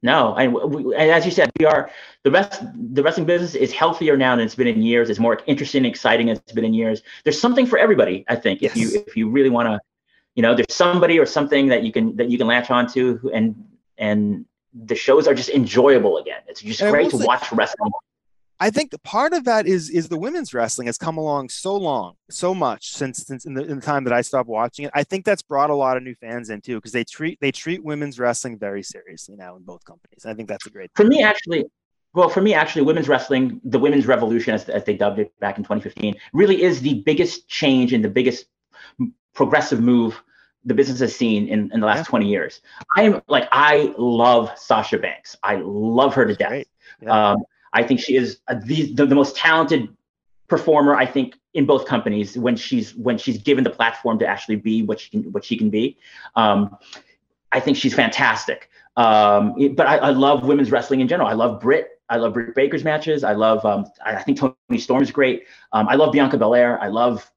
No, 0.00 0.34
and, 0.34 0.52
we, 0.54 0.94
and, 0.94 1.10
as 1.10 1.24
you 1.24 1.32
said, 1.32 1.50
we 1.58 1.66
are 1.66 1.90
the 2.22 2.30
rest. 2.30 2.62
The 2.94 3.02
wrestling 3.02 3.26
business 3.26 3.54
is 3.54 3.72
healthier 3.72 4.16
now 4.16 4.36
than 4.36 4.46
it's 4.46 4.54
been 4.54 4.68
in 4.68 4.80
years. 4.80 5.10
It's 5.10 5.18
more 5.18 5.40
interesting, 5.46 5.80
and 5.80 5.86
exciting 5.86 6.30
as 6.30 6.38
it's 6.38 6.52
been 6.52 6.64
in 6.64 6.74
years. 6.74 7.02
There's 7.24 7.40
something 7.40 7.66
for 7.66 7.78
everybody, 7.78 8.24
I 8.28 8.36
think. 8.36 8.62
Yes. 8.62 8.72
If 8.72 8.76
you 8.76 9.04
if 9.06 9.16
you 9.16 9.28
really 9.28 9.50
want 9.50 9.66
to, 9.66 9.80
you 10.36 10.42
know, 10.42 10.54
there's 10.54 10.72
somebody 10.72 11.18
or 11.18 11.26
something 11.26 11.66
that 11.68 11.82
you 11.82 11.92
can 11.92 12.16
that 12.16 12.30
you 12.30 12.38
can 12.38 12.46
latch 12.46 12.70
onto, 12.70 13.18
and 13.34 13.56
and 13.98 14.46
the 14.72 14.94
shows 14.94 15.26
are 15.26 15.34
just 15.34 15.50
enjoyable 15.50 16.18
again. 16.18 16.42
It's 16.46 16.62
just 16.62 16.80
and 16.80 16.92
great 16.92 17.10
to 17.10 17.18
say, 17.18 17.24
watch 17.24 17.50
wrestling 17.52 17.90
I 18.62 18.70
think 18.70 18.94
part 19.02 19.32
of 19.32 19.42
that 19.46 19.66
is 19.66 19.90
is 19.90 20.08
the 20.08 20.16
women's 20.16 20.54
wrestling 20.54 20.86
has 20.86 20.96
come 20.96 21.18
along 21.18 21.48
so 21.48 21.76
long, 21.76 22.14
so 22.30 22.54
much 22.54 22.92
since 22.92 23.26
since 23.26 23.44
in 23.44 23.54
the, 23.54 23.64
in 23.64 23.80
the 23.80 23.84
time 23.84 24.04
that 24.04 24.12
I 24.12 24.20
stopped 24.20 24.48
watching 24.48 24.84
it. 24.84 24.92
I 24.94 25.02
think 25.02 25.24
that's 25.24 25.42
brought 25.42 25.70
a 25.70 25.74
lot 25.74 25.96
of 25.96 26.04
new 26.04 26.14
fans 26.14 26.48
in 26.48 26.60
too 26.60 26.76
because 26.76 26.92
they 26.92 27.02
treat 27.02 27.40
they 27.40 27.50
treat 27.50 27.82
women's 27.82 28.20
wrestling 28.20 28.56
very 28.60 28.84
seriously 28.84 29.34
now 29.34 29.56
in 29.56 29.64
both 29.64 29.84
companies. 29.84 30.24
I 30.24 30.34
think 30.34 30.48
that's 30.48 30.64
a 30.64 30.70
great. 30.70 30.92
For 30.94 31.02
me, 31.02 31.24
actually, 31.24 31.64
well, 32.14 32.28
for 32.28 32.40
me, 32.40 32.54
actually, 32.54 32.82
women's 32.82 33.08
wrestling, 33.08 33.60
the 33.64 33.80
women's 33.80 34.06
revolution, 34.06 34.54
as, 34.54 34.68
as 34.68 34.84
they 34.84 34.94
dubbed 34.94 35.18
it 35.18 35.32
back 35.40 35.58
in 35.58 35.64
2015, 35.64 36.14
really 36.32 36.62
is 36.62 36.80
the 36.82 37.02
biggest 37.04 37.48
change 37.48 37.92
and 37.92 38.04
the 38.04 38.10
biggest 38.10 38.46
progressive 39.34 39.80
move 39.80 40.22
the 40.64 40.74
business 40.74 41.00
has 41.00 41.16
seen 41.16 41.48
in, 41.48 41.68
in 41.72 41.80
the 41.80 41.86
last 41.86 42.06
yeah. 42.06 42.10
20 42.10 42.28
years. 42.28 42.60
I 42.96 43.02
am 43.02 43.22
like, 43.26 43.48
I 43.50 43.92
love 43.98 44.56
Sasha 44.56 44.98
Banks. 44.98 45.36
I 45.42 45.56
love 45.56 46.14
her 46.14 46.24
to 46.26 46.36
death. 46.36 46.64
Yeah. 47.00 47.32
Um, 47.32 47.42
I 47.72 47.82
think 47.82 48.00
she 48.00 48.16
is 48.16 48.38
a, 48.48 48.58
the, 48.58 48.92
the, 48.94 49.06
the 49.06 49.14
most 49.14 49.36
talented 49.36 49.88
performer. 50.48 50.94
I 50.94 51.06
think 51.06 51.36
in 51.54 51.66
both 51.66 51.86
companies 51.86 52.36
when 52.36 52.56
she's 52.56 52.94
when 52.94 53.18
she's 53.18 53.38
given 53.38 53.64
the 53.64 53.70
platform 53.70 54.18
to 54.18 54.26
actually 54.26 54.56
be 54.56 54.82
what 54.82 55.00
she 55.00 55.10
can 55.10 55.32
what 55.32 55.44
she 55.44 55.56
can 55.56 55.70
be. 55.70 55.98
Um, 56.36 56.76
I 57.50 57.60
think 57.60 57.76
she's 57.76 57.94
fantastic. 57.94 58.70
Um, 58.96 59.54
but 59.74 59.86
I, 59.86 59.96
I, 59.98 60.10
love 60.10 60.44
women's 60.44 60.70
wrestling 60.70 61.00
in 61.00 61.08
general. 61.08 61.26
I 61.26 61.32
love 61.32 61.60
Britt. 61.60 61.98
I 62.10 62.16
love 62.16 62.34
Britt 62.34 62.54
Baker's 62.54 62.84
matches. 62.84 63.24
I 63.24 63.32
love. 63.32 63.64
Um, 63.64 63.86
I 64.04 64.22
think 64.22 64.38
Toni 64.38 64.78
Storm 64.78 65.02
is 65.02 65.10
great. 65.10 65.44
Um, 65.72 65.88
I 65.88 65.94
love 65.94 66.12
Bianca 66.12 66.36
Belair. 66.36 66.78
I 66.80 66.88
love 66.88 67.30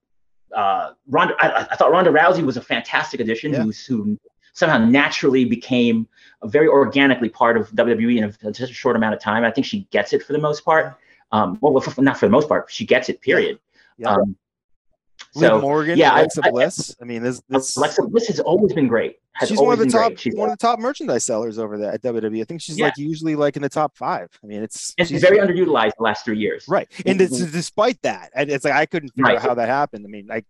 uh, 0.55 0.91
Ronda, 1.07 1.35
I, 1.39 1.67
I, 1.71 1.75
thought 1.75 1.91
Ronda 1.91 2.11
Rousey 2.11 2.43
was 2.43 2.57
a 2.57 2.61
fantastic 2.61 3.19
addition 3.19 3.53
yeah. 3.53 3.63
who 3.63 4.15
somehow 4.55 4.77
naturally 4.77 5.45
became 5.45 6.07
a 6.41 6.47
very 6.47 6.67
organically 6.67 7.29
part 7.29 7.57
of 7.57 7.69
WWE 7.71 8.17
in 8.41 8.53
such 8.53 8.71
a 8.71 8.73
short 8.73 8.95
amount 8.95 9.13
of 9.13 9.19
time. 9.21 9.43
I 9.43 9.51
think 9.51 9.67
she 9.67 9.81
gets 9.91 10.13
it 10.13 10.23
for 10.23 10.33
the 10.33 10.39
most 10.39 10.65
part. 10.65 10.97
Um, 11.31 11.59
well, 11.61 11.73
not 11.97 12.17
for 12.17 12.25
the 12.25 12.31
most 12.31 12.47
part, 12.47 12.71
she 12.71 12.85
gets 12.85 13.09
it. 13.09 13.21
Period. 13.21 13.59
Yeah. 13.97 14.13
Um, 14.13 14.37
so, 15.39 15.61
Morgan, 15.61 15.97
yeah, 15.97 16.13
Alexa 16.13 16.41
I, 16.43 16.51
Bliss. 16.51 16.95
I 17.01 17.05
mean, 17.05 17.23
this, 17.23 17.41
this 17.49 17.75
Alexa 17.75 18.03
Bliss 18.03 18.27
has 18.27 18.39
always 18.39 18.73
been 18.73 18.87
great. 18.87 19.17
she's 19.45 19.59
one 19.59 19.73
of 19.73 19.79
the 19.79 19.87
top, 19.87 20.17
She's 20.17 20.35
one 20.35 20.49
of 20.49 20.57
the 20.57 20.61
top 20.61 20.79
merchandise 20.79 21.25
sellers 21.25 21.59
over 21.59 21.77
there 21.77 21.91
at 21.91 22.01
WWE. 22.01 22.41
I 22.41 22.45
think 22.45 22.61
she's 22.61 22.77
yeah. 22.77 22.85
like 22.85 22.97
usually 22.97 23.35
like 23.35 23.55
in 23.55 23.61
the 23.61 23.69
top 23.69 23.97
five. 23.97 24.29
I 24.43 24.47
mean, 24.47 24.63
it's 24.63 24.93
and 24.97 25.07
she's 25.07 25.21
very 25.21 25.39
underutilized 25.39 25.93
the 25.97 26.03
last 26.03 26.25
three 26.25 26.37
years. 26.37 26.65
Right, 26.67 26.87
and 27.05 27.19
mm-hmm. 27.19 27.51
despite 27.51 28.01
that, 28.03 28.31
and 28.35 28.49
it's 28.49 28.63
like 28.63 28.73
I 28.73 28.85
couldn't 28.85 29.09
figure 29.09 29.25
right. 29.25 29.37
out 29.37 29.41
how 29.41 29.53
that 29.55 29.67
happened. 29.67 30.05
I 30.05 30.09
mean, 30.09 30.27
like, 30.27 30.45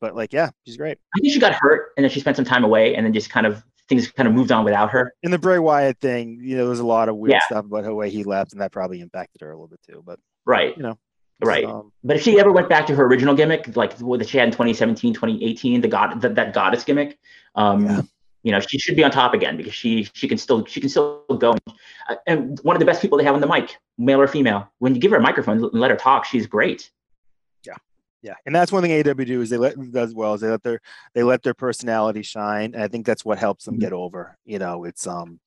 but 0.00 0.14
like, 0.14 0.32
yeah, 0.32 0.50
she's 0.64 0.76
great. 0.76 0.98
I 1.16 1.20
think 1.20 1.32
she 1.32 1.40
got 1.40 1.52
hurt, 1.52 1.92
and 1.96 2.04
then 2.04 2.10
she 2.10 2.20
spent 2.20 2.36
some 2.36 2.44
time 2.44 2.64
away, 2.64 2.94
and 2.94 3.04
then 3.04 3.12
just 3.12 3.30
kind 3.30 3.46
of 3.46 3.64
things 3.88 4.10
kind 4.10 4.28
of 4.28 4.34
moved 4.34 4.52
on 4.52 4.64
without 4.64 4.90
her. 4.90 5.14
In 5.22 5.30
the 5.30 5.38
Bray 5.38 5.58
Wyatt 5.58 5.98
thing, 5.98 6.38
you 6.42 6.56
know, 6.56 6.62
there 6.62 6.70
was 6.70 6.80
a 6.80 6.86
lot 6.86 7.08
of 7.08 7.16
weird 7.16 7.32
yeah. 7.32 7.40
stuff 7.46 7.64
about 7.64 7.84
the 7.84 7.94
way 7.94 8.10
he 8.10 8.24
left, 8.24 8.52
and 8.52 8.60
that 8.60 8.70
probably 8.70 9.00
impacted 9.00 9.40
her 9.40 9.50
a 9.50 9.54
little 9.54 9.68
bit 9.68 9.80
too. 9.82 10.02
But 10.04 10.20
right, 10.44 10.76
you 10.76 10.82
know, 10.82 10.98
Right. 11.40 11.64
Um, 11.64 11.92
but 12.02 12.16
if 12.16 12.22
she 12.22 12.40
ever 12.40 12.50
went 12.50 12.68
back 12.68 12.86
to 12.86 12.94
her 12.96 13.04
original 13.04 13.34
gimmick, 13.34 13.76
like 13.76 13.98
what 14.00 14.26
she 14.28 14.38
had 14.38 14.48
in 14.48 14.52
2017, 14.52 15.14
2018, 15.14 15.80
the 15.80 15.88
god, 15.88 16.20
the, 16.20 16.30
that 16.30 16.52
goddess 16.52 16.82
gimmick, 16.82 17.18
um, 17.54 17.86
yeah. 17.86 18.00
you 18.42 18.50
know, 18.50 18.60
she 18.60 18.78
should 18.78 18.96
be 18.96 19.04
on 19.04 19.10
top 19.12 19.34
again 19.34 19.56
because 19.56 19.74
she 19.74 20.08
she 20.14 20.26
can 20.26 20.36
still 20.36 20.64
she 20.64 20.80
can 20.80 20.88
still 20.88 21.24
go. 21.38 21.54
Uh, 22.08 22.16
and 22.26 22.58
one 22.60 22.74
of 22.74 22.80
the 22.80 22.86
best 22.86 23.00
people 23.00 23.18
they 23.18 23.24
have 23.24 23.34
on 23.34 23.40
the 23.40 23.46
mic, 23.46 23.76
male 23.98 24.20
or 24.20 24.26
female. 24.26 24.68
When 24.78 24.94
you 24.94 25.00
give 25.00 25.12
her 25.12 25.16
a 25.16 25.22
microphone 25.22 25.62
and 25.62 25.72
let 25.74 25.92
her 25.92 25.96
talk, 25.96 26.24
she's 26.24 26.46
great. 26.46 26.90
Yeah, 27.64 27.76
yeah, 28.20 28.34
and 28.44 28.52
that's 28.52 28.72
one 28.72 28.82
thing 28.82 28.90
AEW 28.90 29.26
do 29.26 29.40
is 29.40 29.50
they 29.50 29.58
let 29.58 29.76
does 29.92 30.14
well 30.14 30.34
is 30.34 30.40
they 30.40 30.50
let 30.50 30.64
their 30.64 30.80
they 31.14 31.22
let 31.22 31.44
their 31.44 31.54
personality 31.54 32.22
shine, 32.22 32.74
and 32.74 32.82
I 32.82 32.88
think 32.88 33.06
that's 33.06 33.24
what 33.24 33.38
helps 33.38 33.64
them 33.64 33.74
mm-hmm. 33.74 33.82
get 33.82 33.92
over. 33.92 34.36
You 34.44 34.58
know, 34.58 34.82
it's 34.82 35.06
um 35.06 35.38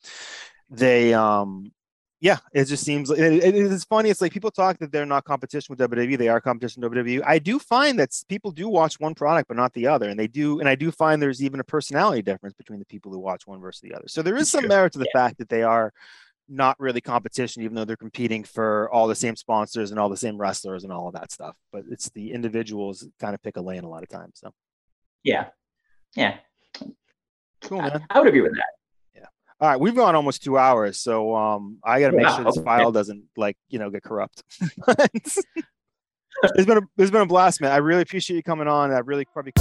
they 0.70 1.14
um 1.14 1.74
yeah, 2.22 2.38
it 2.54 2.66
just 2.66 2.84
seems 2.84 3.10
it, 3.10 3.20
it, 3.20 3.56
it's 3.56 3.84
funny. 3.84 4.12
It's 4.12 4.22
like 4.22 4.32
people 4.32 4.52
talk 4.52 4.78
that 4.78 4.92
they're 4.92 5.08
not 5.08 5.26
competition 5.26 5.76
with 5.76 5.90
WWE. 5.90 6.20
They 6.20 6.28
are 6.28 6.40
competition 6.40 6.84
with 6.84 6.92
WWE. 6.92 7.24
I 7.26 7.40
do 7.40 7.58
find 7.58 7.98
that 7.98 8.12
people 8.30 8.52
do 8.52 8.70
watch 8.70 9.00
one 9.00 9.16
product 9.16 9.48
but 9.48 9.58
not 9.58 9.74
the 9.74 9.88
other, 9.88 10.08
and 10.08 10.20
they 10.20 10.28
do. 10.28 10.60
And 10.60 10.70
I 10.70 10.76
do 10.76 10.92
find 10.92 11.20
there's 11.20 11.42
even 11.42 11.60
a 11.60 11.64
personality 11.64 12.22
difference 12.22 12.54
between 12.54 12.78
the 12.78 12.86
people 12.86 13.12
who 13.12 13.18
watch 13.18 13.48
one 13.48 13.60
versus 13.60 13.82
the 13.82 13.96
other. 13.96 14.08
So 14.08 14.22
there 14.22 14.38
is 14.38 14.52
some 14.52 14.68
merit 14.68 14.94
to 14.94 15.00
the 15.00 15.10
yeah. 15.16 15.20
fact 15.20 15.40
that 15.40 15.50
they 15.50 15.64
are 15.64 15.92
not 16.48 16.80
really 16.80 17.02
competition, 17.02 17.64
even 17.64 17.74
though 17.74 17.86
they're 17.86 17.96
competing 17.96 18.44
for 18.44 18.88
all 18.92 19.08
the 19.08 19.16
same 19.16 19.36
sponsors 19.36 19.90
and 19.90 20.00
all 20.00 20.10
the 20.10 20.16
same 20.16 20.38
wrestlers 20.38 20.84
and 20.84 20.94
all 20.94 21.08
of 21.08 21.16
that 21.16 21.32
stuff. 21.32 21.56
But 21.72 21.86
it's 21.90 22.12
the 22.12 22.34
individuals 22.34 23.08
kind 23.20 23.34
of 23.34 23.42
pick 23.42 23.58
a 23.58 23.62
lane 23.62 23.84
a 23.84 23.90
lot 23.90 24.04
of 24.04 24.10
times. 24.10 24.34
So 24.36 24.54
yeah, 25.24 25.48
yeah, 26.16 26.38
cool 27.64 27.82
man. 27.82 28.06
I, 28.12 28.18
I 28.18 28.20
would 28.20 28.28
agree 28.28 28.42
with 28.42 28.54
that. 28.54 28.81
All 29.62 29.68
right, 29.68 29.80
we've 29.80 29.96
gone 29.96 30.16
almost 30.16 30.44
two 30.44 30.58
hours, 30.58 31.00
so 31.00 31.36
um, 31.36 31.78
I 31.84 32.00
got 32.00 32.10
to 32.10 32.18
make 32.18 32.28
sure 32.30 32.44
this 32.44 32.58
file 32.58 32.92
doesn't 32.92 33.26
like 33.38 33.56
you 33.70 33.78
know 33.78 33.92
get 33.92 34.02
corrupt. 34.02 34.42
it's 34.98 35.46
been 36.66 36.80
a 36.80 36.82
it's 36.98 37.12
been 37.12 37.22
a 37.22 37.28
blast, 37.28 37.62
man. 37.62 37.72
I 37.72 37.78
really 37.78 38.02
appreciate 38.02 38.38
you 38.38 38.42
coming 38.42 38.68
on. 38.68 38.92
I 38.92 38.98
really 39.00 39.24
probably. 39.26 39.54